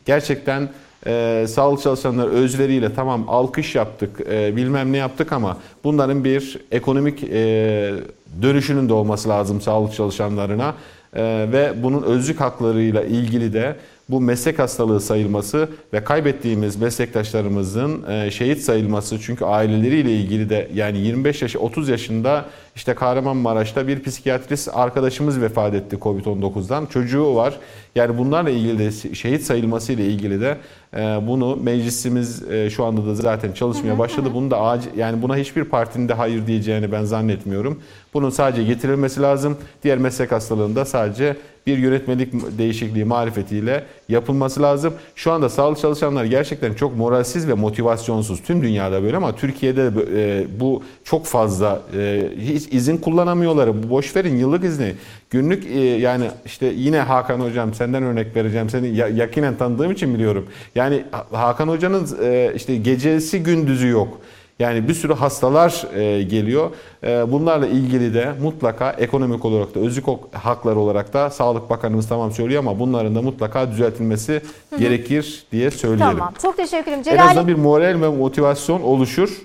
gerçekten 0.05 0.69
e, 1.07 1.45
sağlık 1.49 1.81
çalışanları 1.81 2.30
özveriyle 2.30 2.93
tamam 2.93 3.26
alkış 3.27 3.76
yaptık, 3.76 4.22
e, 4.31 4.55
bilmem 4.55 4.91
ne 4.91 4.97
yaptık 4.97 5.31
ama 5.31 5.57
bunların 5.84 6.23
bir 6.23 6.59
ekonomik 6.72 7.23
e, 7.23 7.93
dönüşünün 8.41 8.89
de 8.89 8.93
olması 8.93 9.30
lazım 9.30 9.61
sağlık 9.61 9.93
çalışanlarına. 9.93 10.76
E, 11.13 11.23
ve 11.51 11.73
bunun 11.84 12.03
özlük 12.03 12.41
haklarıyla 12.41 13.03
ilgili 13.03 13.53
de 13.53 13.76
bu 14.10 14.22
meslek 14.22 14.60
hastalığı 14.60 15.02
sayılması 15.02 15.69
ve 15.94 16.03
kaybettiğimiz 16.03 16.76
meslektaşlarımızın 16.76 18.10
e, 18.10 18.32
şehit 18.32 18.61
sayılması. 18.61 19.19
Çünkü 19.22 19.45
aileleriyle 19.45 20.15
ilgili 20.18 20.49
de 20.49 20.72
yani 20.73 20.98
25 20.98 21.41
yaş 21.41 21.56
30 21.56 21.90
yaşında 21.90 22.45
işte 22.76 22.93
Kahramanmaraş'ta 22.93 23.88
bir 23.88 24.03
psikiyatrist 24.03 24.69
arkadaşımız 24.73 25.41
vefat 25.41 25.73
etti 25.73 25.95
Covid-19'dan. 25.95 26.85
Çocuğu 26.85 27.35
var. 27.35 27.60
Yani 27.95 28.18
bunlarla 28.18 28.49
ilgili 28.49 28.80
de 28.80 29.15
şehit 29.15 29.43
sayılması 29.43 29.93
ile 29.93 30.06
ilgili 30.06 30.41
de 30.41 30.57
e, 30.93 30.99
bunu 30.99 31.56
meclisimiz 31.56 32.52
e, 32.52 32.69
şu 32.69 32.85
anda 32.85 33.06
da 33.06 33.15
zaten 33.15 33.52
çalışmaya 33.52 33.99
başladı. 33.99 34.30
Bunu 34.34 34.52
da 34.52 34.61
acil 34.61 34.98
yani 34.98 35.22
buna 35.22 35.38
hiçbir 35.38 35.64
partinin 35.64 36.10
de 36.10 36.14
hayır 36.14 36.48
diyeceğini 36.48 36.91
ben 36.91 37.03
zannetmiyorum. 37.03 37.81
Bunun 38.14 38.30
sadece 38.30 38.64
getirilmesi 38.64 39.22
lazım. 39.22 39.57
Diğer 39.84 39.98
meslek 39.98 40.31
hastalığında 40.31 40.85
sadece 40.85 41.38
bir 41.68 41.77
yönetmelik 41.77 42.57
değişikliği 42.57 43.06
marifetiyle 43.06 43.84
yapılması 44.12 44.62
lazım. 44.62 44.94
Şu 45.16 45.32
anda 45.32 45.50
sağlık 45.50 45.78
çalışanlar 45.80 46.26
gerçekten 46.26 46.74
çok 46.74 46.98
moralsiz 46.98 47.48
ve 47.48 47.54
motivasyonsuz. 47.54 48.42
Tüm 48.44 48.64
dünyada 48.64 49.04
böyle 49.04 49.18
ama 49.18 49.36
Türkiye'de 49.36 49.96
de 49.96 50.00
e, 50.16 50.46
bu 50.60 50.84
çok 51.04 51.26
fazla 51.26 51.82
e, 51.98 52.24
hiç 52.40 52.74
izin 52.74 52.98
kullanamıyorlar. 52.98 53.90
Boş 53.90 54.16
verin 54.16 54.36
yıllık 54.36 54.64
izni. 54.64 54.94
Günlük 55.30 55.66
e, 55.66 55.80
yani 55.80 56.26
işte 56.46 56.74
yine 56.76 57.00
Hakan 57.00 57.40
hocam 57.40 57.74
senden 57.74 58.04
örnek 58.04 58.36
vereceğim. 58.36 58.70
Seni 58.70 58.96
ya- 58.96 59.08
yakinen 59.08 59.58
tanıdığım 59.58 59.92
için 59.92 60.14
biliyorum. 60.14 60.46
Yani 60.76 61.04
Ha- 61.12 61.26
Hakan 61.32 61.68
hocanın 61.68 62.08
işte 62.56 62.76
gecesi 62.76 63.44
gündüzü 63.44 63.88
yok. 63.88 64.18
Yani 64.62 64.88
bir 64.88 64.94
sürü 64.94 65.14
hastalar 65.14 65.86
e, 65.96 66.24
geliyor. 66.24 66.72
E, 67.04 67.32
bunlarla 67.32 67.68
ilgili 67.68 68.14
de 68.14 68.34
mutlaka 68.42 68.92
ekonomik 68.92 69.46
olarak 69.46 69.76
da 69.76 69.80
özlük 69.80 70.06
hakları 70.34 70.80
olarak 70.80 71.14
da 71.14 71.30
Sağlık 71.30 71.70
Bakanımız 71.70 72.10
tamam 72.10 72.32
söylüyor 72.32 72.60
ama 72.60 72.80
bunların 72.80 73.16
da 73.16 73.22
mutlaka 73.22 73.72
düzeltilmesi 73.72 74.42
Hı-hı. 74.70 74.80
gerekir 74.80 75.44
diye 75.52 75.72
söyleyelim. 75.72 76.18
Tamam. 76.18 76.34
Çok 76.42 76.58
teşekkür 76.58 76.92
ederim. 76.92 77.04
Celal... 77.04 77.18
En 77.18 77.28
azından 77.28 77.48
bir 77.48 77.56
moral 77.56 78.02
ve 78.02 78.10
motivasyon 78.10 78.82
oluşur. 78.82 79.42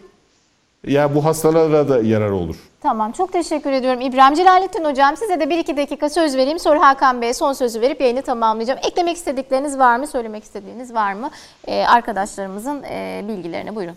Ya 0.87 1.15
bu 1.15 1.25
hastalara 1.25 1.89
da 1.89 2.03
yarar 2.03 2.31
olur. 2.31 2.57
Tamam 2.81 3.13
çok 3.13 3.33
teşekkür 3.33 3.73
ediyorum 3.73 4.01
İbrahim 4.01 4.35
Celalettin 4.35 4.85
Hocam. 4.85 5.17
Size 5.17 5.41
de 5.41 5.51
bir 5.51 5.59
iki 5.59 5.77
dakika 5.77 6.09
söz 6.09 6.37
vereyim. 6.37 6.59
Sonra 6.59 6.81
Hakan 6.81 7.23
Bey'e 7.23 7.35
son 7.35 7.53
sözü 7.53 7.81
verip 7.81 8.01
yayını 8.01 8.23
tamamlayacağım. 8.23 8.81
Eklemek 8.87 9.17
istedikleriniz 9.17 9.79
var 9.79 9.97
mı? 9.99 10.07
Söylemek 10.07 10.45
istediğiniz 10.45 10.95
var 10.95 11.13
mı? 11.13 11.31
Ee, 11.67 11.85
arkadaşlarımızın 11.85 12.83
e, 12.83 13.25
bilgilerine 13.29 13.75
buyurun. 13.75 13.97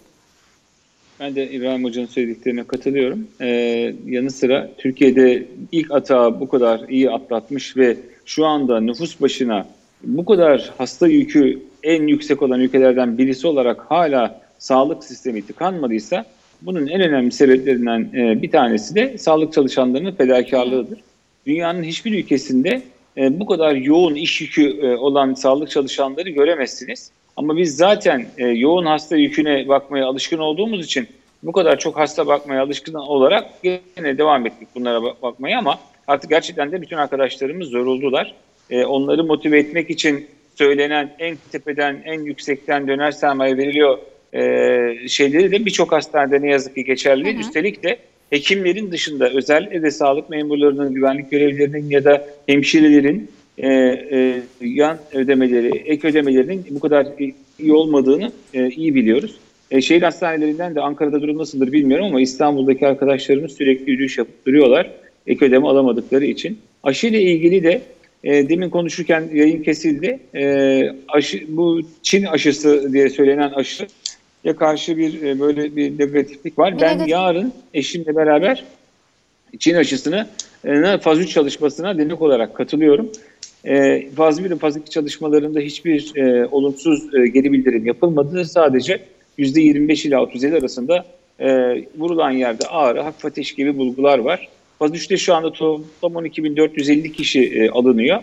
Ben 1.20 1.36
de 1.36 1.52
İbrahim 1.52 1.84
Hoca'nın 1.84 2.08
söylediklerine 2.08 2.64
katılıyorum. 2.64 3.28
Ee, 3.42 3.48
yanı 4.06 4.32
sıra 4.32 4.70
Türkiye'de 4.78 5.46
ilk 5.72 5.92
atağı 5.92 6.40
bu 6.40 6.50
kadar 6.50 6.90
iyi 6.90 7.12
atlatmış 7.12 7.78
ve 7.78 7.98
şu 8.26 8.46
anda 8.46 8.80
nüfus 8.80 9.22
başına 9.22 9.68
bu 10.04 10.26
kadar 10.26 10.74
hasta 10.78 11.08
yükü 11.08 11.60
en 11.84 12.08
yüksek 12.08 12.42
olan 12.42 12.60
ülkelerden 12.60 13.18
birisi 13.18 13.48
olarak 13.48 13.82
hala 13.92 14.42
sağlık 14.60 15.04
sistemi 15.04 15.48
tıkanmadıysa 15.48 16.26
bunun 16.62 16.88
en 16.88 17.02
önemli 17.02 17.32
sebeplerinden 17.32 18.10
e, 18.14 18.42
bir 18.42 18.52
tanesi 18.52 18.96
de 18.96 19.18
sağlık 19.18 19.54
çalışanlarının 19.54 20.12
fedakarlığıdır. 20.12 21.00
Dünyanın 21.48 21.84
hiçbir 21.84 22.24
ülkesinde 22.24 22.82
e, 23.18 23.40
bu 23.40 23.46
kadar 23.46 23.76
yoğun 23.76 24.16
iş 24.16 24.42
yükü 24.42 24.80
e, 24.82 24.96
olan 24.96 25.34
sağlık 25.34 25.70
çalışanları 25.70 26.30
göremezsiniz. 26.30 27.12
Ama 27.40 27.58
biz 27.58 27.76
zaten 27.76 28.26
yoğun 28.38 28.86
hasta 28.86 29.16
yüküne 29.16 29.68
bakmaya 29.68 30.06
alışkın 30.06 30.38
olduğumuz 30.38 30.86
için 30.86 31.08
bu 31.44 31.52
kadar 31.52 31.80
çok 31.80 31.98
hasta 31.98 32.28
bakmaya 32.28 32.64
alışkın 32.64 32.94
olarak 32.94 33.46
yine 33.64 34.18
devam 34.18 34.46
ettik 34.46 34.68
bunlara 34.76 35.04
bakmaya 35.04 35.60
ama 35.60 35.80
artık 36.08 36.30
gerçekten 36.30 36.72
de 36.72 36.82
bütün 36.82 36.98
arkadaşlarımız 36.98 37.70
zoruldular. 37.70 38.36
Onları 38.72 39.24
motive 39.24 39.60
etmek 39.60 39.90
için 39.90 40.28
söylenen 40.56 41.16
en 41.20 41.38
tepeden, 41.52 42.02
en 42.06 42.24
yüksekten 42.24 42.88
döner 42.88 43.12
sermaye 43.12 43.58
veriliyor 43.58 43.98
e, 44.34 45.08
şeyleri 45.08 45.52
de 45.52 45.66
birçok 45.66 45.92
hastanede 45.92 46.42
ne 46.42 46.52
yazık 46.52 46.76
ki 46.76 46.84
geçerli. 46.84 47.36
Hı. 47.36 47.40
Üstelik 47.40 47.84
de 47.84 47.98
hekimlerin 48.30 48.92
dışında 48.92 49.30
özellikle 49.30 49.82
de 49.82 49.92
sağlık 49.92 50.30
memurlarının, 50.30 50.94
güvenlik 50.94 51.32
görevlilerinin 51.32 51.90
ya 51.90 52.04
da 52.04 52.28
hemşirelerin 52.48 53.32
e, 53.60 53.68
e, 53.68 54.42
yan 54.62 54.98
ödemeleri, 55.14 55.78
ek 55.86 56.08
ödemelerinin 56.08 56.66
bu 56.70 56.80
kadar 56.80 57.08
iyi 57.60 57.74
olmadığını 57.74 58.32
e, 58.54 58.70
iyi 58.70 58.96
biliyoruz. 58.96 59.40
E, 59.72 59.82
şehir 59.82 60.02
hastanelerinden 60.02 60.76
de 60.76 60.82
Ankara'da 60.82 61.22
durum 61.22 61.38
nasıldır 61.38 61.72
bilmiyorum 61.72 62.06
ama 62.06 62.22
İstanbul'daki 62.22 62.88
arkadaşlarımız 62.88 63.52
sürekli 63.52 63.92
yürüyüş 63.92 64.18
yapıp 64.18 64.46
duruyorlar. 64.46 64.92
Ek 65.28 65.46
ödeme 65.46 65.68
alamadıkları 65.68 66.26
için. 66.26 66.60
Aşı 66.84 67.08
ile 67.08 67.22
ilgili 67.22 67.64
de 67.64 67.82
e, 68.24 68.50
demin 68.50 68.70
konuşurken 68.70 69.24
yayın 69.34 69.64
kesildi. 69.64 70.20
E, 70.36 70.82
aşı, 71.08 71.44
bu 71.48 71.82
Çin 72.04 72.26
aşısı 72.26 72.94
diye 72.94 73.10
söylenen 73.10 73.50
aşı 73.50 73.88
ya 74.44 74.56
karşı 74.56 74.98
bir 74.98 75.22
e, 75.22 75.40
böyle 75.40 75.76
bir 75.76 76.00
negatiflik 76.00 76.60
var. 76.60 76.76
Bir 76.76 76.82
ben 76.82 76.94
negatif. 76.94 77.12
yarın 77.12 77.54
eşimle 77.74 78.16
beraber 78.16 78.64
Çin 79.60 79.76
aşısını 79.76 80.28
e, 80.66 80.98
faz 80.98 81.20
3 81.20 81.30
çalışmasına 81.30 81.98
denek 81.98 82.22
olarak 82.22 82.56
katılıyorum. 82.56 83.12
E, 83.66 84.08
faz 84.16 84.44
1 84.44 84.50
ve 84.50 84.56
faz 84.56 84.78
2 84.78 84.90
çalışmalarında 84.90 85.60
hiçbir 85.60 86.16
e, 86.16 86.48
olumsuz 86.48 87.16
e, 87.16 87.28
geri 87.28 87.52
bildirim 87.52 87.86
yapılmadı. 87.86 88.46
Sadece 88.46 89.02
%25 89.40 90.08
ile 90.08 90.18
37 90.18 90.56
arasında 90.56 91.06
e, 91.40 91.48
vurulan 91.98 92.32
yerde 92.32 92.68
ağrı, 92.68 93.02
hafif 93.02 93.26
ateş 93.26 93.56
gibi 93.56 93.78
bulgular 93.78 94.20
var. 94.20 94.50
Faz 94.80 94.92
3'te 94.92 95.18
şu 95.18 95.36
anda 95.36 95.52
toplam 95.52 96.14
12.450 96.14 97.12
kişi 97.12 97.44
e, 97.44 97.70
alınıyor 97.70 98.18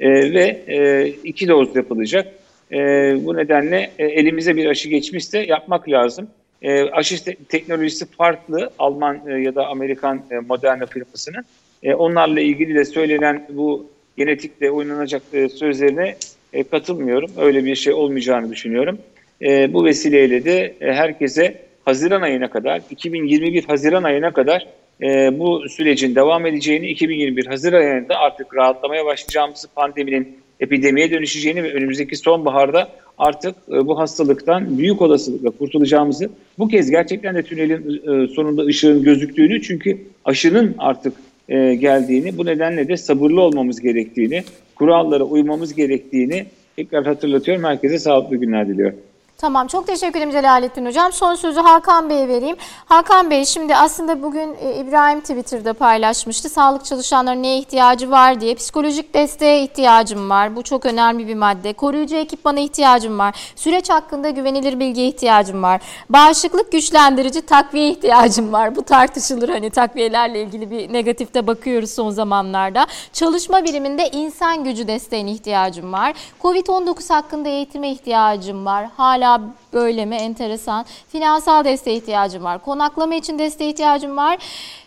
e, 0.00 0.10
ve 0.10 0.62
e, 0.68 1.08
iki 1.24 1.48
doz 1.48 1.76
yapılacak. 1.76 2.34
E, 2.72 2.76
bu 3.24 3.36
nedenle 3.36 3.90
e, 3.98 4.06
elimize 4.06 4.56
bir 4.56 4.66
aşı 4.66 4.88
geçmişse 4.88 5.38
yapmak 5.38 5.88
lazım. 5.88 6.28
E, 6.62 6.82
aşı 6.82 7.24
te- 7.24 7.36
teknolojisi 7.48 8.06
farklı 8.06 8.70
Alman 8.78 9.20
e, 9.28 9.32
ya 9.32 9.54
da 9.54 9.66
Amerikan 9.66 10.22
e, 10.30 10.38
Moderna 10.38 10.86
firmasının. 10.86 11.44
E, 11.82 11.94
onlarla 11.94 12.40
ilgili 12.40 12.74
de 12.74 12.84
söylenen 12.84 13.46
bu 13.50 13.89
genetikle 14.16 14.70
oynanacak 14.70 15.22
e, 15.32 15.48
sözlerine 15.48 16.16
e, 16.52 16.62
katılmıyorum. 16.62 17.30
Öyle 17.38 17.64
bir 17.64 17.74
şey 17.74 17.92
olmayacağını 17.92 18.50
düşünüyorum. 18.50 18.98
E, 19.42 19.72
bu 19.72 19.84
vesileyle 19.84 20.44
de 20.44 20.74
e, 20.80 20.92
herkese 20.92 21.54
Haziran 21.84 22.22
ayına 22.22 22.50
kadar, 22.50 22.82
2021 22.90 23.64
Haziran 23.64 24.02
ayına 24.02 24.32
kadar 24.32 24.66
e, 25.02 25.38
bu 25.38 25.68
sürecin 25.68 26.14
devam 26.14 26.46
edeceğini, 26.46 26.86
2021 26.88 27.46
Haziran 27.46 27.80
ayında 27.80 28.16
artık 28.16 28.56
rahatlamaya 28.56 29.04
başlayacağımızı 29.04 29.68
pandeminin 29.68 30.38
epidemiye 30.60 31.10
dönüşeceğini 31.10 31.62
ve 31.62 31.72
önümüzdeki 31.72 32.16
sonbaharda 32.16 32.88
artık 33.18 33.54
e, 33.68 33.86
bu 33.86 33.98
hastalıktan 33.98 34.78
büyük 34.78 35.02
olasılıkla 35.02 35.50
kurtulacağımızı 35.50 36.30
bu 36.58 36.68
kez 36.68 36.90
gerçekten 36.90 37.34
de 37.34 37.42
tünelin 37.42 37.96
e, 37.96 38.28
sonunda 38.28 38.62
ışığın 38.62 39.02
gözüktüğünü 39.02 39.62
çünkü 39.62 39.98
aşının 40.24 40.74
artık 40.78 41.12
e, 41.50 41.74
geldiğini 41.74 42.38
bu 42.38 42.46
nedenle 42.46 42.88
de 42.88 42.96
sabırlı 42.96 43.40
olmamız 43.40 43.80
gerektiğini, 43.80 44.42
kurallara 44.74 45.24
uymamız 45.24 45.74
gerektiğini 45.74 46.46
tekrar 46.76 47.06
hatırlatıyorum. 47.06 47.64
Herkese 47.64 47.98
sağlıklı 47.98 48.36
günler 48.36 48.68
diliyorum. 48.68 48.98
Tamam 49.40 49.66
çok 49.66 49.86
teşekkür 49.86 50.18
ederim 50.18 50.30
Celalettin 50.30 50.86
Hocam. 50.86 51.12
Son 51.12 51.34
sözü 51.34 51.60
Hakan 51.60 52.10
Bey'e 52.10 52.28
vereyim. 52.28 52.56
Hakan 52.84 53.30
Bey 53.30 53.44
şimdi 53.44 53.76
aslında 53.76 54.22
bugün 54.22 54.56
e, 54.60 54.74
İbrahim 54.76 55.20
Twitter'da 55.20 55.72
paylaşmıştı. 55.72 56.48
Sağlık 56.48 56.84
çalışanlarının 56.84 57.42
neye 57.42 57.58
ihtiyacı 57.58 58.10
var 58.10 58.40
diye. 58.40 58.54
Psikolojik 58.54 59.14
desteğe 59.14 59.62
ihtiyacım 59.62 60.30
var. 60.30 60.56
Bu 60.56 60.62
çok 60.62 60.86
önemli 60.86 61.28
bir 61.28 61.34
madde. 61.34 61.72
Koruyucu 61.72 62.16
ekipmana 62.16 62.60
ihtiyacım 62.60 63.18
var. 63.18 63.52
Süreç 63.56 63.90
hakkında 63.90 64.30
güvenilir 64.30 64.80
bilgiye 64.80 65.08
ihtiyacım 65.08 65.62
var. 65.62 65.80
Bağışıklık 66.10 66.72
güçlendirici 66.72 67.42
takviye 67.42 67.90
ihtiyacım 67.90 68.52
var. 68.52 68.76
Bu 68.76 68.82
tartışılır 68.82 69.48
hani 69.48 69.70
takviyelerle 69.70 70.42
ilgili 70.42 70.70
bir 70.70 70.92
negatifte 70.92 71.46
bakıyoruz 71.46 71.90
son 71.90 72.10
zamanlarda. 72.10 72.86
Çalışma 73.12 73.64
biriminde 73.64 74.08
insan 74.08 74.64
gücü 74.64 74.86
desteğine 74.88 75.32
ihtiyacım 75.32 75.92
var. 75.92 76.12
Covid-19 76.42 77.12
hakkında 77.12 77.48
eğitime 77.48 77.90
ihtiyacım 77.90 78.66
var. 78.66 78.88
Hala 78.96 79.29
böyle 79.72 80.04
mi? 80.06 80.16
Enteresan. 80.16 80.86
Finansal 81.08 81.64
desteğe 81.64 81.96
ihtiyacım 81.96 82.44
var. 82.44 82.58
Konaklama 82.64 83.14
için 83.14 83.38
desteğe 83.38 83.70
ihtiyacım 83.70 84.16
var. 84.16 84.38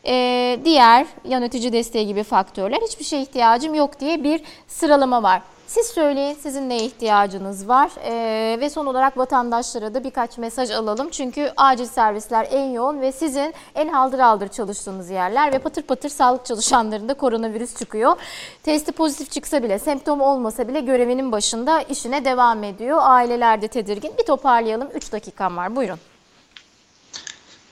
Ee, 0.05 0.59
diğer 0.65 1.05
yönetici 1.25 1.73
desteği 1.73 2.07
gibi 2.07 2.23
faktörler 2.23 2.79
hiçbir 2.81 3.05
şeye 3.05 3.21
ihtiyacım 3.21 3.73
yok 3.73 3.99
diye 3.99 4.23
bir 4.23 4.41
sıralama 4.67 5.23
var. 5.23 5.41
Siz 5.73 5.87
söyleyin 5.87 6.33
sizin 6.33 6.69
neye 6.69 6.85
ihtiyacınız 6.85 7.67
var 7.67 7.91
ee, 8.03 8.57
ve 8.59 8.69
son 8.69 8.85
olarak 8.85 9.17
vatandaşlara 9.17 9.93
da 9.93 10.03
birkaç 10.03 10.37
mesaj 10.37 10.71
alalım. 10.71 11.09
Çünkü 11.09 11.51
acil 11.57 11.85
servisler 11.85 12.47
en 12.51 12.69
yoğun 12.69 13.01
ve 13.01 13.11
sizin 13.11 13.53
en 13.75 13.87
haldır 13.87 14.19
aldır 14.19 14.47
çalıştığınız 14.47 15.09
yerler 15.09 15.53
ve 15.53 15.59
patır 15.59 15.81
patır 15.81 16.09
sağlık 16.09 16.45
çalışanlarında 16.45 17.13
koronavirüs 17.13 17.77
çıkıyor. 17.77 18.15
Testi 18.63 18.91
pozitif 18.91 19.31
çıksa 19.31 19.63
bile 19.63 19.79
semptom 19.79 20.21
olmasa 20.21 20.67
bile 20.67 20.79
görevinin 20.79 21.31
başında 21.31 21.81
işine 21.81 22.25
devam 22.25 22.63
ediyor. 22.63 22.99
Aileler 23.01 23.61
de 23.61 23.67
tedirgin. 23.67 24.13
Bir 24.17 24.25
toparlayalım 24.25 24.87
3 24.93 25.11
dakikam 25.11 25.57
var 25.57 25.75
buyurun. 25.75 26.12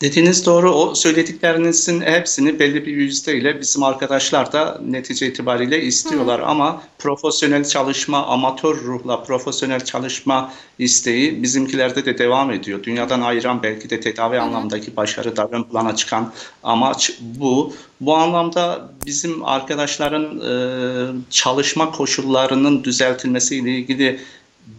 Dediğiniz 0.01 0.45
doğru. 0.45 0.71
O 0.71 0.95
söylediklerinizin 0.95 2.01
hepsini 2.01 2.59
belli 2.59 2.85
bir 2.85 2.93
yüzdeyle 2.93 3.61
bizim 3.61 3.83
arkadaşlar 3.83 4.53
da 4.53 4.81
netice 4.85 5.27
itibariyle 5.27 5.81
istiyorlar. 5.81 6.41
Hı. 6.41 6.45
Ama 6.45 6.83
profesyonel 6.99 7.63
çalışma, 7.63 8.25
amatör 8.25 8.81
ruhla 8.83 9.23
profesyonel 9.23 9.85
çalışma 9.85 10.53
isteği 10.79 11.43
bizimkilerde 11.43 12.05
de 12.05 12.17
devam 12.17 12.51
ediyor. 12.51 12.83
Dünyadan 12.83 13.21
ayıran 13.21 13.63
belki 13.63 13.89
de 13.89 13.99
tedavi 13.99 14.35
Hı. 14.35 14.41
anlamdaki 14.41 14.95
başarı 14.95 15.37
da 15.37 15.49
ön 15.51 15.63
plana 15.63 15.95
çıkan 15.95 16.33
amaç 16.63 17.11
bu. 17.21 17.73
Bu 18.01 18.15
anlamda 18.15 18.89
bizim 19.05 19.45
arkadaşların 19.45 20.39
e, 20.39 20.53
çalışma 21.29 21.91
koşullarının 21.91 22.83
düzeltilmesiyle 22.83 23.71
ilgili 23.71 24.19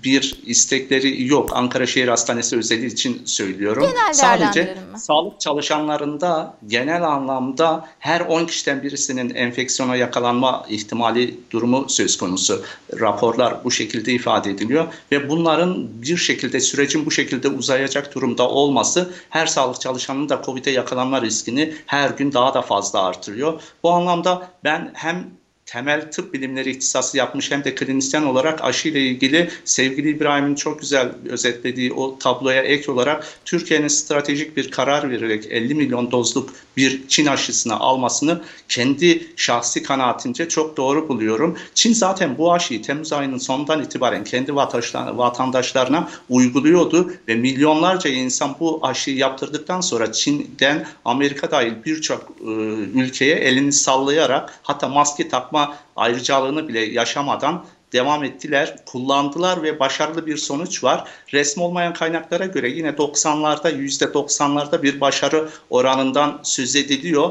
bir 0.05 0.35
istekleri 0.47 1.27
yok. 1.27 1.51
Ankara 1.57 1.87
Şehir 1.87 2.09
Hastanesi 2.09 2.57
özeli 2.57 2.87
için 2.87 3.23
söylüyorum. 3.25 3.83
Genel 3.83 4.13
Sadece 4.13 4.79
sağlık 4.97 5.41
çalışanlarında 5.41 6.57
genel 6.67 7.03
anlamda 7.03 7.89
her 7.99 8.21
10 8.21 8.47
kişiden 8.47 8.83
birisinin 8.83 9.35
enfeksiyona 9.35 9.97
yakalanma 9.97 10.67
ihtimali 10.69 11.41
durumu 11.51 11.89
söz 11.89 12.19
konusu. 12.19 12.63
Raporlar 13.01 13.65
bu 13.65 13.71
şekilde 13.71 14.13
ifade 14.13 14.51
ediliyor 14.51 14.87
ve 15.13 15.29
bunların 15.29 16.03
bir 16.03 16.17
şekilde 16.17 16.61
sürecin 16.61 17.07
bu 17.07 17.11
şekilde 17.11 17.49
uzayacak 17.49 18.15
durumda 18.15 18.49
olması 18.49 19.11
her 19.31 19.47
sağlık 19.47 19.81
çalışanının 19.81 20.29
da 20.29 20.43
COVID'e 20.47 20.71
yakalanma 20.71 21.23
riskini 21.23 21.75
her 21.87 22.11
gün 22.11 22.33
daha 22.33 22.55
da 22.55 22.63
fazla 22.63 23.03
artırıyor. 23.03 23.61
Bu 23.83 23.91
anlamda 23.91 24.49
ben 24.65 24.91
hem 24.95 25.41
temel 25.73 26.11
tıp 26.12 26.35
bilimleri 26.35 26.70
ihtisası 26.70 27.16
yapmış 27.16 27.51
hem 27.51 27.65
de 27.65 27.74
klinisyen 27.74 28.23
olarak 28.23 28.65
aşı 28.65 28.89
ile 28.89 29.01
ilgili 29.01 29.51
sevgili 29.65 30.11
İbrahim'in 30.11 30.55
çok 30.55 30.81
güzel 30.81 31.12
özetlediği 31.28 31.93
o 31.93 32.19
tabloya 32.19 32.62
ek 32.62 32.93
olarak 32.93 33.27
Türkiye'nin 33.44 33.89
stratejik 33.89 34.57
bir 34.57 34.70
karar 34.70 35.11
vererek 35.11 35.47
50 35.51 35.74
milyon 35.74 36.11
dozluk 36.11 36.51
bir 36.77 37.09
Çin 37.09 37.27
aşısını 37.27 37.81
almasını 37.81 38.43
kendi 38.69 39.27
şahsi 39.36 39.82
kanaatimce 39.82 40.49
çok 40.49 40.77
doğru 40.77 41.09
buluyorum. 41.09 41.59
Çin 41.74 41.93
zaten 41.93 42.39
bu 42.39 42.53
aşıyı 42.53 42.82
Temmuz 42.82 43.12
ayının 43.12 43.39
sonundan 43.39 43.82
itibaren 43.82 44.24
kendi 44.24 44.55
vatandaşlarına 44.55 46.09
uyguluyordu 46.28 47.12
ve 47.28 47.35
milyonlarca 47.35 48.11
insan 48.11 48.57
bu 48.61 48.81
aşıyı 48.82 49.16
yaptırdıktan 49.16 49.81
sonra 49.81 50.12
Çin'den 50.12 50.86
Amerika 51.05 51.51
dahil 51.51 51.73
birçok 51.86 52.32
e, 52.40 52.51
ülkeye 52.94 53.36
elini 53.36 53.73
sallayarak 53.73 54.59
hatta 54.62 54.89
maske 54.89 55.28
takma 55.28 55.62
ayrıcalığını 55.97 56.69
bile 56.69 56.81
yaşamadan 56.81 57.65
devam 57.93 58.25
ettiler, 58.25 58.77
kullandılar 58.87 59.63
ve 59.63 59.81
başarılı 59.81 60.27
bir 60.27 60.37
sonuç 60.37 60.85
var. 60.85 61.09
Resmi 61.33 61.63
olmayan 61.63 61.93
kaynaklara 61.93 62.47
göre 62.47 62.71
yine 62.71 62.89
90'larda 62.89 63.71
%90'larda 63.71 64.83
bir 64.83 65.01
başarı 65.01 65.49
oranından 65.71 66.41
söz 66.43 66.77
ediliyor 66.77 67.31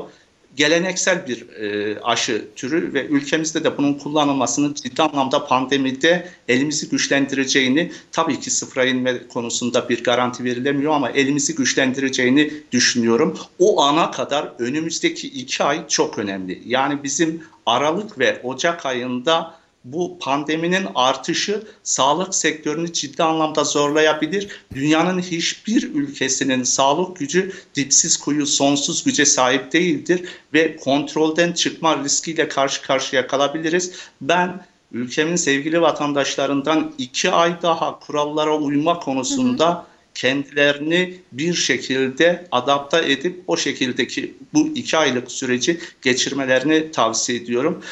geleneksel 0.56 1.28
bir 1.28 1.49
e, 1.49 1.99
aşı 1.99 2.48
türü 2.56 2.94
ve 2.94 3.06
ülkemizde 3.06 3.64
de 3.64 3.78
bunun 3.78 3.94
kullanılmasının 3.94 4.73
ciddi 4.73 5.02
anlamda 5.02 5.45
pandemide 5.45 6.28
elimizi 6.48 6.90
güçlendireceğini 6.90 7.91
tabii 8.11 8.40
ki 8.40 8.52
sıfıra 8.52 8.86
inme 8.86 9.28
konusunda 9.28 9.90
bir 9.90 10.03
garanti 10.03 10.44
verilemiyor 10.44 10.94
ama 10.94 11.10
elimizi 11.10 11.56
güçlendireceğini 11.56 12.53
düşünüyorum. 12.72 13.38
O 13.60 13.82
ana 13.82 14.11
kadar 14.11 14.52
önümüzdeki 14.60 15.28
iki 15.28 15.64
ay 15.64 15.88
çok 15.88 16.18
önemli. 16.18 16.61
Yani 16.65 17.03
bizim 17.03 17.44
Aralık 17.65 18.19
ve 18.19 18.41
Ocak 18.44 18.86
ayında 18.86 19.60
bu 19.84 20.18
pandeminin 20.20 20.88
artışı 20.95 21.64
sağlık 21.84 22.36
sektörünü 22.36 22.94
ciddi 22.94 23.24
anlamda 23.24 23.64
zorlayabilir. 23.64 24.48
Dünyanın 24.76 25.20
hiçbir 25.20 25.84
ülkesinin 25.84 26.64
sağlık 26.64 27.18
gücü 27.18 27.52
dipsiz 27.76 28.18
kuyu 28.18 28.45
sonsuz 28.45 29.03
güce 29.03 29.26
sahip 29.26 29.74
değildir 29.74 30.26
ve 30.53 30.76
kontrolden 30.76 31.52
çıkma 31.52 32.03
riskiyle 32.03 32.48
karşı 32.48 32.82
karşıya 32.82 33.28
kalabiliriz. 33.28 33.91
Ben 34.22 34.66
ülkemin 34.91 35.36
sevgili 35.36 35.82
vatandaşlarından 35.82 36.94
iki 36.98 37.32
ay 37.32 37.62
daha 37.62 37.99
kurallara 37.99 38.58
uyma 38.58 38.99
konusunda 38.99 39.70
hı 39.70 39.74
hı 39.74 39.91
kendilerini 40.16 41.20
bir 41.32 41.53
şekilde 41.53 42.48
adapte 42.52 43.12
edip 43.12 43.44
o 43.48 43.58
şekildeki 43.58 44.34
bu 44.53 44.68
iki 44.76 44.98
aylık 44.98 45.32
süreci 45.32 45.80
geçirmelerini 46.02 46.91
tavsiye 46.91 47.40
ediyorum. 47.40 47.84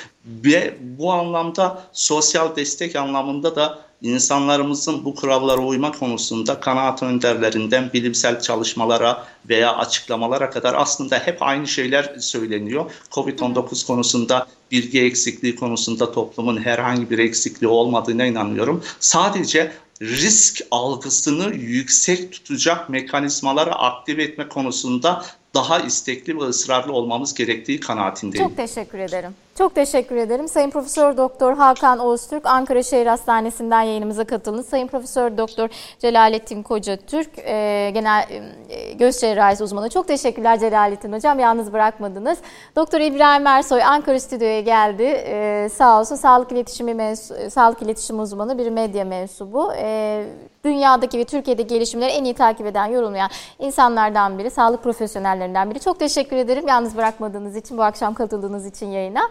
Ve 0.45 0.77
bu 0.81 1.14
anlamda 1.14 1.84
sosyal 1.93 2.56
destek 2.56 2.95
anlamında 2.95 3.56
da 3.56 3.80
insanlarımızın 4.01 5.06
bu 5.06 5.15
kurallara 5.15 5.61
uyma 5.61 5.91
konusunda 5.91 6.60
kanaat 6.60 7.03
önderlerinden 7.03 7.93
bilimsel 7.93 8.41
çalışmalara 8.41 9.27
veya 9.49 9.76
açıklamalara 9.76 10.49
kadar 10.49 10.73
aslında 10.73 11.19
hep 11.19 11.41
aynı 11.41 11.68
şeyler 11.68 12.15
söyleniyor. 12.19 12.91
Covid-19 13.11 13.88
konusunda 13.88 14.47
bilgi 14.72 15.01
eksikliği 15.01 15.56
konusunda 15.56 16.11
toplumun 16.11 16.57
herhangi 16.57 17.10
bir 17.10 17.19
eksikliği 17.19 17.72
olmadığına 17.72 18.26
inanıyorum. 18.26 18.84
Sadece 18.99 19.72
risk 20.01 20.61
algısını 20.72 21.56
yüksek 21.56 22.31
tutacak 22.31 22.89
mekanizmaları 22.89 23.76
aktive 23.76 24.23
etme 24.23 24.47
konusunda 24.47 25.26
daha 25.53 25.80
istekli 25.80 26.38
ve 26.39 26.43
ısrarlı 26.43 26.93
olmamız 26.93 27.34
gerektiği 27.34 27.80
kanaatindeyim. 27.80 28.47
Çok 28.47 28.57
teşekkür 28.57 28.99
ederim. 28.99 29.31
Çok 29.60 29.76
teşekkür 29.76 30.15
ederim. 30.15 30.48
Sayın 30.48 30.69
Profesör 30.69 31.18
Doktor 31.18 31.53
Hakan 31.57 31.99
Oğuztürk 31.99 32.45
Ankara 32.45 32.84
Şehir 32.84 33.06
Hastanesi'nden 33.06 33.81
yayınımıza 33.81 34.23
katıldınız. 34.23 34.69
Sayın 34.69 34.88
Profesör 34.88 35.38
Doktor 35.38 35.69
Celalettin 35.99 36.64
Koca 36.64 36.98
Türk 36.98 37.40
e, 37.40 37.91
genel 37.94 38.26
e, 38.69 38.94
göz 38.94 39.19
cerrahisi 39.19 39.64
uzmanı. 39.64 39.90
Çok 39.90 40.07
teşekkürler 40.07 40.60
Celalettin 40.60 41.14
Hocam. 41.14 41.40
Yalnız 41.40 41.73
bırakmadınız. 41.73 42.38
Doktor 42.76 42.99
İbrahim 42.99 43.48
Ersoy 43.48 43.84
Ankara 43.84 44.19
stüdyoya 44.19 44.61
geldi. 44.61 45.03
E, 45.03 45.69
sağ 45.73 45.99
olsun 45.99 46.15
sağlık 46.15 46.52
iletişimi 46.52 46.91
mensu- 46.91 47.49
sağlık 47.49 47.81
iletişim 47.81 48.19
uzmanı 48.19 48.57
bir 48.57 48.69
medya 48.69 49.06
mensubu. 49.06 49.73
E, 49.77 50.26
dünyadaki 50.64 51.18
ve 51.18 51.23
Türkiye'de 51.23 51.61
gelişimleri 51.61 52.11
en 52.11 52.23
iyi 52.23 52.34
takip 52.34 52.65
eden, 52.65 52.86
yorumlayan 52.86 53.30
insanlardan 53.60 54.40
biri, 54.40 54.52
sağlık 54.52 54.84
profesyonellerinden 54.84 55.72
biri. 55.72 55.80
Çok 55.80 55.99
teşekkür 55.99 56.36
ederim 56.36 56.68
yalnız 56.68 56.98
bırakmadığınız 56.98 57.56
için, 57.56 57.77
bu 57.77 57.84
akşam 57.84 58.14
katıldığınız 58.14 58.65
için 58.65 58.88
yayına. 58.88 59.22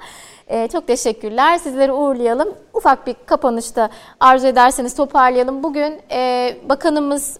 Ee, 0.49 0.69
çok 0.73 0.87
teşekkürler. 0.87 1.59
Sizleri 1.59 1.93
uğurlayalım. 1.93 2.55
Ufak 2.75 3.07
bir 3.07 3.17
kapanışta 3.27 3.89
arzu 4.21 4.47
ederseniz 4.47 4.95
toparlayalım. 4.95 5.63
Bugün 5.63 6.01
e, 6.11 6.57
bakanımız 6.69 7.39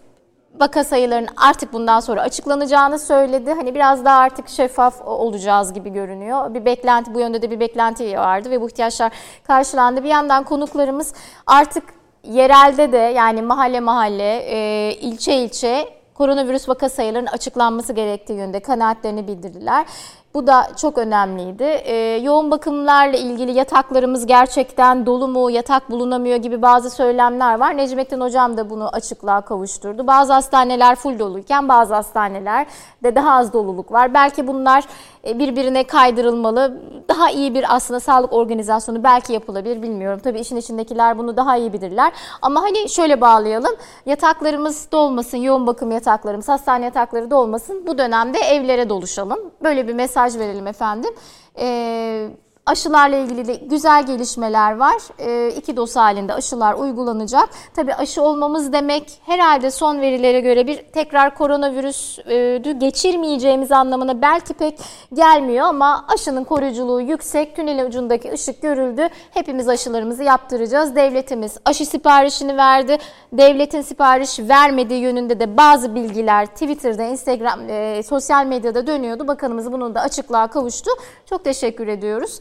vaka 0.61 0.85
sayılarının 0.85 1.29
artık 1.37 1.73
bundan 1.73 2.01
sonra 2.01 2.23
açıklanacağını 2.23 2.99
söyledi. 2.99 3.53
Hani 3.53 3.75
biraz 3.75 4.05
daha 4.05 4.19
artık 4.19 4.49
şeffaf 4.49 5.03
olacağız 5.07 5.73
gibi 5.73 5.93
görünüyor. 5.93 6.55
Bir 6.55 6.65
beklenti 6.65 7.15
bu 7.15 7.21
yönde 7.21 7.43
de 7.43 7.51
bir 7.51 7.61
beklenti 7.61 8.19
vardı 8.19 8.51
ve 8.51 8.61
bu 8.61 8.69
ihtiyaçlar 8.69 9.13
karşılandı. 9.47 10.05
Bir 10.05 10.09
yandan 10.09 10.45
konuklarımız 10.45 11.15
artık 11.47 11.85
yerelde 12.25 12.93
de 12.93 12.97
yani 12.97 13.43
mahalle 13.43 13.81
mahalle, 13.81 14.37
e, 14.37 14.93
ilçe 14.95 15.35
ilçe 15.35 15.89
koronavirüs 16.15 16.69
vaka 16.69 16.89
sayılarının 16.89 17.31
açıklanması 17.31 17.93
gerektiği 17.93 18.35
yönde 18.35 18.61
kanaatlerini 18.61 19.29
bildirdiler. 19.29 19.87
Bu 20.35 20.47
da 20.47 20.69
çok 20.77 20.99
önemliydi. 20.99 21.65
Ee, 21.65 22.21
yoğun 22.23 22.51
bakımlarla 22.51 23.17
ilgili 23.17 23.53
yataklarımız 23.53 24.27
gerçekten 24.27 25.07
dolu 25.07 25.29
mu, 25.29 25.51
yatak 25.51 25.91
bulunamıyor 25.91 26.37
gibi 26.37 26.63
bazı 26.63 26.91
söylemler 26.91 27.59
var. 27.61 27.77
Necmettin 27.77 28.21
Hocam 28.21 28.57
da 28.57 28.71
bunu 28.71 28.89
açıklığa 28.89 29.41
kavuşturdu. 29.41 30.07
Bazı 30.07 30.33
hastaneler 30.33 30.97
full 30.97 31.19
doluyken 31.19 31.69
bazı 31.69 31.95
hastanelerde 31.95 33.15
daha 33.15 33.33
az 33.33 33.53
doluluk 33.53 33.93
var. 33.93 34.15
Belki 34.15 34.47
bunlar 34.47 34.85
e, 35.27 35.39
birbirine 35.39 35.85
kaydırılmalı. 35.85 36.81
Daha 37.09 37.31
iyi 37.31 37.55
bir 37.55 37.75
aslında 37.77 38.01
sağlık 38.01 38.33
organizasyonu 38.33 39.05
belki 39.05 39.33
yapılabilir 39.33 39.83
bilmiyorum. 39.83 40.21
Tabii 40.25 40.41
işin 40.41 40.57
içindekiler 40.57 41.19
bunu 41.19 41.37
daha 41.37 41.57
iyi 41.57 41.73
bilirler. 41.73 42.13
Ama 42.43 42.63
hani 42.63 42.89
şöyle 42.89 43.21
bağlayalım. 43.21 43.73
Yataklarımız 44.07 44.93
dolmasın, 44.93 45.39
yoğun 45.39 45.67
bakım 45.67 45.91
yataklarımız, 45.91 46.49
hastane 46.49 46.85
yatakları 46.85 47.31
dolmasın. 47.31 47.87
Bu 47.87 47.99
dönemde 47.99 48.39
evlere 48.39 48.89
doluşalım. 48.89 49.39
Böyle 49.63 49.89
bir 49.89 49.95
mesaj 49.95 50.18
verelim 50.39 50.67
efendim. 50.67 51.15
Ee, 51.59 52.29
Aşılarla 52.69 53.17
ilgili 53.17 53.47
de 53.47 53.55
güzel 53.55 54.07
gelişmeler 54.07 54.77
var. 54.77 54.97
E, 55.19 55.49
iki 55.49 55.77
doz 55.77 55.97
halinde 55.97 56.35
aşılar 56.35 56.75
uygulanacak. 56.75 57.49
Tabii 57.77 57.95
aşı 57.95 58.23
olmamız 58.23 58.73
demek 58.73 59.21
herhalde 59.27 59.71
son 59.71 60.01
verilere 60.01 60.41
göre 60.41 60.67
bir 60.67 60.83
tekrar 60.83 61.35
koronavirüs 61.35 62.19
e, 62.19 62.59
geçirmeyeceğimiz 62.79 63.73
anlamına 63.73 64.23
belki 64.23 64.55
pek 64.55 64.79
gelmiyor 65.15 65.67
ama 65.67 66.05
aşının 66.09 66.45
koruyuculuğu 66.45 67.01
yüksek. 67.01 67.57
Tünel 67.57 67.87
ucundaki 67.87 68.33
ışık 68.33 68.63
görüldü. 68.63 69.09
Hepimiz 69.31 69.69
aşılarımızı 69.69 70.23
yaptıracağız. 70.23 70.97
Devletimiz 70.97 71.57
aşı 71.65 71.87
siparişini 71.87 72.57
verdi. 72.57 72.99
Devletin 73.33 73.83
sipariş 73.83 74.41
vermediği 74.41 75.01
yönünde 75.01 75.41
de 75.41 75.57
bazı 75.57 75.95
bilgiler 75.95 76.47
Twitter'da, 76.47 77.03
Instagram, 77.03 77.71
e, 77.71 78.03
sosyal 78.03 78.47
medyada 78.47 78.87
dönüyordu. 78.87 79.29
Bakanımız 79.29 79.73
bunun 79.73 79.95
da 79.95 80.01
açıklığa 80.01 80.47
kavuştu. 80.47 80.91
Çok 81.27 81.45
teşekkür 81.45 81.89
ediyoruz. 81.89 82.41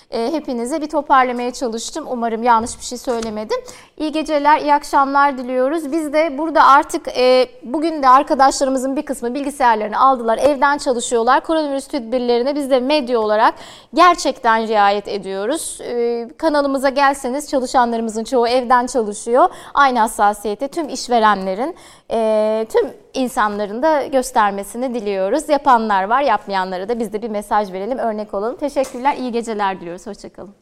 E, 0.11 0.31
hepinize 0.31 0.81
bir 0.81 0.89
toparlamaya 0.89 1.53
çalıştım. 1.53 2.05
Umarım 2.09 2.43
yanlış 2.43 2.79
bir 2.79 2.83
şey 2.83 2.97
söylemedim. 2.97 3.57
İyi 3.97 4.11
geceler, 4.11 4.61
iyi 4.61 4.73
akşamlar 4.73 5.37
diliyoruz. 5.37 5.91
Biz 5.91 6.13
de 6.13 6.37
burada 6.37 6.67
artık 6.67 7.07
e, 7.17 7.47
bugün 7.63 8.03
de 8.03 8.09
arkadaşlarımızın 8.09 8.95
bir 8.95 9.05
kısmı 9.05 9.33
bilgisayarlarını 9.33 9.99
aldılar, 9.99 10.37
evden 10.37 10.77
çalışıyorlar. 10.77 11.43
Koronavirüs 11.43 11.87
tedbirlerine 11.87 12.55
biz 12.55 12.69
de 12.69 12.79
medya 12.79 13.19
olarak 13.19 13.53
gerçekten 13.93 14.67
riayet 14.67 15.07
ediyoruz. 15.07 15.81
E, 15.81 16.27
kanalımıza 16.37 16.89
gelseniz 16.89 17.49
çalışanlarımızın 17.49 18.23
çoğu 18.23 18.47
evden 18.47 18.85
çalışıyor. 18.87 19.49
Aynı 19.73 19.99
hassasiyete 19.99 20.67
tüm 20.67 20.89
işverenlerin, 20.89 21.75
e, 22.11 22.65
tüm 22.73 22.89
insanların 23.13 23.81
da 23.81 24.05
göstermesini 24.05 24.93
diliyoruz. 24.93 25.49
Yapanlar 25.49 26.03
var, 26.03 26.21
yapmayanlara 26.21 26.89
da 26.89 26.99
biz 26.99 27.13
de 27.13 27.21
bir 27.21 27.29
mesaj 27.29 27.73
verelim, 27.73 27.97
örnek 27.97 28.33
olalım. 28.33 28.57
Teşekkürler, 28.57 29.15
iyi 29.17 29.31
geceler 29.31 29.79
diliyoruz. 29.81 30.00
Hoşçakalın. 30.07 30.55